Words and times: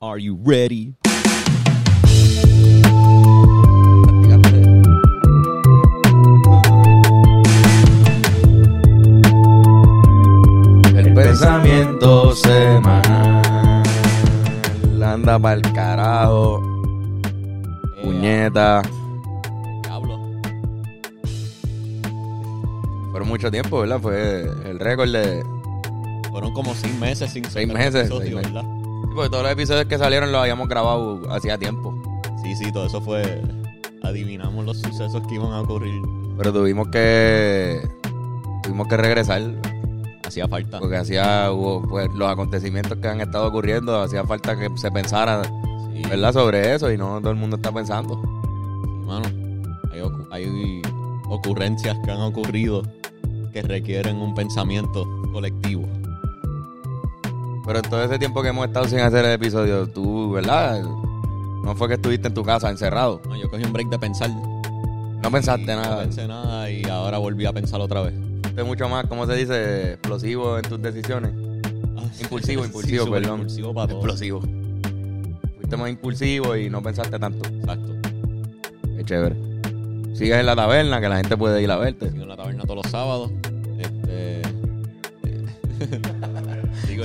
Are 0.00 0.16
you 0.16 0.38
ready? 0.44 0.94
El 10.94 11.14
pensamiento 11.14 12.32
semanal 12.36 13.42
anda 15.02 15.36
pa'l 15.36 15.62
carajo. 15.74 16.62
Puñeta. 18.00 18.82
Diablo. 19.82 20.20
Fueron 23.10 23.26
mucho 23.26 23.50
tiempo, 23.50 23.80
¿verdad? 23.80 23.98
Fue 24.00 24.42
el 24.64 24.78
récord 24.78 25.10
de. 25.10 25.42
Fueron 26.30 26.52
como 26.52 26.72
seis 26.76 26.94
meses 27.00 27.32
sin 27.32 27.44
Seis 27.46 27.66
meses, 27.66 28.06
episodio, 28.06 28.20
seis 28.22 28.34
meses. 28.36 28.52
¿verdad? 28.52 28.77
Porque 29.18 29.30
todos 29.30 29.42
los 29.42 29.52
episodios 29.52 29.86
que 29.86 29.98
salieron 29.98 30.30
los 30.30 30.40
habíamos 30.40 30.68
grabado 30.68 31.20
hacía 31.32 31.58
tiempo. 31.58 31.92
Sí, 32.44 32.54
sí, 32.54 32.70
todo 32.70 32.86
eso 32.86 33.00
fue. 33.00 33.42
Adivinamos 34.04 34.64
los 34.64 34.78
sucesos 34.78 35.20
que 35.26 35.34
iban 35.34 35.50
a 35.50 35.62
ocurrir. 35.62 36.00
Pero 36.36 36.52
tuvimos 36.52 36.86
que. 36.86 37.80
Tuvimos 38.62 38.86
que 38.86 38.96
regresar. 38.96 39.42
Hacía 40.24 40.46
falta. 40.46 40.78
Porque 40.78 40.98
hacía. 40.98 41.50
hubo, 41.50 41.82
pues, 41.82 42.08
los 42.14 42.30
acontecimientos 42.30 42.96
que 42.98 43.08
han 43.08 43.20
estado 43.20 43.48
ocurriendo. 43.48 44.00
Hacía 44.00 44.22
falta 44.22 44.56
que 44.56 44.68
se 44.76 44.88
pensara, 44.92 45.42
Sí, 45.42 46.02
¿verdad? 46.08 46.32
Sobre 46.32 46.76
eso. 46.76 46.92
Y 46.92 46.96
no 46.96 47.18
todo 47.18 47.32
el 47.32 47.38
mundo 47.38 47.56
está 47.56 47.72
pensando. 47.72 48.22
sí, 48.22 49.04
mano. 49.04 49.26
Hay, 50.30 50.44
hay 50.44 50.82
ocurrencias 51.28 51.98
que 52.04 52.12
han 52.12 52.20
ocurrido 52.20 52.84
que 53.52 53.62
requieren 53.62 54.18
un 54.18 54.32
pensamiento 54.36 55.08
colectivo. 55.32 55.88
Pero 57.68 57.80
en 57.80 57.90
todo 57.90 58.02
ese 58.02 58.18
tiempo 58.18 58.40
que 58.40 58.48
hemos 58.48 58.66
estado 58.66 58.88
sin 58.88 59.00
hacer 59.00 59.26
el 59.26 59.32
episodio, 59.32 59.86
tú, 59.86 60.32
¿verdad? 60.32 60.80
No 60.82 61.76
fue 61.76 61.86
que 61.86 61.94
estuviste 61.94 62.28
en 62.28 62.32
tu 62.32 62.42
casa 62.42 62.70
encerrado. 62.70 63.20
No, 63.28 63.36
yo 63.36 63.50
cogí 63.50 63.62
un 63.62 63.74
break 63.74 63.90
de 63.90 63.98
pensar. 63.98 64.30
No 64.30 65.30
pensaste 65.30 65.66
nada. 65.66 65.96
No 65.96 66.00
pensé 66.00 66.26
nada 66.26 66.70
y 66.70 66.82
ahora 66.84 67.18
volví 67.18 67.44
a 67.44 67.52
pensar 67.52 67.78
otra 67.82 68.00
vez. 68.00 68.14
Fuiste 68.42 68.62
mucho 68.62 68.88
más, 68.88 69.04
¿cómo 69.06 69.26
se 69.26 69.34
dice? 69.34 69.92
Explosivo 69.92 70.56
en 70.56 70.62
tus 70.62 70.80
decisiones. 70.80 71.32
Impulsivo, 72.18 72.64
impulsivo, 72.64 73.04
súper 73.04 73.20
perdón. 73.20 73.40
Impulsivo 73.40 73.74
para 73.74 73.88
todo. 73.88 73.98
Explosivo. 73.98 74.40
Fuiste 75.58 75.76
más 75.76 75.90
impulsivo 75.90 76.56
y 76.56 76.70
no 76.70 76.82
pensaste 76.82 77.18
tanto. 77.18 77.46
Exacto. 77.50 77.92
Qué 78.96 79.04
chévere. 79.04 79.36
Sigues 80.14 80.40
en 80.40 80.46
la 80.46 80.56
taberna, 80.56 81.02
que 81.02 81.08
la 81.10 81.16
gente 81.18 81.36
puede 81.36 81.62
ir 81.62 81.70
a 81.70 81.76
verte. 81.76 82.10
Sigo 82.10 82.22
en 82.22 82.28
la 82.30 82.36
taberna 82.36 82.62
todos 82.62 82.76
los 82.76 82.90
sábados. 82.90 83.30
Este. 83.78 84.47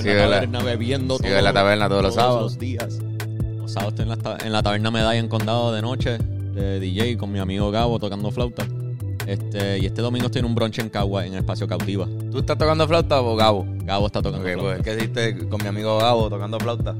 en 0.00 0.04
Sigue 0.04 0.14
la 0.16 0.24
en 0.24 0.30
la- 0.30 0.36
taberna 0.36 0.62
bebiendo 0.62 1.16
sigue 1.18 1.28
todo- 1.30 1.38
en 1.38 1.44
la 1.44 1.52
taberna 1.52 1.88
todos 1.88 2.02
los 2.02 2.14
sábados. 2.14 2.42
los 2.42 2.58
días. 2.58 2.98
Los 3.58 3.72
sábados 3.72 3.94
estoy 3.98 4.10
en 4.12 4.22
la, 4.22 4.38
en 4.44 4.52
la 4.52 4.62
taberna 4.62 4.90
Medalla 4.90 5.18
en 5.18 5.28
Condado 5.28 5.72
de 5.72 5.82
noche, 5.82 6.18
de 6.18 6.80
DJ, 6.80 7.16
con 7.16 7.32
mi 7.32 7.38
amigo 7.38 7.70
Gabo 7.70 7.98
tocando 7.98 8.30
flauta. 8.30 8.64
Este, 9.26 9.78
y 9.78 9.86
este 9.86 10.02
domingo 10.02 10.26
estoy 10.26 10.40
en 10.40 10.44
un 10.46 10.54
brunch 10.54 10.78
en 10.80 10.90
Cagua, 10.90 11.24
en 11.24 11.32
el 11.32 11.38
espacio 11.40 11.66
Cautiva. 11.66 12.06
¿Tú 12.30 12.38
estás 12.40 12.58
tocando 12.58 12.86
flauta 12.86 13.20
o 13.22 13.34
Gabo? 13.36 13.66
Gabo 13.84 14.06
está 14.06 14.20
tocando 14.20 14.46
Ok, 14.46 14.52
flauta. 14.52 14.62
pues 14.62 14.78
es 14.78 14.84
que 14.84 14.94
hiciste 15.02 15.48
con 15.48 15.62
mi 15.62 15.68
amigo 15.68 15.96
Gabo 15.98 16.28
tocando 16.28 16.58
flauta. 16.60 16.94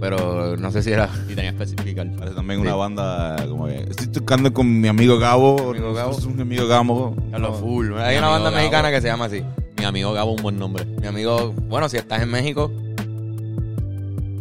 Pero 0.00 0.56
no 0.56 0.70
sé 0.72 0.82
si 0.82 0.90
era. 0.90 1.08
Y 1.30 1.34
tenía 1.34 1.52
que 1.56 1.62
especificar. 1.62 2.10
Parece 2.16 2.34
también 2.34 2.60
Sí. 2.60 2.66
una 2.66 2.74
banda 2.74 3.36
como 3.48 3.66
que 3.66 3.86
estoy 3.88 4.08
tocando 4.08 4.52
con 4.52 4.80
mi 4.80 4.88
amigo 4.88 5.18
Gabo. 5.18 5.70
Amigo 5.70 5.92
Gabo. 5.94 6.10
Es 6.10 6.24
un 6.24 6.40
amigo 6.40 6.66
Gabo. 6.66 7.14
Carlos 7.30 7.50
No. 7.52 7.56
Full. 7.58 7.92
Hay 7.98 8.14
Mi 8.14 8.18
una 8.18 8.28
banda 8.28 8.50
Gabo. 8.50 8.56
mexicana 8.56 8.90
que 8.90 9.00
se 9.00 9.06
llama 9.06 9.26
así. 9.26 9.42
Mi 9.82 9.86
amigo 9.86 10.12
Gabo, 10.12 10.30
un 10.30 10.42
buen 10.42 10.56
nombre. 10.60 10.84
Mi 10.84 11.08
amigo, 11.08 11.52
bueno, 11.66 11.88
si 11.88 11.96
estás 11.96 12.22
en 12.22 12.30
México, 12.30 12.70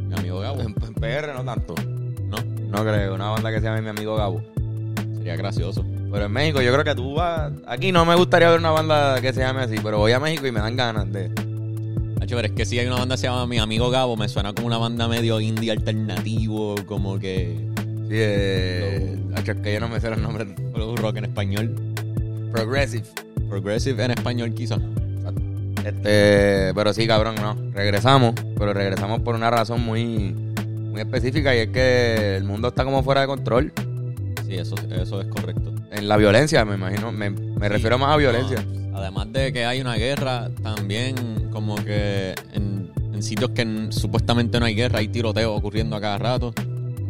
Mi 0.08 0.14
amigo 0.16 0.40
Gabo. 0.40 0.62
en, 0.62 0.68
en 0.68 0.94
PR 0.94 1.34
no 1.34 1.44
tanto. 1.44 1.74
No, 2.28 2.38
No 2.70 2.84
creo, 2.84 3.16
una 3.16 3.32
banda 3.32 3.50
que 3.50 3.58
se 3.58 3.64
llame 3.64 3.82
mi 3.82 3.90
amigo 3.90 4.16
Gabo. 4.16 4.44
sería 5.18 5.36
gracioso. 5.36 5.84
Pero 6.12 6.26
en 6.26 6.32
México 6.32 6.62
yo 6.62 6.72
creo 6.72 6.84
que 6.84 6.94
tú 6.94 7.16
vas... 7.16 7.52
Aquí 7.66 7.92
no 7.92 8.06
me 8.06 8.14
gustaría 8.14 8.52
ver 8.52 8.60
una 8.60 8.70
banda 8.70 9.20
que 9.20 9.34
se 9.34 9.40
llame 9.40 9.62
así, 9.62 9.78
pero 9.82 9.98
voy 9.98 10.12
a 10.12 10.20
México 10.20 10.46
y 10.46 10.52
me 10.52 10.60
dan 10.60 10.78
ganas 10.78 11.12
de... 11.12 11.32
Hacho, 12.22 12.36
pero 12.36 12.48
es 12.48 12.52
que 12.52 12.64
si 12.64 12.78
hay 12.78 12.86
una 12.86 12.98
banda 12.98 13.16
que 13.16 13.22
se 13.22 13.26
llama 13.28 13.48
Mi 13.48 13.58
Amigo 13.58 13.90
Gabo, 13.90 14.16
me 14.16 14.30
suena 14.30 14.54
como 14.54 14.68
una 14.68 14.78
banda 14.78 15.08
medio 15.08 15.40
indie 15.40 15.72
alternativo, 15.72 16.76
como 16.86 17.18
que. 17.18 17.58
Sí, 17.78 18.12
eh, 18.12 19.18
hacho, 19.34 19.54
es 19.54 19.58
que 19.62 19.74
yo 19.74 19.80
no 19.80 19.90
me 19.90 20.00
sé 20.00 20.12
los 20.12 20.20
nombres. 20.20 20.50
rock 20.98 21.18
en 21.18 21.26
español. 21.26 21.76
Progressive. 22.52 23.06
Progressive 23.50 24.06
en 24.06 24.12
español, 24.12 24.54
quizás. 24.54 24.80
Este, 25.86 26.74
pero 26.76 26.94
sí, 26.94 27.08
cabrón, 27.08 27.36
no. 27.36 27.56
Regresamos, 27.74 28.34
pero 28.58 28.74
regresamos 28.74 29.22
por 29.22 29.36
una 29.36 29.50
razón 29.50 29.82
muy, 29.82 30.34
muy 30.80 31.02
específica 31.02 31.56
y 31.56 31.60
es 31.60 31.68
que 31.70 32.38
el 32.38 32.44
mundo 32.44 32.68
está 32.70 32.84
como 32.84 33.04
fuera 33.04 33.22
de 33.22 33.28
control. 33.28 33.74
Sí, 34.46 34.56
eso, 34.56 34.76
eso 34.92 35.22
es 35.22 35.28
correcto. 35.28 35.74
En 35.92 36.08
la 36.08 36.18
violencia, 36.18 36.64
me 36.66 36.76
imagino. 36.76 37.12
Me, 37.12 37.30
me 37.30 37.70
refiero 37.70 37.98
más 37.98 38.14
a 38.14 38.18
violencia. 38.18 38.64
No, 38.92 38.98
además 38.98 39.32
de 39.32 39.52
que 39.54 39.66
hay 39.66 39.82
una 39.82 39.96
guerra, 39.96 40.50
también 40.62 41.50
como 41.52 41.76
que 41.76 42.36
en, 42.54 42.92
en 43.14 43.24
sitios 43.24 43.52
que 43.52 43.64
n- 43.64 43.92
supuestamente 43.92 44.60
no 44.60 44.66
hay 44.66 44.76
guerra, 44.76 45.00
hay 45.00 45.08
tiroteos 45.08 45.58
ocurriendo 45.58 45.96
a 45.96 46.02
cada 46.02 46.18
rato. 46.18 46.54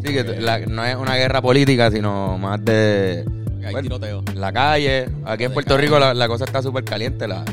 Sí, 0.03 0.13
que 0.13 0.23
la- 0.39 0.59
no 0.59 0.83
es 0.85 0.95
una 0.95 1.15
guerra 1.15 1.41
política, 1.41 1.91
sino 1.91 2.37
más 2.37 2.63
de 2.65 3.23
Hay 3.63 3.71
Bueno. 3.73 4.23
la 4.35 4.51
calle. 4.51 5.07
Aquí 5.25 5.43
en 5.43 5.53
Puerto 5.53 5.75
calle. 5.75 5.81
Rico 5.87 5.99
la, 5.99 6.13
la 6.15 6.27
cosa 6.27 6.45
está 6.45 6.61
súper 6.63 6.83
caliente. 6.83 7.27
La, 7.27 7.43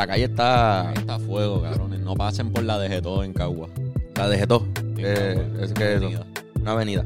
la 0.00 0.06
calle 0.06 0.24
está... 0.24 0.88
Ahí 0.88 0.94
está 0.96 1.18
fuego, 1.18 1.60
cabrones. 1.62 2.00
No 2.00 2.14
pasen 2.14 2.50
por 2.52 2.62
la 2.64 2.78
de 2.78 3.00
todo 3.02 3.22
en 3.22 3.32
Cagua. 3.32 3.68
La 4.16 4.46
todo. 4.46 4.66
En 4.76 4.94
Eh, 4.98 5.42
es 5.60 5.72
que 5.72 5.94
eso, 5.94 6.04
avenida. 6.06 6.26
una 6.60 6.72
avenida. 6.72 7.04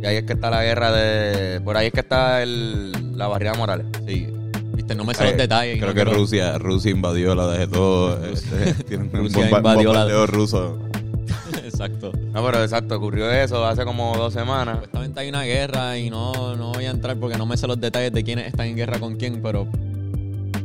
Y 0.00 0.06
ahí 0.06 0.16
es 0.16 0.22
que 0.24 0.32
está 0.34 0.50
la 0.50 0.62
guerra 0.62 0.92
de... 0.92 1.60
Por 1.60 1.76
ahí 1.76 1.88
es 1.88 1.92
que 1.92 2.00
está 2.00 2.42
el, 2.42 3.16
la 3.18 3.26
barriada 3.26 3.56
Morales. 3.58 3.86
Sí. 4.06 4.28
Viste, 4.74 4.94
no 4.94 5.04
me 5.04 5.14
sé 5.14 5.24
Eh, 5.24 5.28
los 5.30 5.36
detalles. 5.36 5.78
Creo 5.78 5.88
no 5.88 5.94
que 5.94 6.04
Rusia, 6.04 6.56
Rusia 6.58 6.90
invadió 6.92 7.34
la 7.34 7.48
de 7.48 7.66
todo. 7.66 8.24
este, 8.24 8.74
tienen 8.84 9.10
un 9.12 9.18
Rusia 9.24 9.42
bomba- 9.50 9.58
invadió 9.58 9.92
la- 9.92 10.00
bombardeo 10.04 10.26
ruso. 10.28 10.78
Exacto. 11.64 12.12
No, 12.32 12.44
pero 12.44 12.62
exacto, 12.62 12.96
ocurrió 12.96 13.30
eso 13.30 13.64
hace 13.66 13.84
como 13.84 14.16
dos 14.16 14.32
semanas. 14.32 14.74
Supuestamente 14.76 15.20
hay 15.20 15.28
una 15.28 15.42
guerra 15.42 15.98
y 15.98 16.08
no, 16.08 16.54
no 16.56 16.72
voy 16.72 16.84
a 16.86 16.90
entrar 16.90 17.16
porque 17.16 17.36
no 17.36 17.46
me 17.46 17.56
sé 17.56 17.66
los 17.66 17.80
detalles 17.80 18.12
de 18.12 18.22
quiénes 18.22 18.46
están 18.46 18.66
en 18.68 18.76
guerra 18.76 18.98
con 19.00 19.16
quién, 19.16 19.40
pero, 19.42 19.66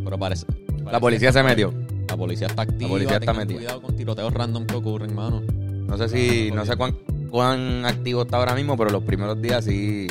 pero 0.04 0.18
parece, 0.18 0.46
La 0.92 1.00
policía 1.00 1.32
se 1.32 1.44
metió. 1.44 1.74
La 2.10 2.18
policía 2.18 2.48
está 2.48 2.64
activa. 2.64 2.90
policía 2.90 3.18
está 3.18 3.34
metida. 3.34 3.58
Cuidado 3.58 3.82
con 3.82 3.96
tiroteos 3.96 4.34
random 4.34 4.66
que 4.68 4.76
ocurren, 4.76 5.16
mano. 5.16 5.42
No 5.88 5.98
sé 5.98 6.10
si, 6.10 6.52
no 6.52 6.66
sé 6.66 6.76
cuán, 6.76 6.96
cuán 7.30 7.86
activo 7.86 8.24
está 8.24 8.38
ahora 8.38 8.56
mismo, 8.56 8.78
pero 8.78 8.90
los 8.90 9.04
primeros 9.04 9.42
días 9.42 9.66
sí 9.66 10.08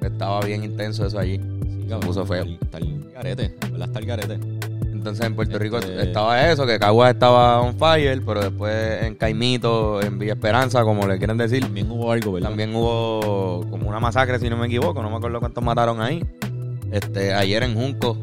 estaba 0.00 0.40
bien 0.40 0.64
intenso 0.64 1.06
eso 1.06 1.18
allí. 1.18 1.38
Sí, 1.38 1.86
Se 1.88 1.96
puso 1.96 2.24
feo. 2.26 2.44
Está 2.44 2.78
el, 2.78 3.00
está 3.02 3.12
el 3.12 3.12
garete, 3.12 3.54
¿verdad? 3.70 3.86
Está 3.88 3.98
el 4.00 4.06
garete. 4.06 4.38
Entonces 4.92 5.24
en 5.24 5.36
Puerto 5.36 5.56
Rico 5.58 5.78
Este- 5.78 6.02
estaba 6.02 6.50
eso, 6.50 6.66
que 6.66 6.78
Caguas 6.80 7.12
estaba 7.14 7.60
on 7.60 7.76
fire, 7.78 8.20
pero 8.26 8.40
después 8.42 9.02
en 9.04 9.14
Caimito, 9.14 10.02
en 10.02 10.18
Villa 10.18 10.32
Esperanza, 10.32 10.82
como 10.82 11.06
le 11.06 11.16
quieren 11.18 11.36
decir, 11.36 11.62
También 11.62 11.88
hubo 11.92 12.10
algo, 12.10 12.32
¿verdad? 12.32 12.48
también 12.48 12.74
hubo 12.74 13.64
como 13.70 13.88
una 13.88 14.00
masacre, 14.00 14.40
si 14.40 14.50
no 14.50 14.56
me 14.56 14.66
equivoco, 14.66 15.00
no 15.02 15.10
me 15.10 15.16
acuerdo 15.16 15.38
cuántos 15.38 15.62
mataron 15.62 16.00
ahí. 16.00 16.24
Este, 16.90 17.34
ayer 17.34 17.62
en 17.62 17.74
Junco 17.74 18.18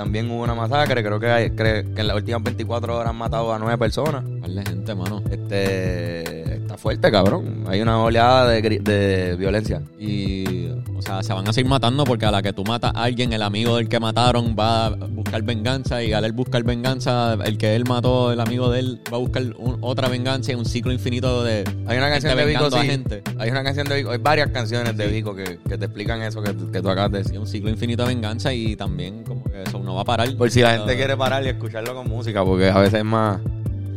también 0.00 0.30
hubo 0.30 0.42
una 0.44 0.54
masacre, 0.54 1.02
creo 1.04 1.20
que, 1.20 1.26
hay- 1.30 1.50
cre- 1.50 1.92
que 1.94 2.00
en 2.00 2.06
las 2.06 2.16
últimas 2.16 2.42
24 2.42 2.96
horas 2.96 3.10
han 3.10 3.16
matado 3.16 3.52
a 3.52 3.58
nueve 3.58 3.76
personas. 3.76 4.24
Par 4.40 4.50
de 4.50 4.64
gente, 4.64 4.94
mano. 4.94 5.22
Este, 5.30 6.54
está 6.54 6.78
fuerte, 6.78 7.10
cabrón. 7.10 7.64
Hay 7.68 7.82
una 7.82 8.02
oleada 8.02 8.48
de, 8.48 8.62
gri- 8.62 8.82
de 8.82 9.36
violencia. 9.36 9.82
Y, 9.98 10.59
o 10.96 11.02
sea, 11.02 11.22
se 11.22 11.32
van 11.32 11.46
a 11.48 11.52
seguir 11.52 11.68
matando 11.70 12.04
porque 12.04 12.26
a 12.26 12.30
la 12.30 12.42
que 12.42 12.52
tú 12.52 12.64
matas 12.64 12.92
a 12.94 13.04
alguien, 13.04 13.32
el 13.32 13.42
amigo 13.42 13.76
del 13.76 13.88
que 13.88 13.98
mataron 14.00 14.54
va 14.58 14.86
a 14.86 14.90
buscar 14.90 15.42
venganza 15.42 16.02
y 16.02 16.12
al 16.12 16.24
él 16.24 16.32
buscar 16.32 16.62
venganza, 16.64 17.34
el 17.44 17.58
que 17.58 17.74
él 17.76 17.84
mató, 17.86 18.32
el 18.32 18.40
amigo 18.40 18.70
de 18.70 18.80
él, 18.80 19.00
va 19.12 19.16
a 19.16 19.20
buscar 19.20 19.42
un- 19.58 19.78
otra 19.80 20.08
venganza 20.08 20.52
y 20.52 20.54
un 20.54 20.64
ciclo 20.64 20.92
infinito 20.92 21.42
de 21.44 21.64
Hay 21.86 21.98
una 21.98 22.08
canción 22.10 22.36
de 22.36 22.44
Vico, 22.44 22.70
sí. 22.70 22.78
gente. 22.86 23.22
Hay 23.38 23.50
una 23.50 23.62
canción 23.64 23.86
de 23.88 23.96
Vico, 23.96 24.10
hay 24.10 24.18
varias 24.18 24.50
canciones 24.50 24.96
de. 24.96 25.06
Vico 25.08 25.34
que, 25.34 25.58
que 25.68 25.76
te 25.78 25.84
explican 25.86 26.22
eso 26.22 26.42
que, 26.42 26.54
que 26.72 26.80
tú 26.82 26.88
acabas 26.90 27.10
de 27.12 27.18
decir. 27.18 27.38
un 27.38 27.46
ciclo 27.46 27.68
infinito 27.70 28.02
de 28.04 28.08
venganza 28.14 28.52
y 28.52 28.76
también 28.76 29.24
como 29.24 29.44
que 29.44 29.62
eso 29.62 29.78
no 29.80 29.94
va 29.96 30.02
a 30.02 30.04
parar. 30.04 30.34
Por 30.36 30.50
si 30.50 30.60
la 30.60 30.72
gente 30.76 30.92
Ah, 30.92 30.96
quiere 30.96 31.16
parar 31.16 31.44
y 31.44 31.48
escucharlo 31.48 31.94
con 31.94 32.08
música, 32.08 32.44
porque 32.44 32.68
a 32.70 32.78
veces 32.78 33.00
es 33.00 33.04
más, 33.04 33.40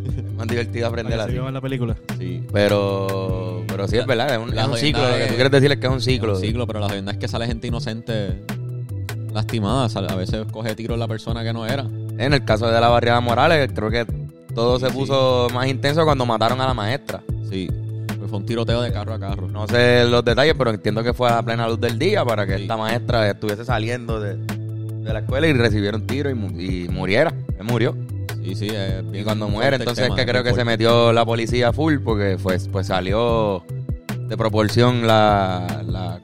es 0.09 0.33
más 0.37 0.47
divertido 0.47 0.87
aprender 0.87 1.19
así. 1.19 1.33
se 1.33 1.51
la 1.51 1.61
película. 1.61 1.95
Sí. 2.17 2.43
Pero, 2.51 3.63
pero 3.67 3.87
sí 3.87 3.97
es 3.97 4.05
verdad, 4.05 4.31
es 4.33 4.37
un, 4.39 4.57
es 4.57 4.79
ciclo. 4.79 5.01
Lo 5.07 5.15
que 5.15 5.23
es- 5.23 5.27
tú 5.29 5.33
quieres 5.35 5.51
decir 5.51 5.71
es 5.71 5.77
que 5.77 5.87
es 5.87 5.93
un 5.93 6.01
ciclo. 6.01 6.33
Un 6.35 6.41
ciclo, 6.41 6.67
pero 6.67 6.79
la 6.79 6.87
verdad 6.87 7.13
es 7.13 7.17
que 7.17 7.27
sale 7.27 7.47
gente 7.47 7.67
inocente 7.67 8.41
lastimada. 9.33 9.89
Sale- 9.89 10.07
A 10.11 10.15
veces 10.15 10.45
coge 10.51 10.75
tiro 10.75 10.95
la 10.97 11.07
persona 11.07 11.43
que 11.43 11.53
no 11.53 11.65
era. 11.65 11.85
En 12.17 12.33
el 12.33 12.45
caso 12.45 12.67
de 12.69 12.79
la 12.79 12.89
barriada 12.89 13.19
Morales, 13.21 13.69
creo 13.73 13.89
que 13.89 14.05
todo 14.53 14.79
se 14.79 14.89
Sí. 14.89 14.93
puso 14.95 15.47
más 15.53 15.67
intenso 15.67 16.03
cuando 16.05 16.25
mataron 16.25 16.61
a 16.61 16.67
la 16.67 16.73
maestra. 16.73 17.21
Sí. 17.49 17.67
Pues 18.19 18.29
fue 18.29 18.39
un 18.39 18.45
tiroteo 18.45 18.81
de 18.81 18.91
carro 18.91 19.13
a 19.13 19.19
carro. 19.19 19.47
No 19.49 19.67
sé 19.67 20.05
los 20.05 20.23
detalles, 20.23 20.53
pero 20.57 20.69
entiendo 20.69 21.03
que 21.03 21.13
fue 21.13 21.29
a 21.29 21.41
plena 21.41 21.67
luz 21.67 21.79
del 21.79 21.97
día 21.97 22.23
para 22.23 22.45
que 22.45 22.55
Sí. 22.57 22.61
esta 22.63 22.77
maestra 22.77 23.29
estuviese 23.29 23.65
saliendo 23.65 24.19
de, 24.19 24.35
de 24.37 25.13
la 25.13 25.19
escuela 25.19 25.47
y 25.47 25.53
recibiera 25.53 25.97
un 25.97 26.05
tiro 26.05 26.29
y, 26.29 26.33
y 26.33 26.87
muriera. 26.89 27.33
Él 27.57 27.65
murió. 27.65 27.95
Sí. 28.43 28.55
Sí, 28.55 28.69
sí, 28.69 28.75
es 28.75 29.03
Y 29.03 29.07
bien 29.11 29.23
cuando 29.23 29.47
muere, 29.49 29.77
entonces 29.77 30.03
tema, 30.05 30.15
es 30.15 30.21
que 30.25 30.29
creo 30.31 30.43
bien 30.43 30.53
que 30.53 30.59
se 30.59 30.65
metió 30.65 31.13
la 31.13 31.25
policía 31.25 31.71
full 31.73 31.99
porque 32.03 32.37
pues, 32.41 32.67
pues 32.67 32.87
salió 32.87 33.63
de 34.27 34.37
proporción 34.37 35.05
la, 35.07 35.83
la, 35.87 36.19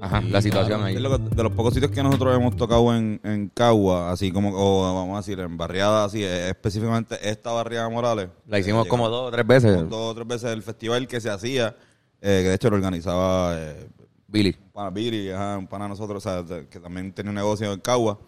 ajá, 0.00 0.20
Sí, 0.20 0.28
la 0.30 0.42
situación 0.42 0.82
ahí. 0.84 0.94
lo 0.96 1.18
que- 1.18 1.34
de 1.34 1.42
los 1.42 1.52
pocos 1.52 1.74
sitios 1.74 1.90
que 1.90 2.02
nosotros 2.02 2.36
hemos 2.36 2.56
tocado 2.56 2.94
en, 2.94 3.20
en 3.24 3.48
Cagua, 3.48 4.10
así 4.12 4.30
como, 4.30 4.50
o 4.54 4.94
vamos 4.94 5.14
a 5.14 5.18
decir, 5.18 5.40
en 5.40 5.56
barriada, 5.56 6.04
así, 6.04 6.22
eh, 6.22 6.48
específicamente 6.50 7.16
esta 7.28 7.50
barriada 7.52 7.88
Morales. 7.88 8.28
La 8.46 8.58
hicimos 8.58 8.86
eh, 8.86 8.88
como 8.88 9.08
dos 9.08 9.28
o 9.28 9.30
tres 9.30 9.46
veces, 9.46 9.76
dos 9.88 10.10
o 10.10 10.14
tres 10.14 10.26
veces 10.26 10.50
el 10.52 10.62
festival 10.62 11.06
que 11.08 11.20
se 11.20 11.30
hacía, 11.30 11.76
eh, 12.20 12.40
que 12.42 12.48
de 12.48 12.54
hecho 12.54 12.70
lo 12.70 12.76
organizaba 12.76 13.54
eh, 13.56 13.88
Billy. 14.28 14.56
un 14.60 14.70
pana 14.70 14.90
Billy, 14.90 15.30
ajá, 15.30 15.58
un 15.58 15.66
pana 15.66 15.84
de 15.86 15.90
nosotros, 15.90 16.24
o 16.24 16.28
sea, 16.28 16.42
de- 16.42 16.66
que 16.68 16.78
también 16.80 17.12
tenía 17.12 17.30
un 17.30 17.36
negocio 17.36 17.72
en 17.72 17.80
Cagua. 17.80 18.18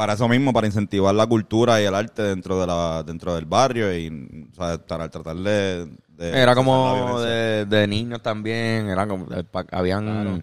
Para 0.00 0.14
eso 0.14 0.26
mismo, 0.28 0.50
para 0.50 0.66
incentivar 0.66 1.14
la 1.14 1.26
cultura 1.26 1.78
y 1.78 1.84
el 1.84 1.94
arte 1.94 2.22
dentro 2.22 2.58
de 2.58 2.66
la 2.66 3.02
dentro 3.02 3.34
del 3.34 3.44
barrio 3.44 3.94
y 3.94 4.08
o 4.50 4.54
sea, 4.54 4.78
para 4.78 5.10
tratar 5.10 5.36
de... 5.36 5.90
de 6.16 6.40
Era 6.40 6.54
como 6.54 7.20
de, 7.20 7.66
de 7.66 7.86
niños 7.86 8.22
también, 8.22 8.94
como, 9.06 9.26
eh, 9.30 9.44
habían 9.70 10.42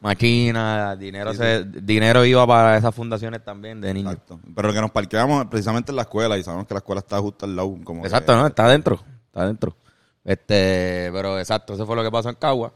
máquinas, 0.00 0.98
dinero 0.98 1.32
Sí, 1.32 1.36
se, 1.36 1.64
dinero 1.82 2.24
iba 2.24 2.46
para 2.46 2.78
esas 2.78 2.94
fundaciones 2.94 3.44
también 3.44 3.78
de 3.82 3.92
niños. 3.92 4.14
Exacto. 4.14 4.40
Pero 4.56 4.72
que 4.72 4.80
nos 4.80 4.90
parqueamos 4.90 5.44
precisamente 5.48 5.92
en 5.92 5.96
la 5.96 6.02
escuela 6.04 6.38
y 6.38 6.42
sabemos 6.42 6.66
que 6.66 6.72
la 6.72 6.78
escuela 6.78 7.00
está 7.00 7.18
justo 7.18 7.44
al 7.44 7.54
lado. 7.56 7.76
Como 7.84 8.06
Exacto, 8.06 8.32
que- 8.32 8.38
¿no? 8.38 8.46
Está 8.46 8.64
adentro, 8.64 9.04
está 9.26 9.42
adentro. 9.42 9.76
Este, 10.24 11.10
pero 11.12 11.38
exacto, 11.38 11.74
eso 11.74 11.84
fue 11.84 11.94
lo 11.94 12.02
que 12.02 12.10
pasó 12.10 12.30
en 12.30 12.36
Cagua. 12.36 12.72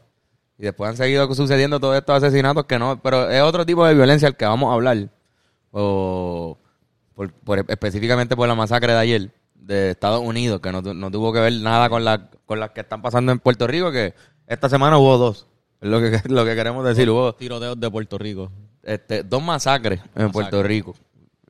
Y 0.59 0.61
después 0.61 0.91
han 0.91 0.97
seguido 0.97 1.33
sucediendo 1.33 1.79
todos 1.79 1.97
estos 1.97 2.17
asesinatos 2.23 2.65
que 2.65 2.77
no, 2.77 3.01
pero 3.01 3.31
es 3.31 3.41
otro 3.41 3.65
tipo 3.65 3.83
de 3.83 3.95
violencia 3.95 4.27
al 4.27 4.37
que 4.37 4.45
vamos 4.45 4.69
a 4.69 4.75
hablar. 4.75 5.09
O 5.71 6.57
por, 7.15 7.31
por- 7.33 7.65
específicamente 7.67 8.35
por 8.35 8.47
la 8.47 8.55
masacre 8.55 8.93
de 8.93 8.99
ayer 8.99 9.31
de 9.55 9.91
Estados 9.91 10.21
Unidos, 10.21 10.61
que 10.61 10.71
no, 10.71 10.81
no 10.81 11.11
tuvo 11.11 11.31
que 11.33 11.39
ver 11.39 11.53
nada 11.61 11.89
con 11.89 12.03
la, 12.05 12.29
con 12.45 12.59
las 12.59 12.71
que 12.71 12.81
están 12.81 13.01
pasando 13.01 13.31
en 13.31 13.39
Puerto 13.39 13.67
Rico, 13.67 13.91
que 13.91 14.13
esta 14.47 14.69
semana 14.69 14.97
hubo 14.97 15.17
dos. 15.17 15.47
Es 15.81 15.89
lo 15.89 15.99
que, 16.01 16.21
lo 16.25 16.45
que 16.45 16.55
queremos 16.55 16.83
decir. 16.85 17.09
Hubo 17.09 17.33
Tiroteos 17.35 17.79
de 17.79 17.91
Puerto 17.91 18.17
Rico. 18.17 18.51
este, 18.83 19.23
dos 19.23 19.43
masacres 19.43 19.99
en 19.99 20.05
Masacre. 20.27 20.31
Puerto 20.31 20.63
Rico. 20.63 20.95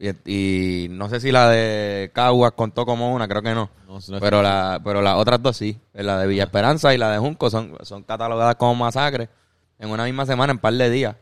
Y, 0.02 0.86
y 0.86 0.88
no 0.90 1.10
sé 1.10 1.20
si 1.20 1.32
la 1.32 1.50
de 1.50 2.10
Caguas 2.14 2.54
contó 2.54 2.86
como 2.86 3.14
una, 3.14 3.28
creo 3.28 3.42
que 3.42 3.54
no. 3.54 3.70
No, 3.88 3.94
no 3.94 3.98
es- 3.98 4.12
pero 4.22 4.42
la 4.42 4.80
pero 4.84 5.02
las 5.02 5.16
otras 5.18 5.42
dos 5.42 5.58
sí. 5.58 5.78
La 5.94 6.18
de 6.20 6.28
Villa 6.28 6.44
Esperanza 6.44 6.94
y 6.94 6.98
la 6.98 7.12
de 7.12 7.18
Junco 7.20 7.50
son, 7.50 7.76
son 7.84 8.04
catalogadas 8.04 8.56
como 8.56 8.76
masacres 8.76 9.30
en 9.78 9.90
una 9.90 10.06
misma 10.06 10.26
semana, 10.26 10.52
en 10.52 10.60
par 10.60 10.74
de 10.74 10.90
días. 10.90 11.16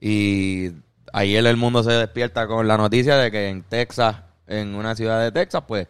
Y 0.00 0.70
ayer 1.12 1.46
el 1.46 1.56
mundo 1.56 1.82
se 1.82 1.92
despierta 1.92 2.46
con 2.46 2.66
la 2.66 2.76
noticia 2.76 3.16
de 3.16 3.30
que 3.30 3.48
en 3.48 3.62
Texas, 3.62 4.16
en 4.46 4.74
una 4.74 4.94
ciudad 4.96 5.20
de 5.22 5.30
Texas, 5.30 5.62
pues 5.66 5.86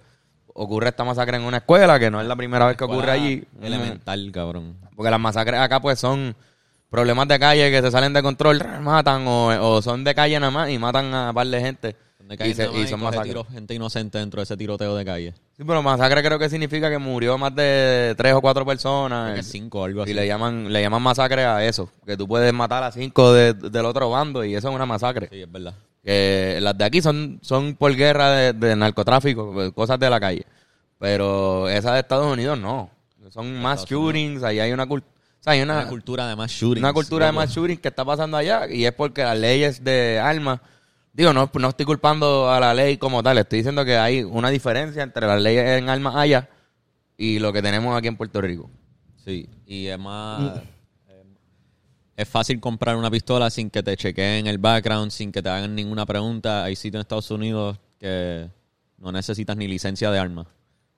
ocurre 0.55 0.89
esta 0.89 1.05
masacre 1.05 1.37
en 1.37 1.45
una 1.45 1.59
escuela, 1.59 1.99
que 1.99 2.11
no 2.11 2.21
es 2.21 2.27
la 2.27 2.37
primera 2.37 2.67
vez 2.67 2.77
que 2.77 2.85
ocurre 2.85 3.11
allí. 3.11 3.45
Elemental, 3.61 4.31
cabrón. 4.33 4.77
Porque 4.95 5.11
las 5.11 5.21
masacres 5.21 5.61
acá 5.61 5.81
pues 5.81 5.99
son 5.99 6.37
problemas 6.91 7.27
de 7.27 7.39
calle 7.39 7.71
que 7.71 7.81
se 7.81 7.91
salen 7.91 8.13
de 8.13 8.23
control, 8.23 8.63
matan 8.81 9.27
o, 9.27 9.77
o 9.77 9.81
son 9.81 10.05
de 10.05 10.15
calle 10.15 10.39
nada 10.39 10.51
más 10.51 10.69
y 10.69 10.79
matan 10.79 11.15
a 11.15 11.29
un 11.31 11.35
par 11.35 11.47
de 11.47 11.61
gente. 11.61 11.97
Y, 12.31 12.55
se- 12.55 12.65
y 12.65 12.67
más 12.67 12.89
son 12.91 13.01
coge 13.01 13.11
masacres. 13.11 13.33
tiro- 13.33 13.45
gente 13.45 13.75
inocente 13.75 14.19
dentro 14.19 14.41
de 14.41 14.45
ese 14.45 14.57
tiroteo 14.57 14.97
de 14.97 15.05
calle. 15.05 15.35
Sí, 15.57 15.65
pero 15.67 15.83
masacre 15.83 16.23
creo 16.23 16.39
que 16.39 16.49
significa 16.49 16.89
que 16.91 16.99
murió 16.99 17.37
más 17.37 17.55
de 17.55 18.15
tres 18.17 18.33
o 18.35 18.41
cuatro 18.41 18.65
personas. 18.65 19.35
que 19.37 19.43
cinco 19.43 19.85
algo 19.85 20.03
así. 20.03 20.13
Y 20.13 20.15
le 20.15 20.27
llaman, 20.27 20.73
le 20.73 20.81
llaman 20.81 21.03
masacre 21.03 21.45
a 21.45 21.65
eso. 21.67 21.91
Que 22.07 22.17
tú 22.17 22.27
puedes 22.27 22.53
matar 22.53 22.83
a 22.85 22.91
cinco 22.93 23.33
de- 23.33 23.53
del 23.55 23.85
otro 23.85 24.09
bando 24.11 24.45
y 24.45 24.55
eso 24.55 24.69
es 24.71 24.75
una 24.75 24.87
masacre. 24.87 25.29
Sí, 25.31 25.43
es 25.43 25.51
verdad. 25.53 25.75
Que 26.03 26.59
las 26.61 26.77
de 26.77 26.85
aquí 26.85 27.01
son, 27.03 27.39
son 27.43 27.75
por 27.77 27.95
guerra 27.95 28.31
de, 28.33 28.53
de 28.55 28.75
narcotráfico, 28.77 29.73
cosas 29.75 29.99
de 30.01 30.11
la 30.11 30.19
calle. 30.19 30.47
Pero 30.99 31.69
esas 31.69 31.95
de 31.95 32.01
Estados 32.01 32.33
Unidos 32.33 32.59
no. 32.59 32.91
Son 33.31 33.61
más 33.61 33.85
shootings, 33.87 34.43
ahí 34.43 34.61
hay 34.61 34.73
una 34.73 34.87
cultura. 34.87 35.13
O 35.41 35.43
sea, 35.43 35.53
hay 35.55 35.63
una, 35.63 35.79
Una 35.81 35.89
cultura 35.89 36.29
de 36.29 36.37
más 36.37 36.51
shooting. 36.53 36.83
una 36.85 36.93
cultura 36.93 37.27
de 37.27 37.33
mass 37.33 37.51
shooting 37.51 37.79
que 37.79 37.89
está 37.89 38.05
pasando 38.05 38.37
allá 38.37 38.69
y 38.71 38.85
es 38.85 38.93
porque 38.93 39.23
las 39.25 39.37
leyes 39.39 39.83
de 39.83 40.21
armas, 40.21 40.61
digo, 41.13 41.33
no, 41.33 41.51
no 41.53 41.69
estoy 41.69 41.87
culpando 41.87 42.51
a 42.51 42.59
la 42.61 42.75
ley 42.75 42.97
como 42.97 43.23
tal, 43.23 43.39
estoy 43.39 43.59
diciendo 43.61 43.85
que 43.85 43.97
hay 43.97 44.23
una 44.23 44.51
diferencia 44.51 45.03
entre 45.03 45.27
las 45.27 45.41
leyes 45.41 45.65
en 45.79 45.89
armas 45.89 46.17
allá 46.17 46.49
y 47.17 47.39
lo 47.39 47.53
que 47.53 47.63
tenemos 47.63 47.97
aquí 47.97 48.09
en 48.09 48.17
Puerto 48.17 48.41
Rico. 48.41 48.71
Sí, 49.25 49.49
y 49.67 49.87
es 49.87 49.99
más... 49.99 50.59
eh, 51.09 51.25
Es 52.17 52.29
fácil 52.29 52.59
comprar 52.61 52.97
una 52.97 53.11
pistola 53.11 53.51
sin 53.51 53.71
que 53.71 53.83
te 53.83 53.97
chequeen 53.97 54.47
el 54.47 54.59
background, 54.59 55.11
sin 55.11 55.31
que 55.33 55.43
te 55.43 55.49
hagan 55.49 55.75
ninguna 55.75 56.05
pregunta. 56.07 56.65
Hay 56.65 56.77
sitios 56.77 56.97
en 56.97 57.01
Estados 57.03 57.31
Unidos 57.31 57.79
que 57.99 58.49
no 58.99 59.13
necesitas 59.13 59.57
ni 59.57 59.69
licencia 59.69 60.11
de 60.11 60.19
armas. 60.19 60.47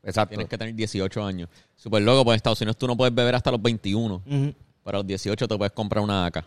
Exacto. 0.03 0.31
Tienes 0.31 0.49
que 0.49 0.59
tener 0.59 0.75
18 0.75 1.25
años. 1.25 1.49
Súper 1.77 2.03
loco, 2.03 2.25
pues 2.25 2.35
en 2.35 2.37
Estados 2.37 2.61
Unidos 2.61 2.77
tú 2.79 2.87
no 2.87 2.97
puedes 2.97 3.15
beber 3.15 3.35
hasta 3.35 3.51
los 3.51 3.61
21. 3.63 4.15
Ujú. 4.17 4.55
Pero 4.85 4.99
a 4.99 5.01
los 5.01 5.07
18 5.07 5.49
te 5.49 5.57
puedes 5.57 5.73
comprar 5.73 6.03
una 6.05 6.27
AK. 6.27 6.45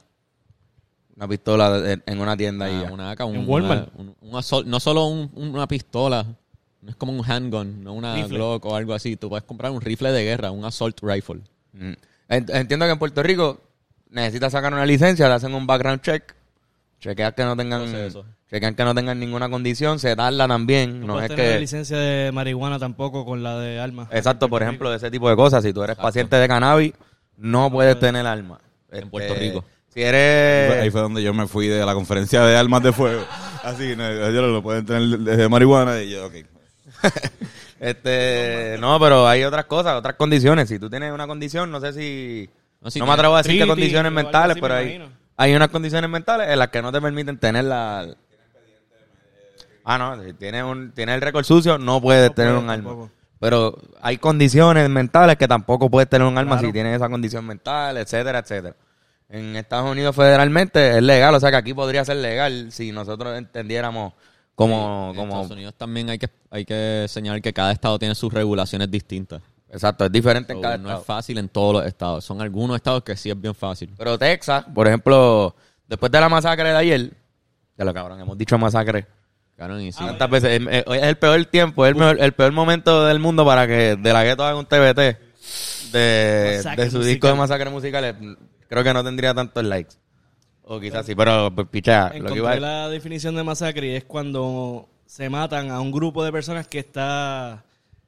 Una 1.18 1.28
pistola 1.28 1.80
de- 1.82 2.02
en 2.06 2.20
una 2.22 2.38
tienda 2.38 2.70
y 2.70 2.74
Una, 2.76 2.84
ya. 2.88 2.94
una 2.94 3.12
AK, 3.12 3.26
un, 3.26 3.36
En 3.38 3.50
Walmart. 3.50 3.90
una- 3.96 4.12
un- 4.12 4.16
un 4.22 4.36
assault- 4.36 4.66
no 4.68 4.80
solo 4.80 5.06
un- 5.08 5.32
una 5.36 5.68
pistola, 5.68 6.26
no 6.82 6.90
es 6.90 6.96
como 6.96 7.12
un 7.12 7.26
handgun, 7.30 7.84
no 7.84 7.94
una 7.94 8.16
Rifle. 8.16 8.38
Glock 8.38 8.66
o 8.66 8.76
algo 8.76 8.94
así. 8.94 9.16
Tú 9.18 9.28
puedes 9.30 9.44
comprar 9.44 9.72
un 9.72 9.82
rifle 9.82 10.12
de 10.12 10.24
guerra, 10.24 10.52
un 10.52 10.64
assault 10.64 11.00
rifle. 11.02 11.42
Mm. 11.74 11.94
Ent- 12.30 12.54
Entiendo 12.56 12.86
que 12.86 12.92
en 12.92 13.00
Puerto 13.00 13.24
Rico 13.24 13.60
necesitas 14.12 14.52
sacar 14.52 14.72
una 14.74 14.86
licencia, 14.86 15.28
le 15.28 15.34
hacen 15.34 15.54
un 15.56 15.66
background 15.66 16.02
check, 16.02 16.36
chequean 17.00 17.34
que 17.34 17.44
no 17.44 17.56
tengan, 17.58 17.82
Proceso. 17.82 18.26
chequean 18.50 18.76
que 18.76 18.84
no 18.84 18.94
tengan 18.94 19.20
ninguna 19.20 19.50
condición, 19.50 19.98
se 19.98 20.16
tarda 20.16 20.48
también, 20.48 21.00
No, 21.02 21.08
no, 21.08 21.14
puedes 21.16 21.32
es 21.32 21.36
tener 21.36 21.54
que... 21.56 21.60
licencia 21.60 21.98
de 21.98 22.32
marihuana 22.32 22.78
tampoco 22.78 23.26
con 23.26 23.42
la 23.42 23.58
de 23.60 23.80
armas. 23.80 24.08
Exacto, 24.12 24.50
por 24.50 24.62
ejemplo, 24.64 24.90
de 24.92 24.98
ese 24.98 25.10
tipo 25.10 25.30
de 25.30 25.36
cosas. 25.36 25.64
Si 25.64 25.74
tú 25.74 25.82
eres 25.84 25.96
paciente 25.98 26.36
de 26.36 26.48
cannabis, 26.48 26.94
no 27.38 27.72
puedes 27.72 28.00
tener 28.00 28.26
arma. 28.28 28.60
En 28.92 28.98
Este, 29.00 29.10
Puerto 29.10 29.34
Rico. 29.34 29.66
Si 29.98 30.04
eres... 30.04 30.80
Ahí 30.80 30.92
fue 30.92 31.02
donde 31.02 31.24
yo 31.24 31.34
me 31.34 31.48
fui 31.48 31.66
de 31.68 31.84
la 31.84 31.96
conferencia 31.96 32.44
de 32.44 32.56
armas 32.56 32.84
de 32.84 32.94
fuego. 32.94 33.26
Así, 33.64 33.96
no, 33.96 34.08
ellos 34.08 34.44
lo 34.52 34.62
pueden 34.62 34.86
tener 34.86 35.02
desde 35.18 35.50
marihuana 35.50 36.00
y 36.04 36.12
yo, 36.12 36.28
ok. 36.28 36.34
Este, 37.80 38.78
no, 38.80 39.00
pero 39.00 39.28
hay 39.28 39.44
otras 39.44 39.66
cosas, 39.66 39.96
otras 39.96 40.16
condiciones. 40.16 40.70
Si 40.70 40.78
tú 40.78 40.88
tienes 40.88 41.12
una 41.12 41.26
condición, 41.26 41.72
no 41.72 41.80
sé 41.80 41.94
si... 41.94 42.48
No, 43.00 43.08
me 43.08 43.12
atrevo 43.12 43.34
a 43.34 43.38
decir 43.42 43.54
qué 43.54 43.64
artritis 43.64 43.68
condiciones 43.70 44.12
mentales, 44.12 44.58
pero 44.62 44.76
me 44.76 44.80
hay, 44.80 45.10
hay 45.36 45.56
unas 45.56 45.70
condiciones 45.70 46.08
mentales 46.12 46.48
en 46.52 46.60
las 46.60 46.68
que 46.68 46.82
no 46.84 46.92
te 46.92 47.02
permiten 47.02 47.40
tener 47.40 47.64
la... 47.64 48.08
Ah, 49.84 49.98
no, 49.98 50.24
si 50.24 50.34
tienes, 50.34 50.64
un, 50.64 50.92
tienes 50.92 51.16
el 51.16 51.22
récord 51.22 51.44
sucio, 51.44 51.80
no 51.80 52.00
puedes 52.00 52.30
No 52.30 52.36
tener 52.36 52.54
un 52.54 52.70
arma. 52.70 52.84
tampoco. 52.90 53.10
Pero 53.40 53.80
hay 54.00 54.20
condiciones 54.20 54.88
mentales 54.92 55.38
que 55.38 55.48
tampoco 55.48 55.90
puedes 55.90 56.08
tener 56.08 56.28
un 56.28 56.38
arma 56.38 56.58
Claro. 56.58 56.68
si 56.68 56.74
tienes 56.74 56.96
esa 56.98 57.10
condición 57.10 57.48
mental, 57.48 57.98
etcétera, 57.98 58.40
etcétera. 58.40 58.76
En 59.30 59.56
Estados 59.58 59.92
Unidos 59.92 60.16
federalmente 60.16 60.98
es 60.98 61.04
legal, 61.04 61.36
o 61.36 61.40
sea 61.40 61.50
que 61.52 61.58
aquí 61.58 61.74
podría 61.74 62.06
ser 62.06 62.18
legal 62.18 62.72
si 62.72 62.92
nosotros 62.92 63.38
entendiéramos 63.38 64.14
como... 64.56 65.10
En 65.12 65.16
como 65.18 65.34
Estados 65.34 65.52
Unidos 65.52 65.76
también 65.78 66.10
hay 66.10 66.18
que, 66.18 66.30
hay 66.50 66.64
que 66.66 67.06
señalar 67.10 67.42
que 67.42 67.52
cada 67.54 67.72
estado 67.74 68.00
tiene 68.00 68.16
sus 68.16 68.32
regulaciones 68.34 68.90
distintas. 68.90 69.42
exacto, 69.70 70.06
es 70.06 70.12
diferente 70.12 70.54
en 70.54 70.62
cada 70.62 70.78
no 70.78 70.84
estado. 70.88 71.02
es 71.02 71.06
fácil 71.06 71.38
en 71.40 71.50
todos 71.50 71.74
los 71.74 71.86
estados. 71.86 72.24
Son 72.24 72.42
algunos 72.42 72.78
estados 72.78 73.04
que 73.04 73.18
sí 73.18 73.30
es 73.30 73.40
bien 73.40 73.54
fácil. 73.54 73.94
Pero 73.98 74.18
Texas, 74.18 74.64
por 74.74 74.88
ejemplo, 74.88 75.54
después 75.88 76.10
de 76.12 76.20
la 76.22 76.30
masacre 76.30 76.70
de 76.70 76.76
ayer, 76.78 77.12
ya 77.78 77.84
lo 77.86 77.94
cabrón, 77.94 78.20
hemos 78.22 78.38
dicho 78.38 78.58
masacre 78.58 79.06
Cabrón, 79.58 79.82
y 79.82 79.92
sí. 79.92 80.06
tantas 80.06 80.30
veces, 80.30 80.62
eh, 80.62 80.68
eh, 80.72 80.84
es 80.88 81.04
el 81.04 81.18
peor 81.18 81.44
tiempo, 81.46 81.84
es 81.86 81.90
el, 81.92 81.96
mejor- 81.98 82.20
el 82.22 82.32
peor 82.32 82.52
momento 82.54 83.06
del 83.08 83.20
mundo 83.20 83.44
para 83.44 83.66
que 83.68 83.96
De 83.98 84.14
La 84.14 84.24
Ghetto 84.24 84.44
haga 84.46 84.56
un 84.58 84.68
TBT 84.68 85.18
de, 85.92 86.54
Masacre 86.58 86.84
de 86.86 86.92
su 86.92 86.98
musical. 86.98 87.04
disco 87.14 87.28
de 87.28 87.34
masacre 87.34 87.70
musicales. 87.72 88.16
Creo 88.68 88.84
que 88.84 88.94
no 88.94 89.04
tendría 89.04 89.34
tantos 89.34 89.64
likes. 89.64 89.96
O 90.64 90.80
quizás 90.80 91.06
sí, 91.06 91.16
pero 91.16 91.50
pues, 91.54 91.68
pichea, 91.70 92.12
lo 92.20 92.30
que 92.30 92.38
iba 92.38 92.54
Encontré 92.56 92.60
la 92.60 92.90
definición 92.90 93.36
de 93.36 93.44
masacre 93.44 93.88
y 93.88 93.96
es 93.96 94.04
cuando 94.04 94.90
se 95.06 95.30
matan 95.30 95.72
a 95.72 95.80
un 95.80 95.92
grupo 95.92 96.24
de 96.26 96.32
personas 96.34 96.68
que 96.68 96.80
está 96.80 97.64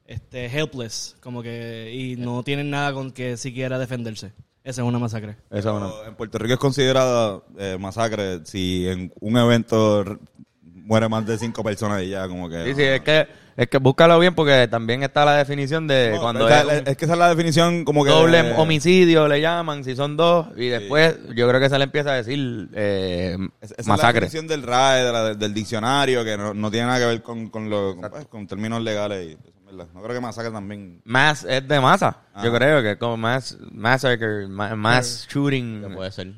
este, 0.06 0.46
helpless, 0.48 1.16
como 1.22 1.42
que 1.42 1.92
y 1.94 2.16
no 2.18 2.44
tienen 2.44 2.70
nada 2.70 2.92
con 2.94 3.12
que 3.12 3.38
siquiera 3.38 3.80
defenderse. 3.80 4.34
Esa 4.62 4.82
es 4.82 4.88
una 4.88 5.00
masacre. 5.00 5.38
Eso. 5.50 5.74
Pero 5.74 6.06
En 6.06 6.16
Puerto 6.16 6.38
Rico 6.38 6.54
es 6.56 6.60
considerada 6.60 7.42
eh, 7.58 7.78
masacre 7.80 8.46
si 8.46 8.88
en 8.90 9.14
un 9.22 9.38
evento 9.38 10.02
r- 10.02 10.18
muere 10.62 11.08
más 11.08 11.26
de 11.26 11.38
cinco 11.38 11.64
personas 11.64 12.04
y 12.04 12.10
ya, 12.10 12.28
como 12.28 12.50
que. 12.50 12.66
Sí, 12.66 12.76
sí, 12.76 12.84
es 12.84 13.02
que, 13.02 13.26
es 13.62 13.68
que 13.68 13.78
búscalo 13.78 14.18
bien 14.20 14.34
porque 14.36 14.68
también 14.68 15.04
está 15.04 15.26
la 15.26 15.34
definición 15.36 15.88
de 15.88 16.12
No, 16.16 16.22
cuando 16.22 16.48
es 16.48 16.64
un- 16.66 16.88
es 16.88 16.98
que 16.98 17.06
esa 17.06 17.14
es 17.14 17.20
la 17.20 17.30
definición 17.30 17.84
como 17.86 18.04
que. 18.06 18.10
doble 18.12 18.54
homicidio 18.54 19.28
le 19.28 19.42
llaman, 19.42 19.84
si 19.84 19.96
son 19.96 20.16
dos, 20.18 20.48
y 20.56 20.68
después 20.68 21.18
yo 21.36 21.48
creo 21.48 21.60
que 21.60 21.70
se 21.70 21.78
le 21.78 21.84
empieza 21.84 22.12
a 22.12 22.16
decir 22.16 22.70
eh, 22.74 23.38
Esa 23.62 23.76
es 23.78 23.86
la 23.88 23.94
masacre. 23.96 24.22
definición 24.22 24.48
del 24.48 24.64
RAE, 24.64 25.04
de 25.04 25.12
la- 25.12 25.34
del 25.36 25.54
diccionario, 25.54 26.24
que 26.24 26.38
no, 26.38 26.54
no 26.54 26.72
tiene 26.72 26.88
nada 26.88 27.00
que 27.00 27.06
ver 27.06 27.22
con, 27.22 27.50
con, 27.50 27.70
lo- 27.70 27.96
con, 27.98 28.10
pues, 28.10 28.26
con 28.28 28.48
términos 28.48 28.82
legales. 28.82 29.32
Y, 29.36 29.38
verdad. 29.66 29.88
No 29.94 30.02
creo 30.02 30.16
que 30.16 30.22
masacre 30.22 30.52
también. 30.52 31.02
Mass 31.06 31.46
es 31.48 31.68
de 31.68 31.80
masa, 31.80 32.18
yo 32.44 32.50
Ah. 32.52 32.58
creo 32.58 32.82
que 32.82 32.92
es 32.92 32.98
como 32.98 33.18
mass, 33.18 33.58
massacre, 33.72 34.48
ma- 34.48 34.76
mass 34.76 35.28
shooting. 35.30 35.82
Que 35.88 35.96
puede 35.96 36.12
ser. 36.12 36.34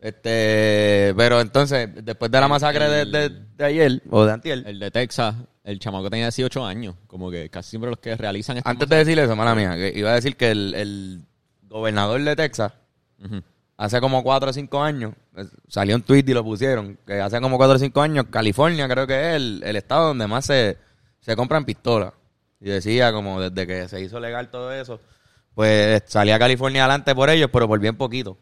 Este, 0.00 1.14
pero 1.16 1.40
entonces, 1.40 1.88
después 2.02 2.30
de 2.30 2.40
la 2.40 2.48
masacre 2.48 2.88
de, 2.88 3.04
de- 3.06 3.28
de 3.56 3.64
ayer, 3.64 4.02
o 4.10 4.24
de 4.24 4.32
antier, 4.32 4.62
El 4.66 4.78
de 4.80 4.90
Texas 4.90 5.34
el 5.64 5.78
chamaco 5.78 6.10
tenía 6.10 6.26
18 6.26 6.64
años. 6.64 6.94
Como 7.06 7.30
que 7.30 7.48
casi 7.50 7.70
siempre 7.70 7.90
los 7.90 7.98
que 7.98 8.16
realizan 8.16 8.56
estas 8.56 8.70
Antes 8.70 8.88
de 8.88 8.96
decir 8.96 9.18
eso, 9.18 9.36
mala 9.36 9.54
mía, 9.54 9.74
que 9.74 9.92
iba 9.94 10.10
a 10.10 10.14
decir 10.14 10.36
que 10.36 10.50
el, 10.50 10.74
el 10.74 11.22
gobernador 11.68 12.20
de 12.22 12.36
Texas, 12.36 12.72
Ujú. 13.24 13.42
hace 13.76 14.00
como 14.00 14.22
4 14.22 14.50
o 14.50 14.52
5 14.52 14.82
años, 14.82 15.14
eh, 15.36 15.44
salió 15.68 15.96
un 15.96 16.02
tweet 16.02 16.24
y 16.26 16.34
lo 16.34 16.44
pusieron, 16.44 16.98
que 17.06 17.20
hace 17.20 17.40
como 17.40 17.56
4 17.56 17.76
o 17.76 17.78
5 17.78 18.00
años, 18.02 18.26
California 18.30 18.88
creo 18.88 19.06
que 19.06 19.30
es 19.30 19.36
el, 19.36 19.62
el 19.64 19.76
estado 19.76 20.08
donde 20.08 20.26
más 20.26 20.46
se, 20.46 20.78
se 21.20 21.36
compran 21.36 21.64
pistolas. 21.64 22.12
Y 22.60 22.66
decía 22.66 23.12
como 23.12 23.40
desde 23.40 23.66
que 23.66 23.88
se 23.88 24.00
hizo 24.00 24.20
legal 24.20 24.48
todo 24.50 24.72
eso, 24.72 25.00
pues 25.54 26.02
salía 26.06 26.38
California 26.38 26.84
adelante 26.84 27.14
por 27.14 27.28
ellos, 27.30 27.50
pero 27.52 27.66
por 27.66 27.78
bien 27.80 27.96
poquito. 27.96 28.38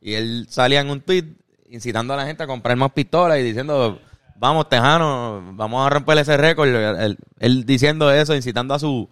Y 0.00 0.14
él 0.14 0.46
salía 0.48 0.80
en 0.80 0.90
un 0.90 1.00
tweet 1.00 1.24
incitando 1.68 2.14
a 2.14 2.16
la 2.16 2.26
gente 2.26 2.42
a 2.42 2.46
comprar 2.46 2.76
más 2.76 2.92
pistolas 2.92 3.38
y 3.38 3.42
diciendo, 3.42 4.00
vamos 4.38 4.68
Tejano, 4.68 5.42
vamos 5.54 5.86
a 5.86 5.90
romper 5.90 6.18
ese 6.18 6.36
récord. 6.36 6.68
Él, 6.68 7.18
él 7.38 7.64
diciendo 7.66 8.10
eso, 8.10 8.34
incitando 8.34 8.74
a 8.74 8.78
su 8.78 9.08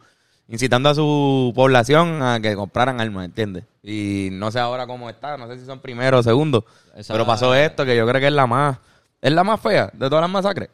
incitando 0.49 0.89
a 0.89 0.95
su 0.95 1.53
población 1.57 2.23
a 2.23 2.39
que 2.41 2.55
compraran 2.55 3.01
armas, 3.01 3.25
¿entiendes? 3.25 3.65
Y 3.83 4.29
no 4.33 4.51
sé 4.53 4.61
ahora 4.61 4.87
cómo 4.87 5.11
está, 5.11 5.37
no 5.37 5.49
sé 5.49 5.59
si 5.59 5.67
son 5.67 5.81
primero 5.81 6.19
o 6.19 6.23
segundo, 6.23 6.65
Esa- 6.95 7.15
pero 7.15 7.27
pasó 7.27 7.53
esto 7.55 7.85
que 7.85 7.97
yo 7.97 8.07
creo 8.07 8.21
que 8.21 8.29
es 8.29 8.33
la 8.33 8.47
más 8.47 8.79
es 9.21 9.33
la 9.33 9.43
más 9.43 9.61
fea 9.61 9.91
de 9.93 10.09
todas 10.09 10.23
las 10.23 10.31
masacres. 10.31 10.69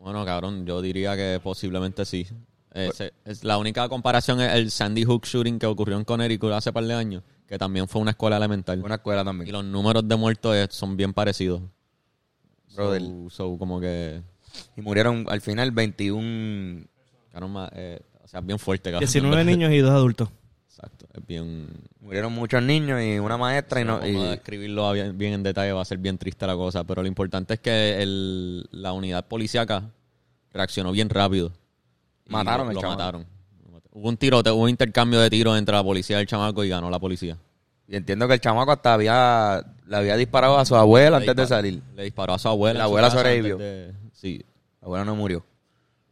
Bueno, 0.00 0.24
cabrón, 0.24 0.64
yo 0.66 0.80
diría 0.80 1.14
que 1.14 1.40
posiblemente 1.42 2.04
sí. 2.06 2.26
Ese- 2.72 3.12
es 3.26 3.44
la 3.44 3.58
única 3.58 3.86
comparación 3.90 4.40
es 4.40 4.54
el 4.54 4.70
Sandy 4.70 5.04
Hook 5.04 5.26
shooting 5.26 5.58
que 5.58 5.66
ocurrió 5.66 5.98
en 5.98 6.04
Connecticut 6.04 6.52
hace 6.52 6.72
par 6.72 6.84
de 6.84 6.94
años, 6.94 7.22
que 7.46 7.58
también 7.58 7.86
fue 7.86 8.00
una 8.00 8.12
escuela 8.12 8.38
elemental. 8.38 8.82
Una 8.82 8.94
escuela 8.94 9.20
Y 9.20 9.24
también. 9.26 9.52
los 9.52 9.62
números 9.62 10.08
de 10.08 10.16
muertos 10.16 10.56
son 10.70 10.96
bien 10.96 11.12
parecidos. 11.12 11.60
Brother. 12.74 13.00
So, 13.02 13.30
so, 13.30 13.58
como 13.58 13.80
que, 13.80 14.22
Y 14.76 14.80
murieron 14.82 15.26
al 15.28 15.40
final 15.40 15.70
21 15.72 16.84
cabrón, 17.32 17.52
ma- 17.52 17.70
eh, 17.74 18.00
o 18.24 18.28
sea, 18.28 18.40
es 18.40 18.46
bien 18.46 18.58
fuerte, 18.58 18.90
cabrón. 18.90 19.00
19 19.08 19.44
niños 19.46 19.72
y 19.72 19.78
dos 19.78 19.90
adultos. 19.90 20.28
Exacto, 20.68 21.06
es 21.12 21.26
bien... 21.26 21.68
murieron 22.00 22.32
muchos 22.32 22.62
niños 22.62 23.00
y 23.02 23.18
una 23.18 23.36
maestra 23.36 23.80
y 23.80 23.84
no 23.84 24.00
Como 24.00 24.08
y- 24.24 24.28
describirlo 24.30 24.86
a 24.86 24.92
bien, 24.92 25.16
bien 25.18 25.34
en 25.34 25.42
detalle 25.42 25.72
va 25.72 25.82
a 25.82 25.84
ser 25.84 25.98
bien 25.98 26.16
triste 26.18 26.46
la 26.46 26.54
cosa, 26.56 26.82
pero 26.84 27.02
lo 27.02 27.08
importante 27.08 27.54
es 27.54 27.60
que 27.60 28.02
el, 28.02 28.66
la 28.72 28.92
unidad 28.92 29.26
policíaca 29.28 29.90
reaccionó 30.52 30.90
bien 30.92 31.08
rápido. 31.10 31.52
Y 32.26 32.32
Mataron 32.32 32.66
lo, 32.66 32.70
al 32.70 32.74
lo 32.76 32.80
chamaco. 32.80 32.98
mataron. 32.98 33.26
Hubo 33.94 34.08
un 34.08 34.16
tiroteo, 34.16 34.54
hubo 34.54 34.62
un 34.62 34.70
intercambio 34.70 35.20
de 35.20 35.28
tiros 35.28 35.58
entre 35.58 35.74
la 35.74 35.84
policía 35.84 36.16
y 36.18 36.22
el 36.22 36.26
chamaco 36.26 36.64
y 36.64 36.68
ganó 36.70 36.88
la 36.88 36.98
policía. 36.98 37.36
Y 37.92 37.96
entiendo 37.96 38.26
que 38.26 38.32
el 38.34 38.40
chamaco 38.40 38.72
hasta 38.72 38.94
había 38.94 39.62
le 39.86 39.96
había 39.96 40.16
disparado 40.16 40.56
a 40.58 40.64
su 40.64 40.74
abuela 40.74 41.18
antes 41.18 41.36
de 41.36 41.46
salir. 41.46 41.82
Le 41.94 42.04
disparó 42.04 42.32
a 42.32 42.38
su 42.38 42.48
abuela. 42.48 42.78
La 42.78 42.84
abuela 42.84 43.10
sobrevivió. 43.10 43.58
de- 43.58 43.92
sí. 44.12 44.42
La 44.80 44.86
abuela 44.86 45.04
no 45.04 45.14
murió. 45.14 45.44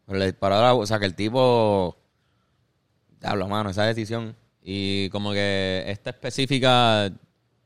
Pero 0.05 0.19
le 0.19 0.27
disparó 0.27 0.57
a 0.57 0.61
la 0.61 0.75
o 0.75 0.85
sea 0.85 0.99
que 0.99 1.07
el 1.07 1.15
tipo 1.15 1.97
Diablo, 3.19 3.49
mano, 3.49 3.71
esa 3.71 3.85
decisión. 3.85 4.37
Y 4.63 5.09
como 5.09 5.33
que 5.33 5.85
esta 5.87 6.11
específica, 6.11 7.11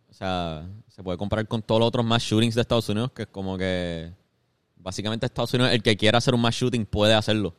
o 0.09 0.13
sea, 0.15 0.65
se 0.89 1.03
puede 1.03 1.19
comparar 1.19 1.49
con 1.49 1.63
todos 1.63 1.81
los 1.81 1.89
otros 1.89 2.05
mass 2.07 2.23
shootings 2.23 2.55
de 2.55 2.61
Estados 2.61 2.89
Unidos, 2.89 3.11
que 3.13 3.23
es 3.23 3.29
como 3.29 3.59
que 3.59 4.13
básicamente 4.77 5.27
Estados 5.27 5.53
Unidos, 5.55 5.73
el 5.73 5.83
que 5.83 5.97
quiera 5.97 6.19
hacer 6.19 6.35
un 6.35 6.41
mass 6.41 6.55
shooting 6.55 6.87
puede 6.87 7.15
hacerlo. 7.15 7.55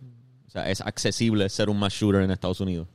O 0.48 0.50
sea, 0.50 0.70
es 0.70 0.80
accesible 0.80 1.50
ser 1.50 1.70
un 1.70 1.78
mass 1.78 1.92
shooter 1.94 2.22
en 2.22 2.32
Estados 2.32 2.62
Unidos. 2.62 2.88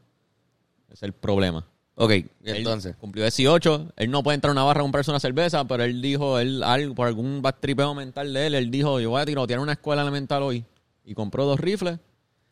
Es 0.91 1.03
el 1.03 1.13
problema. 1.13 1.67
Ok, 2.03 2.11
Él 2.13 2.29
entonces. 2.45 2.97
cumplió 2.97 3.25
18, 3.25 3.93
él 3.97 4.11
no 4.11 4.23
puede 4.23 4.37
entrar 4.37 4.49
a 4.51 4.53
una 4.53 4.63
barra 4.63 4.81
a 4.81 4.85
comprarse 4.85 5.11
una 5.11 5.21
cerveza, 5.21 5.67
pero 5.67 5.85
él 5.85 6.01
dijo, 6.01 6.39
él 6.39 6.63
algo, 6.63 6.95
por 6.95 7.07
algún 7.07 7.43
tripeo 7.61 7.95
mental 7.95 8.33
de 8.33 8.47
él, 8.47 8.55
él 8.55 8.71
dijo, 8.71 9.01
yo 9.01 9.11
voy 9.11 9.21
a 9.21 9.27
tirotear 9.27 9.61
una 9.61 9.73
escuela 9.73 10.01
elemental 10.03 10.43
hoy. 10.43 10.65
Y 11.05 11.13
compró 11.15 11.45
dos 11.45 11.61
rifles. 11.61 11.99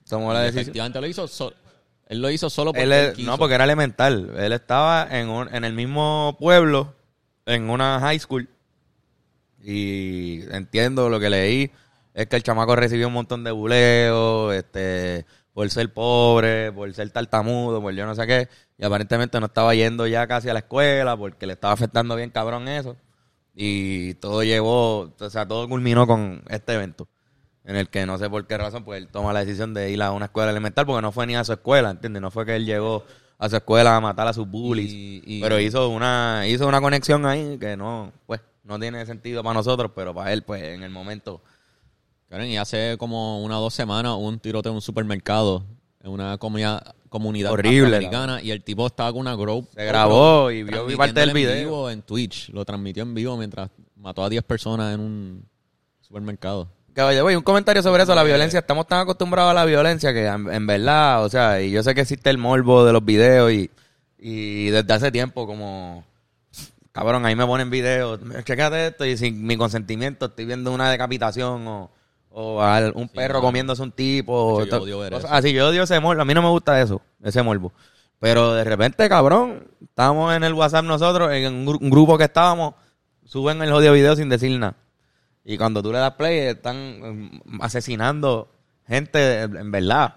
Tomó 0.09 0.33
la 0.35 0.41
decisión. 0.41 0.63
efectivamente 0.63 1.01
lo 1.01 1.07
hizo. 1.07 1.27
so- 1.29 1.53
él 2.09 2.21
lo 2.23 2.31
hizo 2.31 2.49
solo 2.51 2.73
porque 2.73 2.83
Él 2.85 2.93
él 2.93 3.07
es- 3.11 3.15
quiso. 3.15 3.31
no, 3.31 3.39
porque 3.39 3.55
era 3.55 3.65
elemental. 3.65 4.33
Él 4.39 4.53
estaba 4.53 5.07
en, 5.11 5.29
un- 5.29 5.55
en 5.55 5.65
el 5.65 5.73
mismo 5.73 6.37
pueblo, 6.39 6.95
en 7.47 7.71
una 7.71 8.01
high 8.01 8.19
school. 8.19 8.49
Y 9.63 10.41
entiendo 10.51 11.09
lo 11.09 11.19
que 11.21 11.31
leí. 11.31 11.71
Es 12.15 12.27
que 12.27 12.37
el 12.37 12.43
chamaco 12.43 12.75
recibió 12.77 13.07
un 13.09 13.13
montón 13.15 13.45
de 13.45 13.51
buleo, 13.51 14.53
este, 14.53 15.25
por 15.59 15.69
ser 15.71 15.93
pobre, 15.93 16.71
por 16.71 16.95
ser 16.95 17.11
tartamudo, 17.11 17.83
por 17.83 17.93
yo 17.93 18.07
no 18.07 18.15
sé 18.15 18.29
qué. 18.29 18.49
Y 18.79 18.85
aparentemente 18.85 19.41
no 19.41 19.47
estaba 19.47 19.75
yendo 19.75 20.07
ya 20.07 20.25
casi 20.29 20.49
a 20.49 20.53
la 20.53 20.61
escuela 20.61 21.17
porque 21.17 21.49
le 21.49 21.55
estaba 21.55 21.75
afectando 21.75 22.15
bien 22.15 22.31
cabrón 22.31 22.69
eso. 22.69 22.95
Y 23.57 24.15
todo 24.15 24.45
llevó, 24.45 25.13
o 25.19 25.31
sea, 25.31 25.49
todo 25.49 25.69
culminó 25.69 26.07
con 26.07 26.45
este 26.49 26.75
evento. 26.75 27.09
En 27.65 27.75
el 27.75 27.89
que 27.89 28.07
no 28.07 28.19
sé 28.19 28.31
por 28.31 28.47
qué 28.47 28.57
razón, 28.57 28.85
pues 28.85 28.99
él 29.03 29.09
toma 29.09 29.33
la 29.33 29.41
decisión 29.41 29.75
de 29.75 29.91
ir 29.91 30.01
a 30.01 30.13
una 30.13 30.27
escuela 30.27 30.53
elemental 30.53 30.87
porque 30.87 31.03
no 31.03 31.11
fue 31.11 31.27
ni 31.27 31.35
a 31.35 31.43
su 31.43 31.53
escuela, 31.55 31.91
¿entiendes? 31.91 32.23
No 32.23 32.31
fue 32.31 32.47
que 32.47 32.55
él 32.55 32.65
llegó 32.65 33.05
a 33.37 33.49
su 33.49 33.57
escuela 33.57 33.97
a 33.97 34.01
matar 34.01 34.29
a 34.29 34.33
sus 34.33 34.49
bullies. 34.49 34.93
Y- 34.93 35.23
y- 35.27 35.41
pero 35.43 35.59
hizo 35.59 35.89
una, 35.89 36.45
hizo 36.47 36.69
una 36.69 36.81
conexión 36.81 37.27
ahí 37.27 37.59
que 37.59 37.77
no, 37.77 38.13
pues, 38.29 38.41
no 38.63 38.79
tiene 38.79 39.05
sentido 39.07 39.43
para 39.43 39.55
nosotros, 39.55 39.91
pero 39.93 40.15
para 40.15 40.33
él, 40.33 40.43
pues, 40.43 40.63
en 40.63 40.85
el 40.85 40.91
momento. 40.91 41.43
Karen, 42.29 42.49
y 42.49 42.59
hace 42.59 42.97
como 42.99 43.43
una 43.43 43.59
o 43.59 43.63
dos 43.63 43.75
semanas 43.75 44.13
hubo 44.13 44.29
un 44.29 44.39
tiroteo 44.39 44.73
en 44.73 44.77
un 44.77 44.83
supermercado 44.83 45.65
en 46.03 46.11
una 46.11 46.37
comunidad, 46.39 46.95
comunidad 47.09 47.53
Horrible, 47.53 47.87
afroamericana 47.87 48.43
y 48.43 48.51
el 48.51 48.63
tipo 48.63 48.87
estaba 48.87 49.11
con 49.13 49.23
una 49.23 49.35
GoPro. 49.35 49.67
Se 49.75 49.85
grabó 49.85 50.51
y 50.51 50.63
vio 50.63 50.87
parte 50.97 51.21
del 51.21 51.31
transmitiéndolo 51.31 51.31
en 51.31 51.35
video. 51.35 51.57
vivo 51.57 51.91
en 51.91 52.03
Twitch. 52.03 52.51
Lo 52.51 52.65
transmitió 52.65 53.03
en 53.03 53.15
vivo 53.15 53.37
mientras 53.37 53.71
mató 53.97 54.23
a 54.23 54.29
10 54.29 54.45
personas 54.45 54.95
en 54.95 55.01
un 55.01 55.45
supermercado. 56.01 56.69
Güey, 56.95 57.37
un 57.37 57.43
comentario 57.43 57.81
sobre 57.83 58.03
eso, 58.03 58.15
la 58.15 58.25
violencia. 58.25 58.59
Estamos 58.59 58.87
tan 58.87 59.01
acostumbrados 59.01 59.53
a 59.53 59.55
la 59.55 59.65
violencia 59.65 60.13
que 60.13 60.27
en, 60.27 60.53
en 60.53 60.67
verdad, 60.67 61.25
o 61.25 61.29
sea, 61.29 61.63
y 61.63 61.71
yo 61.71 61.83
sé 61.83 61.95
que 61.95 62.01
existe 62.01 62.29
el 62.29 62.39
morbo 62.39 62.85
de 62.85 62.93
los 62.93 63.05
videos 63.05 63.53
y, 63.53 63.71
y 64.19 64.71
desde 64.71 64.93
hace 64.93 65.13
tiempo 65.13 65.47
como, 65.47 66.05
cabrón, 66.91 67.25
ahí 67.25 67.37
me 67.37 67.47
ponen 67.47 67.71
videos, 67.71 68.19
checate 68.45 68.89
esto 68.89 69.07
y 69.07 69.17
sin 69.17 69.47
mi 69.47 69.57
consentimiento 69.57 70.27
estoy 70.27 70.45
viendo 70.45 70.73
una 70.73 70.91
decapitación 70.91 71.69
o, 71.69 71.91
o 72.41 72.63
a 72.63 72.91
un 72.95 73.09
perro 73.09 73.35
mano. 73.35 73.47
comiéndose 73.49 73.83
un 73.83 73.91
tipo. 73.93 74.63
Hecho, 74.63 74.77
yo 74.79 74.83
odio 74.85 74.99
ver 75.01 75.15
eso. 75.15 75.27
así, 75.31 75.53
yo 75.53 75.69
odio 75.69 75.83
ese 75.83 75.99
morbo, 76.01 76.23
a 76.23 76.25
mí 76.25 76.35
no 76.35 76.43
me 76.43 76.49
gusta 76.49 76.81
eso, 76.81 77.01
ese 77.23 77.43
morbo. 77.43 77.73
Pero 78.21 78.55
de 78.55 78.65
repente, 78.65 79.09
cabrón, 79.09 79.67
estábamos 79.83 80.35
en 80.35 80.45
el 80.45 80.53
WhatsApp 80.55 80.85
nosotros, 80.85 81.33
en 81.33 81.53
un, 81.55 81.67
gru- 81.67 81.79
un 81.81 81.91
grupo 81.91 82.17
que 82.19 82.25
estábamos, 82.25 82.75
suben 83.25 83.61
el 83.63 83.71
jodido 83.71 83.93
video 83.93 84.15
sin 84.17 84.29
decir 84.29 84.57
nada. 84.59 84.75
Y 85.45 85.57
cuando 85.57 85.83
tú 85.83 85.93
le 85.93 85.99
das 85.99 86.15
play, 86.15 86.39
están 86.49 87.41
mm, 87.45 87.63
asesinando 87.63 88.49
gente 88.87 89.43
en 89.43 89.71
verdad. 89.71 90.15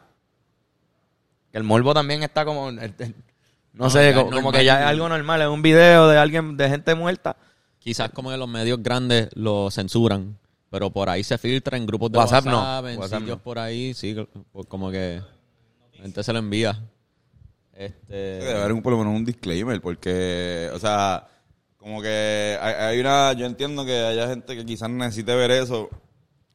Que 1.51 1.57
el 1.57 1.63
morbo 1.63 1.93
también 1.93 2.23
está 2.23 2.45
como. 2.45 2.71
No, 2.71 2.81
No, 3.73 3.89
sé, 3.89 4.13
como, 4.13 4.25
es 4.27 4.35
como 4.35 4.41
normal. 4.41 4.53
que 4.53 4.65
ya 4.65 4.81
es 4.81 4.87
algo 4.87 5.09
normal. 5.09 5.41
Es 5.41 5.47
un 5.47 5.61
video 5.61 6.07
de 6.09 6.17
alguien, 6.17 6.57
de 6.57 6.69
gente 6.69 6.95
muerta. 6.95 7.35
Quizás 7.79 8.09
como 8.11 8.29
que 8.31 8.37
los 8.37 8.47
medios 8.49 8.81
grandes 8.83 9.29
lo 9.33 9.71
censuran, 9.71 10.37
pero 10.71 10.89
por 10.89 11.07
ahí 11.09 11.23
se 11.23 11.37
filtra 11.37 11.77
en 11.77 11.85
grupos 11.85 12.11
de 12.11 12.17
WhatsApp 12.17 12.45
WhatsApp, 12.47 12.83
no, 12.83 12.89
en 12.89 12.99
WhatsApp 12.99 13.19
sitios 13.19 13.37
no. 13.37 13.43
por 13.43 13.59
ahí, 13.59 13.93
sí, 13.93 14.15
pues 14.51 14.65
como 14.65 14.89
que 14.89 15.21
la 15.97 16.01
gente 16.01 16.23
se 16.23 16.33
lo 16.33 16.39
envía. 16.39 16.81
Este, 17.73 18.13
Debe 18.13 18.53
haber 18.59 18.73
un, 18.73 18.81
por 18.81 18.93
lo 18.93 18.99
menos 18.99 19.15
un 19.15 19.25
disclaimer, 19.25 19.81
porque, 19.81 20.69
o 20.73 20.79
sea, 20.79 21.27
como 21.77 22.01
que 22.01 22.57
hay, 22.61 22.73
hay 22.73 22.99
una, 22.99 23.33
yo 23.33 23.45
entiendo 23.45 23.85
que 23.85 23.99
haya 23.99 24.27
gente 24.27 24.55
que 24.55 24.65
quizás 24.65 24.89
necesite 24.89 25.33
ver 25.35 25.51
eso 25.51 25.89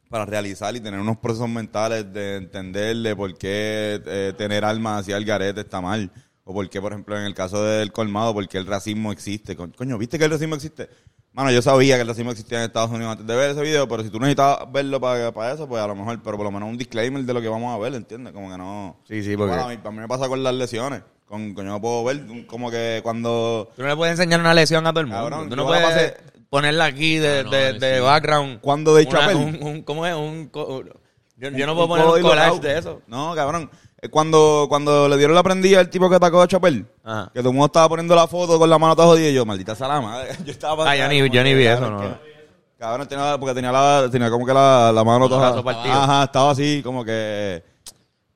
para 0.09 0.25
realizar 0.25 0.75
y 0.77 0.81
tener 0.81 1.01
unos 1.01 1.19
procesos 1.19 1.49
mentales 1.49 2.13
de 2.13 2.37
entenderle 2.37 3.17
por 3.17 3.37
qué 3.37 4.01
eh, 4.07 4.33
tener 4.39 4.65
armas 4.65 5.01
hacia 5.03 5.17
el 5.17 5.25
garete 5.25 5.63
está 5.63 5.81
mal. 5.81 6.11
O 6.45 6.55
por 6.55 6.71
qué, 6.71 6.81
por 6.81 6.93
ejemplo, 6.93 7.19
en 7.19 7.25
el 7.25 7.35
caso 7.35 7.65
del 7.65 7.91
colmado, 7.91 8.33
por 8.33 8.47
qué 8.47 8.59
el 8.59 8.67
racismo 8.67 9.11
existe. 9.11 9.57
Co- 9.57 9.69
Coño, 9.77 9.99
¿viste 9.99 10.17
que 10.17 10.27
el 10.27 10.31
racismo 10.31 10.55
existe? 10.55 10.89
Mano, 11.37 11.51
yo 11.51 11.61
sabía 11.61 11.97
que 11.97 12.01
el 12.01 12.09
racismo 12.09 12.31
existía 12.31 12.59
en 12.59 12.65
Estados 12.65 12.91
Unidos 12.91 13.13
antes 13.13 13.27
de 13.27 13.37
ver 13.37 13.51
ese 13.51 13.61
video, 13.61 13.87
pero 13.87 14.03
si 14.03 14.09
tú 14.09 14.19
necesitabas 14.19 14.73
verlo 14.73 14.99
para, 14.99 15.31
para 15.33 15.53
eso, 15.53 15.69
pues 15.69 15.83
a 15.83 15.87
lo 15.87 15.95
mejor, 15.95 16.19
pero 16.25 16.39
por 16.39 16.45
lo 16.47 16.51
menos 16.51 16.67
un 16.69 16.79
disclaimer 16.79 17.23
de 17.23 17.35
lo 17.35 17.43
que 17.43 17.49
vamos 17.49 17.75
a 17.75 17.79
ver, 17.79 17.95
¿entiendes? 17.95 18.33
Como 18.33 18.51
que 18.51 18.57
no... 18.57 18.97
Sí, 19.07 19.23
sí, 19.23 19.37
porque- 19.37 19.51
Bueno, 19.53 19.65
a, 19.67 19.69
mí, 19.69 19.79
a 19.85 19.91
mí 19.91 19.99
me 19.99 20.09
pasa 20.09 20.29
con 20.29 20.43
las 20.43 20.55
lesiones. 20.55 21.03
Con, 21.27 21.53
coño, 21.53 21.69
no 21.71 21.81
puedo 21.81 22.05
ver 22.05 22.25
como 22.47 22.71
que 22.71 23.01
cuando... 23.03 23.69
Tú 23.77 23.83
no 23.83 23.89
le 23.89 23.97
puedes 23.97 24.13
enseñar 24.19 24.41
una 24.41 24.55
lesión 24.55 24.87
a 24.87 24.91
todo 24.93 25.01
el 25.01 25.09
mundo. 25.09 25.21
Cabrón, 25.29 25.51
tú 25.51 25.57
no 25.57 25.63
yo 25.65 25.69
puedes 25.69 26.15
ponerla 26.49 26.87
aquí 26.87 27.19
de, 27.19 27.41
Ah, 27.41 27.43
no, 27.43 27.51
de, 27.51 27.73
de 27.81 28.01
background. 28.01 28.61
Cuando 28.63 28.95
de 28.95 29.07
Chapel. 29.07 29.37
un- 29.37 29.59
un- 29.63 29.83
¿Cómo 29.83 30.07
es? 30.07 30.15
Un, 30.15 30.51
yo, 30.55 31.51
yo 31.51 31.67
no 31.67 31.73
Un 31.73 31.77
puedo 31.77 31.89
poner 31.89 32.07
un 32.07 32.23
collage 32.23 32.61
de 32.61 32.79
eso. 32.79 33.03
No, 33.09 33.35
cabrón. 33.35 33.71
Eh, 34.03 34.09
Cuando, 34.09 34.67
cuando 34.69 35.09
le 35.09 35.17
dieron 35.17 35.35
la 35.35 35.43
prendida 35.43 35.81
al 35.81 35.89
tipo 35.89 36.09
que 36.11 36.17
atacó 36.17 36.43
a 36.43 36.47
Chapel, 36.49 36.87
Ajá. 37.05 37.31
que 37.33 37.41
todo 37.41 37.49
el 37.51 37.55
mundo 37.55 37.67
estaba 37.67 37.89
poniendo 37.89 38.15
la 38.15 38.27
foto 38.27 38.59
con 38.59 38.69
la 38.69 38.79
mano 38.79 38.95
toda 38.95 39.09
jodida, 39.09 39.29
y 39.29 39.35
yo, 39.35 39.47
maldita 39.47 39.75
sea 39.75 39.89
la 39.89 40.01
madre. 40.01 40.29
Yo 40.45 40.53
estaba 40.53 40.91
Ah, 40.91 40.97
yo 40.97 41.09
ni- 41.09 41.31
yo 41.31 41.43
ni 41.43 41.55
vi 41.55 41.65
eso, 41.67 41.91
no. 41.91 42.01
que- 42.01 42.37
Cabrón, 42.79 43.09
tenía, 43.09 43.39
porque 43.39 43.55
tenía, 43.55 43.73
la, 43.73 44.07
tenía 44.13 44.29
como 44.31 44.45
que 44.45 44.53
la, 44.53 44.93
la 44.95 45.03
mano 45.03 45.29
toda. 45.31 45.49
brazo 45.49 45.65
partido. 45.65 45.95
Ajá, 45.95 46.25
estaba 46.25 46.51
así, 46.51 46.83
como 46.85 47.05
que. 47.07 47.63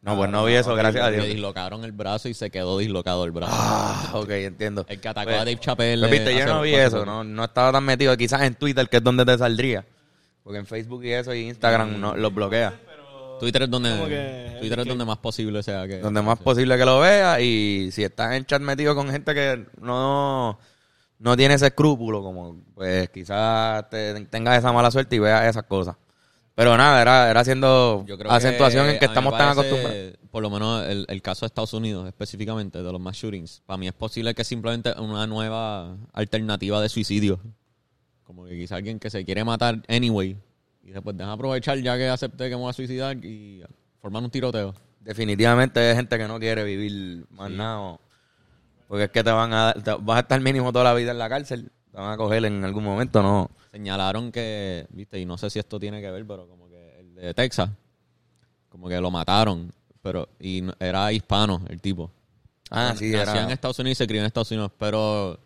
No, 0.01 0.17
pues 0.17 0.31
no 0.31 0.47
vi 0.47 0.55
eso, 0.55 0.75
gracias 0.75 1.05
a 1.05 1.11
le 1.11 1.17
Dios. 1.17 1.27
dislocaron 1.27 1.85
el 1.85 1.93
brazo 1.93 2.27
y 2.27 2.33
se 2.33 2.49
quedó 2.51 2.79
dislocado 2.79 3.27
el 3.27 3.33
brazo. 3.33 3.53
Ah, 3.55 4.13
ok, 4.15 4.31
entiendo. 4.31 4.87
El 4.89 4.99
que 4.99 5.09
atacó 5.11 5.27
Pues, 5.27 5.37
a 5.37 5.45
Dave 5.45 5.59
Chappelle. 5.61 5.99
Pues, 6.01 6.11
viste, 6.11 6.39
yo 6.39 6.47
no 6.47 6.63
vi 6.63 6.75
eso, 6.75 7.05
no, 7.05 7.23
no 7.23 7.45
estaba 7.45 7.71
tan 7.71 7.85
metido. 7.85 8.17
Quizás 8.17 8.41
en 8.41 8.55
Twitter, 8.55 8.89
que 8.89 8.97
es 8.97 9.03
donde 9.05 9.27
te 9.27 9.37
saldría. 9.37 9.85
Porque 10.43 10.59
en 10.59 10.65
Facebook 10.67 11.05
y 11.05 11.13
eso 11.13 11.35
y 11.35 11.43
Instagram 11.49 12.01
no, 12.01 12.17
los 12.17 12.35
bloquea. 12.35 12.73
Twitter 13.41 13.63
es 13.63 13.71
donde, 13.71 13.91
que- 14.09 14.57
Twitter 14.61 14.79
es 14.79 14.85
que- 14.85 14.89
donde 14.91 15.05
más 15.05 15.19
posible 15.19 15.63
sea 15.63 15.87
que... 15.89 15.99
donde 15.99 16.23
más 16.23 16.39
posible 16.39 16.77
que 16.79 16.85
lo 16.85 17.01
vea 17.01 17.41
y 17.41 17.91
si 17.93 18.05
estás 18.05 18.35
en 18.35 18.45
chat 18.45 18.63
metido 18.63 18.95
con 18.95 19.11
gente 19.11 19.35
que 19.35 19.67
no 19.81 20.59
no 21.19 21.37
tiene 21.37 21.55
ese 21.55 21.67
escrúpulo 21.67 22.23
como 22.23 22.57
pues 22.75 23.11
quizás 23.11 23.89
te, 23.91 24.25
tengas 24.27 24.59
esa 24.59 24.73
mala 24.73 24.91
suerte 24.91 25.17
y 25.17 25.19
veas 25.19 25.45
esas 25.47 25.65
cosas. 25.65 25.97
Pero 26.55 26.77
nada 26.77 27.01
era 27.01 27.31
era 27.31 27.41
haciendo 27.41 28.05
Yo 28.07 28.19
creo 28.19 28.31
acentuación 28.31 28.87
que 28.87 28.93
en 28.95 28.99
que 28.99 29.05
estamos 29.07 29.37
tan 29.37 29.49
acostumbrados. 29.51 30.15
Por 30.31 30.43
lo 30.43 30.51
menos 30.51 30.87
el, 30.87 31.07
el 31.09 31.23
caso 31.23 31.41
de 31.41 31.47
Estados 31.49 31.73
Unidos 31.75 32.07
específicamente, 32.07 32.83
de 32.83 32.93
los 32.93 33.01
mass 33.01 33.17
shootings, 33.17 33.63
para 33.67 33.79
mí 33.79 33.87
es 33.89 33.93
posible 33.95 34.35
que 34.35 34.45
simplemente 34.45 34.93
una 34.99 35.27
nueva 35.27 35.97
alternativa 36.13 36.81
de 36.81 36.89
suicidio. 36.89 37.41
Como 38.25 38.45
que 38.47 38.57
quizá 38.59 38.77
alguien 38.77 38.99
que 38.99 39.11
se 39.11 39.25
quiere 39.25 39.43
matar 39.45 39.83
anyway 39.89 40.37
y 40.91 40.93
después 40.93 41.17
deja 41.17 41.31
aprovechar 41.33 41.79
ya 41.79 41.97
que 41.97 42.09
acepté 42.09 42.45
que 42.49 42.57
me 42.57 42.63
voy 42.63 42.71
a 42.71 42.73
suicidar 42.73 43.17
y 43.25 43.63
formar 44.01 44.23
un 44.25 44.31
tiroteo. 44.31 44.75
definitivamente 45.01 45.79
hay 45.81 45.95
gente 45.95 46.19
que 46.19 46.27
no 46.27 46.39
quiere 46.41 46.65
vivir 46.65 47.25
más 47.31 47.51
nada 47.51 47.97
porque 48.89 49.05
es 49.05 49.11
que 49.11 49.23
te 49.23 49.31
van 49.31 49.53
a 49.53 49.73
te- 49.73 49.95
vas 50.01 50.17
a 50.17 50.21
estar 50.21 50.41
mínimo 50.41 50.73
toda 50.73 50.85
la 50.85 50.95
vida 50.95 51.13
en 51.13 51.19
la 51.19 51.29
cárcel 51.29 51.71
te 51.93 51.97
van 51.97 52.13
a 52.13 52.17
coger 52.17 52.45
en 52.45 52.65
algún 52.65 52.85
momento 52.85 53.23
no 53.23 53.51
Señalaron 53.71 54.33
que, 54.33 54.89
viste, 54.91 55.21
y 55.21 55.25
no 55.25 55.39
sé 55.39 55.49
si 55.49 55.61
esto 55.61 55.79
tiene 55.79 56.01
que 56.01 56.11
ver, 56.11 56.27
pero 56.27 56.49
como 56.49 56.69
que 56.69 56.99
el 56.99 57.15
de 57.15 57.35
Texas, 57.35 57.71
como 58.69 58.89
que 58.89 59.01
lo 59.01 59.13
mataron, 59.13 59.73
pero 60.03 60.29
y 60.41 60.65
era 60.81 61.13
hispano 61.13 61.63
el 61.69 61.81
tipo. 61.81 62.11
ah 62.73 62.95
sí 62.99 63.13
Nació 63.13 63.23
era 63.35 63.45
en 63.45 63.51
Estados 63.53 63.79
Unidos 63.79 63.97
y 63.97 63.99
se 64.03 64.07
crió 64.09 64.21
en 64.23 64.27
Estados 64.27 64.51
Unidos, 64.51 64.73
pero 64.77 65.39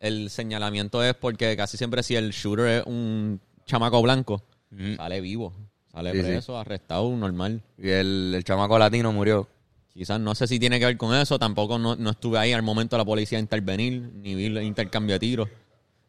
el 0.00 0.30
señalamiento 0.30 1.04
es 1.04 1.12
porque 1.12 1.54
casi 1.58 1.76
siempre 1.76 2.02
si 2.02 2.16
el 2.16 2.30
shooter 2.30 2.66
es 2.80 2.86
un 2.86 3.38
chamaco 3.66 4.00
blanco, 4.00 4.42
Ujú. 4.72 4.96
sale 4.96 5.20
vivo, 5.20 5.52
sale 5.92 6.12
Sí, 6.12 6.18
sí. 6.18 6.24
preso, 6.24 6.58
arrestado, 6.58 7.08
normal. 7.16 7.62
y 7.78 7.88
el, 7.88 8.32
el 8.36 8.44
chamaco 8.44 8.78
latino 8.78 9.12
murió 9.12 9.48
Quizás 9.94 10.20
no 10.20 10.32
sé 10.36 10.46
si 10.46 10.60
tiene 10.60 10.78
que 10.78 10.84
ver 10.86 10.96
con 10.96 11.12
eso, 11.16 11.40
tampoco 11.40 11.76
no, 11.76 11.96
no 11.96 12.10
estuve 12.10 12.38
ahí 12.38 12.52
al 12.52 12.62
momento 12.62 12.94
de 12.94 13.00
la 13.00 13.04
policía 13.04 13.38
intervenir, 13.40 14.00
ni 14.14 14.36
vi 14.36 14.46
el 14.46 14.62
intercambio 14.62 15.14
de 15.14 15.18
tiros. 15.18 15.48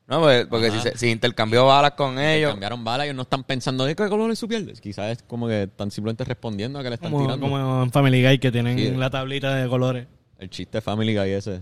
no 0.05 0.19
pues, 0.21 0.45
porque 0.45 0.69
si, 0.69 0.79
se- 0.79 0.95
si 0.95 1.09
intercambió 1.09 1.65
balas 1.65 1.93
con 1.93 2.19
ellos 2.19 2.51
Cambiaron 2.51 2.83
balas, 2.83 3.05
ellos 3.05 3.15
no 3.15 3.23
están 3.23 3.43
pensando 3.45 3.85
de 3.85 3.95
qué 3.95 4.07
color 4.07 4.29
es 4.29 4.37
su 4.37 4.47
piel. 4.47 4.79
Quizás 4.79 5.17
es 5.17 5.23
como 5.23 5.47
que 5.47 5.63
están 5.63 5.89
simplemente 5.89 6.23
respondiendo 6.23 6.77
a 6.77 6.83
que 6.83 6.89
le 6.89 6.95
están 6.95 7.11
Como, 7.11 7.23
tirando. 7.23 7.47
como 7.47 7.81
en 7.83 7.91
Family 7.91 8.21
Guy 8.23 8.37
que 8.37 8.51
tienen 8.51 8.77
Sí. 8.77 8.91
la 8.91 9.09
tablita 9.09 9.55
de 9.55 9.67
colores. 9.67 10.05
El 10.37 10.51
chiste 10.51 10.81
Family 10.81 11.15
Guy 11.17 11.29
ese. 11.31 11.59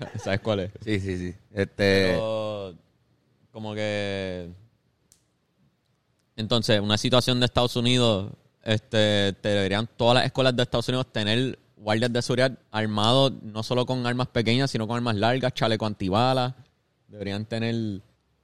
¿Sabes 0.18 0.40
cuál 0.40 0.60
es? 0.60 0.70
sí 0.84 0.98
sí 1.00 1.16
sí 1.16 1.34
este 1.52 2.12
Pero, 2.12 2.74
como 3.52 3.74
que 3.74 4.48
entonces 6.38 6.80
una 6.80 6.96
situación 6.96 7.38
de 7.40 7.46
Estados 7.46 7.76
Unidos 7.76 8.30
este 8.62 9.32
te 9.34 9.48
deberían 9.50 9.86
todas 9.96 10.14
las 10.16 10.24
escuelas 10.24 10.56
de 10.56 10.62
Estados 10.62 10.88
Unidos 10.88 11.06
tener 11.12 11.58
guardias 11.76 12.12
de 12.12 12.22
seguridad 12.22 12.52
armados 12.70 13.32
no 13.42 13.62
solo 13.62 13.84
con 13.86 14.06
armas 14.06 14.28
pequeñas 14.28 14.70
sino 14.70 14.86
con 14.86 14.96
armas 14.96 15.16
largas 15.16 15.52
chaleco 15.52 15.84
antibalas 15.86 16.54
deberían 17.08 17.44
tener 17.44 17.74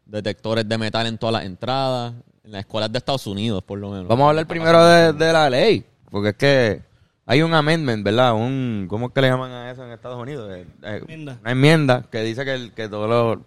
detectores 0.06 0.68
de 0.68 0.78
metal 0.78 1.06
en 1.06 1.18
todas 1.18 1.32
las 1.34 1.44
entradas 1.44 2.14
en 2.44 2.52
las 2.52 2.60
escuelas 2.60 2.92
de 2.92 2.98
Estados 2.98 3.26
Unidos 3.26 3.62
por 3.62 3.78
lo 3.78 3.90
menos 3.90 4.08
Vamos 4.08 4.26
a 4.26 4.28
hablar 4.30 4.46
primero 4.46 4.84
de, 4.86 5.12
de 5.14 5.32
la 5.32 5.48
ley, 5.48 5.84
porque 6.10 6.28
es 6.30 6.36
que 6.36 6.82
hay 7.26 7.40
un 7.40 7.54
amendment, 7.54 8.04
¿verdad? 8.04 8.34
Un, 8.34 8.84
¿Cómo 8.86 9.06
es 9.06 9.12
que 9.14 9.22
le 9.22 9.28
llaman 9.30 9.50
a 9.50 9.70
eso 9.70 9.82
en 9.82 9.92
Estados 9.92 10.20
Unidos? 10.20 10.50
Eh, 10.54 10.66
eh, 10.82 10.96
Enmienda. 11.00 11.38
Una 11.40 11.50
enmienda 11.52 12.02
que 12.10 12.20
dice 12.20 12.44
que, 12.44 12.52
el- 12.52 12.72
que 12.74 12.86
todos 12.86 13.08
los, 13.08 13.38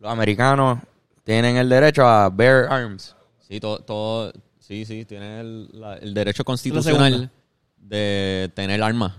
los 0.00 0.12
americanos 0.12 0.80
tienen 1.24 1.56
el 1.56 1.66
derecho 1.70 2.06
a 2.06 2.28
bear 2.28 2.66
arms. 2.70 3.16
Sí 3.52 3.60
todo, 3.60 3.78
todo 3.80 4.32
sí 4.58 4.84
sí 4.84 5.04
tiene 5.04 5.40
el, 5.40 5.68
la- 5.72 5.96
el 5.96 6.14
derecho 6.14 6.38
segunda. 6.42 6.44
constitucional 6.52 7.30
de 7.78 8.50
tener 8.54 8.82
armas 8.82 9.12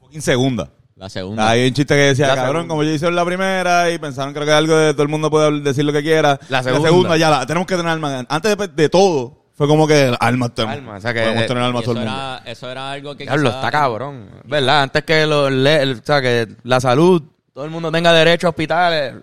Fucking 0.00 0.22
segunda. 0.22 0.68
la 0.96 1.08
segunda 1.08 1.48
Hay 1.48 1.68
un 1.68 1.74
chiste 1.74 1.94
que 1.94 2.00
decía, 2.00 2.28
La 2.28 2.34
cabrón, 2.36 2.52
segunda. 2.62 2.68
como 2.72 2.82
yo 2.84 2.90
hice 2.90 3.10
la 3.10 3.24
primera 3.24 3.90
y 3.90 3.98
pensaron 3.98 4.32
creo 4.34 4.44
que 4.46 4.52
algo 4.52 4.76
de 4.76 4.92
todo 4.92 5.02
el 5.02 5.08
mundo 5.08 5.30
puede 5.30 5.60
decir 5.60 5.84
lo 5.84 5.92
que 5.92 6.02
quiera. 6.02 6.38
La 6.48 6.62
segunda. 6.62 7.16
ya 7.16 7.30
la 7.30 7.46
tenemos 7.46 7.66
que 7.66 7.76
tener 7.76 7.90
armas. 7.90 8.26
Antes 8.28 8.56
de, 8.56 8.68
de 8.68 8.88
todo, 8.88 9.44
fue 9.54 9.66
como 9.68 9.86
que 9.86 10.14
armas 10.20 10.54
tenemos. 10.54 10.98
O 10.98 11.00
sea 11.00 11.14
que, 11.14 11.20
podemos 11.22 11.46
tener 11.46 11.62
armas 11.62 11.84
todo 11.84 11.92
eso 11.92 12.00
el 12.02 12.06
mundo. 12.08 12.20
era, 12.20 12.42
eso 12.50 12.70
era 12.70 12.90
algo 12.92 13.16
que 13.16 13.24
Diablo, 13.24 13.48
quizá- 13.50 13.56
está 13.58 13.70
cabrón. 13.70 14.28
¿Verdad? 14.44 14.82
Antes 14.82 15.04
que, 15.04 15.26
lo, 15.26 15.48
le- 15.50 15.82
el- 15.82 15.92
o 16.00 16.04
sea, 16.04 16.20
que 16.20 16.48
la 16.64 16.80
salud, 16.80 17.22
todo 17.54 17.64
el 17.64 17.70
mundo 17.70 17.90
tenga 17.92 18.12
derecho 18.12 18.48
a 18.48 18.50
hospitales, 18.50 19.14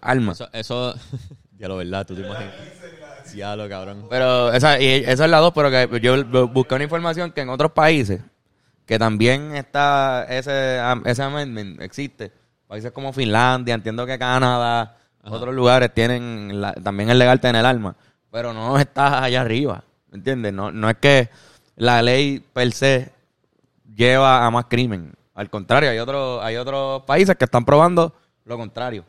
armas. 0.00 0.36
Eso, 0.40 0.48
eso 0.52 0.94
ya 1.58 1.68
lo 1.68 1.76
verdad, 1.76 2.06
tú 2.06 2.14
te 2.14 2.20
imaginas. 2.22 2.54
Cabrón. 3.68 4.06
Pero 4.10 4.52
esa, 4.52 4.80
y 4.80 4.86
esa 5.06 5.24
es 5.24 5.30
la 5.30 5.38
dos, 5.38 5.52
pero 5.54 5.70
que 5.70 6.00
yo 6.00 6.16
bu- 6.16 6.52
busqué 6.52 6.74
una 6.74 6.84
información 6.84 7.32
que 7.32 7.40
en 7.42 7.48
otros 7.50 7.72
países, 7.72 8.20
que 8.86 8.98
también 8.98 9.54
está 9.56 10.24
ese, 10.28 10.80
ese 11.04 11.22
amendment, 11.22 11.80
existe. 11.80 12.32
Países 12.66 12.92
como 12.92 13.12
Finlandia, 13.12 13.74
entiendo 13.74 14.06
que 14.06 14.18
Canadá, 14.18 14.96
otros 15.24 15.54
lugares 15.54 15.92
tienen, 15.92 16.60
la- 16.60 16.72
también 16.74 17.10
es 17.10 17.16
legal 17.16 17.40
tener 17.40 17.64
armas, 17.66 17.96
pero 18.30 18.52
no 18.52 18.78
está 18.78 19.22
allá 19.24 19.40
arriba, 19.40 19.82
¿entiendes? 20.12 20.52
No, 20.52 20.70
no 20.72 20.88
es 20.88 20.96
que 20.96 21.28
la 21.76 22.02
ley 22.02 22.40
per 22.52 22.72
se 22.72 23.12
lleva 23.94 24.46
a 24.46 24.50
más 24.50 24.66
crimen. 24.66 25.12
Al 25.34 25.48
contrario, 25.50 25.90
hay 25.90 25.98
otros, 25.98 26.42
hay 26.42 26.56
otros 26.56 27.02
países 27.04 27.36
que 27.36 27.44
están 27.44 27.64
probando 27.64 28.14
lo 28.44 28.56
contrario. 28.56 29.04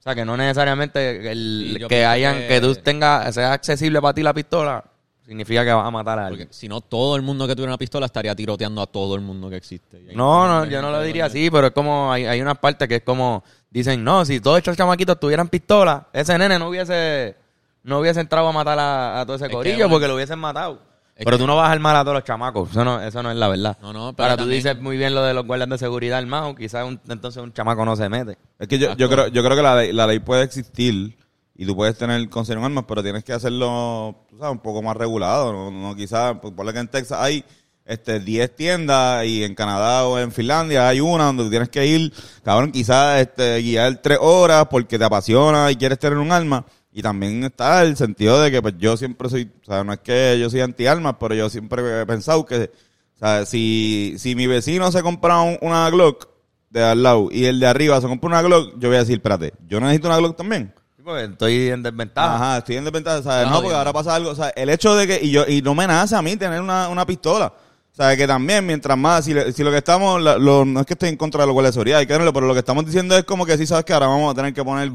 O 0.00 0.02
sea, 0.02 0.14
que 0.14 0.24
no 0.24 0.34
necesariamente 0.36 1.30
el, 1.30 1.84
que 1.88 2.06
hayan, 2.06 2.38
que- 2.38 2.48
que, 2.48 2.60
tú 2.60 2.74
tengas, 2.76 3.34
sea 3.34 3.52
accesible 3.52 4.00
para 4.00 4.14
ti 4.14 4.22
la 4.22 4.32
pistola, 4.32 4.82
significa 5.26 5.62
que 5.62 5.72
vas 5.72 5.86
a 5.86 5.90
matar 5.90 6.18
a 6.18 6.22
Porque 6.28 6.42
alguien. 6.44 6.48
si 6.54 6.68
no, 6.68 6.80
todo 6.80 7.16
el 7.16 7.22
mundo 7.22 7.46
que 7.46 7.54
tuviera 7.54 7.70
una 7.72 7.78
pistola 7.78 8.06
estaría 8.06 8.34
tiroteando 8.34 8.80
a 8.80 8.86
todo 8.86 9.14
el 9.14 9.20
mundo 9.20 9.50
que 9.50 9.56
existe. 9.56 10.00
No, 10.14 10.48
no, 10.48 10.64
yo 10.64 10.80
no 10.80 10.90
lo 10.90 11.02
diría 11.02 11.26
así, 11.26 11.50
pero 11.50 11.66
es 11.66 11.72
como, 11.74 12.10
hay, 12.10 12.24
hay 12.24 12.40
una 12.40 12.54
parte 12.54 12.88
que 12.88 12.96
es 12.96 13.02
como, 13.02 13.44
dicen, 13.68 14.02
no, 14.02 14.24
si 14.24 14.40
todos 14.40 14.56
estos 14.58 14.74
chamaquitos 14.76 15.20
tuvieran 15.20 15.48
pistola, 15.48 16.08
ese 16.14 16.36
nene 16.38 16.58
no 16.58 16.68
hubiese, 16.70 17.36
no 17.82 17.98
hubiese 17.98 18.20
entrado 18.20 18.48
a 18.48 18.52
matar 18.52 18.78
a, 18.78 19.20
a 19.20 19.26
todo 19.26 19.36
ese 19.36 19.50
corillo 19.50 19.76
bueno, 19.76 19.90
porque 19.90 20.08
lo 20.08 20.14
hubiesen 20.14 20.38
matado. 20.38 20.80
Es 21.20 21.24
Pero 21.24 21.36
que- 21.36 21.42
tú 21.42 21.46
no 21.46 21.54
vas 21.56 21.68
a 21.68 21.72
armar 21.72 21.96
a 21.96 22.00
todos 22.02 22.14
los 22.14 22.24
chamacos, 22.24 22.70
eso 22.70 22.84
no, 22.84 23.00
eso 23.00 23.22
no 23.22 23.30
es 23.30 23.36
la 23.36 23.48
verdad. 23.48 23.76
No, 23.82 23.92
no, 23.92 24.12
pero 24.14 24.30
Ahora 24.30 24.42
tú 24.42 24.48
dices 24.48 24.80
muy 24.80 24.96
bien 24.96 25.14
lo 25.14 25.22
de 25.22 25.34
los 25.34 25.46
guardias 25.46 25.68
de 25.68 25.78
seguridad 25.78 26.18
armados, 26.18 26.56
quizás 26.56 26.86
un- 26.86 27.00
entonces 27.08 27.42
un 27.42 27.52
chamaco 27.52 27.84
no 27.84 27.94
se 27.94 28.08
mete. 28.08 28.38
Es 28.58 28.66
que 28.68 28.78
yo, 28.78 28.96
yo 28.96 29.08
creo, 29.10 29.28
yo 29.28 29.42
creo 29.44 29.56
que 29.56 29.62
la 29.62 29.76
ley, 29.76 29.92
la 29.92 30.06
ley 30.06 30.18
puede 30.18 30.42
existir 30.44 31.16
y 31.54 31.66
tú 31.66 31.76
puedes 31.76 31.98
tener 31.98 32.26
conseguir 32.30 32.64
armas, 32.64 32.84
pero 32.88 33.02
tienes 33.02 33.22
que 33.22 33.34
hacerlo, 33.34 34.16
tú 34.30 34.38
sabes, 34.38 34.52
un 34.52 34.60
poco 34.60 34.82
más 34.82 34.96
regulado. 34.96 35.52
No, 35.52 35.70
no 35.70 35.94
quizás, 35.94 36.36
pues, 36.40 36.54
ponle 36.54 36.72
que 36.72 36.78
en 36.78 36.88
Texas 36.88 37.18
hay 37.20 37.44
este 37.84 38.20
10 38.20 38.54
tiendas 38.54 39.24
y 39.26 39.42
en 39.44 39.54
Canadá 39.54 40.06
o 40.06 40.18
en 40.18 40.30
Finlandia 40.32 40.88
hay 40.88 41.00
una 41.00 41.24
donde 41.24 41.44
tú 41.44 41.50
tienes 41.50 41.68
que 41.68 41.84
ir, 41.86 42.12
cabrón, 42.44 42.70
quizás 42.72 43.20
este, 43.20 43.60
guiar 43.60 43.96
tres 43.96 44.18
horas 44.20 44.66
porque 44.70 44.98
te 44.98 45.04
apasiona 45.04 45.70
y 45.70 45.76
quieres 45.76 45.98
tener 45.98 46.16
un 46.18 46.30
arma. 46.32 46.64
Y 46.92 47.02
también 47.02 47.44
está 47.44 47.82
el 47.82 47.96
sentido 47.96 48.40
de 48.40 48.50
que 48.50 48.60
pues 48.60 48.74
yo 48.78 48.96
siempre 48.96 49.28
soy, 49.28 49.50
o 49.62 49.64
sea, 49.64 49.84
no 49.84 49.92
es 49.92 50.00
que 50.00 50.38
yo 50.40 50.50
soy 50.50 50.60
anti-armas, 50.60 51.14
pero 51.20 51.34
yo 51.34 51.48
siempre 51.48 52.02
he 52.02 52.06
pensado 52.06 52.44
que, 52.44 52.70
o 53.16 53.18
sea, 53.18 53.46
si, 53.46 54.14
si 54.18 54.34
mi 54.34 54.46
vecino 54.48 54.90
se 54.90 55.02
compra 55.02 55.40
un- 55.40 55.58
una 55.60 55.88
Glock 55.90 56.28
de 56.70 56.82
al 56.82 57.02
lado 57.02 57.28
y 57.30 57.44
el 57.46 57.60
de 57.60 57.66
arriba 57.68 58.00
se 58.00 58.08
compra 58.08 58.28
una 58.28 58.42
Glock, 58.42 58.72
yo 58.78 58.88
voy 58.88 58.96
a 58.96 59.00
decir, 59.00 59.16
espérate, 59.16 59.52
yo 59.68 59.78
necesito 59.80 60.08
una 60.08 60.16
Glock 60.18 60.36
también. 60.36 60.72
Sí, 60.96 61.02
porque 61.04 61.24
estoy 61.24 61.68
en 61.68 61.82
desventaja. 61.82 62.34
Ajá, 62.34 62.58
estoy 62.58 62.76
en 62.76 62.84
desventaja, 62.84 63.22
¿sabes? 63.22 63.44
Está 63.46 63.54
No, 63.54 63.62
porque 63.62 63.76
ahora 63.76 63.92
pasa 63.92 64.14
algo, 64.16 64.30
o 64.30 64.34
sea, 64.34 64.48
el 64.50 64.68
hecho 64.68 64.94
de 64.96 65.06
que, 65.06 65.20
y 65.22 65.30
yo, 65.30 65.44
y 65.46 65.62
no 65.62 65.74
me 65.76 65.86
nace 65.86 66.16
a 66.16 66.22
mí 66.22 66.36
tener 66.36 66.60
una, 66.60 66.88
una 66.88 67.06
pistola. 67.06 67.52
O 67.92 67.94
sea, 68.02 68.16
que 68.16 68.26
también, 68.26 68.66
mientras 68.66 68.96
más, 68.98 69.24
si, 69.24 69.32
le- 69.34 69.52
si 69.52 69.62
lo 69.62 69.70
que 69.70 69.78
estamos, 69.78 70.20
la- 70.20 70.38
lo- 70.38 70.64
no 70.64 70.80
es 70.80 70.86
que 70.86 70.94
estoy 70.94 71.08
en 71.08 71.16
contra 71.16 71.42
de 71.42 71.46
los 71.46 71.52
guardias 71.54 71.72
de 71.72 71.76
seguridad, 71.76 71.98
hay 72.00 72.06
que 72.06 72.12
tenerlo, 72.14 72.32
pero 72.32 72.46
lo 72.46 72.52
que 72.52 72.60
estamos 72.60 72.84
diciendo 72.84 73.16
es 73.16 73.24
como 73.24 73.46
que 73.46 73.56
sí 73.58 73.66
sabes 73.66 73.84
que 73.84 73.92
ahora 73.92 74.06
vamos 74.08 74.32
a 74.32 74.34
tener 74.34 74.52
que 74.54 74.64
poner, 74.64 74.90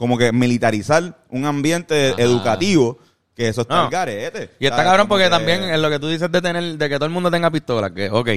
como 0.00 0.16
que 0.16 0.32
militarizar 0.32 1.14
un 1.28 1.44
ambiente 1.44 2.12
Ajá. 2.12 2.22
educativo, 2.22 2.98
que 3.36 3.48
eso 3.48 3.60
está 3.60 3.74
No. 3.74 3.82
al 3.82 3.90
garete. 3.90 4.48
Y 4.58 4.64
está 4.64 4.82
cabrón 4.82 5.06
porque 5.08 5.24
que- 5.24 5.30
también 5.30 5.62
en 5.64 5.82
lo 5.82 5.90
que 5.90 5.98
tú 5.98 6.08
dices 6.08 6.32
de 6.32 6.40
tener, 6.40 6.78
de 6.78 6.88
que 6.88 6.94
todo 6.94 7.04
el 7.04 7.10
mundo 7.12 7.30
tenga 7.30 7.50
pistola, 7.50 7.90
que, 7.92 8.08
ok, 8.08 8.30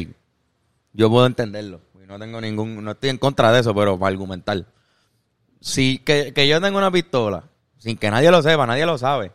yo 0.91 1.09
puedo 1.09 1.25
entenderlo. 1.25 1.79
Y 2.03 2.05
no 2.05 2.19
tengo 2.19 2.41
ningún, 2.41 2.83
no 2.83 2.91
estoy 2.91 3.11
en 3.11 3.17
contra 3.17 3.53
de 3.53 3.61
eso, 3.61 3.73
pero 3.73 3.97
para 3.97 4.11
argumentar. 4.11 4.65
Si 5.61 5.99
que, 5.99 6.33
que 6.33 6.49
yo 6.49 6.59
tenga 6.59 6.77
una 6.77 6.91
pistola, 6.91 7.45
sin 7.77 7.95
que 7.95 8.11
nadie 8.11 8.29
lo 8.29 8.41
sepa, 8.41 8.67
nadie 8.67 8.85
lo 8.85 8.97
sabe. 8.97 9.31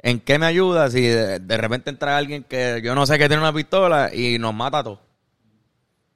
¿En 0.00 0.20
qué 0.20 0.38
me 0.38 0.46
ayuda 0.46 0.90
si 0.90 1.02
de, 1.02 1.38
de 1.38 1.56
repente 1.58 1.90
entra 1.90 2.16
alguien 2.16 2.44
que 2.44 2.80
yo 2.82 2.94
no 2.94 3.04
sé 3.04 3.18
que 3.18 3.28
tiene 3.28 3.42
una 3.42 3.52
pistola 3.52 4.08
y 4.10 4.38
nos 4.38 4.54
mata 4.54 4.78
a 4.78 4.84
todos? 4.84 5.00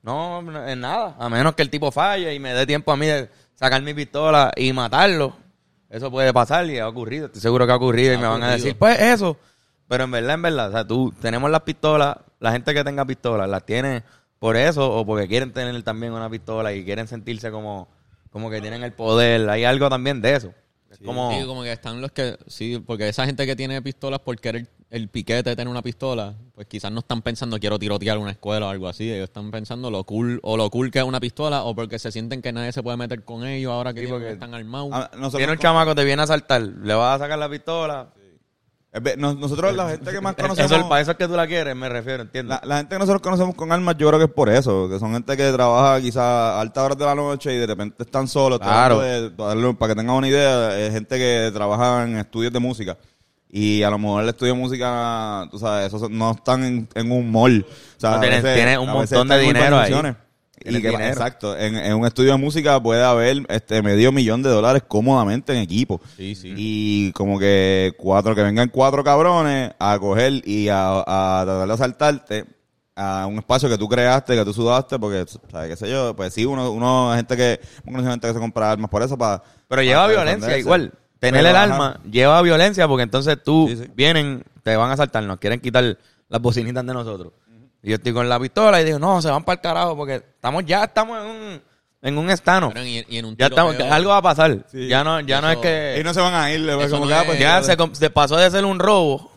No, 0.02 0.40
en 0.66 0.80
nada. 0.80 1.14
A 1.18 1.28
menos 1.28 1.54
que 1.54 1.60
el 1.62 1.68
tipo 1.68 1.92
falle 1.92 2.32
y 2.34 2.38
me 2.40 2.54
dé 2.54 2.66
tiempo 2.66 2.90
a 2.90 2.96
mí 2.96 3.04
de 3.04 3.28
sacar 3.54 3.82
mi 3.82 3.92
pistola 3.94 4.50
y 4.56 4.72
matarlo. 4.72 5.36
Eso 5.92 6.10
puede 6.10 6.32
pasar 6.32 6.64
y 6.70 6.78
ha 6.78 6.88
ocurrido. 6.88 7.26
Estoy 7.26 7.42
seguro 7.42 7.66
que 7.66 7.72
ha 7.72 7.76
ocurrido 7.76 8.14
y 8.14 8.16
me 8.16 8.26
van 8.26 8.42
a 8.42 8.52
decir, 8.52 8.74
pues 8.76 8.98
eso. 8.98 9.36
Pero 9.88 10.04
en 10.04 10.10
verdad, 10.10 10.34
en 10.34 10.42
verdad, 10.42 10.68
o 10.70 10.72
sea, 10.72 10.86
tú, 10.86 11.12
tenemos 11.20 11.50
las 11.50 11.60
pistolas, 11.60 12.16
la 12.40 12.50
gente 12.50 12.72
que 12.72 12.82
tenga 12.82 13.04
pistolas, 13.04 13.46
las 13.46 13.66
tiene 13.66 14.02
por 14.38 14.56
eso 14.56 14.90
o 14.90 15.04
porque 15.04 15.28
quieren 15.28 15.52
tener 15.52 15.82
también 15.82 16.14
una 16.14 16.30
pistola 16.30 16.72
y 16.72 16.82
quieren 16.82 17.06
sentirse 17.06 17.50
como, 17.50 17.88
como 18.30 18.48
que 18.48 18.62
tienen 18.62 18.82
el 18.82 18.94
poder. 18.94 19.46
Hay 19.50 19.64
algo 19.64 19.90
también 19.90 20.22
de 20.22 20.34
eso. 20.34 20.54
Es 20.90 20.98
como... 20.98 21.30
Sí, 21.38 21.44
como 21.44 21.62
que 21.62 21.72
están 21.72 22.00
los 22.00 22.10
que, 22.10 22.38
sí, 22.46 22.82
porque 22.86 23.10
esa 23.10 23.26
gente 23.26 23.44
que 23.44 23.54
tiene 23.54 23.82
pistolas 23.82 24.20
por 24.20 24.40
querer 24.40 24.66
el 24.92 25.08
piquete 25.08 25.50
de 25.50 25.56
tener 25.56 25.68
una 25.70 25.80
pistola, 25.82 26.34
pues 26.54 26.66
quizás 26.66 26.92
no 26.92 26.98
están 27.00 27.22
pensando 27.22 27.58
quiero 27.58 27.78
tirotear 27.78 28.18
una 28.18 28.30
escuela 28.30 28.66
o 28.66 28.68
algo 28.68 28.86
así, 28.88 29.10
ellos 29.10 29.24
están 29.24 29.50
pensando 29.50 29.90
lo 29.90 30.04
cool, 30.04 30.38
o 30.42 30.56
lo 30.58 30.68
cool 30.68 30.90
que 30.90 30.98
es 30.98 31.04
una 31.04 31.18
pistola, 31.18 31.64
o 31.64 31.74
porque 31.74 31.98
se 31.98 32.12
sienten 32.12 32.42
que 32.42 32.52
nadie 32.52 32.72
se 32.72 32.82
puede 32.82 32.98
meter 32.98 33.24
con 33.24 33.44
ellos 33.46 33.72
ahora 33.72 33.94
que 33.94 34.02
Sí, 34.02 34.06
porque- 34.06 34.32
están 34.32 34.52
armados. 34.54 34.90
Viene 35.34 35.52
un 35.52 35.58
chamaco, 35.58 35.94
te 35.94 36.04
viene 36.04 36.20
a 36.20 36.24
asaltar, 36.24 36.60
le 36.60 36.92
vas 36.94 37.16
a 37.16 37.24
sacar 37.24 37.38
la 37.38 37.48
pistola. 37.48 38.08
nosotros, 39.16 39.74
la 39.74 39.88
gente 39.88 40.10
que 40.12 40.20
más 40.20 40.34
Eso, 40.38 40.46
conocemos... 40.48 40.88
para 40.90 41.00
eso 41.00 41.10
es 41.12 41.16
que 41.16 41.26
tú 41.26 41.34
la 41.36 41.46
quieres, 41.46 41.74
me 41.74 41.88
refiero, 41.88 42.24
¿entiendes? 42.24 42.58
La, 42.62 42.66
la 42.68 42.76
gente 42.76 42.94
que 42.94 42.98
nosotros 42.98 43.22
conocemos 43.22 43.54
con 43.54 43.72
armas, 43.72 43.96
yo 43.96 44.08
creo 44.08 44.18
que 44.18 44.26
es 44.26 44.30
por 44.32 44.50
eso, 44.50 44.90
que 44.90 44.98
son 44.98 45.14
gente 45.14 45.34
que 45.38 45.50
trabaja 45.52 45.98
quizás 46.02 46.18
a 46.22 46.60
altas 46.60 46.84
horas 46.84 46.98
de 46.98 47.04
la 47.06 47.14
noche 47.14 47.54
y 47.54 47.56
de 47.56 47.66
repente 47.66 48.02
están 48.02 48.28
solos. 48.28 48.58
Claro. 48.58 49.00
de- 49.00 49.30
para, 49.30 49.94
que 49.94 49.98
tengan 49.98 50.16
una 50.16 50.28
idea, 50.28 50.78
es 50.78 50.92
gente 50.92 51.16
que 51.16 51.50
trabaja 51.54 52.04
en 52.04 52.18
estudios 52.18 52.52
de 52.52 52.58
música. 52.58 52.98
Y 53.54 53.82
a 53.82 53.90
lo 53.90 53.98
mejor 53.98 54.22
el 54.22 54.30
estudio 54.30 54.54
de 54.54 54.58
música, 54.58 55.46
tú 55.50 55.58
sabes, 55.58 55.86
esos 55.88 56.08
no 56.10 56.30
están 56.32 56.64
en, 56.64 56.88
en 56.94 57.12
un 57.12 57.30
mall. 57.30 57.66
O 57.68 58.00
sea, 58.00 58.12
No, 58.12 58.20
veces- 58.20 58.78
un 58.78 58.86
montón 58.94 59.28
de 59.28 59.34
dinero 59.46 59.78
ahí. 59.78 59.92
Y 60.64 60.80
que, 60.80 60.88
exacto, 60.88 61.58
en, 61.58 61.76
en 61.76 61.94
un 61.94 62.06
estudio 62.06 62.32
de 62.32 62.38
música 62.38 62.80
puede 62.82 63.02
haber 63.04 63.42
este 63.48 63.82
medio 63.82 64.10
millón 64.12 64.42
de 64.42 64.48
dólares 64.48 64.84
cómodamente 64.88 65.52
en 65.52 65.58
equipo. 65.58 66.00
Sí, 66.16 66.34
sí. 66.34 66.54
Y 66.56 67.12
como 67.12 67.38
que 67.38 67.92
cuatro, 67.98 68.34
que 68.34 68.42
vengan 68.42 68.68
cuatro 68.68 69.02
cabrones 69.04 69.72
a 69.78 69.98
coger 69.98 70.40
y 70.48 70.68
a, 70.68 71.00
a 71.00 71.42
tratar 71.44 71.66
de 71.68 71.74
asaltarte 71.74 72.44
a 72.94 73.26
un 73.26 73.38
espacio 73.38 73.68
que 73.68 73.76
tú 73.76 73.88
creaste, 73.88 74.34
que 74.36 74.44
tú 74.44 74.52
sudaste, 74.54 74.98
porque, 74.98 75.24
¿sabes 75.50 75.70
qué 75.70 75.76
sé 75.76 75.90
yo? 75.90 76.14
Pues 76.14 76.32
sí, 76.32 76.44
uno, 76.44 76.70
uno, 76.70 77.12
gente 77.16 77.36
que, 77.36 77.60
uno 77.84 78.02
gente 78.02 78.28
que 78.28 78.34
se 78.34 78.38
compra 78.38 78.70
armas 78.70 78.88
por 78.90 79.02
eso, 79.02 79.18
para... 79.18 79.42
Pero 79.66 79.82
lleva 79.82 80.06
violencia 80.06 80.56
igual. 80.58 80.92
Tener 81.22 81.40
Pero, 81.44 81.50
el 81.50 81.56
ajá. 81.56 81.72
arma 81.74 82.00
lleva 82.10 82.42
violencia 82.42 82.88
porque 82.88 83.04
entonces 83.04 83.38
tú 83.44 83.66
Sí, 83.70 83.76
sí. 83.76 83.90
vienen, 83.94 84.42
te 84.64 84.74
van 84.74 84.90
a 84.90 84.94
asaltar, 84.94 85.22
nos 85.22 85.38
quieren 85.38 85.60
quitar 85.60 85.96
las 86.28 86.40
bocinitas 86.42 86.84
de 86.84 86.92
nosotros. 86.92 87.32
Y 87.80 87.90
yo 87.90 87.94
estoy 87.94 88.12
con 88.12 88.28
la 88.28 88.40
pistola 88.40 88.80
y 88.80 88.84
digo, 88.84 88.98
no, 88.98 89.22
se 89.22 89.30
van 89.30 89.44
para 89.44 89.54
el 89.54 89.60
carajo 89.60 89.96
porque 89.96 90.16
estamos 90.16 90.64
ya 90.66 90.82
estamos 90.82 91.20
en 91.22 91.30
un, 91.30 91.62
en 92.02 92.18
un 92.18 92.28
estano. 92.28 92.70
Pero 92.74 92.84
y, 92.84 93.06
y 93.08 93.18
en 93.18 93.24
un 93.26 93.36
Ya 93.36 93.46
estamos, 93.46 93.76
algo 93.78 94.10
va 94.10 94.16
a 94.16 94.22
pasar. 94.22 94.64
Sí. 94.72 94.88
Ya 94.88 95.04
no, 95.04 95.20
ya 95.20 95.40
no 95.40 95.48
es 95.48 95.58
que... 95.58 95.96
Y 96.00 96.02
no 96.02 96.12
se 96.12 96.20
van 96.20 96.34
a 96.34 96.50
ir, 96.52 96.68
pues, 96.74 96.90
como 96.90 97.04
no 97.04 97.08
que, 97.08 97.14
ah, 97.14 97.20
es- 97.20 97.26
pues, 97.26 97.38
Ya 97.38 97.62
se, 97.94 98.10
pasó 98.10 98.36
de 98.36 98.50
ser 98.50 98.64
un 98.64 98.80
robo 98.80 99.30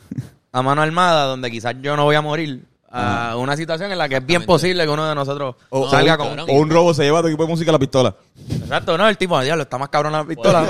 a 0.52 0.62
mano 0.64 0.82
armada, 0.82 1.26
donde 1.26 1.52
quizás 1.52 1.76
yo 1.84 1.96
no 1.96 2.06
voy 2.06 2.16
a 2.16 2.22
morir, 2.22 2.64
a 2.90 3.36
una 3.38 3.56
situación 3.58 3.92
en 3.92 3.98
la 4.00 4.08
que 4.10 4.16
es 4.18 4.26
bien 4.26 4.44
posible 4.46 4.86
que 4.86 4.90
uno 4.90 5.06
de 5.08 5.14
nosotros 5.14 5.56
o, 5.70 5.88
salga 5.90 6.16
o- 6.16 6.18
con... 6.18 6.40
o 6.40 6.46
un 6.54 6.70
robo 6.70 6.94
se 6.96 7.04
lleva 7.04 7.22
tu 7.22 7.28
equipo 7.28 7.44
de 7.44 7.50
música 7.50 7.70
a 7.70 7.74
la 7.74 7.80
pistola. 7.80 8.16
Exacto, 8.66 8.98
no, 8.98 9.08
el 9.08 9.18
tipo, 9.18 9.40
diablo, 9.42 9.64
está 9.64 9.78
más 9.78 9.90
cabrón 9.90 10.14
la 10.14 10.24
pistola. 10.26 10.66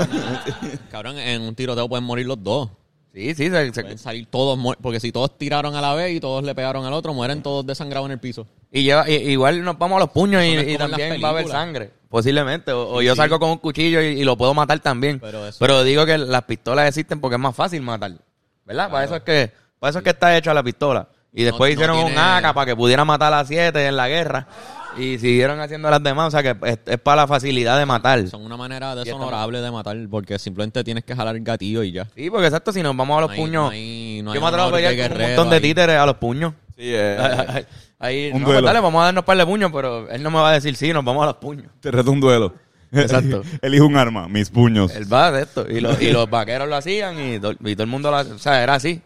Cabrón, 0.90 1.18
en 1.18 1.42
un 1.42 1.54
tiroteo 1.54 1.88
pueden 1.88 2.04
morir 2.04 2.26
los 2.26 2.42
dos. 2.42 2.70
sí, 3.12 3.34
sí, 3.34 3.50
se- 3.50 3.72
se- 3.72 3.82
Pueden 3.82 3.98
salir 3.98 4.26
todos, 4.26 4.56
mu- 4.58 4.74
porque 4.80 5.00
si 5.00 5.10
todos 5.12 5.36
tiraron 5.38 5.74
a 5.74 5.80
la 5.80 5.94
vez 5.94 6.14
y 6.14 6.20
todos 6.20 6.44
le 6.44 6.54
pegaron 6.54 6.84
al 6.84 6.92
otro, 6.92 7.12
mueren 7.14 7.42
todos 7.42 7.66
desangrados 7.66 8.06
en 8.06 8.12
el 8.12 8.18
piso. 8.20 8.46
y 8.70 8.82
lleva, 8.82 9.08
y- 9.08 9.14
igual 9.14 9.64
nos 9.64 9.78
vamos 9.78 9.96
a 9.96 10.00
los 10.00 10.10
puños 10.10 10.42
y, 10.44 10.48
Eso 10.48 10.56
no 10.56 10.60
es 10.60 10.68
y 10.68 10.72
como 10.76 10.84
en 10.84 10.90
las 10.90 10.90
también 11.00 11.22
va 11.24 11.28
a 11.28 11.30
haber 11.30 11.42
películas. 11.44 11.62
sangre, 11.62 11.90
posiblemente. 12.08 12.72
O, 12.72 13.00
yo 13.02 13.12
sí. 13.14 13.16
salgo 13.16 13.38
con 13.40 13.50
un 13.50 13.58
cuchillo 13.58 14.00
y, 14.02 14.06
y 14.20 14.24
lo 14.24 14.36
puedo 14.36 14.52
matar 14.54 14.78
también. 14.80 15.18
Pero 15.20 15.44
Pero, 15.58 15.74
eso- 15.78 15.84
digo 15.84 16.04
que 16.06 16.18
las 16.18 16.42
pistolas 16.44 16.88
existen 16.88 17.20
porque 17.20 17.36
es 17.36 17.40
más 17.40 17.54
fácil 17.56 17.80
matar. 17.82 18.12
¿Verdad? 18.64 18.90
Para 18.90 19.04
eso 19.04 19.16
es 19.16 19.22
que, 19.22 19.52
para 19.78 19.90
eso 19.90 19.98
es 20.00 20.04
que 20.04 20.10
está 20.10 20.36
hecha 20.36 20.52
la 20.52 20.62
pistola. 20.62 21.08
Y 21.32 21.42
después 21.44 21.68
no 21.70 21.74
hicieron 21.74 21.98
un 21.98 22.06
tiene- 22.06 22.20
AK 22.20 22.54
para 22.54 22.66
que 22.66 22.74
pudiera 22.76 23.04
matar 23.04 23.32
a 23.34 23.44
siete 23.44 23.86
en 23.86 23.96
la 23.96 24.08
guerra. 24.08 24.46
Y 24.98 25.18
siguieron 25.18 25.60
haciendo 25.60 25.90
las 25.90 26.02
demás. 26.02 26.28
O 26.28 26.30
sea 26.30 26.42
que 26.42 26.56
es, 26.68 26.78
es 26.86 26.98
para 26.98 27.22
la 27.22 27.26
facilidad 27.26 27.78
de 27.78 27.86
matar. 27.86 28.26
Son 28.28 28.42
una 28.44 28.56
manera 28.56 28.94
deshonorable 28.94 29.60
de 29.60 29.70
matar, 29.70 29.96
porque 30.10 30.38
simplemente 30.38 30.82
tienes 30.84 31.04
que 31.04 31.14
jalar 31.14 31.36
el 31.36 31.42
gatillo 31.44 31.82
y 31.82 31.92
ya. 31.92 32.06
Sí, 32.14 32.30
porque 32.30 32.46
exacto, 32.46 32.72
si 32.72 32.82
nos 32.82 32.96
vamos 32.96 33.18
a 33.18 33.20
los 33.22 33.30
No 33.30 33.34
hay- 33.34 33.40
puños. 33.40 33.64
no 33.64 33.70
hay- 33.70 34.22
no 34.22 34.30
hay 34.30 34.34
yo 34.36 34.40
me 34.40 34.46
atrevo 34.48 34.64
a 34.64 34.66
honor 34.68 34.80
de 34.80 34.88
pelear 34.88 35.08
con 35.08 35.12
un 35.12 35.18
guerrero 35.18 35.28
montón 35.36 35.50
de 35.50 35.56
ahí. 35.56 35.62
títeres 35.62 35.96
a 35.96 36.06
los 36.06 36.16
puños. 36.16 36.54
Sí, 36.76 36.82
eh, 36.94 37.16
Ahí, 37.98 38.26
Un 38.26 38.40
no, 38.40 38.44
pues 38.46 38.54
duelo. 38.56 38.66
dale, 38.66 38.80
vamos 38.80 39.00
a 39.00 39.04
darnos 39.06 39.24
par 39.24 39.38
de 39.38 39.46
puños, 39.46 39.70
pero 39.72 40.10
él 40.10 40.22
no 40.22 40.30
me 40.30 40.36
va 40.38 40.50
a 40.50 40.52
decir 40.52 40.76
sí, 40.76 40.92
nos 40.92 41.02
vamos 41.02 41.22
a 41.22 41.26
los 41.26 41.36
puños. 41.36 41.68
te 41.80 41.90
reto 41.90 42.10
un 42.12 42.20
duelo. 42.20 42.52
Exacto. 42.92 43.42
Elijo 43.62 43.86
un 43.86 43.96
arma, 43.96 44.28
mis 44.28 44.50
puños. 44.50 44.94
Él 44.94 45.10
va 45.12 45.32
de 45.32 45.42
esto. 45.42 45.66
Y, 45.70 45.80
los- 45.80 46.00
y 46.02 46.10
los 46.12 46.28
vaqueros 46.28 46.68
lo 46.68 46.76
hacían 46.76 47.18
y, 47.18 47.38
to- 47.40 47.52
y 47.52 47.74
todo 47.74 47.84
el 47.84 47.88
mundo 47.90 48.10
lo 48.10 48.18
hacía. 48.18 48.34
O 48.34 48.38
sea, 48.38 48.62
era 48.62 48.74
así. 48.74 49.00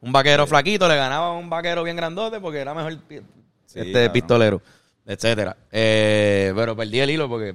Un 0.00 0.12
vaquero 0.12 0.46
flaquito 0.46 0.88
le 0.88 0.96
ganaba 0.96 1.26
a 1.28 1.32
un 1.32 1.48
vaquero 1.50 1.84
bien 1.84 1.96
grandote 1.96 2.40
porque 2.40 2.58
era 2.60 2.72
mejor 2.74 2.96
pi- 3.02 3.20
este 3.66 3.92
cabrón. 3.92 4.12
pistolero, 4.12 4.62
etcétera. 5.06 5.56
Eh, 5.70 6.52
pero 6.54 6.76
perdí 6.76 7.00
el 7.00 7.10
hilo 7.10 7.28
porque 7.28 7.54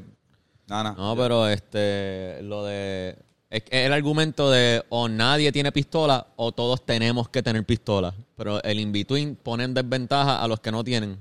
No, 0.67 0.83
no. 0.83 0.93
No, 0.93 1.15
pero 1.15 1.47
este, 1.47 2.41
lo 2.43 2.65
de... 2.65 3.17
Es 3.49 3.63
que 3.63 3.85
el 3.85 3.93
argumento 3.93 4.51
de 4.51 4.83
o 4.89 5.07
nadie 5.07 5.53
tiene 5.53 5.71
pistola 5.71 6.27
o 6.35 6.51
todos 6.51 6.85
tenemos 6.85 7.29
que 7.29 7.41
tener 7.41 7.63
pistola. 7.65 8.13
Pero 8.35 8.61
el 8.61 8.79
in-between 8.79 9.37
pone 9.37 9.63
en 9.63 9.73
desventaja 9.73 10.43
a 10.43 10.47
los 10.47 10.59
que 10.59 10.71
no 10.71 10.83
tienen. 10.83 11.17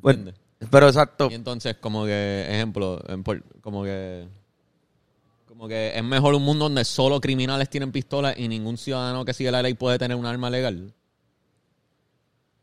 Pues, 0.00 0.16
¿Entiendes? 0.16 0.42
pero 0.70 0.88
exacto. 0.88 1.28
Y 1.30 1.34
entonces, 1.34 1.76
como 1.76 2.04
que, 2.04 2.46
ejemplo, 2.48 3.00
como 3.60 3.84
que... 3.84 4.26
Como 5.46 5.68
que 5.68 5.96
es 5.96 6.02
mejor 6.02 6.34
un 6.34 6.42
mundo 6.42 6.64
donde 6.64 6.84
solo 6.84 7.20
criminales 7.20 7.70
tienen 7.70 7.92
pistolas 7.92 8.36
y 8.36 8.48
ningún 8.48 8.76
ciudadano 8.76 9.24
que 9.24 9.32
sigue 9.32 9.52
la 9.52 9.62
ley 9.62 9.74
puede 9.74 9.96
tener 9.98 10.16
un 10.16 10.26
arma 10.26 10.50
legal. 10.50 10.92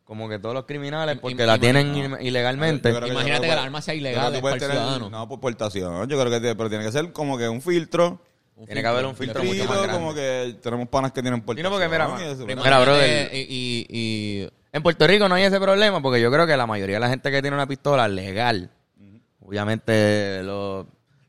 Como 0.10 0.28
que 0.28 0.40
todos 0.40 0.56
los 0.56 0.66
criminales, 0.66 1.18
Im- 1.18 1.20
porque 1.22 1.46
la 1.46 1.60
tienen 1.60 2.18
ilegalmente. 2.20 2.92
Que- 2.92 3.08
Imagínate 3.10 3.48
que 3.48 3.56
la 3.56 3.62
arma 3.62 3.80
sea 3.80 3.94
ilegal 3.94 4.42
para 4.42 4.56
el 4.56 4.60
ciudadano. 4.60 5.08
No, 5.12 5.30
por 5.30 5.40
portación. 5.40 6.10
Yo 6.10 6.20
creo 6.20 6.32
que 6.32 6.40
tiene- 6.40 6.56
pero 6.56 6.68
tiene 6.68 6.84
que 6.84 6.92
ser 6.92 7.12
como 7.14 7.38
que 7.38 7.48
un 7.48 7.62
filtro. 7.62 8.20
Un 8.56 8.66
Tiene 8.66 8.82
que 8.82 8.88
haber 8.88 9.06
un 9.06 9.16
filtro 9.16 9.44
mucho 9.44 9.54
filtro, 9.54 9.70
más 9.70 9.84
grande. 9.84 10.00
como 10.00 10.16
que 10.16 10.58
tenemos 10.64 10.88
panas 10.90 11.12
que 11.12 11.22
tienen 11.22 11.42
portación. 11.42 11.72
porque 11.72 11.88
mira, 11.88 12.10
y 12.20 12.24
eso, 12.24 12.40
Mira, 12.42 12.54
Imagínate, 12.54 12.84
brother. 12.86 13.30
Y, 13.36 13.38
y, 13.38 13.88
y- 13.88 14.50
En 14.74 14.82
Puerto 14.82 15.06
Rico 15.06 15.30
no 15.30 15.36
hay 15.36 15.44
ese 15.44 15.60
problema 15.60 16.02
porque 16.02 16.20
yo 16.20 16.32
creo 16.32 16.48
que 16.48 16.58
la 16.58 16.66
mayoría 16.66 16.96
de 16.96 17.00
la 17.02 17.10
gente 17.10 17.30
que 17.30 17.42
tiene 17.44 17.56
una 17.56 17.68
pistola 17.68 18.08
legal, 18.08 18.72
obviamente 19.46 20.42
los, 20.44 20.86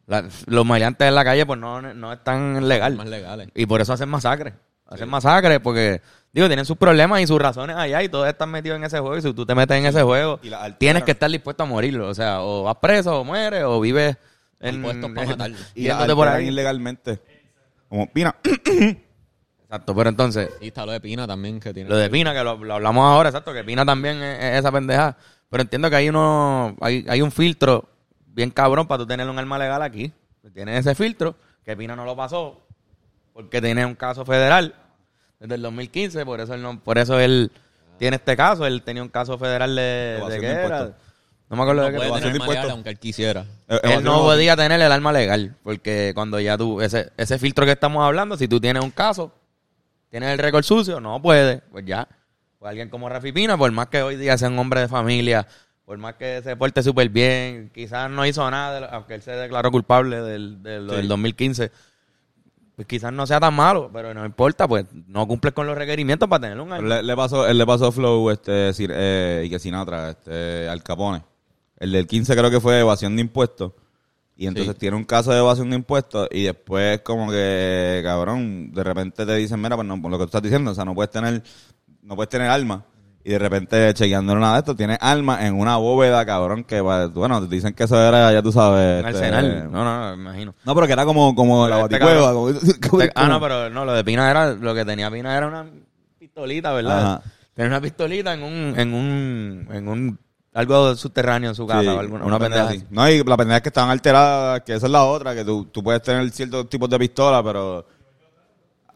la- 0.07 0.25
los 0.47 0.65
maleantes 0.67 1.07
en 1.07 1.15
la 1.15 1.25
calle 1.25 1.45
pues 1.47 1.59
no, 1.61 1.81
no 1.83 2.13
están 2.15 2.67
legal. 2.67 2.97
más 2.97 3.07
legales. 3.09 3.49
Y 3.55 3.67
por 3.67 3.81
eso 3.83 3.93
hacen 3.93 4.09
masacres. 4.09 4.55
Hacen 4.91 5.09
masacres 5.09 5.61
porque, 5.61 6.03
digo, 6.33 6.49
tienen 6.49 6.67
sus 6.67 6.77
problemas 6.77 7.21
y 7.21 7.27
sus 7.27 7.41
razones 7.41 7.77
allá 7.77 8.03
y 8.03 8.09
todos 8.09 8.29
están 8.29 8.51
metidos 8.51 8.77
en 8.77 8.85
ese 8.85 8.99
juego. 8.99 9.17
Y 9.17 9.23
si 9.23 9.33
tú 9.33 9.47
te 9.47 9.55
metes 9.55 9.77
en 9.79 9.87
ese 9.87 10.03
juego, 10.03 10.41
Y 10.43 10.51
la 10.51 10.59
alteran. 10.59 10.79
tienes 10.79 11.05
que 11.05 11.13
estar 11.13 11.31
dispuesto 11.31 11.63
a 11.63 11.67
morirlo. 11.67 12.09
O 12.09 12.15
sea, 12.15 12.43
o 12.43 12.65
vas 12.65 12.77
preso 12.77 13.21
o 13.21 13.25
mueres 13.25 13.63
o 13.65 13.81
vives 13.81 14.17
en, 14.59 14.75
Dispuestos 14.83 15.11
pa' 15.13 15.25
matar. 15.25 15.53
Y 15.75 15.89
por 16.15 16.29
ahí. 16.29 16.49
ilegalmente. 16.49 17.21
Como, 17.89 18.09
mira, 18.13 18.37
Exacto, 19.71 19.95
pero 19.95 20.11
entonces, 20.11 20.51
Y 20.61 20.67
está 20.67 20.85
lo 20.85 20.91
de 20.91 21.01
Pina 21.01 21.29
también, 21.29 21.61
que 21.61 21.73
tiene... 21.73 21.89
Lo 21.89 21.97
de 21.97 22.11
Pina, 22.11 22.35
que 22.35 22.43
lo, 22.43 22.57
lo 22.57 22.75
hablamos 22.75 23.05
ahora, 23.05 23.29
exacto, 23.29 23.53
que 23.53 23.63
Pina 23.63 23.87
también 23.87 24.21
es, 24.21 24.43
es 24.43 24.59
esa 24.59 24.73
pendeja. 24.73 25.17
Pero 25.49 25.63
entiendo 25.63 25.89
que 25.89 25.95
hay 25.95 26.09
uno, 26.09 26.77
hay, 26.81 27.07
hay 27.09 27.23
un 27.23 27.31
filtro 27.31 27.89
bien 28.27 28.51
cabrón 28.51 28.89
para 28.89 28.99
tú 28.99 29.07
tener 29.07 29.29
un 29.29 29.39
arma 29.39 29.59
legal 29.59 29.81
aquí. 29.83 30.13
Tienes 30.53 30.81
ese 30.81 30.97
filtro, 30.97 31.37
que 31.65 31.77
Pina 31.77 31.95
no 31.95 32.05
lo 32.05 32.17
pasó, 32.17 32.67
porque 33.33 33.61
tiene 33.61 33.87
un 33.87 33.95
caso 33.95 34.25
federal 34.25 34.75
desde 35.41 35.55
el 35.57 35.63
2015, 35.63 36.25
por 36.25 36.41
eso 36.41 36.55
él 36.55 36.63
no, 36.63 36.79
por 36.79 36.99
eso 36.99 37.19
él 37.19 37.51
tiene 37.99 38.17
este 38.17 38.37
caso, 38.37 38.67
él 38.67 38.83
tenía 38.83 39.03
un 39.03 39.09
caso 39.09 39.37
federal 39.39 39.75
de, 39.75 39.83
de 40.29 40.41
qué 40.41 40.47
era. 40.67 40.79
No 41.51 41.57
me 41.57 41.63
acuerdo 41.63 41.83
no 41.83 41.87
de 41.89 41.93
qué 41.93 41.97
puede 41.97 42.11
tener 42.21 42.41
legal 42.55 42.71
aunque 42.71 42.91
él 42.91 42.99
quisiera. 42.99 43.45
eh, 43.69 43.81
él 43.83 44.05
no 44.05 44.19
podía 44.23 44.55
tener 44.57 44.81
el 44.81 44.93
arma 44.93 45.13
legal, 45.13 45.57
porque 45.65 46.13
cuando 46.15 46.39
ya 46.39 46.57
tú, 46.57 46.81
ese, 46.81 47.11
ese 47.17 47.39
filtro 47.39 47.65
que 47.67 47.73
estamos 47.73 48.05
hablando, 48.05 48.37
si 48.37 48.47
tú 48.47 48.61
tienes 48.61 48.85
un 48.85 48.91
caso, 48.93 49.33
tienes 50.11 50.31
el 50.31 50.39
récord 50.39 50.63
sucio, 50.63 51.01
no 51.01 51.21
puede, 51.21 51.59
pues 51.73 51.85
ya. 51.85 52.07
Pues 52.59 52.69
alguien 52.71 52.89
como 52.91 53.09
Rafi 53.09 53.33
Pina, 53.33 53.57
por 53.59 53.73
más 53.73 53.89
que 53.89 54.03
hoy 54.03 54.17
día 54.17 54.37
sea 54.39 54.49
un 54.49 54.59
hombre 54.59 54.81
de 54.83 54.89
familia, 54.89 55.47
por 55.85 55.99
más 55.99 56.15
que 56.15 56.41
se 56.43 56.55
porte 56.57 56.83
súper 56.85 57.09
bien, 57.09 57.71
quizás 57.75 58.09
no 58.11 58.25
hizo 58.27 58.49
nada, 58.51 58.75
de 58.75 58.81
lo- 58.83 58.91
aunque 58.93 59.15
él 59.15 59.23
se 59.23 59.33
declaró 59.33 59.71
culpable 59.73 60.21
del, 60.23 60.63
del, 60.63 60.87
lo 60.87 60.93
del 60.95 61.09
2015, 61.09 61.73
pues 62.81 62.89
quizás 62.89 63.13
no 63.13 63.27
sea 63.27 63.39
tan 63.39 63.53
malo, 63.53 63.91
pero 63.93 64.15
no 64.15 64.25
importa, 64.25 64.67
pues 64.67 64.87
no 65.07 65.29
cumple 65.29 65.53
con 65.53 65.67
los 65.67 65.77
requerimientos 65.77 66.27
para 66.31 66.41
tener 66.41 66.59
un 66.59 66.73
arma. 66.73 66.89
Le, 66.97 67.03
le 67.03 67.15
pasó, 67.15 67.47
él 67.47 67.59
le 67.59 67.67
pasó 67.67 67.93
Flow, 67.93 68.31
este, 68.31 68.71
eh, 68.79 69.43
y 69.45 69.51
que 69.51 69.59
Sinatra, 69.59 70.09
este, 70.09 70.67
Al 70.67 70.83
Capone. 70.83 71.23
El 71.77 71.93
del 71.93 72.07
15 72.07 72.35
creo 72.35 72.51
que 72.51 72.59
fue 72.59 72.81
evasión 72.81 73.17
de 73.17 73.21
impuestos. 73.21 73.73
Y 74.35 74.47
entonces 74.47 74.73
Sí. 74.73 74.79
tiene 74.81 74.97
un 74.97 75.05
caso 75.05 75.31
de 75.31 75.41
evasión 75.41 75.69
de 75.69 75.77
impuestos 75.77 76.27
y 76.31 76.45
después 76.45 77.03
como 77.03 77.31
que, 77.31 78.01
cabrón, 78.03 78.73
de 78.73 78.83
repente 78.83 79.27
te 79.27 79.35
dicen, 79.35 79.61
mira, 79.61 79.77
pues 79.77 79.87
no, 79.87 80.01
por 80.01 80.11
lo 80.11 80.17
que 80.17 80.23
tú 80.25 80.29
estás 80.29 80.43
diciendo, 80.43 80.71
o 80.71 80.75
sea, 80.75 80.87
no 80.87 80.95
puedes 80.95 81.11
tener, 81.11 81.43
no 82.03 82.17
puedes 82.17 82.31
tener 82.31 82.49
arma. 82.49 82.83
Y 83.23 83.31
de 83.33 83.39
repente, 83.39 83.93
chequeando 83.93 84.35
nada 84.37 84.55
de 84.55 84.59
esto, 84.61 84.75
tiene 84.75 84.97
arma 84.99 85.47
en 85.47 85.59
una 85.59 85.77
bóveda, 85.77 86.25
cabrón, 86.25 86.65
que, 86.65 86.81
bueno, 86.81 87.47
te 87.47 87.55
dicen 87.55 87.75
que 87.75 87.85
eso 87.85 88.01
era, 88.03 88.33
ya 88.33 88.43
tú 88.43 88.51
sabes. 88.51 89.03
Un 89.03 89.09
este, 89.11 89.27
arsenal. 89.27 89.71
No, 89.71 89.85
no, 89.85 90.17
me 90.17 90.23
imagino. 90.23 90.55
No, 90.65 90.75
pero 90.75 90.87
que 90.87 90.95
era 90.95 91.05
como, 91.05 91.35
como 91.35 91.69
la 91.69 91.83
Este 91.83 91.99
baticueva. 91.99 92.33
Como, 92.33 92.49
como- 92.91 93.05
ah, 93.15 93.29
no, 93.29 93.41
pero 93.41 93.69
no, 93.69 93.85
lo 93.85 93.93
de 93.93 94.05
Pina 94.05 94.31
era, 94.31 94.53
lo 94.53 94.75
que 94.75 94.87
tenía 94.87 95.11
Pina 95.11 95.37
era 95.37 95.47
una 95.49 95.67
pistolita, 96.19 96.73
¿verdad? 96.73 96.99
Ajá. 96.99 97.23
Tenía 97.55 97.69
una 97.69 97.81
pistolita 97.83 98.33
en 98.33 98.43
un, 98.43 98.75
en 98.79 98.95
un, 98.95 99.69
en 99.71 99.89
un 99.89 100.19
algo 100.55 100.97
subterráneo 100.97 101.51
en 101.51 101.55
su 101.55 101.67
casa 101.67 101.83
Sí, 101.83 101.89
o 101.89 102.01
alguna, 102.01 102.25
una 102.25 102.39
pendeja 102.39 102.69
así. 102.69 102.85
No, 102.89 103.07
y 103.09 103.23
la 103.23 103.37
pendeja 103.37 103.59
es 103.59 103.63
que 103.63 103.69
estaban 103.69 103.91
alteradas, 103.91 104.63
que 104.63 104.75
esa 104.75 104.87
es 104.87 104.93
la 104.93 105.05
otra, 105.05 105.35
que 105.35 105.45
tú, 105.45 105.67
tú 105.67 105.83
puedes 105.83 106.03
tener 106.03 106.29
ciertos 106.31 106.69
tipos 106.71 106.89
de 106.89 106.99
pistola, 106.99 107.43
pero... 107.43 107.87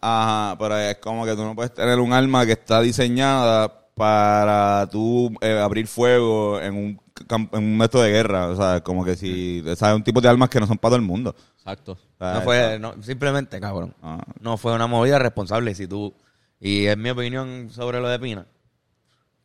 Ajá, 0.00 0.56
pero 0.58 0.78
es 0.78 0.96
como 0.96 1.24
que 1.24 1.34
tú 1.34 1.44
no 1.44 1.54
puedes 1.54 1.72
tener 1.72 1.98
un 1.98 2.12
arma 2.12 2.44
que 2.44 2.52
está 2.52 2.80
diseñada 2.80 3.84
para 3.94 4.88
tú 4.90 5.33
eh, 5.40 5.59
abrir 5.59 5.87
fuego 5.87 6.61
en 6.61 6.74
un, 6.74 7.00
camp- 7.28 7.54
en 7.54 7.62
un 7.62 7.76
método 7.78 8.02
de 8.02 8.11
guerra. 8.11 8.48
O 8.48 8.57
sea, 8.57 8.80
como 8.83 9.04
que 9.04 9.14
si... 9.16 9.62
¿Sabes? 9.76 9.96
Un 9.96 10.04
tipo 10.04 10.20
de 10.20 10.28
armas 10.28 10.48
que 10.48 10.59
no 10.61 10.66
son 10.66 10.78
para 10.78 10.90
todo 10.90 10.96
el 10.96 11.02
mundo. 11.02 11.35
Exacto. 11.59 11.92
O 11.92 12.18
sea, 12.18 12.35
No 12.35 12.40
fue, 12.42 12.78
no, 12.78 12.94
simplemente, 13.02 13.61
cabrón. 13.61 13.94
Ah. 14.02 14.22
No 14.40 14.57
fue 14.57 14.74
una 14.74 14.87
movida 14.87 15.18
responsable. 15.18 15.70
Y 15.70 15.74
Si 15.74 15.87
tú, 15.87 16.12
y 16.61 16.87
es 16.87 16.96
mi 16.96 17.11
opinión 17.11 17.70
sobre 17.70 18.00
lo 18.00 18.09
de 18.09 18.18
Pina, 18.18 18.46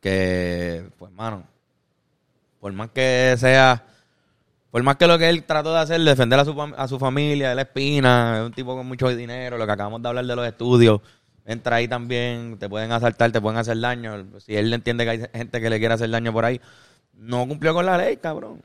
que, 0.00 0.88
pues, 0.98 1.12
mano, 1.12 1.44
por 2.60 2.72
más 2.72 2.90
que 2.90 3.34
sea, 3.38 3.84
por 4.70 4.82
más 4.82 4.96
que 4.96 5.06
lo 5.06 5.18
que 5.18 5.28
él 5.28 5.44
trató 5.44 5.72
de 5.72 5.80
hacer, 5.80 6.00
defender 6.00 6.38
a 6.38 6.44
su, 6.44 6.54
fam- 6.54 6.74
a 6.76 6.88
su 6.88 6.98
familia, 6.98 7.52
él 7.52 7.58
es 7.58 7.66
Pina, 7.66 8.38
es 8.40 8.46
un 8.46 8.52
tipo 8.52 8.74
con 8.76 8.86
mucho 8.86 9.08
dinero, 9.08 9.58
lo 9.58 9.66
que 9.66 9.72
acabamos 9.72 10.02
de 10.02 10.08
hablar 10.08 10.24
de 10.26 10.36
los 10.36 10.46
estudios, 10.46 11.00
entra 11.46 11.76
ahí 11.76 11.88
también, 11.88 12.58
te 12.58 12.68
pueden 12.68 12.92
asaltar, 12.92 13.32
te 13.32 13.40
pueden 13.40 13.58
hacer 13.58 13.78
daño. 13.80 14.26
Si 14.38 14.56
él 14.56 14.72
entiende 14.72 15.04
que 15.04 15.10
hay 15.10 15.22
gente 15.32 15.60
que 15.60 15.70
le 15.70 15.78
quiere 15.78 15.94
hacer 15.94 16.10
daño 16.10 16.32
por 16.32 16.44
ahí, 16.44 16.60
no 17.14 17.46
cumplió 17.46 17.74
con 17.74 17.86
la 17.86 17.98
ley, 17.98 18.16
cabrón. 18.16 18.62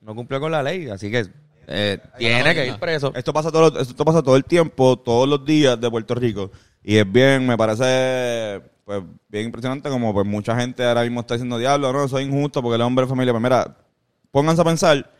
No 0.00 0.14
cumplió 0.14 0.40
con 0.40 0.52
la 0.52 0.62
ley, 0.62 0.88
así 0.88 1.10
que 1.10 1.26
eh, 1.66 1.98
tiene 2.16 2.54
que 2.54 2.66
ir 2.66 2.78
preso. 2.78 3.12
Esto 3.14 3.32
pasa, 3.32 3.50
todo, 3.50 3.78
esto 3.80 4.04
pasa 4.04 4.22
todo 4.22 4.36
el 4.36 4.44
tiempo, 4.44 4.98
todos 4.98 5.28
los 5.28 5.44
días 5.44 5.78
de 5.80 5.90
Puerto 5.90 6.14
Rico. 6.14 6.50
Y 6.82 6.96
es 6.96 7.10
bien, 7.10 7.46
me 7.46 7.56
parece 7.56 8.62
pues 8.84 9.02
bien 9.28 9.44
impresionante 9.44 9.90
como 9.90 10.14
pues 10.14 10.26
mucha 10.26 10.58
gente 10.58 10.82
ahora 10.82 11.02
mismo 11.02 11.20
está 11.20 11.34
diciendo, 11.34 11.58
diablo, 11.58 11.92
no, 11.92 12.04
eso 12.04 12.18
es 12.18 12.26
injusto 12.26 12.62
porque 12.62 12.76
el 12.76 12.80
hombre 12.80 13.04
de 13.04 13.10
familia. 13.10 13.34
Pues 13.34 13.42
mira, 13.42 13.76
pónganse 14.30 14.62
a 14.62 14.64
pensar 14.64 15.10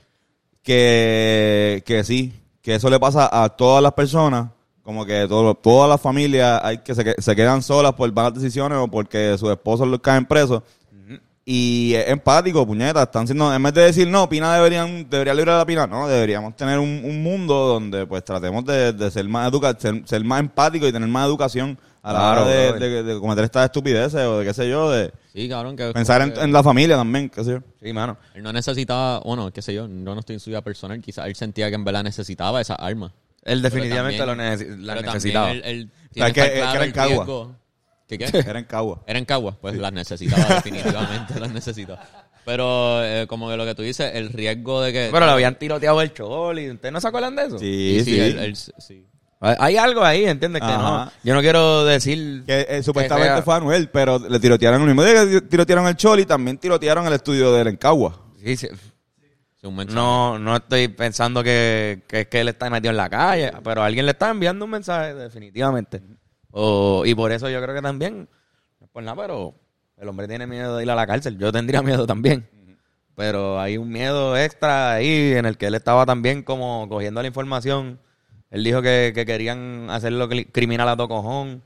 que, 0.62 1.82
que 1.84 2.02
sí, 2.02 2.32
que 2.62 2.76
eso 2.76 2.88
le 2.88 2.98
pasa 2.98 3.28
a 3.30 3.50
todas 3.50 3.82
las 3.82 3.92
personas, 3.92 4.48
como 4.88 5.04
que 5.04 5.26
todo, 5.28 5.54
todas 5.54 5.86
las 5.86 6.00
familias 6.00 6.62
hay 6.64 6.78
que 6.78 6.94
se, 6.94 7.14
se 7.20 7.36
quedan 7.36 7.60
solas 7.62 7.92
por 7.92 8.10
malas 8.10 8.32
decisiones 8.32 8.78
o 8.78 8.88
porque 8.88 9.36
sus 9.36 9.50
esposos 9.50 9.86
los 9.86 10.00
caen 10.00 10.24
presos. 10.24 10.62
Y 11.44 11.92
es 11.94 12.08
empático, 12.08 12.66
puñeta. 12.66 13.02
Están 13.02 13.26
siendo, 13.26 13.52
en 13.54 13.62
vez 13.62 13.74
de 13.74 13.82
decir, 13.82 14.08
no, 14.08 14.26
Pina 14.30 14.54
deberían, 14.54 15.06
debería 15.10 15.34
librar 15.34 15.56
a 15.56 15.58
la 15.58 15.66
Pina, 15.66 15.86
no, 15.86 16.08
deberíamos 16.08 16.56
tener 16.56 16.78
un, 16.78 17.02
un 17.04 17.22
mundo 17.22 17.54
donde 17.68 18.06
pues 18.06 18.24
tratemos 18.24 18.64
de, 18.64 18.94
de 18.94 19.10
ser 19.10 19.28
más 19.28 19.50
educa 19.50 19.76
ser, 19.78 20.02
ser 20.06 20.24
más 20.24 20.40
empático 20.40 20.86
y 20.86 20.92
tener 20.92 21.08
más 21.10 21.26
educación 21.26 21.78
a 22.02 22.12
la 22.14 22.18
Claro, 22.20 22.42
hora 22.44 22.50
de, 22.50 22.70
brother. 22.72 22.90
de- 22.90 23.02
de 23.14 23.20
cometer 23.20 23.44
estas 23.44 23.64
estupideces 23.66 24.20
o 24.22 24.38
de 24.38 24.46
qué 24.46 24.54
sé 24.54 24.70
yo, 24.70 24.90
de 24.90 25.12
Sí, 25.34 25.50
cabrón. 25.50 25.76
Que 25.76 25.92
pensar 25.92 26.22
en, 26.22 26.28
como 26.30 26.40
que 26.40 26.44
en 26.46 26.52
la 26.54 26.62
familia 26.62 26.96
también, 26.96 27.28
qué 27.28 27.44
sé 27.44 27.50
yo. 27.50 27.58
Sí, 27.82 27.92
mano. 27.92 28.16
Él 28.34 28.42
no 28.42 28.54
necesitaba, 28.54 29.20
bueno, 29.20 29.50
qué 29.52 29.60
sé 29.60 29.74
yo, 29.74 29.82
yo 29.86 29.88
no 30.14 30.18
estoy 30.20 30.34
en 30.34 30.40
su 30.40 30.48
vida 30.48 30.62
personal, 30.62 30.98
quizás 31.02 31.26
él 31.26 31.34
sentía 31.36 31.68
que 31.68 31.74
en 31.74 31.84
verdad 31.84 32.04
necesitaba 32.04 32.58
esa 32.62 32.74
arma. 32.74 33.12
Él 33.44 33.62
definitivamente 33.62 34.18
lo 34.18 34.26
también- 34.36 34.52
necesi- 34.52 34.76
la 34.78 34.94
pero 34.94 35.04
también 35.06 35.14
necesitaba. 35.14 35.50
Él, 35.52 35.62
él 35.64 35.90
O 35.92 36.12
tiene 36.12 36.32
sea, 36.32 36.44
que- 36.44 36.52
claro 36.52 36.70
era 36.70 36.82
en 36.82 36.88
el 36.88 36.92
Cagua. 36.92 37.14
riesgo. 37.14 37.54
¿Qué 38.08 38.18
qué? 38.18 38.38
Era 38.38 38.58
en 38.58 38.64
Cagua. 38.64 39.02
Era 39.06 39.18
en 39.18 39.24
Cagua, 39.24 39.56
pues 39.60 39.76
las 39.76 39.92
necesitaba 39.92 40.44
definitivamente, 40.62 41.38
las 41.40 41.52
necesitaba. 41.52 42.02
Pero 42.44 43.04
eh, 43.04 43.26
como 43.26 43.50
que 43.50 43.56
lo 43.58 43.64
que 43.66 43.74
tú 43.74 43.82
dices, 43.82 44.10
el 44.14 44.30
riesgo 44.30 44.80
de 44.80 44.92
que... 44.92 45.08
Pero 45.12 45.26
lo 45.26 45.32
habían 45.32 45.58
tiroteado 45.58 46.00
el 46.00 46.14
choli. 46.14 46.70
¿Ustedes 46.70 46.92
no 46.92 47.00
se 47.00 47.08
acuerdan 47.08 47.36
de 47.36 47.42
eso? 47.46 47.58
Sí, 47.58 48.00
sí. 48.04 48.18
él- 48.18 48.56
sí. 48.56 49.04
Hay 49.40 49.54
hay 49.60 49.76
algo 49.76 50.02
ahí, 50.02 50.24
¿entiendes? 50.24 50.62
Que 50.62 50.66
no. 50.68 51.12
Yo 51.22 51.32
no 51.34 51.40
quiero 51.40 51.84
decir. 51.84 52.42
Que 52.44 52.66
eh, 52.68 52.82
supuestamente 52.82 53.34
sea- 53.34 53.42
fue 53.42 53.54
Anuel, 53.54 53.88
pero 53.88 54.18
le 54.18 54.40
tirotearon 54.40 54.80
el 54.80 54.86
mismo 54.88 55.04
día 55.04 55.24
que 55.26 55.40
tirotearon 55.42 55.86
el 55.86 55.94
Choli, 55.96 56.24
también 56.26 56.58
tirotearon 56.58 57.06
el 57.06 57.12
estudio 57.12 57.52
de 57.52 57.60
él 57.60 57.68
en 57.68 57.76
Cagua. 57.76 58.18
Sí, 58.42 58.56
sí. 58.56 58.66
Un 59.68 59.76
mensaje. 59.76 59.96
No, 59.96 60.38
no 60.38 60.56
estoy 60.56 60.88
pensando 60.88 61.42
que, 61.42 62.02
que 62.08 62.28
que 62.28 62.40
él 62.40 62.48
está 62.48 62.68
metido 62.70 62.90
en 62.90 62.96
la 62.96 63.08
calle, 63.08 63.52
pero 63.62 63.82
alguien 63.82 64.06
le 64.06 64.12
está 64.12 64.30
enviando 64.30 64.64
un 64.64 64.70
mensaje, 64.70 65.14
definitivamente. 65.14 66.02
Y 67.04 67.14
por 67.14 67.32
eso 67.32 67.48
yo 67.48 67.62
creo 67.62 67.74
que 67.74 67.82
también, 67.82 68.28
no 68.80 68.86
es 68.86 68.90
por 68.90 69.02
nada, 69.02 69.16
pero 69.16 69.54
el 69.96 70.08
hombre 70.08 70.28
tiene 70.28 70.46
miedo 70.46 70.76
de 70.76 70.84
ir 70.84 70.90
a 70.90 70.94
la 70.94 71.06
cárcel. 71.06 71.38
Yo 71.38 71.52
tendría 71.52 71.82
miedo 71.82 72.06
también. 72.06 72.48
Pero 73.14 73.60
hay 73.60 73.76
un 73.78 73.88
miedo 73.90 74.36
extra 74.36 74.92
ahí 74.92 75.32
en 75.34 75.44
el 75.44 75.56
que 75.56 75.66
él 75.66 75.74
estaba 75.74 76.06
también 76.06 76.42
como 76.42 76.88
cogiendo 76.88 77.20
la 77.20 77.28
información. 77.28 78.00
Él 78.50 78.64
dijo 78.64 78.80
que, 78.80 79.12
que 79.14 79.26
querían 79.26 79.90
hacerlo 79.90 80.28
criminal 80.28 80.88
a 80.88 80.96
todo 80.96 81.08
cojón, 81.08 81.62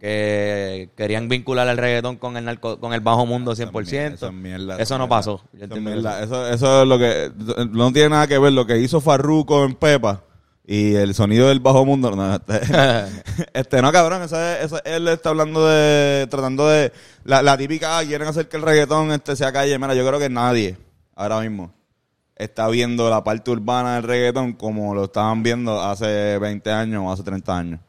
que 0.00 0.90
querían 0.96 1.28
vincular 1.28 1.68
el 1.68 1.76
reggaetón 1.76 2.16
con 2.16 2.36
el 2.36 2.44
narco, 2.46 2.80
con 2.80 2.92
el 2.94 3.00
bajo 3.00 3.26
mundo 3.26 3.54
100%. 3.54 4.14
Eso 4.14 4.26
es 4.28 4.32
mierda, 4.32 4.74
Eso 4.74 4.82
eso 4.82 4.98
no 4.98 5.08
pasó. 5.08 5.42
Yo 5.52 5.58
Eso, 5.58 5.58
es 5.58 5.62
entiendo 5.78 5.90
mierda. 5.90 6.22
eso. 6.22 6.46
Eso, 6.46 6.54
eso 6.54 6.82
es 6.82 6.88
lo 6.88 6.98
que 6.98 7.30
no 7.70 7.92
tiene 7.92 8.08
nada 8.10 8.26
que 8.26 8.38
ver 8.38 8.52
lo 8.52 8.66
que 8.66 8.78
hizo 8.78 9.00
Farruko 9.00 9.64
en 9.64 9.74
Pepa 9.74 10.22
y 10.66 10.94
el 10.94 11.14
sonido 11.14 11.48
del 11.48 11.60
bajo 11.60 11.84
mundo. 11.84 12.10
No, 12.12 12.34
este, 12.34 12.60
este, 13.54 13.82
no 13.82 13.92
cabrón, 13.92 14.22
eso 14.22 14.40
es- 14.40 14.64
eso- 14.64 14.84
él 14.84 15.06
está 15.08 15.28
hablando 15.30 15.66
de 15.68 16.26
tratando 16.30 16.66
de 16.68 16.92
la, 17.24 17.42
la 17.42 17.56
típica 17.58 17.98
ah, 17.98 18.04
quieren 18.04 18.26
hacer 18.28 18.48
que 18.48 18.56
el 18.56 18.62
reggaetón 18.62 19.12
este 19.12 19.36
sea 19.36 19.52
calle. 19.52 19.78
Mira, 19.78 19.94
yo 19.94 20.06
creo 20.06 20.18
que 20.18 20.28
nadie 20.30 20.76
ahora 21.14 21.40
mismo 21.40 21.72
está 22.36 22.68
viendo 22.68 23.10
la 23.10 23.22
parte 23.22 23.50
urbana 23.50 23.96
del 23.96 24.04
reggaetón 24.04 24.54
como 24.54 24.94
lo 24.94 25.04
estaban 25.04 25.42
viendo 25.42 25.82
hace 25.82 26.38
20 26.38 26.70
años 26.72 27.02
o 27.04 27.12
hace 27.12 27.22
30 27.22 27.58
años. 27.58 27.80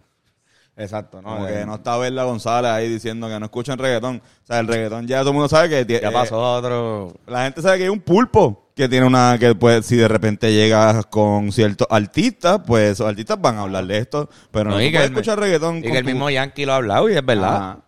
Exacto, 0.82 1.22
¿no? 1.22 1.30
Como 1.36 1.48
que 1.48 1.66
no 1.66 1.76
está 1.76 1.98
Verla 1.98 2.24
González 2.24 2.72
ahí 2.72 2.90
diciendo 2.90 3.28
que 3.28 3.40
no 3.40 3.46
escuchan 3.46 3.78
reggaetón. 3.78 4.18
O 4.44 4.46
sea, 4.48 4.60
el 4.60 4.68
reggaetón 4.68 5.08
ya 5.08 5.20
todo 5.20 5.30
el 5.30 5.34
mundo 5.36 5.50
sabe 5.50 5.70
que 5.70 5.86
tie- 5.88 6.02
Ya 6.02 6.10
eh, 6.10 6.12
pasó 6.12 6.44
a 6.44 6.58
otro. 6.58 7.14
la 7.28 7.44
gente 7.44 7.62
sabe 7.62 7.78
que 7.78 7.84
hay 7.84 7.90
un 7.90 8.00
pulpo 8.02 8.72
que 8.76 8.90
tiene 8.90 9.06
una 9.06 9.38
que 9.40 9.54
pues 9.54 9.86
si 9.86 9.96
de 9.96 10.08
repente 10.08 10.52
llegas 10.54 11.06
con 11.08 11.52
ciertos 11.52 11.88
artistas, 11.90 12.62
pues 12.66 12.92
esos 12.94 13.08
artistas 13.08 13.40
van 13.40 13.58
a 13.58 13.62
hablar 13.62 13.86
de 13.86 13.98
esto, 14.00 14.30
pero 14.50 14.70
no, 14.72 14.76
No, 14.78 14.82
y 14.82 14.86
tú 14.86 14.92
que 14.92 14.98
puedes 14.98 15.08
el- 15.12 15.14
escuchar 15.18 15.40
reggaetón 15.40 15.78
Y 15.78 15.82
que 15.84 15.98
el 15.98 16.04
tu- 16.04 16.10
mismo 16.12 16.30
Yankee 16.30 16.66
lo 16.66 16.74
ha 16.74 16.76
hablado 16.78 17.10
y 17.10 17.14
es 17.16 17.26
verdad. 17.26 17.56
Ajá. 17.56 17.80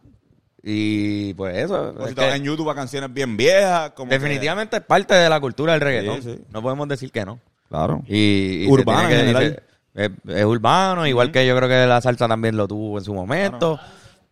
Y 0.65 1.33
pues 1.33 1.57
eso. 1.57 1.93
O 1.97 2.03
es 2.03 2.09
si 2.09 2.15
que 2.15 2.29
en 2.35 2.43
YouTube 2.43 2.69
a 2.69 2.75
canciones 2.75 3.13
bien 3.13 3.35
viejas, 3.35 3.91
como 3.91 4.09
que- 4.09 4.17
definitivamente 4.17 4.77
es 4.77 4.83
parte 4.83 5.13
de 5.13 5.29
la 5.29 5.39
cultura 5.39 5.73
del 5.73 5.81
reggaetón. 5.81 6.21
Sí, 6.23 6.35
sí. 6.37 6.43
No 6.51 6.61
podemos 6.61 6.87
decir 6.87 7.11
que 7.11 7.25
no. 7.25 7.39
claro. 7.69 8.01
Y, 8.07 8.63
y 8.65 8.67
Urbana 8.67 9.07
tiene 9.07 9.21
en 9.21 9.27
general. 9.27 9.63
Es, 9.95 10.09
es 10.27 10.45
urbano, 10.45 11.05
igual 11.05 11.31
que 11.31 11.45
yo 11.45 11.55
creo 11.55 11.69
que 11.69 11.85
la 11.85 12.01
salsa 12.01 12.27
también 12.27 12.57
lo 12.57 12.67
tuvo 12.67 12.97
en 12.97 13.03
su 13.03 13.13
momento. 13.13 13.79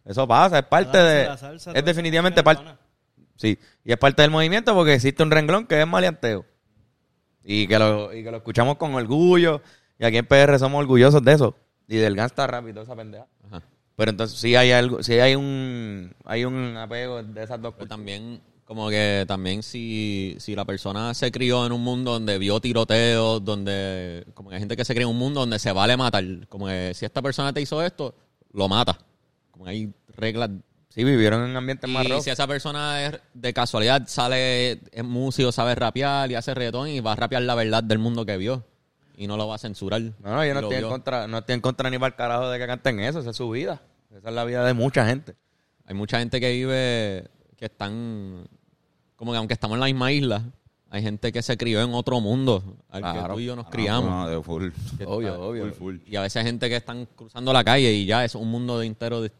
Eso 0.03 0.27
pasa, 0.27 0.59
es 0.59 0.65
parte 0.65 0.97
La 0.97 1.03
de. 1.03 1.25
salsa, 1.25 1.51
la 1.51 1.59
salsa, 1.59 1.79
es 1.79 1.85
definitivamente 1.85 2.43
parte. 2.43 2.63
Sí, 3.35 3.57
y 3.83 3.91
es 3.91 3.97
parte 3.97 4.21
del 4.23 4.31
movimiento 4.31 4.73
porque 4.73 4.93
existe 4.95 5.21
un 5.23 5.31
renglón 5.31 5.65
que 5.67 5.79
es 5.81 5.87
maleanteo. 5.87 6.45
Y 7.43 7.67
que 7.67 7.79
lo, 7.79 8.13
y 8.13 8.23
que 8.23 8.31
lo 8.31 8.37
escuchamos 8.37 8.77
con 8.77 8.93
orgullo. 8.93 9.61
Y 9.99 10.05
aquí 10.05 10.17
en 10.17 10.25
PR 10.25 10.57
somos 10.59 10.79
orgullosos 10.81 11.23
de 11.23 11.33
eso. 11.33 11.55
Y 11.87 11.97
del 11.97 12.15
gangsta 12.15 12.45
rap 12.47 12.67
y 12.67 12.71
toda 12.71 12.83
esa 12.83 12.95
pendeja. 12.95 13.25
Ajá. 13.47 13.61
Pero 13.95 14.11
entonces 14.11 14.39
sí 14.39 14.55
hay 14.55 14.71
algo, 14.71 15.03
sí 15.03 15.13
hay 15.19 15.35
un, 15.35 16.13
hay 16.25 16.45
un 16.45 16.77
apego 16.77 17.21
de 17.21 17.43
esas 17.43 17.61
dos 17.61 17.73
Pero 17.73 17.85
cosas. 17.87 17.89
también, 17.89 18.41
como 18.71 18.89
que 18.89 19.25
también 19.27 19.63
si, 19.63 20.37
si 20.39 20.55
la 20.55 20.63
persona 20.63 21.13
se 21.13 21.29
crió 21.29 21.65
en 21.65 21.73
un 21.73 21.83
mundo 21.83 22.13
donde 22.13 22.37
vio 22.37 22.61
tiroteos, 22.61 23.43
donde, 23.43 24.25
como 24.33 24.47
que 24.47 24.55
hay 24.55 24.61
gente 24.61 24.77
que 24.77 24.85
se 24.85 24.93
cría 24.93 25.03
en 25.03 25.09
un 25.09 25.17
mundo 25.17 25.41
donde 25.41 25.59
se 25.59 25.73
vale 25.73 25.97
matar, 25.97 26.23
como 26.47 26.67
que 26.67 26.93
si 26.95 27.03
esta 27.03 27.21
persona 27.21 27.51
te 27.51 27.59
hizo 27.59 27.83
esto, 27.83 28.15
lo 28.53 28.69
mata. 28.69 28.97
Como 29.51 29.65
que 29.65 29.71
hay 29.71 29.93
reglas. 30.15 30.51
Sí, 30.87 31.03
vivieron 31.03 31.49
en 31.49 31.57
ambientes 31.57 31.89
más 31.89 32.05
Y 32.05 32.21
si 32.21 32.29
esa 32.29 32.47
persona 32.47 33.05
es 33.05 33.19
de 33.33 33.53
casualidad 33.53 34.03
sale, 34.07 34.79
es 34.89 35.03
músico, 35.03 35.51
sabe 35.51 35.75
rapear 35.75 36.31
y 36.31 36.35
hace 36.35 36.53
reggaetón 36.53 36.87
y 36.87 37.01
va 37.01 37.11
a 37.11 37.15
rapear 37.17 37.41
la 37.41 37.55
verdad 37.55 37.83
del 37.83 37.99
mundo 37.99 38.25
que 38.25 38.37
vio. 38.37 38.63
Y 39.17 39.27
no 39.27 39.35
lo 39.35 39.49
va 39.49 39.55
a 39.55 39.57
censurar. 39.57 39.99
No, 39.99 40.13
no, 40.33 40.45
yo 40.45 40.53
no 40.53 40.61
estoy, 40.61 40.77
en 40.77 40.87
contra, 40.87 41.27
no 41.27 41.39
estoy 41.39 41.55
en 41.55 41.61
contra 41.61 41.89
ni 41.89 41.97
para 41.97 42.07
el 42.07 42.15
carajo 42.15 42.49
de 42.49 42.57
que 42.57 42.67
canten 42.67 43.01
eso. 43.01 43.19
Esa 43.19 43.31
es 43.31 43.35
su 43.35 43.49
vida. 43.49 43.81
Esa 44.15 44.29
es 44.29 44.33
la 44.33 44.45
vida 44.45 44.63
de 44.63 44.73
mucha 44.73 45.05
gente. 45.05 45.35
Hay 45.85 45.93
mucha 45.93 46.19
gente 46.19 46.39
que 46.39 46.53
vive, 46.53 47.27
que 47.57 47.65
están, 47.65 48.47
como 49.21 49.33
que 49.33 49.37
aunque 49.37 49.53
estamos 49.53 49.75
en 49.75 49.81
la 49.81 49.85
misma 49.85 50.11
isla, 50.11 50.41
hay 50.89 51.03
gente 51.03 51.31
que 51.31 51.43
se 51.43 51.55
crió 51.55 51.79
en 51.83 51.93
otro 51.93 52.19
mundo 52.21 52.63
al 52.89 53.03
que 53.03 53.33
tú 53.33 53.39
y 53.39 53.45
yo 53.45 53.55
nos 53.55 53.67
Ah, 53.67 53.69
criamos. 53.69 54.09
no, 54.09 54.27
de 54.27 54.41
full. 54.41 54.69
Que 54.97 55.05
Obvio, 55.05 55.39
obvio. 55.39 55.63
Full, 55.65 55.73
full. 55.73 55.95
Y 56.07 56.15
a 56.15 56.21
veces 56.21 56.37
hay 56.37 56.45
gente 56.47 56.67
que 56.69 56.77
están 56.77 57.07
cruzando 57.15 57.53
la 57.53 57.63
calle 57.63 57.93
y 57.93 58.07
ya 58.07 58.25
es 58.25 58.33
un 58.33 58.49
mundo 58.49 58.79
de 58.79 58.87
entero. 58.87 59.21
De, 59.21 59.31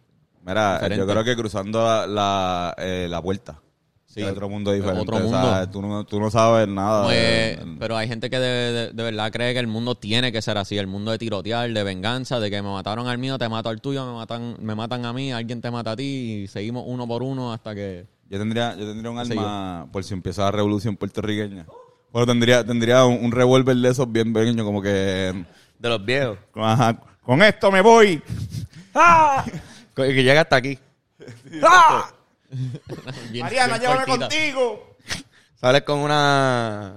Mira, 0.46 0.76
Diferente. 0.76 0.98
yo 1.04 1.12
creo 1.12 1.24
que 1.24 1.36
cruzando 1.36 1.84
la, 1.84 2.06
la, 2.06 2.76
eh, 2.78 3.08
la 3.10 3.20
puerta. 3.24 3.60
Sí. 4.06 4.22
otro 4.22 4.50
mundo 4.50 4.72
diferente. 4.72 5.02
Otro 5.02 5.16
o 5.18 5.30
sea, 5.30 5.40
mundo. 5.42 5.70
tú, 5.72 5.82
no, 5.82 6.04
tú 6.04 6.20
no 6.20 6.30
sabes 6.30 6.68
nada. 6.68 7.06
Pues, 7.06 7.16
de- 7.18 7.76
pero 7.80 7.98
hay 7.98 8.08
gente 8.08 8.30
que 8.30 8.38
de, 8.40 8.72
de- 8.74 8.92
de 8.92 9.04
verdad 9.04 9.32
cree 9.32 9.54
que 9.54 9.60
el 9.60 9.68
mundo 9.68 9.96
tiene 9.96 10.32
que 10.32 10.42
ser 10.44 10.58
así, 10.60 10.78
el 10.78 10.86
mundo 10.86 11.10
de 11.12 11.18
tirotear, 11.18 11.72
de 11.74 11.84
venganza, 11.84 12.40
de 12.40 12.52
que 12.52 12.62
me 12.62 12.70
mataron 12.70 13.08
al 13.08 13.18
mío, 13.18 13.40
te 13.40 13.50
mato 13.50 13.70
al 13.70 13.82
tuyo, 13.82 14.06
me 14.06 14.14
matan, 14.14 14.58
me 14.60 14.76
matan 14.76 15.06
a 15.06 15.14
mí, 15.14 15.32
alguien 15.32 15.60
te 15.62 15.72
mata 15.72 15.92
a 15.92 15.96
ti 15.96 16.44
y 16.44 16.48
seguimos 16.48 16.84
uno 16.86 17.08
por 17.08 17.24
uno 17.24 17.52
hasta 17.52 17.74
que... 17.74 18.06
Yo 18.32 18.40
tendría, 18.40 18.76
yo 18.78 18.88
tendría 18.88 19.12
un 19.12 19.20
arma 19.20 19.88
por 19.92 20.06
si 20.06 20.14
empieza 20.14 20.44
la 20.44 20.52
revolución 20.52 20.96
puertorriqueña. 20.96 21.66
Bueno, 22.14 22.26
tendría, 22.26 22.66
tendría 22.66 23.04
un, 23.04 23.26
un 23.26 23.32
revólver 23.32 23.76
de 23.76 23.90
esos 23.90 24.10
bien 24.10 24.32
pequeño, 24.32 24.64
como 24.64 24.82
que... 24.82 25.44
De 25.78 25.90
los 25.90 26.06
viejos. 26.06 26.38
ajá, 26.56 26.98
con 27.22 27.42
esto 27.44 27.70
me 27.72 27.82
voy. 27.82 28.24
Y 29.98 30.16
que 30.16 30.24
llega 30.24 30.42
hasta 30.42 30.56
aquí. 30.56 30.80
bien- 33.32 33.44
Mariana, 33.44 33.78
bien 33.78 33.82
llévame 33.82 34.06
cortita. 34.06 34.30
contigo. 34.30 34.96
Sales 35.60 35.82
con 35.84 36.00
una... 36.00 36.94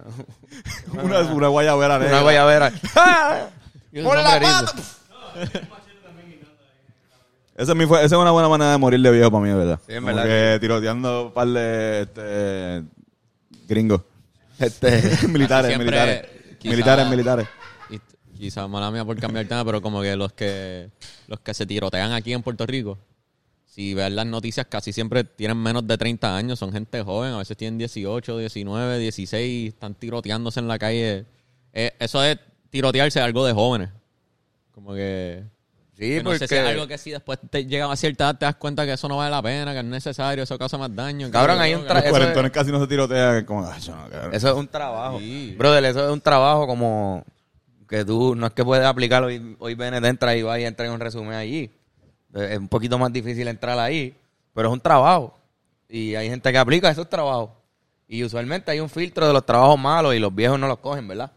Una, 1.03 1.19
una 1.21 1.49
guayabera 1.49 1.99
negra. 1.99 2.15
Una 2.15 2.23
guayabera. 2.23 2.73
Un 3.93 4.05
¡Por 4.05 4.17
la 4.17 4.41
pata! 4.41 4.73
Esa 7.57 7.73
es, 7.73 7.77
mi 7.79 7.87
fue- 7.87 7.99
esa 8.05 8.17
es 8.17 8.21
una 8.21 8.31
buena 8.33 8.49
manera 8.49 8.73
de 8.73 8.79
morir 8.79 9.01
de 9.01 9.11
viejo 9.11 9.31
para 9.31 9.45
mí, 9.45 9.53
¿verdad? 9.53 9.79
Sí, 9.87 9.95
en 9.95 10.05
verdad 10.05 10.25
que 10.25 10.59
tiroteando 10.61 11.27
un 11.27 11.33
par 11.33 11.47
de 11.49 12.03
este, 12.03 12.83
gringos. 13.69 14.01
Este, 14.59 14.89
militares, 15.29 15.69
Siempre, 15.69 15.85
militares. 15.91 16.27
quizá- 16.59 16.71
Militares, 16.71 17.09
militares. 17.11 17.49
Quizás 18.37 18.69
mala 18.69 18.91
mía 18.91 19.05
por 19.05 19.17
cambiar 19.19 19.43
el 19.45 19.49
tema, 19.49 19.65
pero 19.65 19.81
como 19.81 20.03
que 20.03 20.17
los 20.17 20.33
que 20.33 20.91
los 21.29 21.39
que 21.41 21.55
se 21.55 21.65
tirotean 21.67 22.13
aquí 22.13 22.33
en 22.33 22.43
Puerto 22.43 22.67
Rico, 22.67 22.99
si 23.65 23.95
ves 23.95 24.11
las 24.13 24.27
noticias, 24.27 24.67
casi 24.69 24.93
siempre 24.93 25.23
tienen 25.23 25.57
menos 25.57 25.87
de 25.87 25.97
30 25.97 26.37
años, 26.37 26.59
son 26.59 26.73
gente 26.73 27.01
joven, 27.03 27.33
a 27.33 27.39
veces 27.39 27.57
tienen 27.57 27.79
18, 27.79 28.39
19, 28.39 28.99
16, 28.99 29.73
están 29.73 29.95
tiroteándose 29.95 30.59
en 30.61 30.67
la 30.69 30.79
calle. 30.81 31.27
Eh, 31.73 31.93
eso 32.01 32.23
es 32.25 32.39
tirotearse 32.71 33.21
algo 33.21 33.47
de 33.47 33.53
jóvenes. 33.53 33.91
Como 34.73 34.93
que... 34.95 35.45
sí, 35.97 36.01
que 36.17 36.23
no 36.23 36.33
sé 36.33 36.39
porque... 36.41 36.49
si 36.49 36.55
es 36.57 36.67
algo 36.67 36.87
que 36.87 36.99
si 36.99 37.11
después 37.11 37.39
te 37.51 37.67
llega 37.67 37.91
a 37.91 37.97
cierta 37.97 38.25
edad 38.25 38.39
te 38.39 38.45
das 38.45 38.55
cuenta 38.57 38.85
que 38.85 38.93
eso 38.93 39.09
no 39.09 39.17
vale 39.17 39.31
la 39.31 39.43
pena, 39.43 39.73
que 39.73 39.79
es 39.79 39.85
necesario, 39.85 40.45
eso 40.45 40.59
causa 40.59 40.77
más 40.79 40.95
daño. 40.95 41.27
que- 41.27 41.33
Cabrón, 41.33 41.61
hay 41.61 41.75
un 41.75 41.83
que- 41.83 41.89
tra- 41.89 41.95
Los 41.95 42.03
eso 42.05 42.11
cuarentones 42.11 42.51
es- 42.51 42.55
casi 42.55 42.73
no 42.73 42.87
se. 42.87 43.45
Como, 43.47 43.63
no, 43.63 43.71
cabrón. 44.11 44.35
Eso 44.35 44.49
es 44.49 44.55
un 44.55 44.69
trabajo. 44.69 45.19
Sí. 45.19 45.55
Brother, 45.59 45.85
eso 45.85 46.05
es 46.07 46.13
un 46.13 46.21
trabajo 46.21 46.67
como 46.67 47.25
que 47.89 48.05
tú 48.05 48.35
no 48.35 48.47
es 48.47 48.53
que 48.53 48.65
puedes 48.65 48.85
aplicarlo 48.87 49.29
hoy, 49.29 49.57
hoy 49.59 49.75
Bennett 49.75 50.05
entra 50.05 50.35
y 50.35 50.43
va 50.43 50.59
y 50.59 50.65
entra 50.65 50.87
en 50.87 50.93
un 50.93 51.01
resumen 51.01 51.35
allí. 51.35 51.71
Eh, 52.35 52.49
Es 52.53 52.59
un 52.59 52.69
poquito 52.69 52.99
más 52.99 53.13
difícil 53.13 53.47
entrar 53.47 53.79
ahí, 53.79 54.15
pero 54.53 54.69
es 54.69 54.73
un 54.73 54.81
trabajo. 54.81 55.37
Y 55.89 56.15
hay 56.17 56.29
gente 56.29 56.51
que 56.51 56.59
aplica 56.59 56.91
esos 56.91 57.09
trabajos. 57.09 57.51
Y 58.09 58.25
usualmente 58.25 58.71
hay 58.71 58.81
un 58.81 58.89
filtro 58.91 59.27
de 59.27 59.33
los 59.33 59.47
trabajos 59.47 59.79
malos 59.79 60.15
y 60.15 60.19
los 60.19 60.35
viejos 60.35 60.59
no 60.59 60.67
los 60.67 60.79
cogen, 60.79 61.07
¿verdad? 61.07 61.31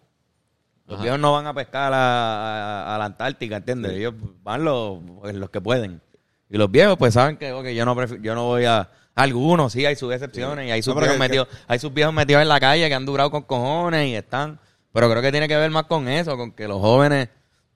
Los 0.88 1.02
viejos 1.02 1.20
no 1.20 1.34
van 1.34 1.46
a 1.48 1.54
pescar 1.54 1.92
a, 1.94 1.98
a- 1.98 2.96
a 2.96 2.98
la 2.98 3.06
Antártica, 3.06 3.58
¿entiendes? 3.58 3.92
Ellos 3.94 4.14
van 4.44 4.64
los, 4.64 5.00
pues, 5.22 5.36
los 5.36 5.50
que 5.50 5.60
pueden. 5.62 6.02
Y 6.50 6.58
los 6.58 6.72
viejos 6.72 6.96
pues 6.98 7.14
saben 7.14 7.36
que 7.38 7.50
yo 7.76 7.86
no 7.86 8.06
yo 8.18 8.34
no 8.36 8.46
voy 8.46 8.64
a 8.66 8.90
algunos 9.16 9.74
sí 9.74 9.86
hay 9.86 9.96
sus 9.98 10.14
excepciones 10.14 10.66
y 10.68 10.72
hay 10.72 10.82
sus 10.82 10.94
No, 10.96 11.02
viejos 11.02 11.16
que- 11.16 11.20
metidos 11.20 11.48
hay 11.68 11.80
sus 11.80 11.94
viejos 11.94 12.14
metidos 12.14 12.42
en 12.42 12.48
la 12.48 12.60
calle 12.60 12.88
que 12.88 12.94
han 12.96 13.06
durado 13.06 13.32
con 13.32 13.42
cojones 13.44 14.08
y 14.08 14.16
están 14.16 14.60
pero 14.94 15.10
creo 15.10 15.22
que 15.22 15.32
tiene 15.32 15.48
que 15.50 15.58
ver 15.58 15.70
más 15.72 15.84
con 15.86 16.08
eso 16.08 16.38
con 16.38 16.52
que 16.54 16.68
los 16.68 16.80
jóvenes 16.80 17.28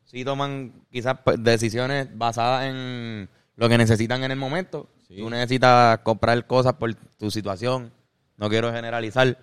sí 0.06 0.24
toman 0.24 0.72
quizás 0.92 1.18
pues, 1.24 1.44
decisiones 1.44 2.08
basadas 2.18 2.66
en 2.66 3.28
lo 3.58 3.68
que 3.68 3.78
necesitan 3.78 4.24
en 4.24 4.32
el 4.32 4.38
momento 4.38 4.88
Sí. 5.08 5.18
tú 5.18 5.30
necesitas 5.30 5.98
comprar 6.04 6.46
cosas 6.48 6.74
por 6.76 6.94
tu 7.18 7.30
situación 7.32 7.92
no 8.38 8.48
quiero 8.48 8.72
generalizar 8.72 9.38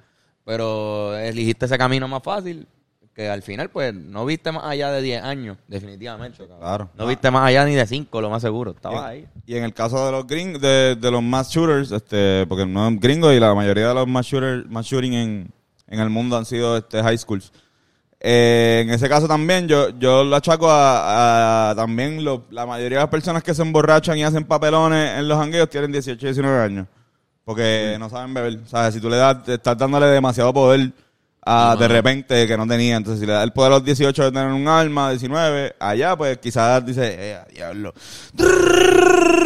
pero 0.44 1.14
elegiste 1.18 1.66
ese 1.66 1.76
camino 1.76 2.09
más 2.09 2.22
fácil 2.22 2.66
que 3.18 3.28
al 3.28 3.42
final 3.42 3.68
pues 3.68 3.92
no 3.92 4.24
viste 4.24 4.52
más 4.52 4.62
allá 4.62 4.92
de 4.92 5.02
10 5.02 5.24
años 5.24 5.57
definitivamente 5.66 6.46
Claro. 6.61 6.88
no 6.96 7.04
viste 7.04 7.33
más 7.33 7.48
allá 7.48 7.64
ni 7.64 7.74
de 7.74 7.85
5 7.85 8.20
lo 8.20 8.31
más 8.31 8.40
seguro 8.42 8.70
estabas 8.70 9.04
ahí 9.07 9.26
Y 9.44 9.57
en 9.57 9.64
el 9.64 9.74
caso 9.74 10.07
de 10.07 10.12
los 10.12 10.24
gringos, 10.24 10.62
de, 10.62 10.94
de 10.94 11.11
los 11.11 11.20
mass 11.20 11.50
shooters, 11.50 11.90
este, 11.90 12.46
porque 12.46 12.64
no 12.64 12.87
es 12.87 13.00
gringo 13.00 13.33
y 13.33 13.40
la 13.40 13.52
mayoría 13.57 13.88
de 13.88 13.94
los 13.94 14.07
mass 14.07 14.26
shooters, 14.26 14.70
mass 14.70 14.87
shooting 14.87 15.14
en, 15.14 15.52
en 15.88 15.98
el 16.00 16.11
mundo 16.11 16.37
han 16.37 16.44
sido 16.44 16.76
este 16.76 17.02
high 17.02 17.18
schools. 17.18 17.50
Eh, 18.20 18.83
en 18.85 18.90
ese 18.90 19.09
caso 19.09 19.26
también 19.26 19.66
yo, 19.66 19.90
yo 19.98 20.22
lo 20.22 20.37
achaco 20.37 20.70
a, 20.70 21.70
a 21.70 21.74
también 21.74 22.22
lo- 22.24 22.44
la 22.50 22.66
mayoría 22.66 22.98
de 22.98 23.02
las 23.04 23.11
personas 23.11 23.42
que 23.42 23.52
se 23.54 23.62
emborrachan 23.62 24.16
y 24.16 24.22
hacen 24.22 24.44
papelones 24.44 25.18
en 25.18 25.26
los 25.26 25.38
hangueos 25.40 25.68
tienen 25.70 25.90
18 25.90 26.24
y 26.24 26.28
19 26.28 26.61
años. 26.62 26.87
Porque 27.44 27.96
no 27.98 28.09
saben 28.11 28.33
beber. 28.35 28.59
¿Sabes? 28.66 28.94
Si 28.94 29.00
tú 29.00 29.09
le 29.09 29.16
das, 29.16 29.38
estás 29.48 29.76
dándole 29.78 30.07
demasiado 30.07 30.52
poder 30.52 30.92
a, 31.51 31.77
de 31.77 31.89
repente 31.89 32.47
que 32.47 32.57
no 32.57 32.67
tenía. 32.67 32.97
Entonces, 32.97 33.21
si 33.21 33.27
le 33.27 33.33
das 33.33 33.45
el 33.45 33.53
poder 33.53 33.73
a 33.73 33.75
los 33.77 33.85
18 33.85 34.25
de 34.25 34.33
tener 34.33 34.49
un 34.53 34.69
arma, 34.69 35.11
19, 35.11 35.75
allá 35.79 36.17
pues 36.17 36.39
quizás 36.39 36.85
dice, 36.85 37.17
eh, 37.19 37.39
diablo. 37.55 37.93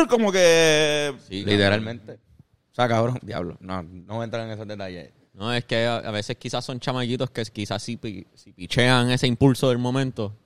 Como 0.09 0.31
que... 0.33 1.15
Sí, 1.29 1.45
Literalmente. 1.45 2.13
O 2.15 2.75
sea, 2.75 2.89
cabrón, 2.89 3.19
diablo. 3.23 3.57
No, 3.61 3.83
no 3.83 4.15
voy 4.15 4.23
a 4.23 4.25
entrar 4.25 4.47
en 4.47 4.53
esos 4.53 4.67
detalles. 4.67 5.11
No, 5.35 5.53
es 5.53 5.65
que 5.65 5.87
a, 5.87 6.11
veces 6.11 6.37
quizás 6.37 6.65
son 6.65 6.79
chamaquitos 6.79 7.31
que 7.31 7.43
quizás 7.45 7.83
si, 7.83 7.99
si 8.35 8.53
pichean 8.53 9.11
ese 9.11 9.27
impulso 9.27 9.71
del 9.71 9.79
momento 9.79 10.37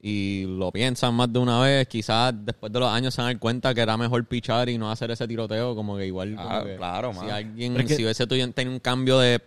y 0.00 0.44
lo 0.46 0.70
piensan 0.72 1.14
más 1.14 1.30
de 1.32 1.38
una 1.38 1.60
vez, 1.60 1.86
quizás 1.88 2.32
después 2.44 2.72
de 2.72 2.80
los 2.80 2.88
años 2.90 3.14
se 3.14 3.20
dan 3.22 3.38
cuenta 3.38 3.74
que 3.74 3.80
era 3.82 3.96
mejor 3.96 4.24
pichar 4.26 4.68
y 4.68 4.78
no 4.78 4.90
hacer 4.90 5.10
ese 5.10 5.26
tiroteo, 5.28 5.74
como 5.74 5.96
que 5.96 6.06
igual... 6.06 6.36
como 6.36 6.48
Ah, 6.48 6.62
que 6.64 6.76
claro, 6.76 7.12
Si 7.14 7.28
alguien, 7.30 7.72
Pero 7.74 7.84
es 7.84 7.88
que- 7.90 7.96
si 7.96 8.02
hubiese 8.04 8.26
tu- 8.26 8.52
tenido 8.52 8.72
un 8.74 8.80
cambio 8.80 9.18
de 9.18 9.40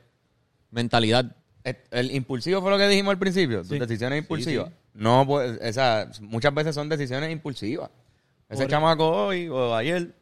mentalidad, 0.72 1.36
El, 1.70 1.78
el 1.92 2.12
impulsivo 2.16 2.62
fue 2.62 2.72
lo 2.72 2.78
que 2.78 2.88
dijimos 2.88 3.12
al 3.12 3.20
principio. 3.20 3.60
Tus 3.60 3.70
Sí. 3.70 3.80
decisiones 3.80 4.20
impulsivas. 4.20 4.70
sí. 4.70 4.74
No, 4.94 5.26
pues, 5.28 5.60
o 5.62 5.74
sea, 5.74 6.10
muchas 6.22 6.54
veces 6.54 6.74
son 6.74 6.90
decisiones 6.90 7.32
impulsivas. 7.32 7.90
Ese 8.50 8.64
Por- 8.64 8.72
chamaco 8.72 9.08
hoy 9.10 9.48
o 9.50 9.76
ayer, 9.76 10.16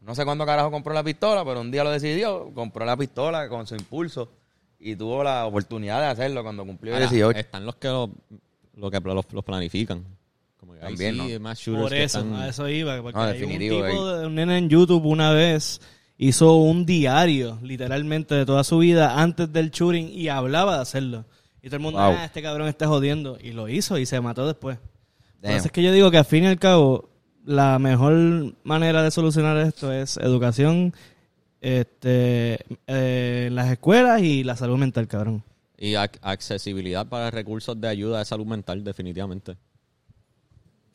no 0.00 0.14
sé 0.14 0.24
cuándo 0.24 0.44
carajo 0.44 0.70
compró 0.70 0.92
la 0.92 1.02
pistola, 1.04 1.44
pero 1.44 1.60
un 1.60 1.70
día 1.70 1.84
lo 1.84 1.90
decidió, 1.90 2.50
compró 2.54 2.84
la 2.84 2.96
pistola 2.96 3.48
con 3.48 3.66
su 3.66 3.74
impulso 3.74 4.30
y 4.78 4.96
tuvo 4.96 5.22
la 5.24 5.46
oportunidad 5.46 6.00
de 6.00 6.06
hacerlo 6.06 6.42
cuando 6.42 6.64
cumplió 6.64 6.94
ahora, 6.94 7.06
18. 7.06 7.38
están 7.38 7.64
los 7.64 7.76
que 7.76 7.88
lo, 7.88 8.10
lo 8.76 8.90
que 8.90 9.00
los, 9.00 9.32
los 9.32 9.44
planifican. 9.44 10.04
Como 10.58 10.72
que 10.74 10.80
ahí 10.80 10.86
También, 10.88 11.14
sí, 11.14 11.32
¿no? 11.34 11.40
más 11.40 11.62
Por 11.64 11.94
eso, 11.94 12.18
están- 12.20 12.34
a 12.34 12.48
eso 12.48 12.68
iba. 12.68 13.00
Porque 13.02 13.18
No, 13.18 13.24
hay 13.24 13.32
definitivo, 13.38 13.78
un 13.84 13.90
tipo, 13.90 14.06
de, 14.14 14.26
un 14.26 14.34
nene 14.34 14.58
en 14.58 14.68
YouTube 14.68 15.04
una 15.06 15.30
vez 15.32 15.80
hizo 16.18 16.54
un 16.56 16.86
diario, 16.86 17.58
literalmente, 17.62 18.34
de 18.34 18.46
toda 18.46 18.64
su 18.64 18.78
vida 18.78 19.20
antes 19.20 19.52
del 19.52 19.70
shooting 19.70 20.08
y 20.08 20.28
hablaba 20.28 20.76
de 20.76 20.82
hacerlo. 20.82 21.24
Y 21.62 21.66
todo 21.68 21.76
el 21.76 21.82
mundo, 21.82 21.98
Wow. 21.98 22.14
ah, 22.18 22.24
este 22.24 22.42
cabrón 22.42 22.68
está 22.68 22.86
jodiendo. 22.86 23.38
Y 23.42 23.52
lo 23.52 23.68
hizo 23.68 23.98
y 23.98 24.06
se 24.06 24.20
mató 24.20 24.46
después. 24.46 24.78
Eso 25.42 25.66
es 25.66 25.72
que 25.72 25.82
yo 25.82 25.92
digo 25.92 26.10
que 26.10 26.18
al 26.18 26.24
fin 26.24 26.44
y 26.44 26.46
al 26.46 26.58
cabo, 26.58 27.10
la 27.44 27.78
mejor 27.78 28.54
manera 28.64 29.02
de 29.02 29.10
solucionar 29.10 29.56
esto 29.58 29.92
es 29.92 30.16
educación, 30.16 30.94
este, 31.60 32.58
eh, 32.86 33.48
las 33.52 33.70
escuelas 33.70 34.22
y 34.22 34.44
la 34.44 34.56
salud 34.56 34.78
mental, 34.78 35.06
cabrón. 35.08 35.42
Y 35.78 35.92
ac- 35.92 36.18
accesibilidad 36.22 37.06
para 37.06 37.30
recursos 37.30 37.78
de 37.80 37.88
ayuda 37.88 38.20
de 38.20 38.24
salud 38.24 38.46
mental, 38.46 38.84
definitivamente. 38.84 39.56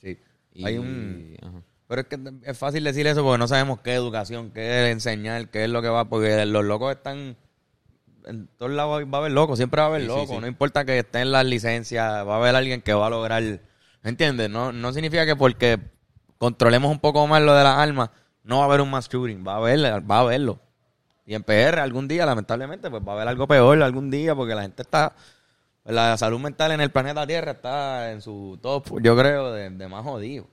Sí. 0.01 0.17
Y- 0.53 0.65
Hay 0.65 0.77
un... 0.77 1.35
ajá. 1.41 1.61
Pero 1.89 2.01
es 2.01 2.07
que 2.07 2.19
es 2.43 2.55
fácil 2.55 2.83
decir 2.83 3.07
eso 3.07 3.23
porque 3.23 3.39
no 3.39 3.47
sabemos 3.47 3.79
qué 3.79 3.95
educación, 3.95 4.51
qué 4.51 4.85
es 4.85 4.91
enseñar, 4.91 5.49
qué 5.49 5.63
es 5.63 5.71
lo 5.71 5.81
que 5.81 5.89
va, 5.89 6.05
porque 6.05 6.45
los 6.45 6.63
locos 6.63 6.91
están 6.91 7.35
en 8.27 8.47
todos 8.57 8.71
lados 8.71 9.05
va 9.11 9.17
a 9.17 9.21
haber 9.21 9.31
locos, 9.31 9.57
siempre 9.57 9.81
va 9.81 9.87
a 9.87 9.89
haber 9.89 10.01
Sí, 10.03 10.07
locos, 10.07 10.29
sí. 10.29 10.37
no 10.37 10.45
importa 10.45 10.85
que 10.85 10.99
estén 10.99 11.31
las 11.31 11.47
licencias, 11.47 12.27
va 12.27 12.35
a 12.35 12.37
haber 12.37 12.55
alguien 12.55 12.83
que 12.83 12.93
va 12.93 13.07
a 13.07 13.09
lograr, 13.09 13.41
¿entiendes? 14.03 14.51
No, 14.51 14.71
no 14.71 14.93
significa 14.93 15.25
que 15.25 15.35
porque 15.35 15.79
controlemos 16.37 16.91
un 16.91 16.99
poco 16.99 17.25
más 17.25 17.41
lo 17.41 17.55
de 17.55 17.63
las 17.63 17.79
armas, 17.79 18.11
no 18.43 18.57
va 18.57 18.65
a 18.65 18.65
haber 18.67 18.81
un 18.81 18.91
mass 18.91 19.09
shooting, 19.09 19.43
va 19.47 19.53
a 19.53 19.57
haber, 19.57 19.79
va 19.79 20.17
a 20.17 20.19
haberlo. 20.19 20.59
Y 21.25 21.33
en 21.33 21.41
PR 21.41 21.79
algún 21.79 22.07
día, 22.07 22.23
lamentablemente, 22.23 22.91
pues 22.91 23.01
va 23.01 23.13
a 23.13 23.15
haber 23.15 23.29
algo 23.29 23.47
peor 23.47 23.81
algún 23.81 24.11
día 24.11 24.35
porque 24.35 24.53
la 24.53 24.61
gente 24.61 24.83
está, 24.83 25.15
la 25.85 26.15
salud 26.17 26.39
mental 26.39 26.71
en 26.71 26.81
el 26.81 26.91
planeta 26.91 27.25
Tierra 27.25 27.53
está 27.53 28.11
en 28.11 28.21
su 28.21 28.59
top, 28.61 29.01
yo 29.01 29.17
creo, 29.17 29.51
de, 29.53 29.71
de 29.71 29.87
más 29.87 30.03
jodido. 30.03 30.45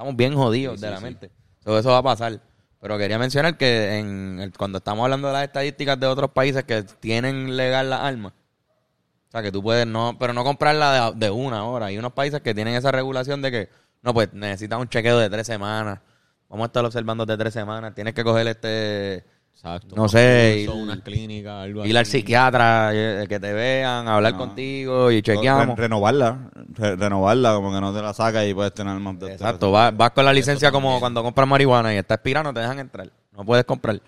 Estamos 0.00 0.16
bien 0.16 0.34
jodidos 0.34 0.80
Sí, 0.80 0.86
de 0.86 0.88
sí, 0.88 0.94
la 0.94 1.00
mente. 1.00 1.30
So, 1.62 1.78
eso 1.78 1.90
va 1.90 1.98
a 1.98 2.02
pasar. 2.02 2.40
Pero 2.80 2.96
quería 2.96 3.18
mencionar 3.18 3.58
que 3.58 3.98
en 3.98 4.40
el- 4.40 4.56
cuando 4.56 4.78
estamos 4.78 5.04
hablando 5.04 5.28
de 5.28 5.34
las 5.34 5.44
estadísticas 5.44 6.00
de 6.00 6.06
otros 6.06 6.30
países 6.30 6.64
que 6.64 6.84
tienen 6.84 7.54
legal 7.54 7.90
las 7.90 8.00
armas, 8.00 8.32
o 8.32 9.30
sea, 9.30 9.42
que 9.42 9.52
tú 9.52 9.62
puedes 9.62 9.86
no, 9.86 10.16
pero 10.18 10.32
no 10.32 10.42
comprarla 10.42 11.10
de, 11.12 11.18
de 11.26 11.30
una 11.30 11.64
hora. 11.66 11.86
Hay 11.86 11.98
unos 11.98 12.14
países 12.14 12.40
que 12.40 12.54
tienen 12.54 12.76
esa 12.76 12.90
regulación 12.90 13.42
de 13.42 13.50
que, 13.50 13.68
no, 14.00 14.14
pues 14.14 14.32
necesitas 14.32 14.80
un 14.80 14.88
chequeo 14.88 15.18
de 15.18 15.28
tres 15.28 15.46
semanas. 15.46 16.00
Vamos 16.48 16.64
a 16.64 16.66
estar 16.68 16.82
observando 16.86 17.26
de 17.26 17.36
tres 17.36 17.52
semanas. 17.52 17.94
Tienes 17.94 18.14
que 18.14 18.24
coger 18.24 18.46
este, 18.48 19.22
Exacto. 19.54 19.94
No 19.94 20.08
sé, 20.08 20.66
unas 20.72 21.00
clínicas, 21.00 21.64
algo 21.64 21.84
ir 21.84 21.96
al 21.98 22.06
psiquiatra, 22.06 22.90
eh, 22.94 23.26
que 23.28 23.38
te 23.38 23.52
vean, 23.52 24.08
hablar 24.08 24.32
Ah. 24.34 24.38
contigo 24.38 25.10
y 25.10 25.16
Re- 25.16 25.22
chequeamos. 25.22 25.78
renovarla. 25.78 26.50
Re- 26.74 26.96
renovarla, 26.96 27.52
como 27.54 27.70
que 27.74 27.80
no 27.80 27.92
te 27.92 28.00
la 28.00 28.14
sacas 28.14 28.46
y 28.46 28.54
puedes 28.54 28.72
tener 28.72 28.98
más 28.98 29.18
de 29.18 29.32
Exacto, 29.32 29.70
vas, 29.70 29.94
vas 29.94 30.10
con 30.12 30.24
la 30.24 30.32
licencia 30.32 30.72
como 30.72 30.98
cuando 30.98 31.22
compras 31.22 31.46
marihuana 31.46 31.92
y 31.92 31.98
está 31.98 32.14
expirando, 32.14 32.54
te 32.54 32.60
dejan 32.60 32.78
entrar. 32.78 33.10
No 33.32 33.44
puedes 33.44 33.66
comprar. 33.66 34.00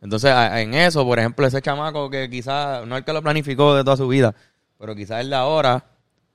Entonces, 0.00 0.32
en 0.32 0.74
eso, 0.74 1.04
por 1.04 1.18
ejemplo, 1.18 1.44
ese 1.44 1.60
chamaco 1.60 2.08
que 2.08 2.30
quizás, 2.30 2.86
no 2.86 2.94
es 2.94 3.00
el 3.00 3.04
que 3.04 3.12
lo 3.12 3.20
planificó 3.20 3.74
de 3.74 3.82
toda 3.82 3.96
su 3.96 4.06
vida, 4.06 4.32
pero 4.78 4.94
quizás 4.94 5.20
el 5.20 5.28
de 5.30 5.36
ahora, 5.36 5.84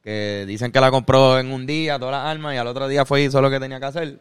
que 0.04 0.44
dicen 0.46 0.72
que 0.74 0.80
la 0.82 0.92
compró 0.92 1.40
en 1.40 1.52
un 1.52 1.66
día, 1.66 1.98
todas 1.98 2.12
las 2.22 2.30
armas, 2.30 2.54
y 2.54 2.58
al 2.58 2.68
otro 2.68 2.88
día 2.90 3.06
fue 3.06 3.22
y 3.22 3.26
hizo 3.26 3.42
lo 3.42 3.50
que 3.50 3.60
tenía 3.60 3.80
que 3.80 3.86
hacer, 3.86 4.20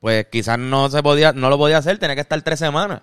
pues 0.00 0.26
quizás 0.32 0.58
no 0.58 0.88
se 0.88 1.02
podía, 1.02 1.32
no 1.32 1.50
lo 1.50 1.58
podía 1.58 1.78
hacer, 1.78 1.98
tenía 1.98 2.14
que 2.16 2.22
estar 2.22 2.40
tres 2.42 2.58
semanas. 2.58 3.02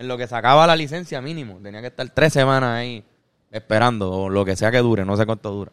En 0.00 0.08
lo 0.08 0.16
que 0.16 0.26
sacaba 0.26 0.66
la 0.66 0.74
licencia 0.76 1.20
mínimo, 1.20 1.58
tenía 1.62 1.82
que 1.82 1.88
estar 1.88 2.08
tres 2.08 2.32
semanas 2.32 2.70
ahí 2.70 3.04
esperando, 3.50 4.10
o 4.10 4.28
lo 4.30 4.46
que 4.46 4.56
sea 4.56 4.70
que 4.70 4.78
dure, 4.78 5.04
no 5.04 5.14
sé 5.14 5.26
cuánto 5.26 5.50
dura. 5.50 5.72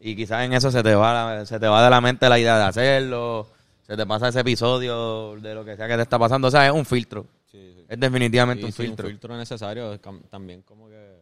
Y 0.00 0.16
quizás 0.16 0.44
en 0.44 0.52
eso 0.52 0.70
se 0.72 0.82
te 0.82 0.94
va 0.96 1.46
se 1.46 1.60
te 1.60 1.66
va 1.68 1.84
de 1.84 1.90
la 1.90 2.00
mente 2.00 2.28
la 2.28 2.40
idea 2.40 2.58
de 2.58 2.64
hacerlo, 2.64 3.48
se 3.82 3.96
te 3.96 4.04
pasa 4.04 4.28
ese 4.28 4.40
episodio 4.40 5.36
de 5.36 5.54
lo 5.54 5.64
que 5.64 5.76
sea 5.76 5.86
que 5.86 5.94
te 5.94 6.02
está 6.02 6.18
pasando, 6.18 6.48
o 6.48 6.50
sea, 6.50 6.66
es 6.66 6.72
un 6.72 6.84
filtro. 6.84 7.26
Sí, 7.50 7.72
sí. 7.76 7.84
Es 7.88 8.00
definitivamente 8.00 8.62
Sí, 8.62 8.66
un 8.66 8.72
filtro. 8.72 9.06
un 9.06 9.12
filtro 9.12 9.36
necesario. 9.36 9.98
También 10.28 10.62
como 10.62 10.88
que... 10.88 11.16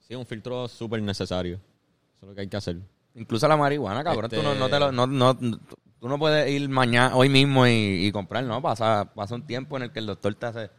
Sí, 0.00 0.14
un 0.14 0.24
filtro 0.26 0.68
súper 0.68 1.02
necesario. 1.02 1.56
Eso 1.56 2.22
es 2.22 2.28
lo 2.28 2.34
que 2.34 2.40
hay 2.40 2.48
que 2.48 2.56
hacer. 2.56 2.76
Incluso 3.14 3.46
la 3.46 3.56
marihuana, 3.58 4.02
cabrón. 4.02 4.24
Este- 4.24 4.38
Tú, 4.38 4.42
no, 4.42 4.54
no 4.54 4.68
te 4.70 4.78
lo- 4.80 4.90
no, 4.90 5.06
no- 5.06 5.36
tú 5.36 6.08
no 6.08 6.18
puedes 6.18 6.50
ir 6.50 6.66
mañana, 6.70 7.14
hoy 7.14 7.28
mismo 7.28 7.66
y, 7.66 8.06
y 8.06 8.10
comprar, 8.10 8.42
¿no? 8.44 8.60
Pasa, 8.62 9.12
pasa 9.14 9.34
un 9.34 9.46
tiempo 9.46 9.76
en 9.76 9.82
el 9.84 9.92
que 9.92 9.98
el 10.00 10.06
doctor 10.06 10.34
te 10.34 10.46
hace 10.46 10.70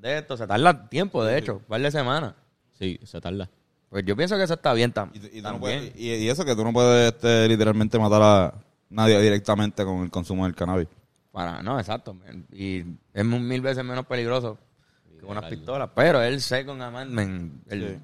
de 0.00 0.18
estos. 0.18 0.38
Se 0.38 0.46
tarda 0.46 0.88
tiempo, 0.88 1.24
de 1.24 1.38
hecho, 1.38 1.56
un 1.56 1.64
par 1.64 1.80
de 1.80 1.90
semanas. 1.90 2.34
Sí, 2.78 2.98
se 3.04 3.20
tarda. 3.20 3.48
Pues 3.90 4.04
yo 4.06 4.16
pienso 4.16 4.36
que 4.36 4.44
eso 4.44 4.54
está 4.54 4.72
bien 4.72 4.92
tam- 4.94 5.10
Y, 5.12 5.18
y 5.18 5.20
tú 5.20 5.36
no 5.36 5.42
también. 5.42 5.60
puedes- 5.60 5.96
y- 6.00 6.14
y 6.14 6.28
eso 6.28 6.44
que 6.44 6.56
tú 6.56 6.64
no 6.64 6.72
puedes 6.72 7.12
este, 7.12 7.46
literalmente 7.48 7.98
matar 7.98 8.22
a 8.22 8.54
nadie 8.90 9.20
directamente 9.20 9.84
con 9.84 10.02
el 10.04 10.10
consumo 10.10 10.44
del 10.46 10.54
cannabis. 10.54 10.88
Para, 11.30 11.62
no, 11.62 11.78
exacto. 11.78 12.16
Y 12.52 12.84
es 13.12 13.24
mil 13.24 13.60
veces 13.60 13.84
menos 13.84 14.06
peligroso 14.06 14.58
que 15.18 15.24
unas 15.26 15.44
pistolas. 15.44 15.90
Pero 15.94 16.22
el 16.22 16.40
Second 16.40 16.80
Amendment, 16.82 17.62
el, 17.70 17.80
Sí. 17.88 17.98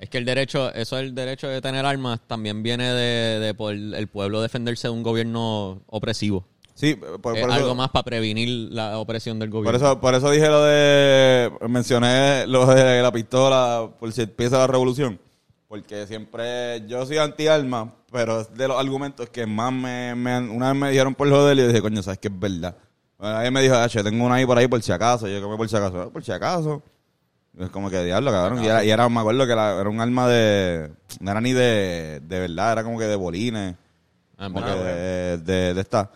Es 0.00 0.08
que 0.10 0.18
el 0.18 0.24
derecho, 0.24 0.72
eso 0.74 0.96
es 0.96 1.02
el 1.06 1.12
derecho 1.14 1.48
de 1.48 1.60
tener 1.60 1.84
armas, 1.84 2.20
también 2.28 2.62
viene 2.62 2.92
de, 2.92 3.40
de 3.40 3.52
por 3.54 3.74
el 3.74 4.06
pueblo 4.06 4.40
defenderse 4.40 4.86
de 4.86 4.92
un 4.92 5.02
gobierno 5.02 5.82
opresivo. 5.86 6.44
Sí, 6.78 6.94
por, 6.94 7.20
por 7.20 7.36
es 7.36 7.44
eso, 7.44 7.52
algo 7.52 7.74
más 7.74 7.90
para 7.90 8.04
prevenir 8.04 8.70
la 8.72 8.98
opresión 8.98 9.36
del 9.40 9.50
por 9.50 9.64
gobierno. 9.64 9.76
eso, 9.76 10.00
por 10.00 10.14
eso 10.14 10.30
dije 10.30 10.46
lo 10.48 10.62
de, 10.62 11.50
mencioné 11.68 12.46
lo 12.46 12.66
de 12.66 13.02
la 13.02 13.10
pistola 13.10 13.90
por 13.98 14.12
si 14.12 14.22
empieza 14.22 14.58
la 14.58 14.68
revolución. 14.68 15.18
Porque 15.66 16.06
siempre, 16.06 16.86
yo 16.86 17.04
soy 17.04 17.18
anti-armas, 17.18 17.88
pero 18.12 18.42
es 18.42 18.54
de 18.54 18.68
los 18.68 18.78
argumentos 18.78 19.28
que 19.28 19.44
más 19.44 19.72
me, 19.72 20.14
me 20.14 20.38
una 20.38 20.68
vez 20.72 20.80
me 20.80 20.90
dijeron 20.90 21.16
por 21.16 21.28
joder 21.28 21.58
y 21.58 21.66
dije, 21.66 21.82
coño, 21.82 22.00
sabes 22.00 22.20
que 22.20 22.28
es 22.28 22.38
verdad. 22.38 22.76
Bueno, 23.18 23.34
alguien 23.34 23.52
me 23.54 23.62
dijo, 23.62 23.74
ah, 23.74 23.88
che, 23.88 24.02
tengo 24.04 24.24
una 24.24 24.36
ahí 24.36 24.46
por 24.46 24.56
ahí 24.56 24.68
por 24.68 24.80
si 24.80 24.92
acaso. 24.92 25.26
Y 25.28 25.32
yo, 25.34 25.42
como 25.42 25.56
por 25.56 25.68
si 25.68 25.76
acaso? 25.76 26.00
"Ah, 26.00 26.10
por 26.10 26.24
si 26.24 26.30
acaso. 26.30 26.80
Es 27.58 27.70
como 27.70 27.90
que 27.90 28.04
diablo, 28.04 28.30
cabrón. 28.30 28.62
Y 28.62 28.66
era, 28.68 28.84
y 28.84 28.90
era, 28.90 29.08
me 29.08 29.18
acuerdo 29.18 29.44
que 29.48 29.54
la- 29.56 29.80
era 29.80 29.90
un 29.90 30.00
arma 30.00 30.28
de, 30.28 30.90
no 31.18 31.30
era 31.32 31.40
ni 31.40 31.52
de, 31.52 32.20
de 32.22 32.38
verdad, 32.38 32.72
era 32.72 32.84
como 32.84 32.96
que 33.00 33.06
de 33.06 33.16
bolines. 33.16 33.74
Ah, 34.38 34.48
como 34.52 34.64
que 34.64 34.70
de, 34.70 35.38
de, 35.38 35.74
de 35.74 35.80
esta. 35.80 36.08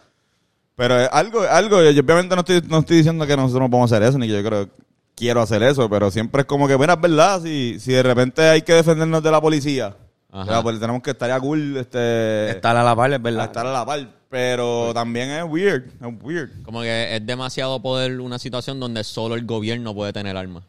Pero 0.77 0.95
algo, 1.13 1.43
algo, 1.43 1.83
yo 1.91 2.03
obviamente 2.03 2.35
no 2.35 2.41
estoy, 2.41 2.63
no 2.69 2.79
estoy 2.79 2.97
diciendo 2.99 3.27
que 3.27 3.37
nosotros 3.37 3.61
no 3.63 3.71
podemos 3.71 3.93
hacer 3.93 4.03
eso, 4.09 4.19
ni 4.19 4.27
que 4.27 4.33
yo 4.33 4.43
creo, 4.49 4.69
quiero 5.15 5.43
hacer 5.43 5.63
eso, 5.63 5.89
pero 5.91 6.11
siempre 6.11 6.41
es 6.43 6.47
como 6.47 6.67
que, 6.67 6.79
mira, 6.79 6.95
es 6.95 7.01
verdad, 7.01 7.43
si, 7.43 7.79
si 7.79 7.93
de 7.93 8.03
repente 8.03 8.43
hay 8.43 8.63
que 8.63 8.73
defendernos 8.75 9.23
de 9.23 9.31
la 9.31 9.41
policía, 9.41 9.97
Ajá. 10.31 10.43
o 10.43 10.47
sea, 10.47 10.63
pues 10.63 10.81
tenemos 10.81 11.03
que 11.03 11.11
estar 11.11 11.31
a 11.31 11.39
cool, 11.41 11.77
este, 11.77 12.51
estar 12.51 12.77
a 12.77 12.83
la 12.83 12.97
par, 12.97 13.13
es 13.13 13.21
verdad. 13.23 13.45
estar 13.45 13.67
a 13.67 13.73
la 13.73 13.85
par, 13.85 14.09
pero 14.31 14.93
también 14.95 15.29
es 15.31 15.45
weird, 15.45 15.85
es 15.89 16.23
weird. 16.23 16.63
Como 16.63 16.81
que 16.81 17.17
es 17.17 17.27
demasiado 17.27 17.81
poder 17.83 18.19
una 18.21 18.39
situación 18.39 18.81
donde 18.81 19.05
solo 19.05 19.35
el 19.35 19.45
gobierno 19.45 19.95
puede 19.95 20.15
tener 20.15 20.37
armas 20.39 20.65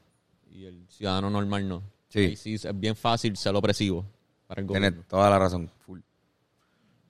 y 0.51 0.65
el 0.65 0.85
ciudadano 0.89 1.29
normal 1.29 1.67
no. 1.67 1.81
Sí. 2.09 2.19
Ahí 2.19 2.35
sí 2.35 2.55
es 2.55 2.67
bien 2.79 2.95
fácil 2.97 3.35
ser 3.37 3.55
opresivo 3.55 4.05
para 4.47 4.61
el 4.61 4.67
Tienes 4.67 4.91
gobierno. 4.91 5.05
toda 5.09 5.29
la 5.29 5.39
razón. 5.39 5.69
Full. 5.85 5.99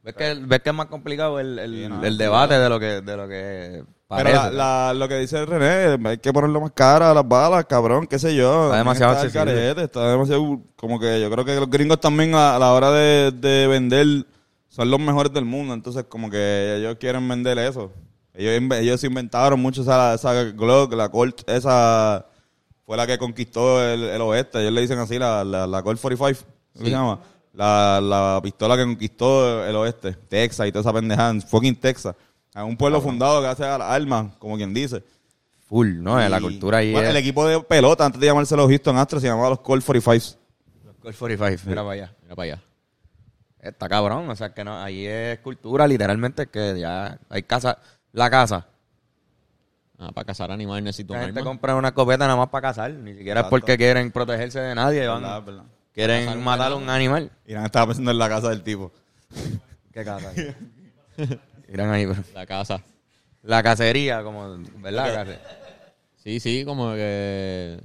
¿Ves 0.04 0.16
que, 0.16 0.34
ves 0.46 0.60
que 0.62 0.70
es 0.70 0.76
más 0.76 0.88
complicado 0.88 1.40
el, 1.40 1.58
el, 1.60 1.72
Sí, 1.72 1.88
no, 1.90 2.04
el 2.04 2.12
sí, 2.14 2.18
debate 2.18 2.60
de 2.60 2.70
lo 2.70 2.80
que, 2.80 2.86
de 3.02 3.18
lo 3.18 3.28
que 3.28 3.84
Pero 3.84 3.88
parece? 4.08 4.52
la, 4.52 4.52
la- 4.52 4.94
lo 4.94 5.08
que 5.08 5.18
dice 5.20 5.46
René, 5.46 5.98
hay 6.10 6.18
que 6.18 6.34
ponerlo 6.34 6.60
más 6.60 6.72
cara 6.72 7.12
a 7.12 7.14
las 7.14 7.28
balas, 7.28 7.66
cabrón, 7.66 8.06
qué 8.08 8.20
sé 8.20 8.36
yo. 8.36 8.66
Está 8.66 8.78
demasiado 8.78 9.14
Está 9.14 9.32
carete, 9.32 9.84
está 9.84 10.12
demasiado, 10.12 10.62
como 10.76 11.00
que 11.00 11.22
yo 11.22 11.32
creo 11.32 11.46
que 11.46 11.56
los 11.56 11.70
gringos 11.70 12.00
también 12.02 12.36
a, 12.36 12.56
a 12.56 12.60
la 12.60 12.74
hora 12.74 12.92
de, 12.92 13.32
de 13.32 13.68
vender 13.68 14.26
son 14.68 14.90
los 14.92 15.00
mejores 15.00 15.32
del 15.32 15.46
mundo, 15.46 15.74
entonces 15.74 16.04
como 16.10 16.30
que 16.30 16.76
ellos 16.80 16.98
quieren 17.00 17.28
vender 17.30 17.58
eso. 17.60 17.92
Ellos, 18.34 18.72
ellos 18.80 19.04
inventaron 19.04 19.60
mucho 19.62 19.84
esa, 19.84 20.16
esa 20.16 20.34
Glock, 20.52 20.92
la 20.96 21.08
Colt, 21.10 21.48
esa 21.50 22.26
fue 22.86 22.98
la 22.98 23.08
que 23.08 23.18
conquistó 23.18 23.82
el, 23.82 24.04
el 24.04 24.22
oeste, 24.22 24.60
ellos 24.60 24.74
le 24.74 24.82
dicen 24.82 25.00
así, 25.00 25.18
la, 25.18 25.44
la, 25.46 25.66
la 25.68 25.82
Colt 25.84 26.02
45, 26.02 26.44
¿cómo 26.74 26.86
se 26.86 26.92
llama? 26.92 27.20
La, 27.54 28.00
la 28.02 28.40
pistola 28.42 28.76
que 28.76 28.84
conquistó 28.84 29.66
el 29.66 29.76
oeste, 29.76 30.14
Texas 30.14 30.68
y 30.68 30.72
toda 30.72 30.82
esa 30.82 30.94
pendejada, 30.94 31.40
fucking 31.42 31.76
Texas. 31.76 32.16
Es 32.54 32.62
un 32.64 32.76
pueblo 32.78 33.00
fundado 33.02 33.42
que 33.42 33.48
hace 33.48 33.64
a 33.64 33.78
las 33.78 33.90
armas, 33.92 34.34
como 34.40 34.58
quien 34.58 34.74
dice. 34.74 35.04
Full, 35.68 36.02
¿no? 36.02 36.18
la 36.30 36.42
cultura 36.42 36.80
ahí 36.80 36.92
bueno, 36.92 37.08
es... 37.08 37.12
El 37.12 37.18
equipo 37.18 37.48
de 37.48 37.60
pelota, 37.62 38.06
antes 38.06 38.20
de 38.20 38.28
llamarse 38.28 38.56
los 38.56 38.68
Houston 38.68 38.98
Astros, 38.98 39.22
se 39.22 39.28
llamaba 39.28 39.50
los 39.50 39.60
Colt 39.62 39.84
45. 39.86 40.40
Colt 41.02 41.16
45, 41.18 41.70
mira 41.70 41.82
para 41.82 41.92
allá. 41.94 42.16
Mira 42.24 42.36
para 42.36 42.54
allá. 42.54 42.64
Está 43.60 43.88
cabrón, 43.88 44.30
o 44.30 44.36
sea 44.36 44.54
que 44.54 44.64
no, 44.64 44.82
ahí 44.82 45.06
es 45.06 45.40
cultura 45.40 45.88
literalmente 45.88 46.48
que 46.48 46.80
ya 46.80 47.18
hay 47.30 47.44
casa, 47.44 47.78
la 48.12 48.30
casa. 48.30 48.68
Ah, 49.98 50.12
para 50.12 50.26
cazar 50.26 50.52
animales 50.52 50.84
necesito 50.84 51.14
La 51.14 51.20
un 51.20 51.26
gente 51.28 51.40
arma. 51.40 51.50
compra 51.52 51.76
una 51.76 51.90
escopeta 51.90 52.26
nada 52.26 52.36
más 52.36 52.50
para 52.50 52.70
cazar, 52.70 52.92
ni 52.92 53.14
siquiera 53.16 53.42
es 53.42 53.48
porque 53.48 53.78
quieren 53.78 54.12
protegerse 54.12 54.60
de 54.60 54.76
nadie, 54.76 55.08
van- 55.08 55.22
Verdad, 55.22 55.44
verdad. 55.44 55.64
Quieren 55.94 56.44
matar 56.44 56.72
a 56.72 56.76
un 56.76 56.90
animal. 56.90 57.32
Irán 57.46 57.66
estaba 57.66 57.88
pensando 57.88 58.12
en 58.12 58.18
la 58.18 58.30
casa 58.30 58.50
del 58.50 58.62
tipo. 58.64 58.92
¿Qué 59.94 60.04
casa? 60.04 60.32
Irán 61.72 61.92
ahí, 61.92 62.06
pero- 62.06 62.24
La 62.34 62.46
casa. 62.46 62.82
La 63.44 63.62
cacería, 63.62 64.24
como, 64.24 64.58
¿verdad? 64.78 65.28
Sí, 66.24 66.40
sí, 66.40 66.64
como 66.66 66.94
que 66.94 67.78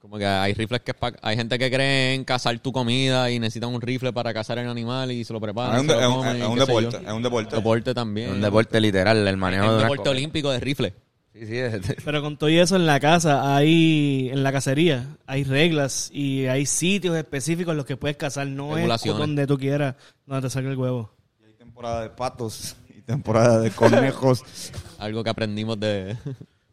como 0.00 0.18
que 0.18 0.24
hay 0.26 0.54
rifles 0.54 0.82
que 0.82 0.92
es 0.92 0.96
pa- 0.96 1.14
hay 1.20 1.36
gente 1.36 1.58
que 1.58 1.68
cree 1.68 2.14
en 2.14 2.22
cazar 2.24 2.56
tu 2.60 2.70
comida 2.70 3.28
y 3.28 3.40
necesitan 3.40 3.74
un 3.74 3.80
rifle 3.80 4.12
para 4.12 4.32
cazar 4.32 4.56
el 4.58 4.68
animal 4.68 5.10
y 5.10 5.24
se 5.24 5.32
lo 5.32 5.40
preparan. 5.40 5.74
Es 5.74 5.80
un, 5.80 5.86
se 5.88 5.94
de- 5.94 6.00
lo 6.00 6.06
es 6.08 6.08
un- 6.08 6.14
comen 6.22 6.36
y 6.36 6.40
es 6.42 6.46
un 6.46 6.54
qué 6.54 6.60
sé 6.60 6.66
deporte, 6.66 6.96
es 7.08 7.12
un 7.12 7.22
deporte. 7.24 7.56
Deporte 7.56 7.94
también. 7.94 8.30
Un 8.30 8.40
deporte 8.40 8.80
literal, 8.80 9.26
el 9.26 9.36
manejo 9.36 9.64
Es 9.64 9.70
de 9.70 9.76
un 9.76 9.82
deporte 9.82 10.08
olímpico 10.08 10.50
de 10.52 10.60
rifle. 10.60 10.94
Sí, 11.38 11.46
sí, 11.46 11.58
es- 11.58 11.96
Pero 12.04 12.22
con 12.22 12.36
todo 12.36 12.48
y 12.48 12.58
eso 12.58 12.76
en 12.76 12.86
la 12.86 12.98
casa, 13.00 13.54
hay, 13.56 14.30
en 14.32 14.42
la 14.42 14.52
cacería, 14.52 15.06
hay 15.26 15.44
reglas 15.44 16.10
y 16.12 16.46
hay 16.46 16.64
sitios 16.66 17.16
específicos 17.16 17.72
en 17.72 17.76
los 17.76 17.86
que 17.86 17.96
puedes 17.96 18.16
cazar. 18.16 18.46
No 18.46 18.78
es 18.78 19.02
donde 19.04 19.46
tú 19.46 19.58
quieras, 19.58 19.96
donde 20.24 20.46
te 20.46 20.50
salga 20.50 20.70
el 20.70 20.78
huevo. 20.78 21.10
Hay 21.46 21.52
temporada 21.54 22.02
de 22.02 22.10
patos 22.10 22.76
y 22.88 23.02
temporada 23.02 23.60
de 23.60 23.70
conejos. 23.70 24.42
Algo 24.98 25.22
que 25.22 25.30
aprendimos 25.30 25.78
de, 25.78 26.16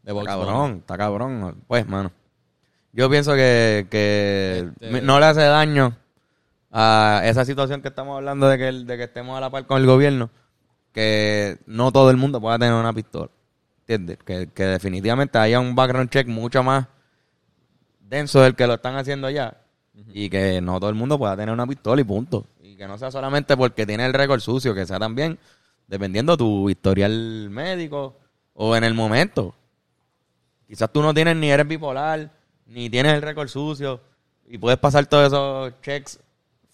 de 0.02 0.12
Está 0.12 0.24
cabrón, 0.24 0.76
está 0.78 0.96
cabrón. 0.96 1.56
Pues, 1.66 1.86
mano. 1.86 2.10
Yo 2.92 3.10
pienso 3.10 3.34
que, 3.34 3.86
que 3.90 4.70
Este- 4.80 5.02
no 5.02 5.18
le 5.20 5.26
hace 5.26 5.42
daño 5.42 5.96
a 6.70 7.20
esa 7.24 7.44
situación 7.44 7.82
que 7.82 7.88
estamos 7.88 8.16
hablando 8.16 8.48
de 8.48 8.56
que, 8.56 8.68
el- 8.68 8.86
de 8.86 8.96
que 8.96 9.04
estemos 9.04 9.36
a 9.36 9.40
la 9.40 9.50
par 9.50 9.66
con 9.66 9.78
el 9.80 9.86
gobierno, 9.86 10.30
que 10.92 11.58
no 11.66 11.92
todo 11.92 12.10
el 12.10 12.16
mundo 12.16 12.40
pueda 12.40 12.58
tener 12.58 12.72
una 12.74 12.92
pistola. 12.92 13.30
¿Entiendes? 13.86 14.18
Que, 14.24 14.48
que 14.48 14.64
definitivamente 14.64 15.36
haya 15.38 15.60
un 15.60 15.74
background 15.74 16.10
check 16.10 16.26
mucho 16.26 16.62
más 16.62 16.86
denso 18.00 18.40
del 18.40 18.54
que 18.54 18.66
lo 18.66 18.74
están 18.74 18.96
haciendo 18.96 19.28
ya. 19.28 19.60
Y 20.12 20.30
que 20.30 20.60
no 20.60 20.80
todo 20.80 20.90
el 20.90 20.96
mundo 20.96 21.18
pueda 21.18 21.36
tener 21.36 21.52
una 21.52 21.66
pistola 21.66 22.00
y 22.00 22.04
punto. 22.04 22.46
Y 22.62 22.76
que 22.76 22.86
no 22.86 22.96
sea 22.98 23.10
solamente 23.10 23.56
porque 23.56 23.86
tiene 23.86 24.06
el 24.06 24.14
récord 24.14 24.40
sucio, 24.40 24.74
que 24.74 24.86
sea 24.86 24.98
también 24.98 25.38
dependiendo 25.86 26.36
tu 26.36 26.70
historial 26.70 27.48
médico 27.50 28.16
o 28.54 28.74
en 28.74 28.84
el 28.84 28.94
momento. 28.94 29.54
Quizás 30.66 30.90
tú 30.90 31.02
no 31.02 31.12
tienes 31.12 31.36
ni 31.36 31.50
eres 31.50 31.68
bipolar, 31.68 32.30
ni 32.66 32.88
tienes 32.88 33.12
el 33.12 33.22
récord 33.22 33.48
sucio 33.48 34.00
y 34.46 34.58
puedes 34.58 34.78
pasar 34.78 35.06
todos 35.06 35.26
esos 35.26 35.80
checks 35.82 36.18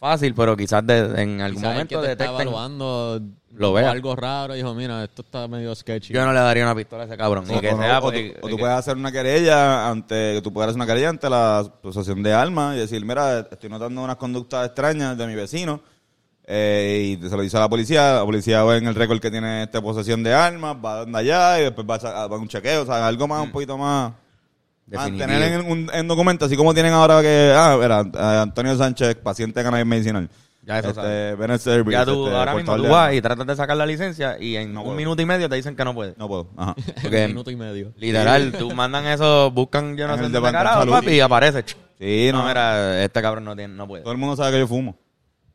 fácil, 0.01 0.35
pero 0.35 0.57
quizás 0.57 0.85
de- 0.87 1.23
en 1.23 1.41
algún 1.41 1.61
Quizás 1.63 1.79
el 1.79 1.87
que 1.87 1.95
momento 1.97 2.01
te 2.01 2.13
está 2.13 2.25
detecten. 2.25 2.49
evaluando 2.49 3.21
Lo 3.53 3.59
notó 3.69 3.73
vea. 3.75 3.91
algo 3.91 4.17
raro 4.17 4.55
y 4.55 4.57
dijo, 4.59 4.75
mira, 4.75 5.05
esto 5.05 5.23
está 5.23 5.47
medio 5.47 5.75
sketchy. 5.75 6.13
Yo 6.15 6.25
no 6.25 6.33
le 6.33 6.41
daría 6.41 6.65
una 6.65 6.75
pistola 6.75 7.03
a 7.03 7.07
ese 7.07 7.17
cabrón. 7.17 7.45
Ni 7.47 7.55
O, 7.57 7.61
que 7.61 7.71
no, 7.71 7.79
sea 7.79 7.99
o 7.99 8.03
porque- 8.03 8.31
tú, 8.41 8.47
o 8.47 8.51
tú 8.51 8.57
que- 8.57 8.61
puedes 8.63 8.77
hacer 8.77 8.97
una 8.97 9.13
querella 9.13 9.89
ante, 9.91 10.41
tú 10.43 10.53
puedes 10.53 10.69
hacer 10.71 10.77
una 10.77 10.87
querella 10.87 11.11
ante 11.11 11.29
la 11.31 11.59
asociación 11.61 12.23
de 12.23 12.33
armas 12.33 12.77
y 12.77 12.79
decir, 12.81 13.05
mira, 13.05 13.41
estoy 13.51 13.69
notando 13.71 14.03
unas 14.03 14.17
conductas 14.17 14.67
extrañas 14.67 15.17
de 15.19 15.27
mi 15.27 15.35
vecino. 15.35 15.81
eh, 16.53 17.17
y 17.23 17.29
se 17.29 17.37
lo 17.37 17.43
dice 17.43 17.57
a 17.59 17.61
la 17.61 17.69
policía, 17.69 18.15
la 18.15 18.25
policía 18.25 18.65
ve 18.65 18.79
en 18.79 18.89
el 18.89 18.95
récord 18.97 19.21
que 19.21 19.31
tiene 19.31 19.63
esta 19.63 19.81
posesión 19.81 20.21
de 20.25 20.35
armas, 20.35 20.75
va 20.85 21.01
donde 21.05 21.17
allá 21.17 21.61
y 21.61 21.65
después 21.65 21.87
va 21.89 21.95
a, 21.95 22.27
va 22.27 22.37
a 22.37 22.39
un 22.41 22.49
chequeo, 22.49 22.83
o 22.83 22.87
sea, 22.87 23.07
algo 23.07 23.29
más, 23.29 23.45
un 23.45 23.53
poquito 23.53 23.79
más... 23.79 24.13
Mantener 24.97 25.43
en, 25.53 25.71
un, 25.71 25.91
en 25.93 26.09
documento, 26.09 26.45
así 26.47 26.57
como 26.57 26.75
tienen 26.75 26.93
ahora 26.93 27.21
que, 27.23 27.53
ah, 27.57 27.79
mira, 27.81 28.01
eh, 28.01 28.41
Antonio 28.43 28.77
Sánchez, 28.77 29.15
paciente 29.17 29.61
de 29.61 29.65
cannabis 29.65 29.87
medicinal. 29.87 30.29
Ya 30.63 30.79
eso 30.79 30.89
este, 30.91 31.01
sabe. 31.01 31.35
Bennett 31.37 31.61
Service, 31.61 31.91
ya 31.93 32.05
tú 32.05 32.27
este, 32.27 32.37
ahora 32.37 32.55
mismo 32.55 32.77
tú 32.77 32.83
vas 32.89 33.15
y 33.15 33.23
tratas 33.23 33.47
de 33.47 33.57
sacar 33.57 33.77
la 33.77 33.87
licencia 33.87 34.37
y 34.39 34.57
en 34.57 34.73
No 34.75 34.81
un 34.81 34.85
puedo. 34.87 34.97
minuto 34.97 35.23
y 35.23 35.27
medio 35.27 35.49
te 35.49 35.57
dicen 35.57 35.75
que 35.75 35.85
no 35.85 35.95
puedes. 35.95 36.19
No 36.19 36.29
puedo, 36.29 36.49
ajá. 36.57 36.75
Porque- 37.03 37.23
Un 37.25 37.29
minuto 37.29 37.51
y 37.51 37.57
medio. 37.57 37.93
Literal, 37.97 38.53
tú 38.53 38.71
mandan 38.75 39.07
eso, 39.07 39.51
buscan 39.51 39.97
yo 39.97 40.07
no 40.07 40.15
En 40.17 40.31
sé 40.33 40.41
carajo, 40.41 40.81
de 40.81 40.87
Salud. 40.87 40.93
papi, 40.93 41.13
y 41.13 41.21
aparece. 41.21 41.65
Sí, 41.99 42.29
No, 42.33 42.43
no, 42.43 42.49
mira, 42.49 43.03
este 43.03 43.23
cabrón 43.23 43.45
no 43.45 43.57
tiene, 43.57 43.75
no 43.75 43.87
puede. 43.89 44.03
todo 44.03 44.13
el 44.13 44.19
mundo 44.19 44.37
sabe 44.37 44.53
que 44.53 44.59
yo 44.61 44.67
fumo. 44.69 44.99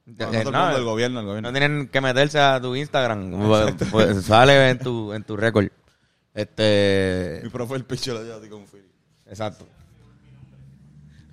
No, 0.06 0.14
no 0.14 0.32
todo 0.32 0.40
el 0.42 0.52
No, 0.52 0.62
mundo, 0.64 0.78
el 0.78 0.84
gobierno, 0.84 1.20
el 1.20 1.26
gobierno. 1.26 1.50
No 1.52 1.58
tienen 1.58 1.88
que 1.88 2.02
meterse 2.02 2.40
a 2.40 2.60
tu 2.60 2.76
Instagram. 2.76 3.32
Pues, 3.48 3.74
pues, 3.92 4.26
sale 4.26 4.70
en 4.70 4.80
tu, 4.80 5.14
en 5.14 5.24
tu 5.24 5.38
récord. 5.38 5.68
Este. 6.34 7.40
Mi 7.44 7.50
profe 7.50 7.76
el 7.76 7.86
picho 7.86 8.22
de 8.24 8.34
así 8.34 8.50
como 8.50 8.66
Philly. 8.66 8.85
Exacto. 9.28 9.66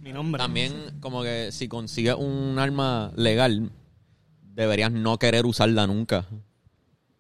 Mi 0.01 0.13
nombre. 0.13 0.39
También, 0.41 0.99
como 1.01 1.23
que 1.23 1.51
si 1.53 1.69
consigues 1.69 2.15
un 2.17 2.59
arma 2.59 3.13
legal, 3.17 3.71
deberías 4.43 4.91
no 4.91 5.19
querer 5.19 5.47
usarla 5.47 5.87
nunca. 5.87 6.27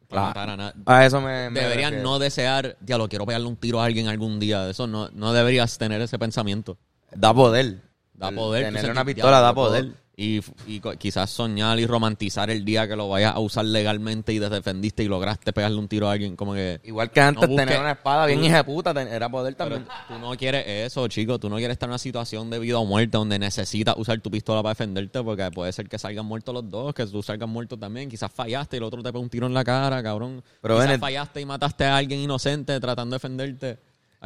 para 0.08 0.22
matar 0.22 0.50
a 0.50 0.56
nadie. 0.56 0.82
A 0.86 1.06
eso 1.06 1.20
me, 1.20 1.48
me 1.50 1.60
Deberías 1.60 1.90
refiero. 1.90 2.10
no 2.10 2.18
desear, 2.18 2.76
diablo, 2.80 3.08
quiero 3.08 3.24
pegarle 3.24 3.46
un 3.46 3.56
tiro 3.56 3.80
a 3.80 3.84
alguien 3.84 4.08
algún 4.08 4.40
día. 4.40 4.68
Eso 4.68 4.86
no, 4.86 5.08
no 5.14 5.32
deberías 5.32 5.78
tener 5.78 6.00
ese 6.00 6.18
pensamiento. 6.18 6.76
Da 7.14 7.32
poder. 7.32 7.80
Da 8.14 8.28
El 8.28 8.34
poder. 8.34 8.62
tú 8.64 8.66
Tener 8.66 8.80
sentir, 8.80 8.90
una 8.90 9.04
pistola 9.04 9.30
diablo, 9.40 9.46
da 9.46 9.54
poder. 9.54 9.92
Y, 10.22 10.80
quizás 10.98 11.30
soñar 11.30 11.80
y 11.80 11.86
romantizar 11.86 12.48
el 12.48 12.64
día 12.64 12.86
que 12.86 12.94
lo 12.94 13.08
vayas 13.08 13.34
a 13.34 13.40
usar 13.40 13.64
legalmente 13.64 14.32
y 14.32 14.38
te 14.38 14.48
defendiste 14.48 15.02
y 15.02 15.08
lograste 15.08 15.52
pegarle 15.52 15.78
un 15.78 15.88
tiro 15.88 16.08
a 16.08 16.12
alguien. 16.12 16.36
Como 16.36 16.54
que. 16.54 16.80
Igual 16.84 17.10
que 17.10 17.20
antes 17.20 17.48
No 17.48 17.56
tener 17.56 17.80
una 17.80 17.92
espada 17.92 18.26
bien 18.26 18.44
hija 18.44 18.64
puta, 18.64 18.92
era 19.02 19.28
poder 19.28 19.56
también. 19.56 19.84
tú 20.06 20.18
no 20.20 20.30
quieres 20.36 20.64
eso, 20.66 21.08
chico. 21.08 21.40
Tú 21.40 21.48
no 21.48 21.56
quieres 21.56 21.74
estar 21.74 21.88
en 21.88 21.92
una 21.92 21.98
situación 21.98 22.50
de 22.50 22.60
vida 22.60 22.78
o 22.78 22.84
muerte 22.84 23.18
donde 23.18 23.36
necesitas 23.38 23.96
usar 23.96 24.20
tu 24.20 24.30
pistola 24.30 24.62
para 24.62 24.74
defenderte 24.74 25.22
porque 25.22 25.50
puede 25.50 25.72
ser 25.72 25.88
que 25.88 25.98
salgan 25.98 26.26
muertos 26.26 26.54
los 26.54 26.70
dos, 26.70 26.94
que 26.94 27.04
tú 27.06 27.20
salgas 27.22 27.48
muerto 27.48 27.76
también. 27.76 28.08
Quizás 28.08 28.30
fallaste 28.30 28.76
y 28.76 28.78
el 28.78 28.84
otro 28.84 29.02
te 29.02 29.10
pega 29.12 29.20
un 29.20 29.28
tiro 29.28 29.48
en 29.48 29.54
la 29.54 29.64
cara, 29.64 30.00
cabrón. 30.04 30.42
Pero, 30.60 30.80
Quizás 30.80 31.00
fallaste 31.00 31.40
y 31.40 31.46
mataste 31.46 31.84
a 31.84 31.96
alguien 31.96 32.20
inocente 32.20 32.78
tratando 32.78 33.14
de 33.14 33.16
defenderte. 33.16 33.78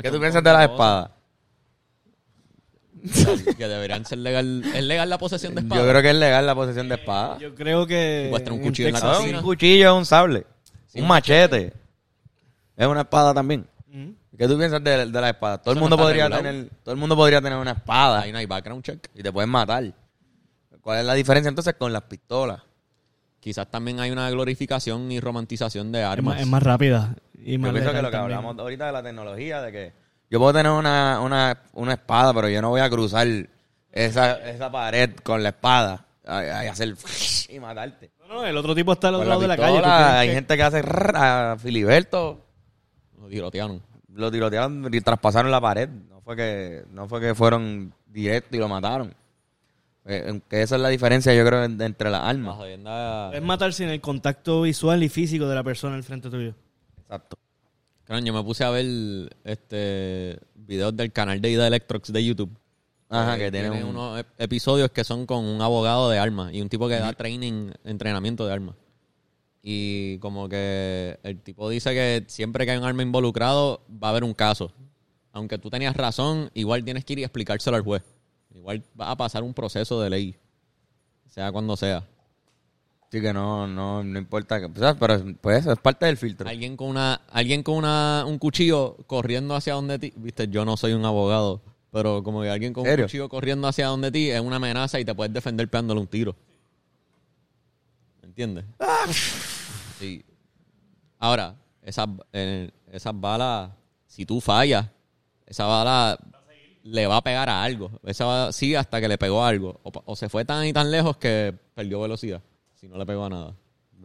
¿Qué 0.03 0.11
tú 0.11 0.20
piensas 0.20 0.44
de 0.44 0.53
las 0.53 0.62
espadas? 0.68 1.16
Que 3.59 3.69
deberían 3.69 4.05
ser 4.05 4.19
legal. 4.19 4.63
¿Es 4.75 4.83
legal 4.85 5.09
la 5.09 5.19
posesión 5.19 5.55
de 5.55 5.61
espada? 5.63 5.83
Yo 5.83 5.89
creo 5.89 6.03
que 6.03 6.11
es 6.11 6.17
legal 6.17 6.47
la 6.47 6.55
posesión 6.55 6.89
de 6.89 6.95
espada. 6.97 7.39
Yo 7.39 7.55
creo 7.55 7.87
que. 7.87 8.31
Tener 8.37 8.53
un 8.53 8.61
cuchillo 8.61 8.89
en 8.89 8.95
la 8.95 9.01
Texas 9.01 9.17
sí, 9.19 9.23
cocina. 9.23 9.39
un 9.39 9.45
cuchillo 9.45 9.87
es 9.93 9.97
un 9.99 10.07
sable. 10.07 10.47
Sí, 10.87 11.01
un 11.01 11.09
machete. 11.09 11.73
Es 12.77 12.87
una 12.87 13.01
espada 13.03 13.33
también. 13.35 13.67
Ujú. 13.89 14.15
¿Qué 14.37 14.47
tú 14.47 14.59
piensas 14.59 14.83
de, 14.85 15.07
de 15.07 15.21
la 15.21 15.31
espada? 15.31 15.59
Todo 15.59 15.73
el 15.75 15.81
mundo 15.81 15.97
no 15.97 16.03
podría 16.03 16.25
regulado. 16.29 16.43
tener, 16.53 16.71
todo 16.83 16.93
el 16.95 17.01
mundo 17.01 17.17
podría 17.17 17.41
tener 17.41 17.59
una 17.59 17.71
espada 17.73 18.21
Ahí 18.21 18.33
no 18.33 18.39
hay 18.39 18.45
background 18.47 18.83
check. 18.85 19.09
y 19.15 19.23
te 19.23 19.33
pueden 19.33 19.49
matar. 19.51 19.85
¿Cuál 20.83 20.99
es 21.01 21.05
la 21.07 21.15
diferencia 21.15 21.49
entonces 21.49 21.75
con 21.79 21.93
las 21.93 22.03
pistolas? 22.03 22.63
Quizás 23.41 23.71
también 23.71 23.99
hay 24.01 24.11
una 24.11 24.29
glorificación 24.31 25.11
y 25.11 25.21
romantización 25.21 25.91
de 25.93 26.01
Es 26.01 26.05
armas. 26.07 26.35
más, 26.35 26.43
es 26.43 26.47
más 26.49 26.63
rápida. 26.63 27.17
Y 27.43 27.59
más 27.59 27.69
Yo 27.71 27.75
pienso 27.75 27.93
que 27.93 28.03
lo 28.03 28.09
que 28.09 28.13
también. 28.17 28.37
hablamos 28.39 28.59
ahorita 28.59 28.87
de 28.87 28.93
la 28.93 29.03
tecnología, 29.03 29.63
de 29.63 29.73
que 29.73 29.93
yo 30.31 30.39
puedo 30.39 30.53
tener 30.53 30.72
una, 30.72 31.20
una, 31.20 31.62
una 31.74 31.93
espada, 31.95 32.33
pero 32.35 32.49
yo 32.49 32.61
no 32.62 32.70
voy 32.70 32.81
a 32.81 32.91
cruzar 32.91 33.27
esa, 33.93 34.33
esa 34.51 34.70
pared 34.70 35.11
con 35.22 35.43
la 35.43 35.51
espada 35.51 36.07
a, 36.27 36.39
a 36.39 36.61
hacer 36.70 36.95
y 37.49 37.61
matarte. 37.61 38.11
No, 38.20 38.35
no, 38.35 38.45
el 38.47 38.57
otro 38.57 38.74
tipo 38.74 38.93
está 38.93 39.09
al 39.09 39.14
otro 39.16 39.24
la 39.24 39.31
lado 39.31 39.41
de 39.43 39.49
la 39.49 39.57
calle. 39.57 39.77
¿tú 39.79 39.83
crees 39.85 39.95
hay 39.97 40.29
que- 40.29 40.35
gente 40.35 40.57
que 40.57 40.62
hace 40.62 40.83
rrr 40.83 41.16
a 41.16 41.57
Filiberto, 41.59 42.45
Lo 43.20 43.29
tirotearon. 43.29 43.81
lo 44.14 44.31
tirotearon 44.31 44.89
y 44.93 45.01
traspasaron 45.01 45.51
la 45.51 45.61
pared. 45.61 45.89
No 45.89 46.20
fue 46.20 46.35
que, 46.37 46.85
no 46.91 47.07
fue 47.09 47.20
que 47.20 47.35
fueron 47.37 47.93
directos 48.07 48.55
y 48.55 48.59
lo 48.59 48.68
mataron. 48.68 49.14
Eh, 50.09 50.41
que 50.49 50.62
esa 50.62 50.77
es 50.77 50.83
la 50.83 50.89
diferencia, 50.89 51.33
yo 51.35 51.45
creo, 51.47 51.62
en- 51.64 51.81
entre 51.81 52.11
las 52.11 52.20
La 52.22 52.29
armas. 52.29 52.59
Es 53.35 53.43
matar 53.43 53.72
sin 53.72 53.89
el 53.89 54.01
contacto 54.01 54.62
visual 54.62 55.03
y 55.03 55.09
físico 55.09 55.47
de 55.49 55.55
la 55.55 55.62
persona 55.62 55.95
al 55.97 56.03
frente 56.03 56.29
tuyo. 56.31 56.55
Exacto. 57.03 57.39
Claro, 58.07 58.25
yo 58.25 58.33
me 58.33 58.43
puse 58.45 58.63
a 58.65 58.71
ver 58.71 58.87
este 59.45 60.39
videos 60.55 60.97
del 60.97 61.13
canal 61.13 61.41
de 61.41 61.51
Ida 61.51 61.67
Electrox 61.67 62.13
de 62.13 62.25
YouTube. 62.25 62.57
Ajá, 63.09 63.37
Eh, 63.37 63.39
que 63.39 63.51
tiene 63.53 63.71
un- 63.71 63.91
unos 63.91 64.21
ep- 64.21 64.27
episodios 64.39 64.91
que 64.91 65.05
son 65.05 65.27
con 65.27 65.45
un 65.45 65.61
abogado 65.61 66.09
de 66.11 66.19
armas 66.19 66.53
y 66.53 66.61
un 66.61 66.69
tipo 66.69 66.89
que 66.89 66.97
da 66.97 67.13
training, 67.13 67.71
entrenamiento 67.85 68.47
de 68.47 68.53
armas. 68.53 68.77
Y 69.63 70.19
como 70.19 70.49
que 70.49 71.19
el 71.25 71.41
tipo 71.41 71.69
dice 71.69 71.91
que 71.95 72.25
siempre 72.29 72.65
que 72.65 72.73
hay 72.73 72.79
un 72.79 72.85
arma 72.85 73.03
involucrado 73.03 73.81
va 74.03 74.09
a 74.09 74.11
haber 74.11 74.23
un 74.25 74.35
caso. 74.35 74.73
Aunque 75.33 75.59
tú 75.59 75.69
tenías 75.71 75.97
razón, 75.97 76.51
igual 76.55 76.85
tienes 76.85 77.05
que 77.05 77.13
ir 77.15 77.19
y 77.21 77.25
explicárselo 77.25 77.77
al 77.77 77.83
juez. 77.83 78.03
Igual 78.55 78.83
va 78.99 79.11
a 79.11 79.17
pasar 79.17 79.43
un 79.43 79.53
proceso 79.53 80.01
de 80.01 80.11
ley. 80.11 80.37
Sea 81.27 81.51
cuando 81.53 81.77
sea. 81.77 82.05
Sí 83.11 83.21
que 83.21 83.33
no, 83.33 83.67
no, 83.69 84.03
no 84.03 84.19
importa, 84.19 84.61
que, 84.61 84.69
pues, 84.69 84.95
pero 84.99 85.23
pues 85.41 85.61
eso 85.61 85.73
es 85.73 85.79
parte 85.79 86.07
del 86.07 86.17
filtro. 86.17 86.49
Alguien 86.49 86.77
con 86.77 86.89
una, 86.89 87.21
alguien 87.31 87.63
con 87.63 87.77
una, 87.77 88.25
un 88.27 88.39
cuchillo 88.39 88.97
corriendo 89.07 89.55
hacia 89.55 89.75
donde 89.75 89.99
ti, 89.99 90.13
viste, 90.17 90.49
yo 90.49 90.65
no 90.65 90.77
soy 90.77 90.93
un 90.93 91.05
abogado, 91.05 91.63
pero 91.93 92.23
como 92.25 92.43
que 92.43 92.51
alguien 92.51 92.73
con 92.73 92.83
un 92.83 92.91
¿Serio? 92.91 93.07
cuchillo 93.07 93.29
corriendo 93.29 93.69
hacia 93.69 93.87
donde 93.87 94.11
ti 94.11 94.31
es 94.31 94.41
una 94.41 94.57
amenaza 94.57 94.99
y 94.99 95.05
te 95.05 95.15
puedes 95.15 95.33
defender 95.33 95.69
pegándole 95.69 96.01
un 96.01 96.09
tiro. 96.09 96.35
¿Me 98.23 98.29
entiendes? 98.29 98.65
Sí. 99.99 100.25
Ahora, 101.19 101.55
esas, 101.83 102.09
eh, 102.33 102.71
esas 102.91 103.19
balas, 103.19 103.71
si 104.07 104.27
tú 104.27 104.41
fallas, 104.41 104.87
esa 105.47 105.65
bala 105.65 106.19
le 106.83 107.07
va 107.07 107.19
a 107.19 107.23
pegar 107.23 107.49
a 107.49 107.63
algo. 107.63 107.91
Esa 108.05 108.25
bala 108.25 108.53
sí 108.53 108.75
hasta 108.75 109.01
que 109.01 109.09
le 109.09 109.17
pegó 109.17 109.45
a 109.45 109.49
algo. 109.49 109.81
O 109.85 110.17
se 110.17 110.29
fue 110.29 110.45
tan 110.45 110.67
y 110.67 110.73
tan 110.73 110.91
lejos 110.91 111.17
que 111.17 111.55
perdió 111.75 112.01
velocidad. 112.01 112.43
Si 112.81 112.89
no 112.89 112.97
le 112.99 113.07
pegó 113.07 113.24
a 113.24 113.29
nada. 113.31 113.55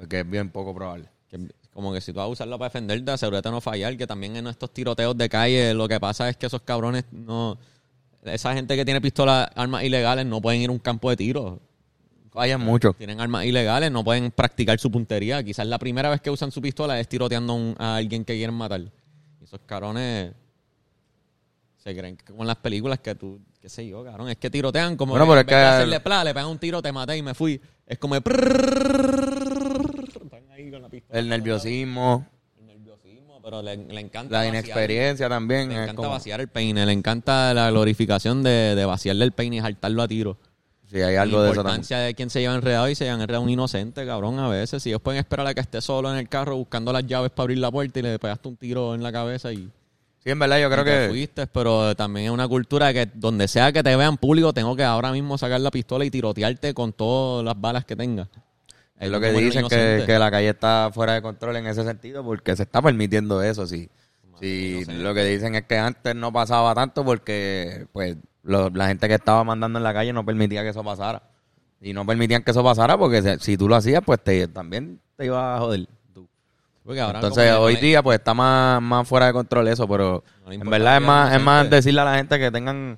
Que 0.09 0.21
es 0.21 0.29
bien 0.29 0.49
poco 0.49 0.73
probable. 0.73 1.05
Que, 1.29 1.39
como 1.73 1.93
que 1.93 2.01
si 2.01 2.11
tú 2.11 2.17
vas 2.19 2.25
a 2.25 2.29
usarlo 2.29 2.57
para 2.57 2.69
defenderte, 2.69 3.11
asegúrate 3.11 3.49
de 3.49 3.53
no 3.53 3.61
fallar. 3.61 3.95
Que 3.97 4.07
también 4.07 4.35
en 4.37 4.47
estos 4.47 4.71
tiroteos 4.73 5.17
de 5.17 5.29
calle, 5.29 5.73
lo 5.73 5.87
que 5.87 5.99
pasa 5.99 6.27
es 6.29 6.37
que 6.37 6.45
esos 6.47 6.61
cabrones 6.61 7.05
no. 7.11 7.57
Esa 8.23 8.53
gente 8.53 8.75
que 8.75 8.85
tiene 8.85 9.01
pistolas, 9.01 9.49
armas 9.55 9.83
ilegales, 9.83 10.25
no 10.25 10.41
pueden 10.41 10.61
ir 10.61 10.69
a 10.69 10.71
un 10.73 10.79
campo 10.79 11.09
de 11.09 11.17
tiro. 11.17 11.59
Fallan 12.31 12.61
mucho. 12.61 12.93
Tienen 12.93 13.19
armas 13.19 13.45
ilegales, 13.45 13.91
no 13.91 14.03
pueden 14.03 14.31
practicar 14.31 14.79
su 14.79 14.89
puntería. 14.89 15.43
Quizás 15.43 15.67
la 15.67 15.77
primera 15.79 16.09
vez 16.09 16.21
que 16.21 16.29
usan 16.29 16.51
su 16.51 16.61
pistola 16.61 16.97
es 16.99 17.07
tiroteando 17.09 17.53
a 17.53 17.55
un- 17.57 17.75
a 17.77 17.95
alguien 17.97 18.23
que 18.23 18.33
quieren 18.35 18.55
matar. 18.55 18.79
Y 18.81 19.43
esos 19.43 19.59
cabrones 19.65 20.31
se 21.77 21.95
creen 21.97 22.15
que 22.15 22.25
como 22.25 22.43
en 22.43 22.47
las 22.47 22.57
películas 22.57 22.99
que 22.99 23.15
tú, 23.15 23.41
qué 23.59 23.67
sé 23.67 23.87
yo, 23.87 24.03
cabrón, 24.03 24.29
es 24.29 24.37
que 24.37 24.49
tirotean 24.49 24.95
como 24.95 25.13
Bueno, 25.13 25.25
que 25.25 25.29
pero 25.29 25.39
en 25.41 25.45
de 25.47 25.51
que- 25.51 25.55
hacerle 25.75 25.99
pla, 25.99 26.23
le 26.23 26.33
pegan 26.33 26.49
un 26.49 26.59
tiro, 26.59 26.81
te 26.81 26.91
maté 26.91 27.17
y 27.17 27.21
me 27.23 27.33
fui. 27.33 27.59
Es 27.91 27.97
como 27.97 28.15
de. 28.15 28.21
El 31.09 31.27
nerviosismo, 31.27 32.25
El 32.57 32.67
nerviosismo, 32.67 33.41
pero 33.43 33.61
le, 33.61 33.75
le 33.75 33.99
encanta 33.99 34.37
la 34.37 34.47
inexperiencia 34.47 35.27
también. 35.27 35.67
Le 35.67 35.83
encanta 35.83 36.07
vaciar 36.07 36.39
el 36.39 36.47
peine, 36.47 36.85
le 36.85 36.93
encanta 36.93 37.53
la 37.53 37.69
glorificación 37.69 38.43
de, 38.43 38.75
de 38.75 38.85
vaciarle 38.85 39.25
el 39.25 39.33
peine 39.33 39.57
y 39.57 39.59
saltarlo 39.59 40.03
a 40.03 40.07
tiro. 40.07 40.37
Sí, 40.89 41.01
hay 41.01 41.17
algo 41.17 41.39
la 41.39 41.43
de 41.43 41.49
eso 41.49 41.55
también. 41.63 41.81
importancia 41.81 41.97
de 41.97 42.13
quién 42.13 42.29
se 42.29 42.39
lleva 42.39 42.55
enredado 42.55 42.87
y 42.87 42.95
se 42.95 43.03
lleva 43.03 43.21
enredado 43.21 43.43
un 43.43 43.49
inocente, 43.49 44.05
cabrón, 44.05 44.39
a 44.39 44.47
veces. 44.47 44.81
Si 44.81 44.87
ellos 44.87 45.01
pueden 45.01 45.19
esperar 45.19 45.45
a 45.47 45.53
que 45.53 45.59
esté 45.59 45.81
solo 45.81 46.09
en 46.13 46.17
el 46.17 46.29
carro 46.29 46.55
buscando 46.55 46.93
las 46.93 47.05
llaves 47.05 47.31
para 47.31 47.43
abrir 47.43 47.57
la 47.57 47.71
puerta 47.71 47.99
y 47.99 48.03
le 48.03 48.19
pegaste 48.19 48.47
un 48.47 48.55
tiro 48.55 48.95
en 48.95 49.03
la 49.03 49.11
cabeza 49.11 49.51
y, 49.51 49.69
Sí, 50.23 50.29
en 50.29 50.37
verdad, 50.39 50.59
yo 50.61 50.69
creo 50.69 50.83
que. 50.85 51.07
fuiste, 51.09 51.47
pero 51.47 51.95
también 51.95 52.27
es 52.27 52.31
una 52.31 52.47
cultura 52.47 52.93
que 52.93 53.07
donde 53.13 53.47
sea 53.47 53.71
que 53.71 53.81
te 53.81 53.95
vean 53.95 54.17
público, 54.17 54.53
tengo 54.53 54.75
que 54.75 54.83
ahora 54.83 55.11
mismo 55.11 55.37
sacar 55.37 55.59
la 55.61 55.71
pistola 55.71 56.05
y 56.05 56.11
tirotearte 56.11 56.73
con 56.75 56.93
todas 56.93 57.43
las 57.43 57.59
balas 57.59 57.85
que 57.85 57.95
tenga. 57.95 58.27
Es 58.99 59.09
lo 59.09 59.19
que 59.19 59.31
dicen, 59.47 59.63
que, 59.69 59.97
que 60.05 60.19
la 60.19 60.29
calle 60.29 60.49
está 60.49 60.91
fuera 60.93 61.13
de 61.13 61.23
control 61.23 61.55
en 61.55 61.65
ese 61.65 61.83
sentido 61.83 62.23
porque 62.23 62.55
se 62.55 62.63
está 62.63 62.81
permitiendo 62.83 63.41
eso, 63.41 63.65
sí. 63.65 63.89
Sí, 64.39 64.83
lo 65.03 65.13
que 65.15 65.23
dicen 65.25 65.55
es 65.55 65.63
que 65.65 65.77
antes 65.77 66.15
no 66.15 66.31
pasaba 66.31 66.73
tanto 66.75 67.03
porque 67.03 67.87
pues 67.91 68.15
lo- 68.43 68.69
la 68.69 68.87
gente 68.87 69.07
que 69.07 69.15
estaba 69.15 69.43
mandando 69.43 69.79
en 69.79 69.83
la 69.83 69.93
calle 69.93 70.13
no 70.13 70.23
permitía 70.25 70.61
que 70.63 70.69
eso 70.69 70.83
pasara. 70.83 71.21
Y 71.81 71.93
no 71.93 72.05
permitían 72.05 72.43
que 72.43 72.51
eso 72.51 72.63
pasara 72.63 72.95
porque 72.97 73.21
se- 73.23 73.39
si 73.39 73.57
tú 73.57 73.67
lo 73.67 73.75
hacías, 73.75 74.03
pues 74.05 74.19
te, 74.23 74.47
también 74.47 74.99
te 75.17 75.25
iba 75.25 75.55
a 75.55 75.59
joder. 75.59 75.87
Ahora 76.87 77.19
Entonces 77.19 77.51
hoy 77.53 77.75
día 77.77 78.01
pues 78.03 78.19
está 78.19 78.33
más, 78.33 78.81
más 78.81 79.07
fuera 79.07 79.27
de 79.27 79.33
control 79.33 79.67
eso, 79.67 79.87
pero 79.87 80.23
No 80.45 80.51
en 80.51 80.69
verdad 80.69 80.97
es 80.97 81.03
más, 81.03 81.35
es 81.35 81.41
más 81.41 81.69
decirle 81.69 82.01
a 82.01 82.05
la 82.05 82.15
gente 82.15 82.39
que 82.39 82.51
tengan 82.51 82.97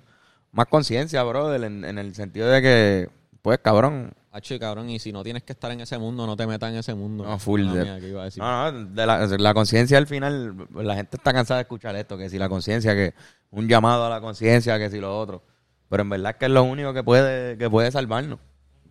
más 0.51 0.67
conciencia, 0.67 1.23
brother, 1.23 1.63
en, 1.63 1.83
en 1.83 1.97
el 1.97 2.13
sentido 2.15 2.47
de 2.47 2.61
que, 2.61 3.09
pues 3.41 3.59
cabrón, 3.59 4.13
Hacho, 4.35 4.57
cabrón, 4.57 4.89
y 4.89 4.97
si 4.97 5.11
no 5.11 5.21
tienes 5.23 5.43
que 5.43 5.53
estar 5.53 5.71
en 5.71 5.81
ese 5.81 5.95
mundo, 5.99 6.25
no 6.25 6.35
te 6.35 6.47
metas 6.47 6.71
en 6.71 6.77
ese 6.77 6.95
mundo. 6.95 7.23
No, 7.23 7.37
full 7.37 7.67
de- 7.71 7.83
mía, 7.83 7.99
¿qué 7.99 8.09
iba 8.09 8.21
a 8.23 8.25
decir? 8.25 8.41
No, 8.41 8.71
no, 8.71 8.85
de 8.89 9.05
la, 9.05 9.27
la 9.27 9.53
conciencia 9.53 9.95
al 9.99 10.07
final, 10.07 10.55
la 10.73 10.95
gente 10.95 11.17
está 11.17 11.31
cansada 11.33 11.59
de 11.59 11.61
escuchar 11.63 11.95
esto, 11.95 12.17
que 12.17 12.31
si 12.31 12.39
la 12.39 12.49
conciencia, 12.49 12.95
que 12.95 13.13
un 13.51 13.67
llamado 13.67 14.05
a 14.05 14.09
la 14.09 14.21
conciencia, 14.21 14.79
que 14.79 14.89
si 14.89 14.99
lo 14.99 15.15
otro. 15.19 15.43
Pero 15.87 16.01
en 16.01 16.09
verdad 16.09 16.31
es 16.31 16.37
que 16.37 16.45
es 16.45 16.51
lo 16.51 16.63
único 16.63 16.95
que 16.95 17.03
puede, 17.03 17.59
que 17.59 17.69
puede 17.69 17.91
salvarnos. 17.91 18.39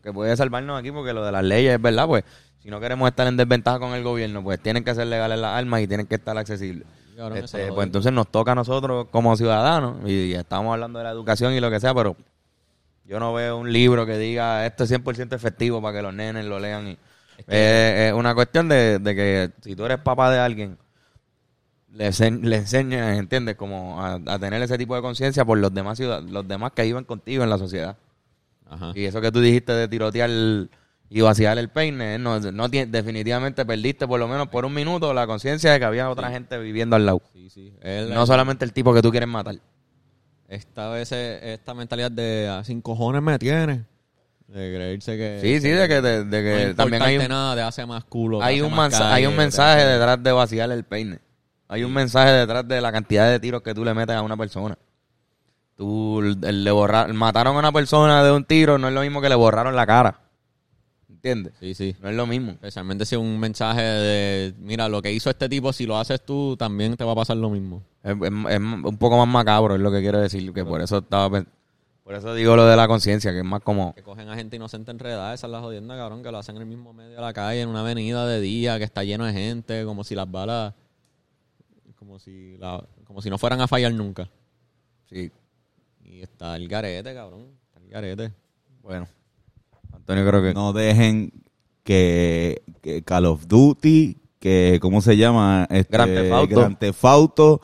Que 0.00 0.12
puede 0.12 0.36
salvarnos 0.36 0.78
aquí, 0.78 0.92
porque 0.92 1.12
lo 1.12 1.24
de 1.24 1.32
las 1.32 1.42
leyes 1.42 1.74
es 1.74 1.82
verdad, 1.82 2.06
pues, 2.06 2.22
si 2.62 2.70
no 2.70 2.80
queremos 2.80 3.08
estar 3.08 3.26
en 3.26 3.36
desventaja 3.36 3.78
con 3.78 3.92
el 3.94 4.02
gobierno, 4.04 4.42
pues 4.42 4.60
tienen 4.60 4.84
que 4.84 4.94
ser 4.94 5.06
legales 5.08 5.38
las 5.38 5.56
armas 5.58 5.80
y 5.82 5.88
tienen 5.88 6.06
que 6.06 6.14
estar 6.14 6.36
accesibles. 6.38 6.86
Este, 7.34 7.72
pues 7.72 7.86
entonces 7.86 8.12
nos 8.12 8.28
toca 8.28 8.52
a 8.52 8.54
nosotros 8.54 9.06
como 9.10 9.36
ciudadanos, 9.36 10.08
y, 10.08 10.32
estamos 10.32 10.72
hablando 10.72 10.98
de 10.98 11.04
la 11.04 11.10
educación 11.10 11.52
y 11.52 11.60
lo 11.60 11.70
que 11.70 11.78
sea, 11.80 11.94
pero 11.94 12.16
yo 13.04 13.20
no 13.20 13.32
veo 13.34 13.58
un 13.58 13.72
libro 13.72 14.06
que 14.06 14.16
diga 14.16 14.64
esto 14.64 14.84
es 14.84 14.90
100% 14.90 15.34
efectivo 15.34 15.82
para 15.82 15.96
que 15.98 16.02
los 16.02 16.14
nenes 16.14 16.44
lo 16.46 16.58
lean. 16.58 16.88
Y, 16.88 16.98
Eh, 17.48 18.08
es 18.08 18.12
una 18.14 18.34
cuestión 18.34 18.68
de, 18.68 18.98
de 19.00 19.14
que 19.16 19.50
si 19.62 19.74
tú 19.74 19.84
eres 19.84 19.98
papá 19.98 20.30
de 20.30 20.38
alguien, 20.38 20.78
le, 21.92 22.10
le 22.10 22.56
enseñas, 22.56 23.18
¿entiendes? 23.18 23.56
Como 23.56 24.00
a, 24.00 24.14
a 24.26 24.38
tener 24.38 24.62
ese 24.62 24.78
tipo 24.78 24.94
de 24.94 25.02
conciencia 25.02 25.44
por 25.44 25.58
los 25.58 25.74
demás 25.74 25.98
ciudad- 25.98 26.22
los 26.22 26.46
demás 26.46 26.72
que 26.72 26.82
viven 26.84 27.04
contigo 27.04 27.42
en 27.44 27.50
la 27.50 27.58
sociedad. 27.58 27.96
Ajá. 28.70 28.92
Y 28.94 29.04
eso 29.04 29.20
que 29.20 29.30
tú 29.32 29.40
dijiste 29.40 29.72
de 29.72 29.88
tirotear 29.88 30.30
y 31.14 31.20
vaciar 31.20 31.58
el 31.58 31.68
peine, 31.68 32.18
no, 32.18 32.40
definitivamente 32.40 33.64
perdiste 33.66 34.06
por 34.08 34.18
lo 34.18 34.28
menos 34.28 34.48
por 34.48 34.64
un 34.64 34.72
minuto 34.72 35.12
la 35.12 35.26
conciencia 35.26 35.72
de 35.72 35.78
que 35.78 35.84
había 35.84 36.08
otra 36.08 36.30
gente 36.30 36.58
viviendo 36.58 36.96
al 36.96 37.04
lado. 37.04 37.20
Sí, 37.32 37.50
sí. 37.50 37.72
Él- 37.82 38.12
No 38.14 38.26
solamente 38.26 38.64
el 38.64 38.72
tipo 38.72 38.94
que 38.94 39.02
tú 39.02 39.10
quieres 39.10 39.28
matar. 39.28 39.56
Esta 40.48 40.88
vez 40.90 41.12
esta 41.12 41.74
mentalidad 41.74 42.10
de 42.10 42.48
"Ah, 42.50 42.62
sin 42.64 42.80
cojones 42.82 43.22
me 43.22 43.38
tienes. 43.38 43.80
De 44.48 44.74
creerse 44.74 45.16
que... 45.16 45.38
Sí, 45.40 45.60
sí, 45.60 45.68
de 45.70 45.88
que, 45.88 46.00
de, 46.02 46.24
de 46.24 46.42
que 46.42 46.66
no 46.68 46.74
también 46.74 47.02
hay 47.02 47.16
un, 47.16 47.28
nada, 47.28 47.54
te 47.54 47.62
hace 47.62 47.86
más 47.86 48.04
culo. 48.04 48.42
hay 48.42 48.60
un, 48.60 48.70
más 48.70 48.90
mensa- 48.92 49.12
hay 49.14 49.24
un 49.24 49.30
calle, 49.32 49.36
te 49.38 49.42
mensaje 49.44 49.86
detrás 49.86 50.22
de 50.22 50.32
vaciar 50.32 50.70
el 50.72 50.84
peine. 50.84 51.18
Hay 51.68 51.84
un 51.84 51.92
mensaje 51.94 52.30
detrás 52.32 52.68
de 52.68 52.80
la 52.82 52.92
cantidad 52.92 53.30
de 53.30 53.40
tiros 53.40 53.62
que 53.62 53.72
tú 53.74 53.82
le 53.84 53.94
metes 53.94 54.14
a 54.14 54.20
una 54.20 54.36
persona. 54.36 54.76
Tú 55.76 56.20
le 56.40 56.70
borra- 56.70 57.08
mataron 57.14 57.56
a 57.56 57.58
una 57.58 57.72
persona 57.72 58.22
de 58.22 58.30
un 58.30 58.44
tiro, 58.44 58.76
no 58.76 58.88
es 58.88 58.94
lo 58.94 59.00
mismo 59.00 59.22
que 59.22 59.30
le 59.30 59.34
borraron 59.34 59.74
la 59.74 59.86
cara. 59.86 60.20
¿Entiendes? 61.24 61.52
Sí, 61.60 61.72
sí. 61.74 61.94
No 62.00 62.08
es 62.10 62.16
lo 62.16 62.26
mismo. 62.26 62.50
Especialmente 62.52 63.06
si 63.06 63.14
un 63.14 63.38
mensaje 63.38 63.80
de, 63.80 64.54
mira, 64.58 64.88
lo 64.88 65.00
que 65.00 65.12
hizo 65.12 65.30
este 65.30 65.48
tipo, 65.48 65.72
si 65.72 65.86
lo 65.86 65.96
haces 65.96 66.20
tú, 66.24 66.56
también 66.56 66.96
te 66.96 67.04
va 67.04 67.12
a 67.12 67.14
pasar 67.14 67.36
lo 67.36 67.48
mismo. 67.48 67.80
Es, 68.02 68.16
es- 68.16 68.32
es 68.50 68.58
un 68.58 68.96
poco 68.98 69.16
más 69.18 69.28
macabro, 69.28 69.76
es 69.76 69.80
lo 69.80 69.92
que 69.92 70.00
quiero 70.00 70.18
decir. 70.20 70.52
Que 70.52 70.64
por 70.64 70.80
eso 70.80 70.98
estaba 70.98 71.44
por 72.02 72.14
eso 72.16 72.34
digo 72.34 72.56
lo 72.56 72.66
de 72.66 72.74
la 72.76 72.88
conciencia, 72.88 73.30
que 73.30 73.38
es 73.38 73.44
más 73.44 73.60
como. 73.60 73.94
Que 73.94 74.02
cogen 74.02 74.28
a 74.28 74.34
gente 74.34 74.56
inocente 74.56 74.90
enredada, 74.90 75.32
esa 75.32 75.46
es 75.46 75.52
la 75.52 75.60
jodienda, 75.60 75.96
cabrón, 75.96 76.24
que 76.24 76.32
lo 76.32 76.38
hacen 76.38 76.56
en 76.56 76.62
el 76.62 76.66
mismo 76.68 76.92
medio 76.92 77.14
de 77.14 77.20
la 77.20 77.32
calle, 77.32 77.60
en 77.62 77.68
una 77.68 77.80
avenida 77.82 78.26
de 78.26 78.40
día, 78.40 78.76
que 78.78 78.84
está 78.84 79.04
lleno 79.04 79.24
de 79.24 79.32
gente, 79.32 79.84
como 79.84 80.02
si 80.02 80.16
las 80.16 80.28
balas, 80.28 80.74
como 81.94 82.18
si, 82.18 82.56
la, 82.58 82.84
como 83.04 83.22
si 83.22 83.30
no 83.30 83.38
fueran 83.38 83.60
a 83.60 83.68
fallar 83.68 83.92
nunca. 83.94 84.28
Sí, 85.08 85.30
Y 86.04 86.20
está 86.22 86.56
el 86.56 86.66
garete, 86.66 87.14
cabrón, 87.14 87.46
está 87.68 87.78
el 87.78 87.88
garete. 87.88 88.32
bueno. 88.82 89.06
Antonio 90.02 90.26
creo 90.28 90.42
que. 90.42 90.54
No 90.54 90.72
dejen 90.72 91.32
que, 91.84 92.62
que 92.82 93.02
Call 93.02 93.26
of 93.26 93.46
Duty, 93.46 94.16
que, 94.38 94.78
¿cómo 94.82 95.00
se 95.00 95.16
llama? 95.16 95.66
Este, 95.70 95.92
Grand 95.92 96.14
Theft 96.14 96.32
Auto. 96.32 96.56
Grand 96.56 96.78
Theft 96.78 97.04
Auto, 97.04 97.60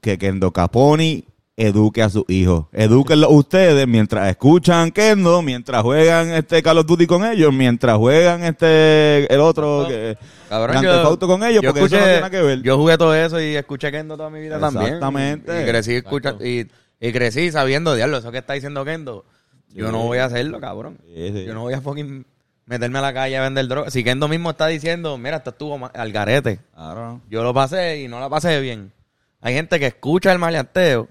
que 0.00 0.18
Kendo 0.18 0.52
Caponi 0.52 1.24
eduque 1.56 2.02
a 2.02 2.08
sus 2.08 2.24
hijos. 2.28 2.66
Edúquenlo 2.72 3.28
ustedes 3.28 3.86
mientras 3.86 4.30
escuchan 4.30 4.90
Kendo, 4.92 5.42
mientras 5.42 5.82
juegan 5.82 6.30
este 6.30 6.62
Call 6.62 6.78
of 6.78 6.86
Duty 6.86 7.06
con 7.06 7.24
ellos, 7.24 7.52
mientras 7.52 7.98
juegan 7.98 8.44
este 8.44 9.32
el 9.32 9.40
otro 9.40 9.84
que 9.86 10.16
Cabrón, 10.48 10.70
Grand 10.70 10.84
yo- 10.86 10.92
Theft 10.94 11.06
Auto 11.06 11.26
con 11.26 11.44
ellos, 11.44 11.62
yo 11.62 11.70
porque 11.70 11.84
eso 11.86 11.96
no 11.96 12.02
tiene 12.02 12.16
nada 12.16 12.30
que 12.30 12.40
ver. 12.40 12.62
Yo 12.62 12.78
jugué 12.78 12.96
todo 12.96 13.14
eso 13.14 13.40
y 13.40 13.56
escuché 13.56 13.90
Kendo 13.92 14.16
toda 14.16 14.30
mi 14.30 14.40
vida 14.40 14.58
también. 14.58 14.86
Exactamente. 14.86 15.62
Y 15.62 15.66
crecí 15.66 15.94
escuchando 15.96 16.46
y, 16.46 16.66
y 17.00 17.12
crecí 17.12 17.50
sabiendo, 17.50 17.94
diablo, 17.94 18.18
eso 18.18 18.30
que 18.32 18.38
está 18.38 18.54
diciendo 18.54 18.84
Kendo. 18.84 19.24
Yo 19.72 19.92
no 19.92 20.02
voy 20.04 20.18
a 20.18 20.26
hacerlo, 20.26 20.60
cabrón. 20.60 20.98
Sí, 21.06 21.32
sí. 21.32 21.44
Yo 21.44 21.54
no 21.54 21.62
voy 21.62 21.74
a 21.74 21.80
fucking 21.80 22.26
meterme 22.66 22.98
a 22.98 23.02
la 23.02 23.12
calle 23.12 23.36
a 23.36 23.42
vender 23.42 23.66
droga. 23.68 23.90
Si 23.90 24.04
Kendo 24.04 24.28
mismo 24.28 24.50
está 24.50 24.66
diciendo, 24.66 25.16
mira, 25.18 25.38
esto 25.38 25.50
estuvo 25.50 25.90
al 25.92 26.12
garete. 26.12 26.60
Claro. 26.74 27.20
Yo 27.28 27.42
lo 27.42 27.52
pasé 27.52 28.00
y 28.00 28.08
no 28.08 28.20
la 28.20 28.28
pasé 28.28 28.60
bien. 28.60 28.92
Hay 29.40 29.54
gente 29.54 29.78
que 29.78 29.86
escucha 29.86 30.32
el 30.32 30.38
maleanteo. 30.38 31.08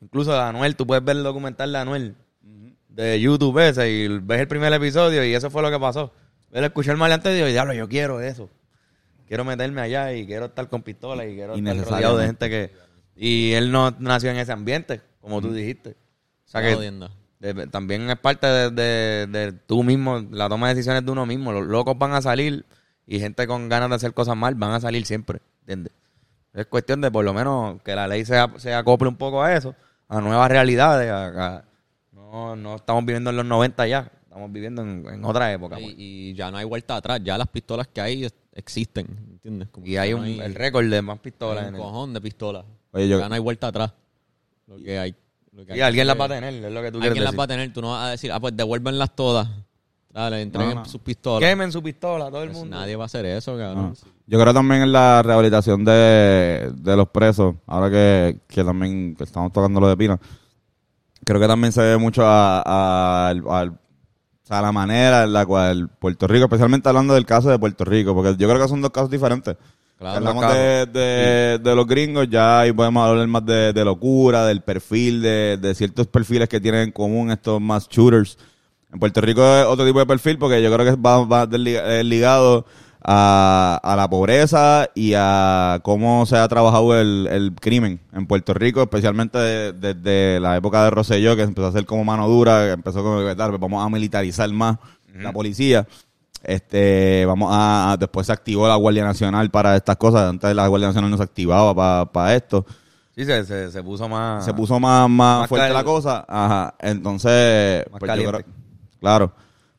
Incluso 0.00 0.32
de 0.32 0.40
Anuel, 0.40 0.76
tú 0.76 0.86
puedes 0.86 1.04
ver 1.04 1.16
el 1.16 1.22
documental 1.22 1.72
de 1.72 1.78
Anuel 1.78 2.16
de 2.88 3.20
YouTube 3.20 3.56
ese 3.60 3.88
y 3.88 4.08
ves 4.08 4.40
el 4.40 4.48
primer 4.48 4.72
episodio 4.72 5.24
y 5.24 5.32
eso 5.32 5.50
fue 5.50 5.62
lo 5.62 5.70
que 5.70 5.78
pasó. 5.78 6.12
Él 6.50 6.64
escuchó 6.64 6.90
el 6.90 6.96
maleanteo 6.96 7.32
y 7.32 7.36
dijo, 7.36 7.46
diablo, 7.46 7.72
yo 7.72 7.88
quiero 7.88 8.20
eso. 8.20 8.50
Quiero 9.28 9.44
meterme 9.44 9.82
allá 9.82 10.12
y 10.14 10.26
quiero 10.26 10.46
estar 10.46 10.68
con 10.68 10.82
pistola 10.82 11.24
y 11.24 11.34
quiero 11.34 11.54
estar 11.54 11.76
rodeado 11.76 12.16
de 12.16 12.26
gente 12.26 12.50
que... 12.50 12.72
Y 13.14 13.52
él 13.52 13.70
no 13.70 13.92
nació 13.98 14.30
en 14.30 14.38
ese 14.38 14.52
ambiente, 14.52 15.00
como 15.20 15.40
tú 15.40 15.52
dijiste. 15.52 15.90
O 15.90 16.50
sea 16.50 16.62
que. 16.62 16.90
De- 17.40 17.66
también 17.68 18.08
es 18.10 18.18
parte 18.18 18.46
de, 18.46 18.70
de- 18.70 19.26
de 19.26 19.52
tú 19.52 19.82
mismo, 19.84 20.18
la 20.30 20.48
toma 20.48 20.68
de 20.68 20.74
decisiones 20.74 21.04
de 21.04 21.10
uno 21.12 21.24
mismo. 21.26 21.52
Los 21.52 21.66
locos 21.66 21.96
van 21.98 22.12
a 22.12 22.22
salir 22.22 22.64
y 23.06 23.20
gente 23.20 23.46
con 23.46 23.68
ganas 23.68 23.88
de 23.90 23.96
hacer 23.96 24.12
cosas 24.14 24.36
mal 24.36 24.54
van 24.54 24.72
a 24.72 24.80
salir 24.80 25.06
siempre, 25.06 25.40
¿entiendes? 25.60 25.92
Es 26.54 26.66
cuestión 26.66 27.00
de 27.00 27.10
por 27.10 27.24
lo 27.24 27.32
menos 27.32 27.80
que 27.82 27.94
la 27.94 28.08
ley 28.08 28.24
se, 28.24 28.34
se 28.56 28.74
acople 28.74 29.08
un 29.08 29.16
poco 29.16 29.42
a 29.42 29.54
eso, 29.54 29.74
a 30.08 30.20
nuevas 30.20 30.50
realidades. 30.50 31.10
a- 31.10 31.56
a- 31.58 31.64
no, 32.12 32.56
no 32.56 32.76
estamos 32.76 33.04
viviendo 33.06 33.30
en 33.30 33.36
los 33.36 33.44
90 33.46 33.86
ya, 33.86 34.10
estamos 34.24 34.52
viviendo 34.52 34.82
en, 34.82 35.06
en 35.06 35.24
otra 35.24 35.52
época. 35.52 35.76
pues. 35.76 35.94
Y, 35.96 36.30
y 36.30 36.34
ya 36.34 36.50
no 36.50 36.56
hay 36.58 36.64
vuelta 36.64 36.96
atrás, 36.96 37.20
ya 37.22 37.38
las 37.38 37.48
pistolas 37.48 37.86
que 37.88 38.00
hay 38.00 38.28
existen, 38.52 39.06
¿entiendes? 39.30 39.68
Como 39.68 39.86
Y 39.86 39.96
hay 39.96 40.10
no 40.10 40.18
un, 40.18 40.26
el 40.26 40.54
récord 40.54 40.86
de 40.90 41.00
más 41.00 41.18
pistolas. 41.20 41.62
hay 41.62 41.68
en 41.68 41.74
un 41.76 41.80
el- 41.80 41.86
cojón 41.86 42.12
de 42.12 42.20
pistolas. 42.20 42.64
Oye, 42.90 43.08
yo- 43.08 43.18
Ya 43.20 43.28
no 43.28 43.34
hay 43.34 43.40
vuelta 43.40 43.68
atrás. 43.68 43.92
Lo 44.66 44.76
que 44.78 44.98
hay. 44.98 45.14
Y 45.74 45.80
alguien 45.80 46.06
las 46.06 46.18
va 46.18 46.24
a 46.26 46.28
tener, 46.28 46.54
es 46.54 46.72
lo 46.72 46.82
que 46.82 46.92
tú 46.92 46.98
quieres 46.98 47.10
Alguien 47.10 47.24
las 47.24 47.32
decir. 47.32 47.38
va 47.40 47.44
a 47.44 47.46
tener, 47.48 47.72
tú 47.72 47.80
no 47.82 47.90
vas 47.92 48.06
a 48.06 48.10
decir, 48.10 48.30
ah, 48.32 48.40
pues 48.40 48.56
devuélvenlas 48.56 49.14
todas. 49.16 49.48
Dale, 50.10 50.40
entreguen 50.42 50.74
No, 50.76 50.80
no. 50.82 50.84
sus 50.88 51.00
pistolas. 51.00 51.46
Quemen 51.48 51.70
su 51.70 51.82
pistola, 51.82 52.30
todo 52.30 52.42
el 52.42 52.48
Pues 52.50 52.58
mundo. 52.60 52.76
nadie 52.76 52.96
va 52.96 53.04
a 53.04 53.06
hacer 53.06 53.26
eso, 53.26 53.56
cabrón. 53.58 53.94
Yo 54.26 54.40
creo 54.40 54.54
también 54.54 54.82
en 54.82 54.92
la 54.92 55.22
rehabilitación 55.22 55.84
de, 55.84 56.72
de 56.74 56.96
los 56.96 57.08
presos, 57.08 57.54
ahora 57.66 57.90
que, 57.90 58.40
que 58.48 58.64
también 58.64 59.14
que 59.14 59.24
estamos 59.24 59.52
tocando 59.52 59.80
lo 59.80 59.88
de 59.88 59.96
Pina, 59.96 60.18
creo 61.24 61.40
que 61.40 61.46
también 61.46 61.72
se 61.72 61.82
ve 61.82 61.96
mucho 61.98 62.24
a, 62.24 62.62
a- 62.64 63.28
al- 63.28 63.44
al- 63.48 63.68
o 63.70 64.46
sea, 64.48 64.62
la 64.62 64.72
manera 64.72 65.24
en 65.24 65.32
la 65.34 65.44
cual 65.44 65.90
Puerto 65.98 66.26
Rico, 66.26 66.44
especialmente 66.46 66.88
hablando 66.88 67.12
del 67.12 67.26
caso 67.26 67.50
de 67.50 67.58
Puerto 67.58 67.84
Rico, 67.84 68.14
porque 68.14 68.34
yo 68.38 68.48
creo 68.48 68.60
que 68.62 68.68
son 68.68 68.80
dos 68.80 68.90
casos 68.90 69.10
diferentes. 69.10 69.56
Claro, 69.98 70.16
Hablamos 70.18 70.44
de, 70.54 70.86
de, 71.00 71.58
de 71.58 71.74
los 71.74 71.86
gringos, 71.86 72.28
ya 72.30 72.60
ahí 72.60 72.72
podemos 72.72 73.04
hablar 73.04 73.26
más 73.26 73.44
de, 73.44 73.72
de 73.72 73.84
locura, 73.84 74.46
del 74.46 74.60
perfil, 74.60 75.20
de, 75.22 75.56
de 75.60 75.74
ciertos 75.74 76.06
perfiles 76.06 76.48
que 76.48 76.60
tienen 76.60 76.82
en 76.82 76.92
común 76.92 77.32
estos 77.32 77.60
más 77.60 77.88
shooters. 77.88 78.38
En 78.92 79.00
Puerto 79.00 79.20
Rico 79.20 79.42
es 79.42 79.66
otro 79.66 79.84
tipo 79.84 79.98
de 79.98 80.06
perfil 80.06 80.38
porque 80.38 80.62
yo 80.62 80.72
creo 80.72 80.86
que 80.94 81.00
va, 81.00 81.24
va 81.24 81.48
eh, 81.52 82.02
ligado 82.04 82.64
a, 83.04 83.80
a 83.82 83.96
la 83.96 84.08
pobreza 84.08 84.88
y 84.94 85.14
a 85.16 85.80
cómo 85.82 86.26
se 86.26 86.36
ha 86.36 86.46
trabajado 86.48 86.98
el, 86.98 87.28
el 87.30 87.52
crimen 87.60 88.00
en 88.12 88.26
Puerto 88.26 88.54
Rico, 88.54 88.80
especialmente 88.82 89.36
de- 89.38 89.72
desde 89.72 90.38
la 90.40 90.56
época 90.56 90.84
de 90.84 90.90
Rosselló, 90.90 91.34
que 91.34 91.42
empezó 91.42 91.66
a 91.66 91.72
ser 91.72 91.86
como 91.86 92.04
mano 92.04 92.28
dura, 92.28 92.66
que 92.66 92.72
empezó 92.72 93.02
como 93.02 93.18
que 93.26 93.34
tal, 93.34 93.50
pues 93.50 93.60
vamos 93.60 93.84
a 93.84 93.88
militarizar 93.90 94.48
más 94.52 94.76
la 95.20 95.32
policía. 95.32 95.86
Este, 96.48 97.26
vamos 97.26 97.50
a, 97.52 97.94
después 98.00 98.26
se 98.26 98.32
activó 98.32 98.66
la 98.66 98.76
Guardia 98.76 99.04
Nacional 99.04 99.50
para 99.50 99.76
estas 99.76 99.96
cosas, 99.98 100.30
antes 100.30 100.54
la 100.56 100.66
Guardia 100.66 100.88
Nacional 100.88 101.10
no 101.10 101.18
se 101.18 101.22
activaba 101.22 102.10
para 102.10 102.34
esto 102.34 102.64
Sí, 103.14 103.24
se, 103.26 103.44
se, 103.44 103.70
se 103.70 103.82
puso 103.82 104.08
más... 104.08 104.44
se 104.44 104.54
puso 104.54 104.80
más, 104.80 105.10
más, 105.10 105.40
Más 105.40 105.48
fuerte 105.48 105.72
la 105.74 105.84
cosa. 105.84 106.24
Ajá. 106.28 106.74
Entonces, 106.78 107.84
Más 107.90 107.98
pues 107.98 108.16
yo 108.22 108.30
creo- 108.30 108.44
claro. 109.00 109.32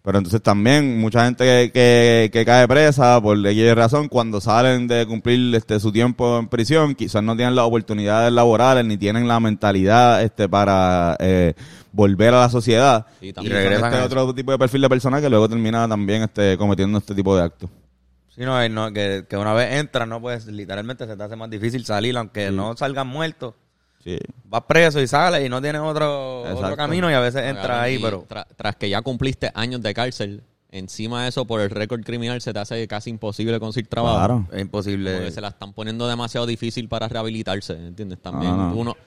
Pero 0.10 0.18
entonces 0.18 0.42
también 0.42 1.00
mucha 1.00 1.24
gente 1.24 1.44
que, 1.44 1.72
que, 1.72 2.30
que 2.34 2.44
cae 2.44 2.68
presa 2.68 3.22
por 3.22 3.38
X 3.46 3.76
razón, 3.76 4.08
cuando 4.08 4.42
salen 4.42 4.88
de 4.88 5.06
cumplir 5.06 5.54
este 5.54 5.80
su 5.80 5.92
tiempo 5.92 6.40
en 6.40 6.48
prisión, 6.48 6.96
quizás 6.96 7.22
no 7.22 7.36
tienen 7.36 7.54
las 7.54 7.66
oportunidades 7.66 8.34
laborales 8.34 8.84
ni 8.86 8.98
tienen 8.98 9.28
la 9.28 9.40
mentalidad 9.40 10.24
este 10.24 10.50
para 10.50 11.16
eh, 11.20 11.54
volver 11.92 12.34
a 12.34 12.40
la 12.40 12.50
sociedad. 12.50 13.06
Sí, 13.20 13.36
y 13.40 13.50
regresan 13.50 13.94
este 13.94 14.04
otro 14.04 14.34
tipo 14.34 14.52
de 14.52 14.58
perfil 14.58 14.82
de 14.82 14.90
persona 14.90 15.22
que 15.22 15.30
luego 15.30 15.48
termina 15.48 15.88
también 15.88 16.24
este 16.24 16.58
cometiendo 16.58 16.98
este 16.98 17.14
tipo 17.14 17.38
de 17.38 17.44
actos. 17.44 17.70
Sí, 18.30 18.42
no, 18.42 18.60
eh, 18.60 18.68
no, 18.68 18.92
que, 18.92 19.28
que 19.30 19.38
una 19.38 19.54
vez 19.54 19.76
entras, 19.76 20.08
no 20.08 20.20
pues 20.20 20.48
literalmente 20.48 21.06
se 21.06 21.16
te 21.16 21.22
hace 21.22 21.36
más 21.36 21.52
difícil 21.52 21.86
salir, 21.86 22.18
aunque 22.18 22.50
no 22.50 22.76
salgan 22.76 23.06
muertos. 23.06 23.54
Sí. 24.04 24.18
Vas 24.46 24.64
preso 24.64 25.02
y 25.02 25.08
sales 25.08 25.46
y 25.46 25.50
no 25.50 25.62
tienes 25.62 25.82
otro, 25.82 26.42
otro 26.44 26.76
camino 26.78 27.10
y 27.12 27.14
a 27.14 27.20
veces 27.20 27.44
entras 27.44 27.82
ahí, 27.82 28.00
pero... 28.00 28.26
tra- 28.28 28.46
tras 28.56 28.76
que 28.78 28.90
ya 28.90 29.02
cumpliste 29.02 29.52
años 29.54 29.82
de 29.82 29.94
cárcel, 29.94 30.42
encima 30.72 31.24
de 31.24 31.30
eso, 31.30 31.46
por 31.46 31.60
el 31.62 31.70
récord 31.70 32.02
criminal, 32.04 32.40
se 32.42 32.54
te 32.54 32.60
hace 32.60 32.88
casi 32.88 33.10
imposible 33.10 33.60
conseguir 33.60 33.90
trabajo. 33.90 34.18
Claro. 34.18 34.48
Es 34.54 34.62
imposible. 34.62 35.14
Porque 35.16 35.32
se 35.32 35.42
la 35.42 35.50
están 35.50 35.74
poniendo 35.74 36.08
demasiado 36.08 36.46
difícil 36.48 36.88
para 36.88 37.08
rehabilitarse, 37.10 37.74
¿entiendes? 37.74 38.20
También 38.22 38.56
No, 38.56 38.70
no. 38.70 38.76
uno... 38.76 38.98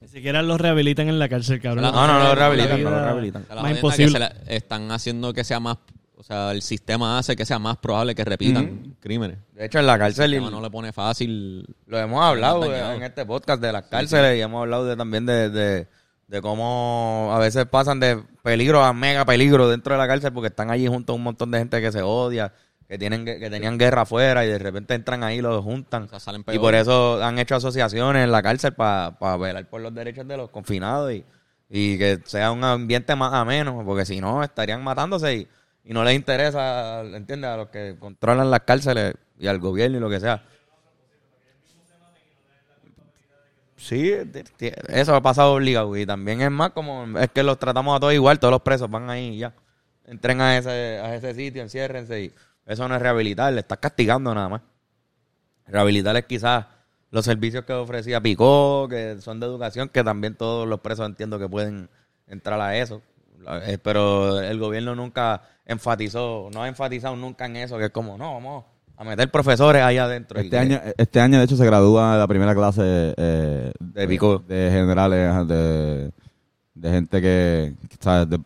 Ni 0.00 0.08
siquiera 0.08 0.42
los 0.42 0.58
rehabilitan 0.60 1.08
en 1.08 1.18
la 1.18 1.28
cárcel, 1.28 1.60
cabrón. 1.60 1.84
No, 1.84 1.92
no, 1.92 2.06
no 2.06 2.24
lo 2.28 2.34
rehabilitan, 2.34 2.82
no 2.82 2.90
lo 2.90 3.00
rehabilitan. 3.04 3.44
la 3.54 3.62
Más 3.62 3.72
imposible. 3.72 4.06
que 4.06 4.12
se 4.12 4.18
la- 4.18 4.34
están 4.54 4.90
haciendo 4.92 5.32
que 5.34 5.44
sea 5.44 5.60
más... 5.60 5.76
O 6.20 6.22
sea, 6.22 6.52
el 6.52 6.60
sistema 6.60 7.18
hace 7.18 7.34
que 7.34 7.46
sea 7.46 7.58
más 7.58 7.78
probable 7.78 8.14
que 8.14 8.22
repitan 8.26 8.94
crímenes. 9.00 9.38
De 9.54 9.64
hecho, 9.64 9.78
en 9.78 9.86
la 9.86 9.94
El 9.94 10.00
cárcel, 10.00 10.30
sistema 10.32 10.50
no 10.50 10.60
le 10.60 10.68
pone 10.68 10.92
fácil... 10.92 11.64
lo 11.86 11.98
hemos 11.98 12.22
hablado 12.22 12.62
en 12.74 13.02
este 13.02 13.24
podcast 13.24 13.62
de 13.62 13.72
las 13.72 13.84
cárceles 13.86 14.36
y 14.36 14.42
hemos 14.42 14.60
hablado 14.60 14.84
de, 14.84 14.96
también 14.98 15.24
de, 15.24 15.48
de, 15.48 15.88
de 16.28 16.42
cómo 16.42 17.30
a 17.32 17.38
veces 17.38 17.64
pasan 17.64 18.00
de 18.00 18.22
peligro 18.42 18.84
a 18.84 18.92
mega 18.92 19.24
peligro 19.24 19.66
dentro 19.70 19.94
de 19.94 19.98
la 19.98 20.06
cárcel 20.06 20.30
porque 20.34 20.48
están 20.48 20.70
allí 20.70 20.86
junto 20.88 21.14
a 21.14 21.16
un 21.16 21.22
montón 21.22 21.50
de 21.52 21.58
gente 21.58 21.80
que 21.80 21.90
se 21.90 22.02
odia, 22.02 22.52
que 22.86 22.98
tienen 22.98 23.24
que 23.24 23.48
tenían 23.48 23.78
guerra 23.78 24.02
afuera 24.02 24.44
y 24.44 24.48
de 24.48 24.58
repente 24.58 24.92
entran 24.92 25.24
ahí 25.24 25.38
y 25.38 25.40
los 25.40 25.64
juntan. 25.64 26.02
O 26.02 26.08
sea, 26.08 26.20
salen 26.20 26.44
Y 26.52 26.58
por 26.58 26.74
eso 26.74 27.24
han 27.24 27.38
hecho 27.38 27.56
asociaciones 27.56 28.24
en 28.24 28.30
la 28.30 28.42
cárcel 28.42 28.74
para 28.74 29.36
velar 29.38 29.70
por 29.70 29.80
los 29.80 29.94
derechos 29.94 30.28
de 30.28 30.36
los 30.36 30.50
confinados 30.50 31.14
y, 31.14 31.24
y 31.70 31.96
que 31.96 32.18
sea 32.26 32.52
un 32.52 32.62
ambiente 32.62 33.16
más 33.16 33.32
ameno, 33.32 33.82
porque 33.86 34.04
si 34.04 34.20
no 34.20 34.44
estarían 34.44 34.84
matándose 34.84 35.34
y, 35.34 35.48
y 35.90 35.92
no 35.92 36.04
les 36.04 36.14
interesa, 36.14 37.00
¿entiendes? 37.00 37.50
A 37.50 37.56
los 37.56 37.68
que 37.70 37.96
controlan 37.98 38.48
las 38.48 38.60
cárceles 38.60 39.14
y 39.40 39.48
al 39.48 39.58
gobierno 39.58 39.96
y 39.96 40.00
lo 40.00 40.08
que 40.08 40.20
sea. 40.20 40.44
Sí, 43.76 44.14
eso 44.86 45.16
ha 45.16 45.20
pasado 45.20 45.54
obligado 45.54 45.96
y 45.96 46.06
también 46.06 46.42
es 46.42 46.50
más 46.52 46.70
como, 46.70 47.18
es 47.18 47.28
que 47.30 47.42
los 47.42 47.58
tratamos 47.58 47.96
a 47.96 47.98
todos 47.98 48.14
igual, 48.14 48.38
todos 48.38 48.52
los 48.52 48.62
presos 48.62 48.88
van 48.88 49.10
ahí 49.10 49.30
y 49.30 49.38
ya. 49.38 49.52
Entren 50.04 50.40
a 50.40 50.58
ese, 50.58 50.70
a 50.70 51.16
ese 51.16 51.34
sitio, 51.34 51.60
enciérrense 51.60 52.22
y 52.22 52.32
eso 52.66 52.86
no 52.86 52.94
es 52.94 53.02
rehabilitar, 53.02 53.52
le 53.52 53.58
estás 53.58 53.78
castigando 53.78 54.32
nada 54.32 54.48
más. 54.48 54.62
Rehabilitar 55.66 56.16
es 56.16 56.24
quizás 56.26 56.66
los 57.10 57.24
servicios 57.24 57.64
que 57.64 57.72
ofrecía 57.72 58.20
Picó, 58.20 58.86
que 58.88 59.20
son 59.20 59.40
de 59.40 59.46
educación, 59.46 59.88
que 59.88 60.04
también 60.04 60.36
todos 60.36 60.68
los 60.68 60.78
presos 60.78 61.04
entiendo 61.06 61.40
que 61.40 61.48
pueden 61.48 61.90
entrar 62.28 62.60
a 62.60 62.76
eso. 62.76 63.02
Eh, 63.66 63.78
pero 63.82 64.40
el 64.40 64.58
gobierno 64.58 64.94
nunca 64.94 65.42
enfatizó, 65.66 66.48
no 66.52 66.62
ha 66.62 66.68
enfatizado 66.68 67.16
nunca 67.16 67.46
en 67.46 67.56
eso, 67.56 67.78
que 67.78 67.86
es 67.86 67.90
como, 67.90 68.18
no, 68.18 68.34
vamos 68.34 68.64
a 68.96 69.04
meter 69.04 69.30
profesores 69.30 69.82
ahí 69.82 69.96
adentro. 69.98 70.38
Este 70.38 70.50
que- 70.50 70.58
año, 70.58 70.80
este 70.98 71.20
año, 71.20 71.38
de 71.38 71.44
hecho, 71.44 71.56
se 71.56 71.64
gradúa 71.64 72.16
la 72.16 72.26
primera 72.26 72.54
clase 72.54 73.14
eh, 73.16 73.72
De 73.78 74.06
Pico. 74.08 74.42
de 74.46 74.68
generales, 74.70 75.48
de, 75.48 76.10
de 76.74 76.90
gente 76.90 77.20
que, 77.22 77.74
¿sabes? 78.00 78.28
De 78.28 78.38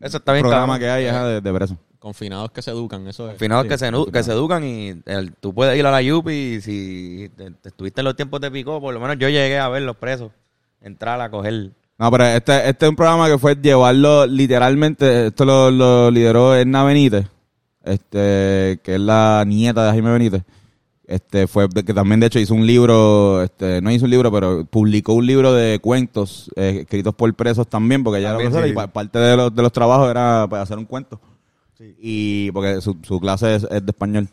Eso 0.00 0.18
está 0.18 0.32
bien 0.32 0.42
programa 0.42 0.78
que 0.78 0.90
hay 0.90 1.06
ajá, 1.06 1.26
de, 1.26 1.40
de 1.40 1.52
presos. 1.52 1.76
Confinados 1.98 2.50
que 2.50 2.62
se 2.62 2.72
educan, 2.72 3.06
eso 3.06 3.30
es. 3.30 3.38
Sí, 3.38 3.46
que, 3.68 3.78
se, 3.78 3.90
que 4.12 4.22
se 4.24 4.32
educan 4.32 4.64
y 4.64 5.00
el- 5.06 5.34
tú 5.34 5.54
puedes 5.54 5.78
ir 5.78 5.86
a 5.86 5.90
la 5.92 6.02
Yupi 6.02 6.32
y 6.56 6.60
si 6.60 7.30
te, 7.36 7.52
te 7.52 7.68
estuviste 7.68 8.00
en 8.00 8.06
los 8.06 8.16
tiempos 8.16 8.40
de 8.40 8.50
Pico, 8.50 8.80
por 8.80 8.92
lo 8.92 8.98
menos 9.00 9.16
yo 9.18 9.28
llegué 9.28 9.58
a 9.60 9.68
ver 9.68 9.82
los 9.82 9.96
presos, 9.96 10.32
entrar 10.80 11.20
a 11.20 11.30
coger. 11.30 11.70
No, 12.02 12.10
pero 12.10 12.24
este, 12.26 12.68
este 12.68 12.84
es 12.86 12.90
un 12.90 12.96
programa 12.96 13.28
que 13.28 13.38
fue 13.38 13.54
llevarlo 13.54 14.26
literalmente, 14.26 15.28
esto 15.28 15.44
lo, 15.44 15.70
lo 15.70 16.10
lideró 16.10 16.56
Edna 16.56 16.82
Benítez, 16.82 17.26
este, 17.84 18.80
que 18.82 18.94
es 18.94 19.00
la 19.00 19.44
nieta 19.46 19.84
de 19.84 19.90
Jaime 19.92 20.10
Benítez. 20.10 20.42
Este 21.06 21.46
fue 21.46 21.68
que 21.68 21.94
también 21.94 22.18
de 22.18 22.26
hecho 22.26 22.40
hizo 22.40 22.54
un 22.54 22.66
libro, 22.66 23.42
este, 23.42 23.80
no 23.80 23.90
hizo 23.92 24.06
un 24.06 24.10
libro, 24.10 24.32
pero 24.32 24.64
publicó 24.64 25.12
un 25.12 25.26
libro 25.26 25.52
de 25.52 25.78
cuentos 25.78 26.50
eh, 26.56 26.78
escritos 26.82 27.14
por 27.14 27.32
presos 27.34 27.68
también, 27.68 28.02
porque 28.02 28.18
ella 28.18 28.30
era 28.30 28.38
profesora 28.38 28.66
sí. 28.66 28.72
y 28.72 28.74
pa- 28.74 28.86
parte 28.88 29.18
de 29.20 29.36
los, 29.36 29.54
de 29.54 29.62
los 29.62 29.72
trabajos 29.72 30.10
era 30.10 30.46
pues, 30.48 30.60
hacer 30.62 30.78
un 30.78 30.86
cuento. 30.86 31.20
Y 32.00 32.50
porque 32.52 32.80
su, 32.80 32.96
su 33.02 33.20
clase 33.20 33.56
es, 33.56 33.62
es 33.64 33.84
de 33.84 33.90
español. 33.90 34.28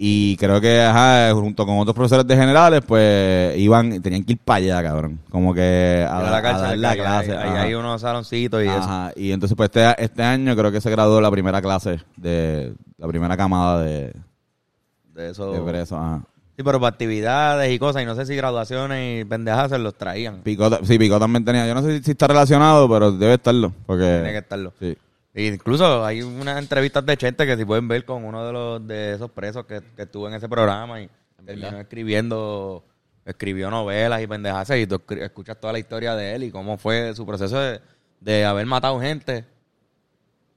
Y 0.00 0.36
creo 0.36 0.60
que, 0.60 0.80
ajá, 0.80 1.32
junto 1.34 1.66
con 1.66 1.76
otros 1.78 1.92
profesores 1.92 2.24
de 2.24 2.36
generales, 2.36 2.82
pues 2.86 3.58
iban, 3.58 4.00
tenían 4.00 4.22
que 4.22 4.34
ir 4.34 4.38
para 4.38 4.58
allá, 4.58 4.80
cabrón. 4.80 5.18
Como 5.28 5.52
que 5.52 6.06
a, 6.08 6.18
a 6.18 6.22
dar- 6.22 6.30
la 6.30 6.36
a 6.38 6.42
cárcel, 6.42 6.62
dar 6.68 6.78
la 6.78 6.94
clase. 7.02 7.32
Ahí, 7.36 7.48
ajá. 7.48 7.62
hay 7.62 7.74
unos 7.74 8.00
saloncitos 8.00 8.62
y 8.62 8.68
eso. 8.68 8.78
Ajá, 8.78 9.10
y 9.16 9.32
entonces 9.32 9.56
pues 9.56 9.70
este, 9.74 10.04
este 10.04 10.22
año 10.22 10.54
creo 10.54 10.70
que 10.70 10.80
se 10.80 10.88
graduó 10.88 11.20
la 11.20 11.32
primera 11.32 11.60
clase 11.60 11.98
de 12.16 12.74
la 12.96 13.08
primera 13.08 13.36
camada 13.36 13.82
de, 13.82 14.12
De 15.14 15.30
eso. 15.30 15.50
de 15.52 15.60
presos. 15.68 15.98
Ajá. 15.98 16.20
Sí, 16.56 16.62
pero 16.62 16.78
para 16.78 16.90
actividades 16.90 17.72
y 17.72 17.78
cosas, 17.80 18.02
y 18.02 18.06
no 18.06 18.14
sé 18.14 18.24
si 18.24 18.36
graduaciones 18.36 19.22
y 19.22 19.24
pendejas 19.24 19.70
se 19.70 19.78
los 19.78 19.96
traían. 19.96 20.42
Picó, 20.42 20.70
sí, 20.84 20.96
Picó 20.96 21.18
también 21.18 21.44
tenía, 21.44 21.66
yo 21.66 21.74
no 21.74 21.82
sé 21.82 21.98
si, 21.98 22.04
si 22.04 22.10
está 22.12 22.28
relacionado, 22.28 22.88
pero 22.88 23.10
debe 23.10 23.34
estarlo, 23.34 23.72
porque... 23.86 24.04
Tiene 24.04 24.30
que 24.32 24.38
estarlo. 24.38 24.72
Sí. 24.78 24.96
E 25.34 25.46
incluso 25.46 26.04
hay 26.04 26.22
unas 26.22 26.58
entrevistas 26.58 27.04
de 27.04 27.16
Chente 27.16 27.46
que 27.46 27.56
si 27.56 27.64
pueden 27.64 27.86
ver 27.86 28.04
con 28.04 28.24
uno 28.24 28.46
de 28.46 28.52
los 28.52 28.86
de 28.86 29.14
esos 29.14 29.30
presos 29.30 29.66
que, 29.66 29.82
que 29.94 30.02
estuvo 30.02 30.28
en 30.28 30.34
ese 30.34 30.48
programa 30.48 31.00
y 31.00 31.10
terminó 31.44 31.78
escribiendo, 31.78 32.84
escribió 33.24 33.70
novelas 33.70 34.22
y 34.22 34.26
pendejas 34.26 34.70
y 34.70 34.86
tú 34.86 35.00
escuchas 35.20 35.60
toda 35.60 35.72
la 35.72 35.78
historia 35.78 36.14
de 36.14 36.34
él 36.34 36.44
y 36.44 36.50
cómo 36.50 36.78
fue 36.78 37.14
su 37.14 37.24
proceso 37.24 37.58
de, 37.60 37.80
de 38.20 38.44
haber 38.44 38.66
matado 38.66 39.00
gente 39.00 39.44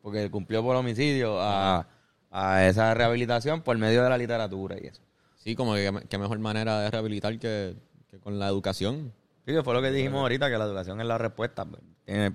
porque 0.01 0.30
cumplió 0.32 0.63
por 0.63 0.76
homicidio 0.76 1.39
a, 1.39 1.88
a 2.32 2.65
esa 2.65 2.93
rehabilitación 2.93 3.61
por 3.61 3.78
medio 3.78 4.03
de 4.03 4.09
la 4.09 4.17
literatura 4.17 4.78
y 4.82 4.88
eso. 4.88 5.01
Sí, 5.36 5.55
como 5.55 5.74
que 5.74 5.91
qué 6.09 6.17
mejor 6.17 6.39
manera 6.39 6.80
de 6.82 6.91
rehabilitar 6.91 7.38
que, 7.39 7.76
que 8.09 8.19
con 8.19 8.39
la 8.39 8.47
educación. 8.47 9.13
Sí, 9.51 9.57
que 9.57 9.63
fue 9.63 9.73
lo 9.73 9.81
que 9.81 9.91
dijimos 9.91 10.21
ahorita, 10.21 10.49
que 10.49 10.57
la 10.57 10.63
educación 10.65 11.01
es 11.01 11.07
la 11.07 11.17
respuesta. 11.17 11.65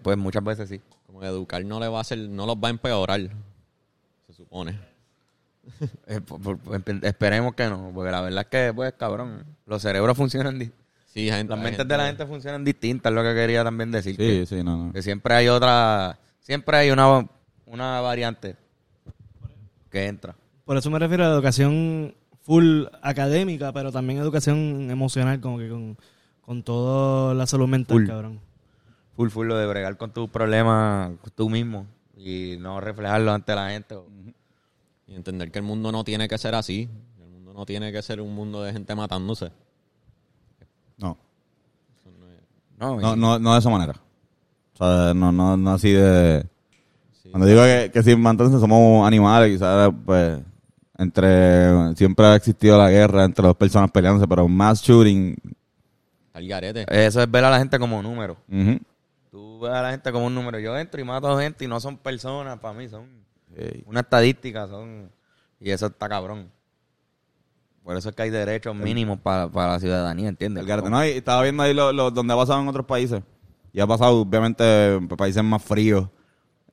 Pues 0.03 0.17
muchas 0.19 0.45
veces 0.45 0.69
sí. 0.69 0.81
Como 1.07 1.21
que 1.21 1.27
educar 1.27 1.65
no 1.65 1.81
le 1.81 1.89
va 1.89 1.99
a 1.99 2.01
hacer, 2.03 2.19
no 2.19 2.45
los 2.47 2.57
va 2.57 2.69
a 2.69 2.71
empeorar, 2.71 3.21
se 4.27 4.33
supone. 4.33 4.79
Eh, 6.07 6.21
por- 6.21 6.41
por- 6.41 6.59
por- 6.59 7.05
esperemos 7.05 7.55
que 7.55 7.67
no, 7.69 7.91
porque 7.93 8.13
la 8.13 8.21
verdad 8.21 8.43
es 8.43 8.47
que, 8.47 8.73
pues, 8.73 8.93
cabrón, 8.93 9.45
los 9.67 9.83
cerebros 9.83 10.17
funcionan, 10.17 10.61
Sí, 11.07 11.29
gente, 11.29 11.53
las 11.53 11.59
mentes 11.65 11.89
de 11.89 11.97
la 11.97 12.07
gente 12.07 12.25
funcionan 12.25 12.63
distintas, 12.65 13.11
es 13.11 13.17
lo 13.17 13.23
que 13.25 13.35
quería 13.35 13.65
también 13.65 13.91
decir. 13.91 14.13
Sí, 14.13 14.17
que, 14.19 14.47
sí, 14.47 14.63
no, 14.63 14.77
no. 14.77 14.93
que 14.93 15.03
siempre 15.03 15.35
hay 15.35 15.49
otra, 15.49 16.19
siempre 16.41 16.77
hay 16.77 16.91
una, 16.91 17.27
una 17.65 18.01
variante 18.01 18.55
que 19.91 20.07
entra. 20.07 20.37
Por 20.65 20.77
eso 20.77 20.89
me 20.91 20.99
refiero 21.01 21.25
a 21.25 21.29
la 21.31 21.35
educación 21.35 22.15
full 22.43 22.85
académica, 23.03 23.73
pero 23.73 23.91
también 23.91 24.21
educación 24.21 24.89
emocional, 24.91 25.41
como 25.41 25.59
que 25.59 25.69
con, 25.69 25.97
con 26.47 26.63
toda 26.63 27.35
la 27.35 27.47
salud 27.47 27.67
mental, 27.67 27.97
Full. 27.99 28.07
cabrón. 28.07 28.41
Full, 29.17 29.29
full, 29.31 29.47
lo 29.49 29.57
de 29.57 29.67
bregar 29.67 29.97
con 29.97 30.13
tus 30.13 30.31
problemas 30.31 31.11
tú 31.35 31.51
mismo 31.51 31.87
y 32.17 32.57
no 32.61 32.81
reflejarlo 32.81 33.33
ante 33.33 33.55
la 33.55 33.71
gente. 33.71 33.97
Y 35.09 35.15
entender 35.15 35.51
que 35.51 35.59
el 35.59 35.65
mundo 35.65 35.91
no 35.91 36.05
tiene 36.05 36.29
que 36.29 36.39
ser 36.39 36.55
así. 36.55 36.89
El 37.21 37.31
mundo 37.31 37.53
no 37.53 37.67
tiene 37.67 37.91
que 37.93 38.01
ser 38.01 38.21
un 38.21 38.35
mundo 38.35 38.63
de 38.63 38.73
gente 38.73 38.95
matándose. 38.95 39.51
No, 40.99 41.19
No, 42.79 43.01
no, 43.01 43.17
no, 43.17 43.39
no 43.39 43.53
de 43.53 43.59
esa 43.59 43.71
manera. 43.71 43.95
O 44.75 44.77
sea, 44.77 45.15
no, 45.15 45.33
no, 45.33 45.57
no 45.57 45.71
así 45.73 45.93
de... 45.93 46.47
Sí. 47.23 47.31
Cuando 47.31 47.47
digo 47.47 47.63
que, 47.63 47.91
que 47.93 48.03
si 48.03 48.13
entonces 48.13 48.61
somos 48.61 49.07
animales, 49.07 49.53
quizás 49.53 49.91
pues 50.05 50.41
entre... 50.99 51.95
Siempre 51.97 52.27
ha 52.27 52.37
existido 52.37 52.79
la 52.79 52.91
guerra 52.91 53.25
entre 53.25 53.47
dos 53.47 53.57
personas 53.57 53.91
peleándose, 53.91 54.29
pero 54.29 54.47
mass 54.47 54.83
shooting... 54.83 55.37
Al 56.37 56.47
garete. 56.47 56.85
Eso 56.91 57.23
es 57.23 57.31
ver 57.31 57.45
a 57.45 57.51
la 57.51 57.59
gente 57.59 57.79
como 57.79 58.03
número. 58.03 58.37
ujú. 58.51 58.79
Tú 59.31 59.61
ves 59.61 59.73
a 59.73 59.81
la 59.83 59.91
gente 59.91 60.13
como 60.13 60.27
un 60.27 60.35
número. 60.35 60.59
Yo 60.59 60.77
entro 60.79 61.01
y 61.01 61.05
mato 61.05 61.29
a 61.29 61.41
gente 61.43 61.65
y 61.65 61.69
no 61.69 61.81
son 61.81 61.97
personas 61.97 62.59
para 62.59 62.75
mí, 62.79 62.89
son 62.89 63.07
una 63.87 64.01
estadística, 64.01 64.67
son 64.69 65.11
y 65.61 65.71
eso 65.71 65.87
está 65.87 66.09
cabrón. 66.09 66.51
Por 67.83 67.97
eso 67.97 68.09
es 68.11 68.15
que 68.17 68.23
hay 68.23 68.31
derechos 68.31 68.75
mínimos 68.75 69.19
para, 69.21 69.49
para 69.49 69.73
la 69.73 69.81
ciudadanía, 69.81 70.29
¿entiendes? 70.29 70.63
El 70.63 70.69
garete. 70.69 70.91
No, 70.91 71.05
y 71.05 71.11
estaba 71.11 71.43
viendo 71.43 71.63
ahí 71.63 71.73
lo, 71.73 71.93
lo- 71.93 72.11
donde 72.11 72.35
ha 72.35 72.37
pasado 72.37 72.61
en 72.61 72.69
otros 72.69 72.85
países. 72.85 73.23
Y 73.73 73.81
ha 73.81 73.87
pasado, 73.87 74.21
obviamente, 74.21 74.95
en 74.95 75.09
países 75.09 75.43
más 75.43 75.63
fríos. 75.63 76.09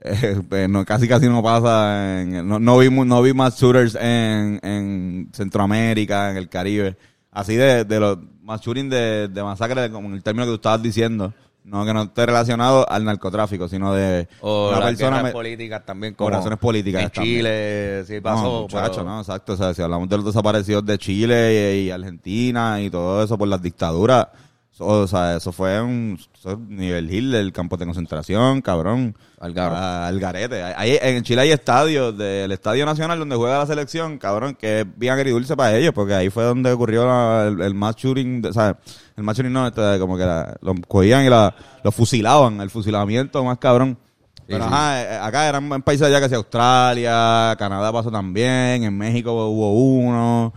Eh, 0.06 0.42
pues, 0.50 0.68
no, 0.68 0.84
casi 0.84 1.08
casi 1.08 1.28
no 1.30 1.42
pasa. 1.42 2.20
En, 2.22 2.46
no, 2.46 2.60
no, 2.60 2.78
vi, 2.80 2.90
no 2.90 3.22
vi 3.22 3.32
más 3.34 3.58
shooters 3.58 3.96
en, 3.96 4.60
en 4.62 5.30
Centroamérica, 5.32 6.30
en 6.32 6.36
el 6.36 6.50
Caribe. 6.50 6.98
Así 7.34 7.56
de, 7.56 7.84
de 7.86 8.00
los 8.00 8.18
más 8.44 8.62
shooting 8.62 8.90
de, 8.90 9.28
de 9.28 9.44
masacre, 9.44 9.90
como 9.92 10.08
en 10.10 10.16
el 10.16 10.24
término 10.24 10.46
que 10.46 10.50
tú 10.52 10.56
estabas 10.56 10.82
diciendo. 10.82 11.34
No 11.66 11.86
que 11.86 11.94
no 11.94 12.02
esté 12.04 12.26
relacionado 12.26 12.86
al 12.92 13.06
narcotráfico, 13.06 13.70
sino 13.70 13.94
de 13.94 14.28
O 14.42 14.68
una 14.70 14.82
persona 14.82 15.24
me- 15.24 15.32
políticas 15.32 15.86
también. 15.86 16.14
Como 16.14 16.30
razones 16.30 16.60
políticas 16.60 17.04
En 17.04 17.10
también. 17.10 17.38
Chile, 17.38 18.04
sí 18.06 18.20
pasó. 18.20 18.44
no, 18.44 18.62
muchacho, 18.64 18.92
pero- 18.96 19.06
no, 19.06 19.20
exacto. 19.22 19.54
O 19.54 19.56
sea, 19.56 19.74
si 19.74 19.82
hablamos 19.82 20.10
de 20.10 20.18
los 20.18 20.26
desaparecidos 20.26 20.86
de 20.86 20.98
Chile 20.98 21.78
y, 21.80 21.88
y 21.88 21.90
Argentina 21.92 22.82
y 22.82 22.90
todo 22.90 23.24
eso 23.24 23.38
por 23.38 23.48
las 23.48 23.62
dictaduras, 23.62 24.28
eso, 24.74 24.86
o 24.88 25.08
sea, 25.08 25.36
eso 25.38 25.52
fue 25.52 25.80
un 25.82 26.18
es 26.20 26.58
nivel 26.68 27.14
hill 27.14 27.32
del 27.32 27.54
campo 27.54 27.78
de 27.78 27.86
concentración, 27.86 28.62
cabrón. 28.62 29.16
Al. 29.40 29.54
Ah, 29.58 30.08
al 30.08 30.20
garete. 30.20 30.64
Hay- 30.64 30.98
en 31.02 31.22
Chile 31.24 31.42
hay 31.42 31.52
estadios, 31.52 32.18
del 32.18 32.52
Estadio 32.52 32.86
Nacional 32.86 33.20
donde 33.20 33.36
juega 33.36 33.60
la 33.60 33.66
selección, 33.68 34.18
cabrón, 34.18 34.56
que 34.56 34.82
es 34.82 34.86
bien 34.98 35.14
agridulce 35.14 35.56
para 35.56 35.76
ellos, 35.78 35.94
porque 35.94 36.16
ahí 36.16 36.30
fue 36.30 36.44
donde 36.44 36.72
ocurrió 36.72 37.06
la- 37.06 37.46
el, 37.48 37.62
el 37.62 37.74
mass 37.76 37.96
shooting, 37.98 38.44
o 38.46 38.54
sea, 38.54 38.78
el 39.16 39.24
mass 39.24 39.38
shooting 39.38 39.54
no, 39.54 39.68
este, 39.68 40.00
como 40.00 40.18
que 40.18 40.26
la- 40.26 40.56
lo 40.62 40.74
cogían 40.88 41.24
y 41.26 41.30
la, 41.30 41.54
lo 41.84 41.92
fusilaban, 41.92 42.60
el 42.60 42.70
fusilamiento 42.70 43.44
más 43.44 43.58
cabrón. 43.60 43.98
Pero 44.46 44.66
sí. 44.66 44.70
ajá, 44.74 45.02
eh, 45.02 45.18
acá 45.22 45.48
eran 45.48 45.82
países 45.84 46.06
allá 46.08 46.20
que 46.20 46.28
sea 46.28 46.38
Australia, 46.38 47.56
Canadá 47.58 47.94
pasó 47.94 48.12
también, 48.12 48.84
en 48.84 48.98
México 48.98 49.32
hubo 49.48 49.72
uno. 49.74 50.54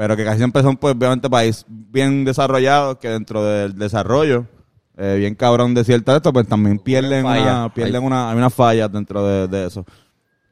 Pero 0.00 0.16
que 0.16 0.24
casi 0.24 0.38
siempre 0.38 0.62
son 0.62 0.78
pues 0.78 0.94
obviamente 0.94 1.28
países 1.28 1.66
bien 1.68 2.24
desarrollados 2.24 2.96
que 2.96 3.10
dentro 3.10 3.44
del 3.44 3.76
desarrollo, 3.76 4.46
eh, 4.96 5.16
bien 5.18 5.34
cabrón 5.34 5.74
de 5.74 5.84
cierta 5.84 6.16
esto, 6.16 6.32
pues 6.32 6.48
también 6.48 6.78
pierden 6.78 7.26
una, 7.26 7.70
pierden 7.74 7.96
Hay- 8.00 8.06
una, 8.06 8.30
hay 8.30 8.38
unas 8.38 8.54
fallas 8.54 8.90
dentro 8.90 9.26
de, 9.26 9.46
de 9.46 9.66
eso. 9.66 9.84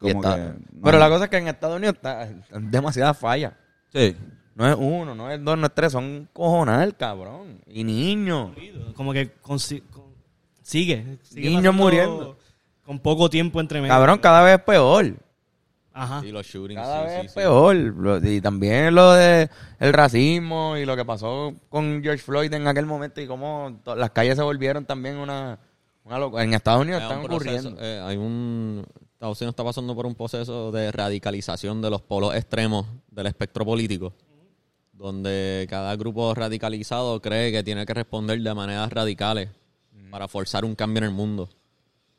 Y 0.03 0.13
Como 0.13 0.23
está- 0.23 0.37
que, 0.37 0.43
no. 0.75 0.83
Pero 0.85 0.99
la 0.99 1.09
cosa 1.09 1.25
es 1.25 1.31
que 1.31 1.39
en 1.39 1.49
Estados 1.49 1.77
Unidos 1.79 1.95
está 1.95 2.29
demasiadas 2.61 3.19
fallas. 3.19 3.55
Sí. 3.91 4.15
No 4.55 4.69
es 4.69 4.77
uno, 4.79 5.15
no 5.15 5.31
es 5.31 5.43
dos, 5.43 5.57
no 5.57 5.67
es 5.67 5.75
tres, 5.75 5.93
son 5.93 6.29
cojonal, 6.35 6.95
cabrón. 6.95 7.59
Y 7.69 7.85
niños. 7.85 8.51
Como 8.95 9.15
que 9.15 9.33
consi- 9.41 9.83
con- 9.91 10.13
sigue. 10.61 11.17
sigue 11.23 11.49
Niños 11.49 11.75
muriendo. 11.75 12.37
Con 12.85 12.99
poco 12.99 13.31
tiempo 13.31 13.61
entre 13.63 13.81
medio. 13.81 13.95
Cabrón, 13.95 14.19
cada 14.19 14.43
vez 14.43 14.59
es 14.59 14.63
peor. 14.63 15.15
Ajá. 15.99 16.21
Sí, 16.21 16.31
los 16.31 16.47
shootings. 16.47 16.81
Cada 16.81 17.01
sí, 17.01 17.07
vez 17.07 17.21
sí, 17.21 17.27
es 17.27 17.33
sí. 17.33 17.39
peor. 17.41 18.25
Y 18.25 18.41
también 18.41 18.95
lo 18.95 19.13
de 19.13 19.49
el 19.81 19.93
racismo 19.93 20.77
y 20.77 20.85
lo 20.85 20.97
que 20.97 21.05
pasó 21.05 21.55
con 21.69 22.01
George 22.03 22.23
Floyd 22.23 22.53
en 22.53 22.67
aquel 22.69 22.87
momento 22.87 23.21
y 23.21 23.27
cómo 23.27 23.81
las 23.85 24.11
calles 24.11 24.37
se 24.37 24.43
volvieron 24.43 24.85
también 24.85 25.17
una, 25.17 25.59
una 26.05 26.19
loca. 26.19 26.43
En 26.43 26.55
Estados 26.55 26.83
Unidos 26.83 27.01
Hay 27.03 27.07
están 27.09 27.21
un 27.21 27.27
proceso, 27.27 27.69
ocurriendo. 27.69 27.81
eh, 27.83 28.01
hay 28.01 28.17
un 28.17 28.85
Estados 29.13 29.41
Unidos 29.41 29.53
está 29.53 29.65
pasando 29.65 29.97
por 29.97 30.07
un 30.07 30.15
proceso 30.15 30.71
de 30.71 30.93
radicalización 30.93 31.83
de 31.83 31.91
los 31.91 32.01
polos 32.03 32.37
extremos 32.37 32.87
del 33.11 33.27
espectro 33.27 33.65
político, 33.65 34.15
donde 34.93 35.67
cada 35.69 35.97
grupo 35.97 36.33
radicalizado 36.35 37.21
cree 37.21 37.51
que 37.51 37.65
tiene 37.65 37.85
que 37.85 37.95
responder 37.95 38.41
de 38.41 38.55
maneras 38.55 38.91
radicales 38.93 39.49
para 40.11 40.29
forzar 40.29 40.65
un 40.65 40.75
cambio 40.77 40.99
en 40.99 41.05
el 41.05 41.11
mundo. 41.11 41.49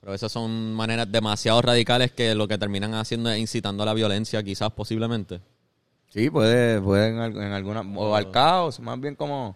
Pero 0.01 0.13
esas 0.13 0.31
son 0.31 0.73
maneras 0.73 1.11
demasiado 1.11 1.61
radicales 1.61 2.11
que 2.11 2.33
lo 2.33 2.47
que 2.47 2.57
terminan 2.57 2.93
haciendo 2.93 3.29
es 3.31 3.39
incitando 3.39 3.83
a 3.83 3.85
la 3.85 3.93
violencia, 3.93 4.41
quizás 4.43 4.71
posiblemente. 4.71 5.41
Sí, 6.09 6.29
puede, 6.29 6.81
puede 6.81 7.09
en, 7.09 7.17
en 7.19 7.51
alguna... 7.51 7.81
O 7.95 8.15
al 8.15 8.31
caos, 8.31 8.79
más 8.79 8.99
bien 8.99 9.15
como... 9.15 9.55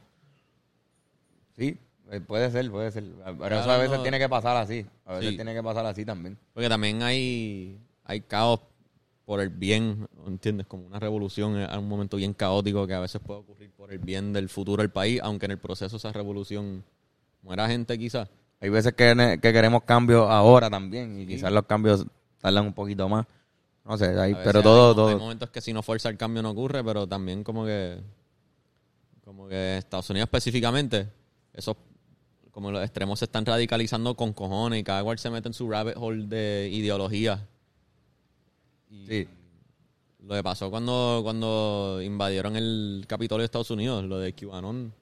Sí, 1.57 1.77
Eh, 2.11 2.19
Puede 2.19 2.51
ser, 2.51 2.69
puede 2.69 2.91
ser. 2.91 3.03
Pero 3.23 3.37
Claro, 3.37 3.59
eso 3.59 3.71
a 3.71 3.77
veces 3.77 3.97
no. 3.97 4.03
tiene 4.03 4.19
que 4.19 4.29
pasar 4.29 4.57
así. 4.57 4.85
A 5.05 5.13
veces 5.13 5.29
Sí. 5.31 5.35
tiene 5.35 5.53
que 5.53 5.63
pasar 5.63 5.85
así 5.85 6.05
también. 6.05 6.37
Porque 6.53 6.69
también 6.69 7.01
hay, 7.01 7.77
hay 8.03 8.21
caos 8.21 8.59
por 9.25 9.39
el 9.39 9.49
bien, 9.49 10.07
¿entiendes? 10.27 10.67
Como 10.67 10.85
una 10.85 10.99
revolución 10.99 11.57
es 11.57 11.75
un 11.77 11.87
momento 11.87 12.17
bien 12.17 12.33
caótico 12.33 12.85
que 12.85 12.93
a 12.93 12.99
veces 12.99 13.21
puede 13.25 13.39
ocurrir 13.39 13.71
por 13.71 13.91
el 13.91 13.99
bien 13.99 14.33
del 14.33 14.49
futuro 14.49 14.81
del 14.83 14.91
país, 14.91 15.21
aunque 15.23 15.45
en 15.45 15.51
el 15.53 15.57
proceso 15.57 15.95
esa 15.97 16.11
revolución 16.11 16.83
muera 17.41 17.67
gente 17.67 17.97
quizás. 17.97 18.29
Hay 18.63 18.69
veces 18.69 18.93
que, 18.93 19.37
que 19.41 19.51
queremos 19.53 19.83
cambios 19.83 20.25
ahora 20.29 20.69
también 20.69 21.19
y 21.19 21.27
quizás 21.27 21.51
los 21.51 21.65
cambios 21.65 22.05
tardan 22.39 22.65
un 22.67 22.73
poquito 22.73 23.09
más. 23.09 23.25
No 23.83 23.97
sé, 23.97 24.17
hay- 24.17 24.35
pero 24.35 24.59
hay 24.59 24.63
todo, 24.63 24.95
todo. 24.95 25.07
Hay 25.09 25.15
momentos 25.15 25.49
que 25.49 25.59
si 25.59 25.73
no 25.73 25.83
fuerza 25.83 26.07
el 26.07 26.15
cambio 26.17 26.41
no 26.41 26.51
ocurre, 26.51 26.81
pero 26.81 27.05
también 27.05 27.43
como 27.43 27.65
que 27.65 27.99
como 29.25 29.47
que 29.49 29.77
Estados 29.77 30.09
Unidos 30.09 30.27
específicamente, 30.27 31.09
esos 31.53 31.75
como 32.51 32.71
los 32.71 32.81
extremos 32.83 33.19
se 33.19 33.25
están 33.25 33.45
radicalizando 33.45 34.15
con 34.15 34.31
cojones 34.31 34.79
y 34.79 34.83
cada 34.83 35.03
cual 35.03 35.17
se 35.19 35.29
mete 35.29 35.49
en 35.49 35.53
su 35.53 35.69
rabbit 35.69 35.95
hole 35.97 36.25
de 36.27 36.69
ideología. 36.71 37.45
Y 38.89 39.05
Sí. 39.07 39.27
Lo 40.25 40.35
que 40.35 40.43
pasó 40.43 40.69
cuando, 40.71 41.19
cuando 41.21 41.99
invadieron 42.01 42.55
el 42.55 43.03
Capitolio 43.07 43.41
de 43.41 43.45
Estados 43.45 43.71
Unidos, 43.71 44.05
lo 44.05 44.19
de 44.19 44.33
QAnon, 44.33 44.93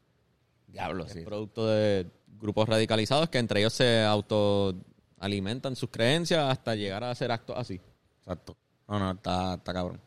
Diablo, 0.68 1.06
es 1.06 1.12
sí. 1.14 1.22
producto 1.22 1.68
de 1.68 2.08
grupos 2.42 2.68
radicalizados 2.68 3.30
que 3.30 3.38
entre 3.38 3.60
ellos 3.60 3.74
se 3.74 4.04
autoalimentan 4.04 5.76
sus 5.76 5.90
creencias 5.90 6.50
hasta 6.52 6.76
llegar 6.76 7.04
a 7.04 7.12
hacer 7.12 7.32
actos 7.32 7.56
así. 7.58 7.80
Exacto. 8.20 8.58
No, 8.88 9.00
no, 9.00 9.12
está, 9.12 9.54
está 9.56 9.74
cabrón. 9.74 10.00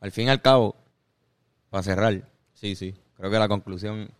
Al 0.00 0.10
fin 0.12 0.26
y 0.26 0.30
al 0.30 0.42
cabo, 0.42 0.74
para 1.70 1.82
cerrar, 1.82 2.22
Sí, 2.54 2.74
sí. 2.74 2.94
creo 3.16 3.30
que 3.30 3.38
la 3.38 3.48
conclusión 3.48 4.10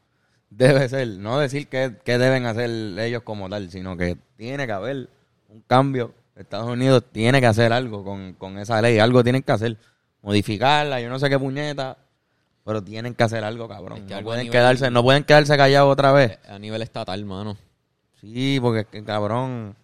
debe 0.51 0.89
ser, 0.89 1.09
no 1.09 1.39
decir 1.39 1.69
qué, 1.69 1.97
qué 2.05 2.19
deben 2.19 2.47
hacer 2.47 2.71
ellos 2.99 3.23
como 3.23 3.49
tal, 3.49 3.71
sino 3.71 3.97
que 3.97 4.17
tiene 4.37 4.67
que 4.67 4.73
haber 4.73 5.09
un 5.49 5.63
cambio. 5.63 6.15
Estados 6.37 6.69
Unidos 6.69 7.05
tiene 7.13 7.41
que 7.41 7.47
hacer 7.47 7.73
algo 7.73 8.05
con, 8.05 8.35
con 8.35 8.59
esa 8.59 8.81
ley, 8.83 8.99
algo 8.99 9.23
tienen 9.23 9.43
que 9.43 9.53
hacer. 9.53 9.77
Modificarla, 10.23 11.01
yo 11.01 11.09
no 11.09 11.19
sé 11.19 11.31
qué 11.31 11.39
puñeta, 11.39 11.97
pero 12.67 12.83
tienen 12.83 13.15
que 13.15 13.23
hacer 13.23 13.45
algo, 13.45 13.69
cabrón. 13.69 13.99
Es 13.99 14.05
que 14.05 14.11
no, 14.11 14.17
algo 14.17 14.31
pueden 14.31 14.47
nivel- 14.47 14.51
quedarse, 14.51 14.91
no 14.91 15.05
pueden 15.05 15.23
quedarse 15.23 15.57
callados 15.57 15.93
otra 15.93 16.11
vez. 16.11 16.37
A 16.49 16.59
nivel 16.59 16.83
estatal, 16.83 17.25
mano. 17.25 17.57
Sí, 18.21 18.59
porque 18.61 18.81
es 18.81 18.87
que, 18.89 19.05
cabrón. 19.05 19.77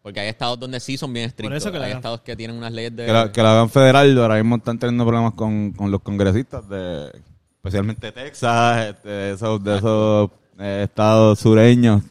Porque 0.00 0.20
hay 0.20 0.28
estados 0.28 0.60
donde 0.60 0.78
sí 0.78 0.96
son 0.96 1.12
bien 1.12 1.26
estrictos. 1.26 1.56
eso 1.56 1.72
que 1.72 1.78
hay 1.78 1.90
estados 1.90 2.20
que 2.20 2.36
tienen 2.36 2.56
unas 2.56 2.70
leyes 2.72 2.94
de... 2.94 3.04
Que 3.04 3.12
la, 3.12 3.32
que 3.32 3.42
la 3.42 3.50
hagan 3.50 3.68
federal, 3.68 4.16
ahora 4.16 4.36
mismo 4.36 4.56
están 4.56 4.78
teniendo 4.78 5.04
problemas 5.04 5.34
con, 5.34 5.72
con 5.72 5.90
los 5.90 6.00
congresistas, 6.00 6.68
de 6.68 7.10
especialmente 7.56 8.12
Texas, 8.12 8.90
este, 8.90 9.08
de 9.08 9.32
esos, 9.32 9.64
de 9.64 9.76
esos 9.76 10.30
eh, 10.60 10.82
estados 10.84 11.40
sureños 11.40 12.04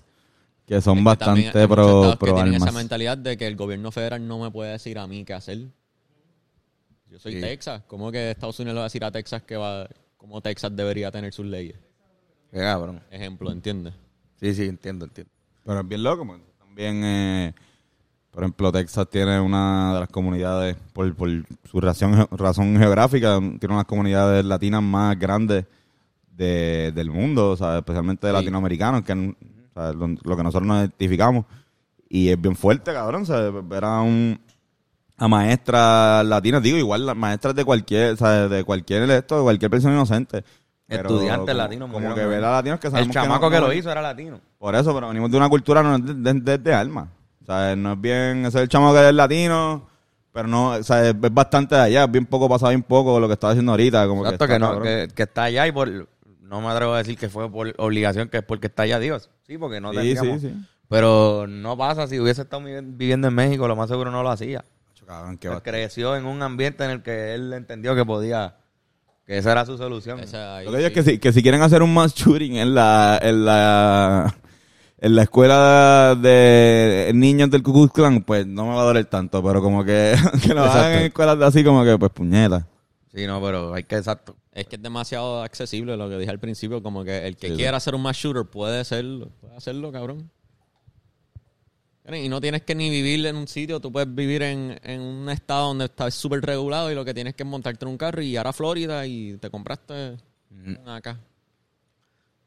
que 0.67 0.81
son 0.81 0.97
Es 0.97 0.99
que 0.99 1.05
bastante 1.05 1.67
pro, 1.69 2.09
que 2.11 2.17
pro 2.17 2.35
tienen 2.35 2.55
esa 2.55 2.73
mentalidad 2.73 3.17
de 3.17 3.37
que 3.37 3.47
el 3.47 3.55
gobierno 3.55 3.89
federal 3.93 4.27
no 4.27 4.37
me 4.37 4.51
puede 4.51 4.73
decir 4.73 4.99
a 4.99 5.07
mí 5.07 5.23
qué 5.23 5.33
hacer. 5.33 5.59
Yo 7.09 7.19
soy 7.19 7.33
Sí. 7.33 7.41
Texas. 7.41 7.83
¿Cómo 7.87 8.11
que 8.11 8.31
Estados 8.31 8.59
Unidos 8.59 8.75
le 8.75 8.79
va 8.79 8.83
a 8.85 8.89
decir 8.89 9.03
a 9.03 9.11
Texas 9.11 9.43
que 9.43 9.55
va... 9.55 9.87
cómo 10.17 10.41
Texas 10.41 10.75
debería 10.75 11.11
tener 11.11 11.33
sus 11.33 11.45
leyes? 11.45 11.77
Qué 12.51 12.59
cabrón. 12.59 13.01
Ejemplo, 13.11 13.51
¿entiendes? 13.51 13.93
Sí, 14.39 14.53
sí, 14.53 14.65
entiendo, 14.65 15.05
entiendo. 15.05 15.31
Pero 15.65 15.79
es 15.81 15.87
bien 15.87 16.03
loco, 16.03 16.25
porque 16.25 16.43
también, 16.59 17.01
eh, 17.03 17.53
por 18.31 18.43
ejemplo, 18.43 18.71
Texas 18.71 19.07
tiene 19.09 19.39
una 19.39 19.93
de 19.95 19.99
las 20.01 20.09
comunidades, 20.09 20.75
por, 20.93 21.13
por 21.15 21.29
su 21.69 21.81
razón, 21.81 22.27
razón 22.31 22.77
geográfica, 22.77 23.39
tiene 23.59 23.73
unas 23.73 23.85
comunidades 23.85 24.45
latinas 24.45 24.81
más 24.83 25.17
grandes 25.19 25.65
de- 26.31 26.91
del 26.93 27.09
mundo, 27.09 27.51
o 27.51 27.57
sea, 27.57 27.79
especialmente 27.79 28.27
de 28.27 28.33
Sí. 28.33 28.39
latinoamericanos, 28.39 29.03
que 29.03 29.13
o 29.13 29.73
sea, 29.73 29.91
lo, 29.93 30.07
lo 30.07 30.37
que 30.37 30.43
nosotros 30.43 30.67
nos 30.67 30.79
identificamos. 30.79 31.45
Y 32.09 32.29
es 32.29 32.39
bien 32.39 32.55
fuerte, 32.55 32.93
cabrón, 32.93 33.23
o 33.23 33.25
sea, 33.25 33.49
ver 33.49 33.83
a 33.83 34.01
un 34.01 34.39
a 35.17 35.27
maestras 35.27 36.25
latinas, 36.25 36.61
digo, 36.61 36.77
igual 36.77 37.05
las 37.05 37.15
maestras 37.15 37.55
de 37.55 37.65
cualquier, 37.65 38.13
o 38.13 38.17
sea, 38.17 38.47
de 38.47 38.63
cualquier 38.63 39.09
esto, 39.09 39.37
de 39.37 39.43
cualquier 39.43 39.71
persona 39.71 39.93
inocente. 39.95 40.43
Estudiantes 40.87 41.39
como- 41.53 41.53
latinos 41.57 41.87
Como 41.87 41.93
murieron, 41.99 42.15
que 42.17 42.25
ver 42.25 42.43
a 42.45 42.51
latinos 42.51 42.79
que 42.79 42.87
El 42.87 42.91
sabemos 42.93 43.13
chamaco 43.13 43.45
no- 43.45 43.51
que, 43.51 43.59
lo 43.59 43.73
hizo 43.73 43.91
era 43.91 44.01
latino. 44.01 44.39
por 44.57 44.73
eso, 44.75 44.93
pero 44.93 45.07
venimos 45.09 45.29
de 45.31 45.37
una 45.37 45.49
cultura 45.49 45.83
no 45.83 45.97
de, 45.99 46.57
de, 46.57 46.73
alma. 46.73 47.09
O 47.41 47.45
sea, 47.45 47.75
no 47.75 47.93
es 47.93 48.01
bien, 48.01 48.45
ese 48.45 48.57
es 48.59 48.63
el 48.63 48.69
chamo 48.69 48.93
que 48.93 49.07
es 49.09 49.13
latino, 49.13 49.87
pero 50.31 50.47
no, 50.47 50.69
o 50.69 50.83
sea, 50.83 51.01
es, 51.09 51.15
es 51.21 51.33
bastante 51.33 51.75
de 51.75 51.81
allá, 51.81 52.03
es 52.05 52.11
bien 52.11 52.25
poco 52.25 52.47
pasado, 52.47 52.69
bien 52.69 52.83
poco 52.83 53.19
lo 53.19 53.27
que 53.27 53.33
estaba 53.33 53.51
haciendo 53.51 53.71
ahorita. 53.73 54.07
Como 54.07 54.23
Exacto, 54.25 54.45
que, 54.45 54.47
que, 54.49 54.53
está 54.55 54.73
no, 54.75 54.81
que, 54.81 55.07
que 55.13 55.23
está 55.23 55.43
allá 55.43 55.67
y 55.67 55.71
por... 55.71 56.07
No 56.41 56.61
me 56.61 56.67
atrevo 56.67 56.93
a 56.93 56.99
decir 56.99 57.17
que 57.17 57.27
fue 57.27 57.51
por 57.51 57.73
obligación, 57.77 58.29
que 58.29 58.37
es 58.37 58.43
porque 58.43 58.67
está 58.67 58.83
allá, 58.83 58.99
Dios. 58.99 59.29
Sí, 59.45 59.57
porque 59.57 59.81
no 59.81 59.91
Sí, 59.91 59.97
tendríamos- 59.97 60.39
sí, 60.41 60.47
sí. 60.49 60.55
Pero 60.87 61.45
no 61.49 61.75
pasa, 61.75 62.07
si 62.07 62.17
hubiese 62.17 62.43
estado 62.43 62.61
vivi- 62.63 62.79
viviendo 62.95 63.27
en 63.27 63.33
México, 63.33 63.67
lo 63.67 63.75
más 63.75 63.89
seguro 63.89 64.09
no 64.11 64.23
lo 64.23 64.29
hacía. 64.29 64.63
Cabrón, 65.07 65.37
qué 65.37 65.47
Él 65.47 65.53
va- 65.55 65.63
creció 65.63 66.15
en 66.15 66.25
un 66.25 66.41
ambiente 66.43 66.83
en 66.83 66.91
el 66.91 67.01
que 67.01 67.33
él 67.33 67.53
entendió 67.53 67.95
que 67.95 68.03
podía, 68.05 68.57
que 69.25 69.37
esa 69.37 69.53
era 69.53 69.65
su 69.65 69.77
solución. 69.77 70.19
Esa 70.19 70.57
ahí 70.57 70.65
Lo 70.65 70.71
que 70.73 70.77
digo 70.77 70.87
es 70.89 70.93
que 70.93 71.03
si, 71.03 71.17
que 71.17 71.31
si 71.33 71.41
quieren 71.41 71.61
hacer 71.61 71.81
un 71.81 71.93
mass 71.93 72.13
shooting 72.13 72.57
en 72.57 72.75
la, 72.75 73.17
en 73.21 73.45
la, 73.45 74.35
en 74.99 75.15
la 75.15 75.21
escuela 75.23 76.13
de 76.21 77.11
niños 77.15 77.49
del 77.49 77.63
Ku 77.63 77.71
Klux 77.73 77.93
Klan, 77.93 78.21
pues 78.23 78.45
no 78.45 78.65
me 78.67 78.75
va 78.75 78.81
a 78.81 78.85
doler 78.85 79.05
tanto, 79.05 79.41
pero 79.41 79.61
como 79.61 79.83
que, 79.85 80.13
que 80.45 80.53
lo 80.53 80.63
hagan 80.63 80.91
en 80.99 81.05
escuelas 81.05 81.39
de 81.39 81.45
así 81.45 81.63
como 81.63 81.83
que, 81.85 81.97
pues 81.97 82.11
puñeta. 82.11 82.67
Sí, 83.13 83.25
no, 83.25 83.41
pero 83.41 83.73
hay 83.73 83.85
que, 83.85 83.95
exacto. 83.95 84.35
Es 84.51 84.67
que 84.67 84.75
es 84.75 84.81
demasiado 84.81 85.41
accesible 85.43 85.95
lo 85.97 86.09
que 86.09 86.17
dije 86.17 86.31
al 86.31 86.39
principio, 86.39 86.83
como 86.83 87.03
que 87.05 87.27
el 87.27 87.37
que 87.37 87.47
Sí, 87.47 87.53
sí. 87.53 87.57
quiera 87.59 87.77
hacer 87.77 87.95
un 87.95 88.01
mass 88.01 88.17
shooter 88.17 88.43
puede 88.45 88.79
hacerlo, 88.81 89.29
puede 89.39 89.55
hacerlo, 89.55 89.91
cabrón. 89.91 90.29
Y 92.15 92.29
no 92.29 92.39
tienes 92.39 92.61
que 92.61 92.73
ni 92.73 92.89
vivir 92.89 93.25
en 93.25 93.35
un 93.35 93.47
sitio, 93.47 93.79
tú 93.81 93.91
puedes 93.91 94.13
vivir 94.13 94.41
en, 94.41 94.79
en 94.83 95.01
un 95.01 95.29
estado 95.29 95.67
donde 95.67 95.85
está 95.85 96.09
súper 96.09 96.41
regulado 96.41 96.89
y 96.91 96.95
lo 96.95 97.03
que 97.03 97.13
tienes 97.13 97.35
que 97.35 97.43
es 97.43 97.49
montarte 97.49 97.83
en 97.83 97.91
un 97.91 97.97
carro 97.97 98.21
y 98.21 98.27
ir 98.33 98.39
a 98.39 98.53
Florida 98.53 99.05
y 99.05 99.37
te 99.37 99.49
compraste 99.49 100.15
una 100.51 100.95
acá. 100.95 101.19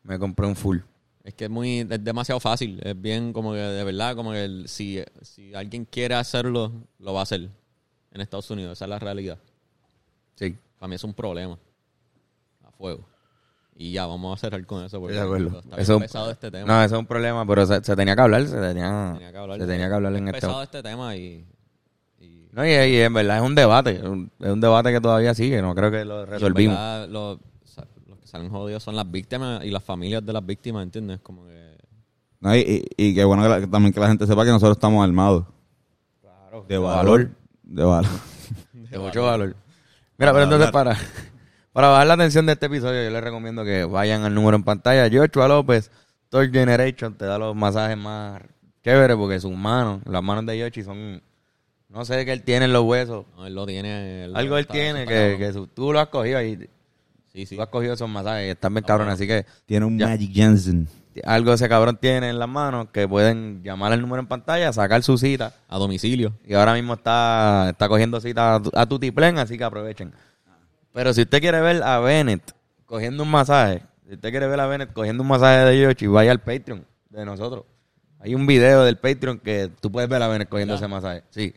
Me 0.03 0.19
compré 0.19 0.47
un 0.47 0.57
full. 0.57 0.79
Es 1.23 1.35
que 1.35 1.45
es 1.45 1.51
muy, 1.51 1.81
es 1.81 2.03
demasiado 2.03 2.41
fácil, 2.41 2.81
es 2.83 2.99
bien 2.99 3.35
como 3.35 3.53
que 3.53 3.59
de 3.59 3.85
verdad, 3.85 4.17
como 4.17 4.33
que 4.33 4.45
el- 4.45 4.69
si, 4.69 4.99
si 5.21 5.55
alguien 5.55 5.85
quiere 5.85 6.15
hacerlo, 6.15 6.73
lo 6.99 7.13
va 7.13 7.21
a 7.21 7.23
hacer 7.25 7.51
en 8.13 8.21
Estados 8.23 8.51
Unidos, 8.51 8.73
esa 8.79 8.87
es 8.87 8.89
la 8.89 8.99
realidad. 8.99 9.39
Sí, 10.37 10.57
Para 10.79 10.89
mí 10.89 10.95
es 10.95 11.05
un 11.05 11.13
problema. 11.13 11.59
A 12.65 12.71
fuego. 12.71 13.05
Y 13.77 13.93
ya, 13.93 14.07
vamos 14.07 14.37
a 14.37 14.41
cerrar 14.41 14.65
con 14.67 14.85
eso. 14.85 15.01
Porque 15.01 15.15
de 15.15 15.21
acuerdo. 15.23 15.59
Está 15.59 15.69
bien 15.71 15.81
Eso, 15.81 15.99
pesado 16.01 16.31
este 16.31 16.51
tema. 16.51 16.67
no, 16.67 16.83
eso 16.85 16.95
es 16.97 17.01
un 17.01 17.07
problema, 17.07 17.47
pero 17.47 17.65
se, 17.67 17.83
se 17.83 17.97
tenía 17.97 18.15
que 18.15 18.21
hablar, 18.23 18.47
se 18.47 18.61
tenía, 18.61 19.13
Tenía 19.15 19.33
que 19.33 19.39
hablar, 19.39 19.59
se 19.61 19.67
tenía 19.67 19.89
que 19.89 19.95
hablar 19.95 20.13
en 20.17 20.29
es 20.29 20.35
este 20.35 20.47
pesado 20.47 20.63
este 20.63 20.83
tema 20.83 21.17
y... 21.17 21.47
y 22.21 22.49
No, 22.53 22.67
y, 22.67 22.71
y 22.71 23.01
en 23.01 23.15
verdad 23.15 23.39
es 23.39 23.43
un 23.43 23.55
debate, 23.55 23.97
es 23.97 24.03
un, 24.03 24.31
es 24.39 24.51
un 24.51 24.61
debate 24.61 24.93
que 24.93 25.01
todavía 25.01 25.33
sigue, 25.35 25.63
no 25.63 25.75
creo 25.75 25.91
que 25.91 26.05
lo 26.05 26.27
resolvimos. 26.27 26.77
verdad, 26.77 27.09
los, 27.09 27.39
que 28.21 28.27
salen 28.27 28.51
jodidos 28.51 28.83
son 28.83 28.97
las 28.97 29.11
víctimas 29.11 29.65
y 29.65 29.71
las 29.71 29.83
familias 29.83 30.25
de 30.27 30.33
las 30.35 30.45
víctimas, 30.45 30.83
¿entiendes? 30.83 31.21
Como 31.21 31.47
que... 31.47 31.79
¿No? 32.41 32.55
Y, 32.55 32.61
y, 32.97 33.07
y 33.09 33.15
que 33.15 33.25
bueno 33.25 33.43
que 33.45 33.49
la- 33.49 33.67
también 33.67 33.93
que 33.95 34.01
la 34.01 34.09
gente 34.09 34.27
sepa 34.27 34.45
que 34.45 34.51
nosotros 34.51 34.77
estamos 34.77 35.03
armados. 35.03 35.47
Claro, 36.21 36.65
De 36.69 36.77
valor. 36.77 37.31
De 37.63 37.83
valor. 37.85 38.11
de 38.75 38.99
mucho 38.99 39.23
valor. 39.25 39.57
Mira, 40.19 40.33
pero 40.33 40.45
entonces 40.45 40.71
para, 40.71 40.97
para 41.73 41.89
bajar 41.89 42.07
la 42.07 42.15
atención 42.15 42.47
de 42.47 42.53
este 42.53 42.67
episodio, 42.67 43.03
yo 43.05 43.11
les 43.11 43.23
recomiendo 43.23 43.65
que 43.65 43.85
vayan 43.85 44.23
al 44.25 44.35
número 44.35 44.57
en 44.57 44.65
pantalla. 44.65 45.09
Joshua 45.13 45.49
López, 45.49 45.91
Third 46.31 46.53
Generation, 46.53 47.15
te 47.15 47.25
da 47.27 47.39
los 47.39 47.55
masajes 47.55 47.97
más 47.97 48.43
chéveres 48.85 49.17
porque 49.17 49.39
sus 49.41 49.53
manos, 49.55 50.01
las 50.07 50.23
manos 50.23 50.47
de 50.47 50.59
Yoshi 50.59 50.83
son, 50.83 51.23
no 51.89 52.05
sé 52.05 52.25
qué 52.25 52.33
él 52.33 52.43
tiene 52.43 52.65
en 52.67 52.73
los 52.73 52.85
huesos. 52.85 53.27
No, 53.37 53.47
él 53.47 53.55
lo 53.55 53.67
tiene... 53.67 54.25
él 54.25 54.37
Algo 54.37 54.57
él 54.59 54.67
tiene 54.67 55.07
que, 55.07 55.51
su- 55.53 55.67
tú 55.67 55.93
lo 55.93 56.01
has 56.01 56.09
cogido 56.09 56.43
y 56.43 56.69
Sí, 57.33 57.47
sí. 57.47 57.55
tú 57.55 57.63
has 57.63 57.69
cogido 57.69 57.95
esos 57.95 58.09
masajes 58.09 58.47
y 58.49 58.51
están 58.51 58.75
bien 58.75 58.85
cabrones. 58.85 59.15
Así 59.15 59.27
que 59.27 59.47
Tiene 59.67 59.87
un 59.87 59.97
Ya. 59.99 60.09
Magic 60.09 60.33
Johnson. 60.35 60.89
algo 61.25 61.53
ese 61.53 61.69
cabrón 61.69 61.97
tiene 62.01 62.29
en 62.31 62.39
las 62.41 62.49
manos 62.49 62.89
que 62.93 63.07
pueden 63.07 63.63
llamar 63.63 63.93
al 63.93 64.01
número 64.01 64.21
en 64.21 64.27
pantalla, 64.27 64.73
sacar 64.73 65.03
su 65.05 65.17
cita. 65.19 65.55
A 65.69 65.79
domicilio. 65.79 66.33
Y 66.45 66.55
ahora 66.55 66.75
mismo 66.75 66.95
está, 66.95 67.69
está 67.71 67.89
cogiendo 67.89 68.21
cita 68.21 68.57
a, 68.57 68.63
tu- 68.63 68.73
a 68.75 68.85
Tutiplén, 68.87 69.39
así 69.39 69.57
que 69.57 69.63
aprovechen. 69.63 70.13
Pero 70.93 71.15
si 71.15 71.23
usted 71.23 71.41
quiere 71.41 71.61
ver 71.61 71.83
a 71.83 72.01
Bennett 72.01 72.55
cogiendo 72.87 73.23
un 73.23 73.31
masaje, 73.31 73.83
si 74.07 74.15
usted 74.15 74.31
quiere 74.31 74.47
ver 74.49 74.61
a 74.61 74.67
Bennett 74.67 74.93
cogiendo 74.93 75.23
un 75.23 75.29
masaje 75.29 75.65
de 75.65 75.81
Yoshi, 75.81 76.07
vaya 76.07 76.33
al 76.33 76.41
Patreon 76.41 76.85
de 77.11 77.25
nosotros. 77.25 77.65
Hay 78.19 78.35
un 78.35 78.47
video 78.47 78.85
del 78.85 78.99
Patreon 78.99 79.39
que 79.39 79.71
tú 79.81 79.91
puedes 79.91 80.11
ver 80.11 80.23
a 80.23 80.29
Bennett 80.29 80.49
cogiendo 80.49 80.75
ese 80.75 80.89
masaje. 80.89 81.23
Sí. 81.31 81.55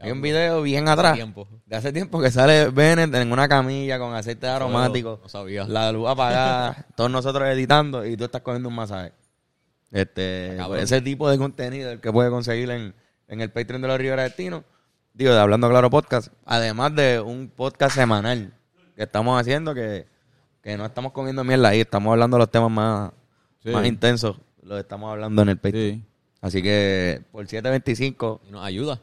Hay 0.00 0.12
un 0.12 0.22
video 0.22 0.62
bien 0.62 0.88
atrás. 0.88 1.14
tiempo. 1.14 1.46
De 1.66 1.76
hace 1.76 1.92
tiempo 1.92 2.22
que 2.22 2.30
sale 2.30 2.70
Bennett 2.70 3.14
en 3.14 3.32
una 3.32 3.48
camilla 3.48 3.98
con 3.98 4.14
aceite 4.14 4.46
aromático. 4.46 5.18
no 5.22 5.28
sabía. 5.28 5.64
La 5.64 5.92
luz 5.92 6.08
apagada. 6.08 6.86
todos 6.96 7.10
nosotros 7.10 7.46
editando 7.48 8.06
y 8.06 8.16
tú 8.16 8.24
estás 8.24 8.40
cogiendo 8.40 8.68
un 8.70 8.76
masaje. 8.76 9.12
Este, 9.90 10.56
pues, 10.66 10.84
ese 10.84 11.02
tipo 11.02 11.28
de 11.28 11.36
contenido 11.36 11.90
el 11.90 12.00
que 12.00 12.12
puede 12.12 12.30
conseguir 12.30 12.70
en, 12.70 12.94
en 13.28 13.40
el 13.40 13.50
Patreon 13.50 13.82
de 13.82 13.88
los 13.88 13.98
Rivera 13.98 14.22
Destino. 14.22 14.64
Digo, 15.12 15.32
de 15.32 15.40
Hablando 15.40 15.68
Claro 15.68 15.90
Podcast. 15.90 16.28
Además 16.46 16.94
de 16.94 17.20
un 17.20 17.48
podcast 17.48 17.96
semanal 17.96 18.54
que 19.00 19.04
estamos 19.04 19.40
haciendo 19.40 19.74
que, 19.74 20.06
que 20.62 20.76
no 20.76 20.84
estamos 20.84 21.12
comiendo 21.12 21.42
mierda 21.42 21.70
ahí. 21.70 21.80
Estamos 21.80 22.12
hablando 22.12 22.36
de 22.36 22.40
los 22.40 22.50
temas 22.50 22.70
más, 22.70 23.10
Sí. 23.62 23.70
más 23.70 23.86
intensos. 23.86 24.36
lo 24.62 24.76
estamos 24.78 25.10
hablando 25.10 25.40
en 25.40 25.48
el 25.48 25.56
Patreon. 25.56 25.94
Sí. 26.00 26.04
Así 26.42 26.62
que 26.62 27.22
por 27.32 27.46
7.25 27.46 28.40
Y 28.46 28.50
nos 28.52 28.62
ayuda. 28.62 29.00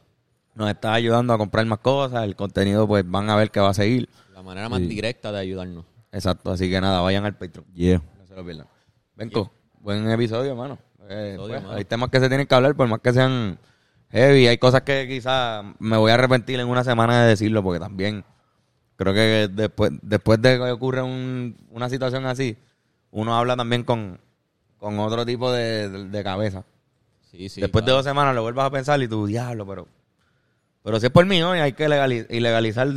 nos 0.53 0.69
está 0.69 0.93
ayudando 0.93 1.33
a 1.33 1.37
comprar 1.39 1.65
más 1.65 1.79
cosas. 1.79 2.23
El 2.25 2.35
contenido, 2.35 2.87
pues 2.87 3.09
van 3.09 3.27
a 3.31 3.35
ver 3.35 3.49
que 3.49 3.59
va 3.59 3.69
a 3.69 3.73
seguir. 3.73 4.07
La 4.35 4.43
manera 4.43 4.69
más 4.69 4.81
directa 4.81 5.31
de 5.31 5.39
ayudarnos. 5.39 5.83
Exacto. 6.11 6.51
Así 6.51 6.69
que 6.69 6.79
nada, 6.79 7.01
vayan 7.01 7.25
al 7.25 7.35
Patreon. 7.35 7.65
Yeah. 7.73 7.97
No 8.19 8.27
se 8.27 8.35
lo 8.35 8.45
pierdan. 8.45 8.67
Venco, 9.15 9.51
buen 9.81 10.07
episodio, 10.11 10.51
hermano. 10.51 10.77
Eh, 11.09 11.31
Episodio, 11.33 11.61
pues, 11.63 11.75
hay 11.75 11.85
temas 11.85 12.09
que 12.11 12.19
se 12.19 12.27
tienen 12.29 12.45
que 12.45 12.53
hablar, 12.53 12.75
por 12.75 12.87
más 12.87 12.99
que 12.99 13.13
sean 13.13 13.57
heavy. 14.11 14.45
Hay 14.45 14.59
cosas 14.59 14.83
que 14.83 15.07
quizás 15.07 15.65
me 15.79 15.97
voy 15.97 16.11
a 16.11 16.13
arrepentir 16.13 16.59
en 16.59 16.67
una 16.67 16.83
semana 16.83 17.23
de 17.23 17.29
decirlo, 17.29 17.63
porque 17.63 17.79
también 17.79 18.23
creo 18.97 19.13
que 19.13 19.47
después, 19.49 19.91
después 20.01 20.41
de 20.41 20.57
que 20.57 20.71
ocurre 20.71 21.01
un- 21.01 21.55
una 21.71 21.87
situación 21.89 22.25
así, 22.25 22.57
uno 23.11 23.37
habla 23.37 23.55
también 23.55 23.83
con, 23.83 24.19
con 24.77 24.99
otro 24.99 25.25
tipo 25.25 25.51
de, 25.51 25.87
de- 25.89 26.09
de 26.09 26.23
cabeza. 26.23 26.63
Sí, 27.31 27.47
sí. 27.49 27.61
después 27.61 27.85
de 27.85 27.91
dos 27.91 28.03
semanas 28.03 28.35
lo 28.35 28.41
vuelvas 28.41 28.65
a 28.65 28.71
pensar 28.71 29.01
y 29.01 29.07
tú, 29.07 29.25
diablo, 29.27 29.65
pero... 29.65 29.87
Pero 30.83 30.99
si 30.99 31.05
es 31.07 31.11
por 31.11 31.25
mí, 31.25 31.39
¿no? 31.39 31.55
Y 31.55 31.59
hay 31.59 31.73
que 31.73 31.87
legali- 31.89 32.25
ilegalizar 32.29 32.87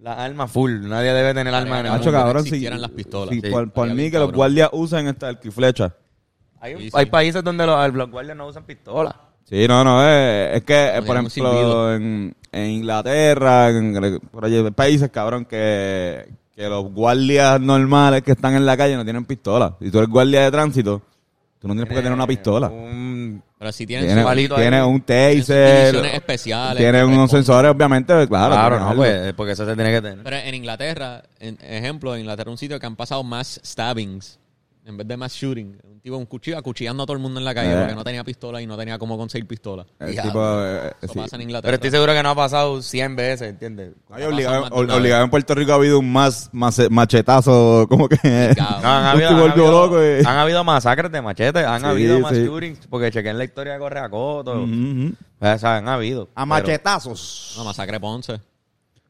las 0.00 0.18
armas 0.18 0.50
full. 0.50 0.80
Nadie 0.88 1.12
debe 1.12 1.32
tener 1.32 1.54
armas 1.54 1.80
en 1.80 1.86
el 1.86 1.92
mundo. 1.92 2.12
cabrón, 2.12 2.44
si, 2.44 2.60
las 2.68 2.90
pistolas. 2.90 3.30
si 3.34 3.40
Sí. 3.40 3.50
por, 3.50 3.70
por 3.72 3.88
mí 3.94 4.10
que 4.10 4.18
los 4.18 4.32
guardias 4.32 4.68
usen 4.72 5.06
esta 5.08 5.28
arco 5.28 5.48
y 5.48 5.50
flecha. 5.50 5.94
Hay, 6.60 6.74
un- 6.74 6.80
Sí, 6.80 6.86
sí. 6.90 6.96
hay 6.96 7.06
países 7.06 7.42
donde 7.42 7.66
los, 7.66 7.94
los 7.94 8.10
guardias 8.10 8.36
no 8.36 8.46
usan 8.46 8.64
pistolas. 8.64 9.14
Sí, 9.44 9.66
no, 9.66 9.82
no, 9.82 10.06
es, 10.06 10.56
es 10.56 10.64
que, 10.64 10.88
eh, 10.88 11.00
No 11.00 11.06
por 11.06 11.16
ejemplo, 11.16 11.94
en, 11.94 12.36
en 12.52 12.70
Inglaterra, 12.70 13.70
en, 13.70 14.20
por 14.30 14.44
allí, 14.44 14.56
hay 14.56 14.70
países, 14.70 15.10
cabrón, 15.10 15.44
que, 15.46 16.28
que 16.54 16.68
los 16.68 16.84
guardias 16.92 17.60
normales 17.60 18.22
que 18.22 18.32
están 18.32 18.54
en 18.54 18.66
la 18.66 18.76
calle 18.76 18.94
no 18.96 19.04
tienen 19.04 19.24
pistola. 19.24 19.74
Si 19.80 19.90
tú 19.90 19.98
eres 19.98 20.10
guardia 20.10 20.42
de 20.42 20.50
tránsito, 20.50 21.02
tú 21.58 21.66
no 21.68 21.74
tienes 21.74 21.88
por 21.88 21.96
qué 21.96 22.02
tener 22.02 22.12
una 22.12 22.26
pistola. 22.26 22.68
Un- 22.68 23.42
Pero 23.58 23.72
si 23.72 23.86
tienen 23.86 24.06
Tiene, 24.06 24.20
su- 24.22 24.26
palito 24.26 24.56
tiene 24.56 24.76
ahí. 24.76 24.82
un 24.86 25.00
taser, 25.00 26.04
especiales. 26.14 26.76
tiene 26.78 27.04
unos 27.04 27.30
sensores, 27.30 27.70
obviamente, 27.70 28.12
claro. 28.28 28.54
Claro, 28.54 28.80
no, 28.80 28.94
pues, 28.96 29.32
porque 29.34 29.52
eso 29.52 29.64
se 29.64 29.74
tiene 29.74 29.90
que 29.92 30.02
tener. 30.02 30.22
Pero 30.24 30.36
en 30.36 30.54
Inglaterra, 30.54 31.22
en 31.40 31.56
ejemplo, 31.62 32.14
en 32.14 32.20
Inglaterra 32.22 32.50
un 32.50 32.58
sitio 32.58 32.78
que 32.78 32.86
han 32.86 32.96
pasado 32.96 33.22
más 33.24 33.60
stabbings 33.64 34.38
en 34.84 34.96
vez 34.96 35.06
de 35.06 35.16
más 35.16 35.32
shooting. 35.32 35.78
Un 35.84 36.00
tipo 36.00 36.16
un 36.16 36.26
cuchillo 36.26 36.58
acuchillando 36.58 37.04
a 37.04 37.06
todo 37.06 37.16
el 37.16 37.22
mundo 37.22 37.38
en 37.38 37.44
la 37.44 37.54
calle 37.54 37.72
Eh. 37.72 37.76
porque 37.78 37.94
no 37.94 38.02
tenía 38.02 38.24
pistola 38.24 38.60
y 38.60 38.66
no 38.66 38.76
tenía 38.76 38.98
cómo 38.98 39.16
conseguir 39.16 39.46
pistola. 39.46 39.86
El 40.00 40.10
Diablo. 40.12 40.30
tipo, 40.32 40.42
eh, 40.64 40.92
Eso 41.00 41.12
sí. 41.12 41.18
pasa 41.20 41.24
en 41.24 41.30
Pero 41.30 41.42
Inglaterra. 41.42 41.74
estoy 41.74 41.90
seguro 41.90 42.12
que 42.12 42.22
no 42.24 42.30
ha 42.30 42.34
pasado 42.34 42.82
100 42.82 43.14
veces, 43.14 43.48
¿entiendes? 43.50 43.92
Ay, 44.10 44.24
obligado, 44.24 44.68
de 44.70 45.10
en 45.22 45.30
Puerto 45.30 45.54
Rico 45.54 45.70
ha 45.72 45.76
habido 45.76 45.98
un 46.00 46.12
más, 46.12 46.50
más 46.52 46.80
machetazo, 46.90 47.86
como 47.88 48.08
que... 48.08 48.16
No, 48.58 48.68
han 48.88 49.04
habido, 49.06 49.28
han, 49.28 49.50
habido, 49.52 49.70
loco 49.70 50.02
y- 50.02 50.18
han 50.26 50.38
habido 50.38 50.64
masacres 50.64 51.12
de 51.12 51.22
machetes, 51.22 51.64
han 51.64 51.80
Sí, 51.82 51.86
habido 51.86 52.18
más 52.20 52.32
sí. 52.34 52.44
shootings, 52.44 52.86
porque 52.88 53.10
chequen 53.12 53.38
la 53.38 53.44
historia 53.44 53.74
de 53.74 53.78
Correacoto. 53.78 54.62
Ujú. 54.62 55.12
O 55.40 55.58
sea, 55.58 55.76
han 55.76 55.88
habido. 55.88 56.22
A 56.34 56.42
Pero 56.42 56.46
machetazos. 56.46 57.54
No, 57.56 57.64
masacre 57.64 58.00
Ponce. 58.00 58.40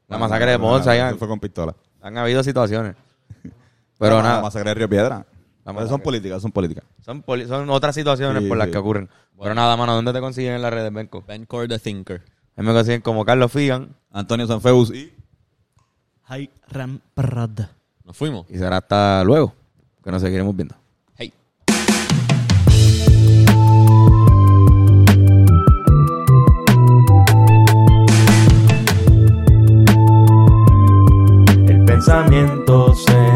La 0.08 0.18
masacre 0.18 0.50
de 0.50 0.58
Ponce, 0.58 1.14
fue 1.16 1.28
con 1.28 1.40
pistola. 1.40 1.74
han 2.02 2.18
habido 2.18 2.42
situaciones. 2.42 2.94
Pero 3.98 4.16
La 4.16 4.22
nada, 4.22 4.42
masacre 4.42 4.68
de 4.70 4.74
Río 4.74 4.88
Piedra. 4.90 5.24
Pero 5.64 5.88
son 5.88 6.00
políticas, 6.00 6.42
son 6.42 6.52
políticas. 6.52 6.84
son, 7.04 7.22
poli- 7.22 7.46
son 7.46 7.70
otras 7.70 7.94
situaciones 7.94 8.42
Sí, 8.42 8.48
por 8.48 8.56
las 8.58 8.66
sí. 8.66 8.72
que 8.72 8.78
ocurren. 8.78 9.08
Pero 9.40 9.54
nada, 9.54 9.76
mano, 9.76 9.94
¿dónde 9.94 10.12
te 10.12 10.20
consiguen 10.20 10.54
en 10.54 10.62
las 10.62 10.72
redes, 10.72 10.92
Benco? 10.92 11.22
Ben 11.26 11.46
Core 11.46 11.68
the 11.68 11.78
Thinker. 11.78 12.22
A 12.56 12.62
mí 12.62 12.66
me 12.68 12.74
consiguen 12.74 13.00
como 13.00 13.24
Carlos 13.24 13.50
Figan 13.52 13.94
Antonio 14.10 14.46
Sanfeus 14.46 14.92
y... 14.92 15.12
Hay 16.24 16.50
Ramprad. 16.68 17.50
Nos 18.04 18.16
fuimos. 18.16 18.46
y 18.50 18.58
será 18.58 18.78
hasta 18.78 19.22
luego, 19.24 19.54
que 20.02 20.10
nos 20.10 20.20
seguiremos 20.22 20.54
viendo. 20.56 20.74
Hey. 21.16 21.32
El 31.68 31.84
pensamiento 31.84 32.94
se 32.94 33.31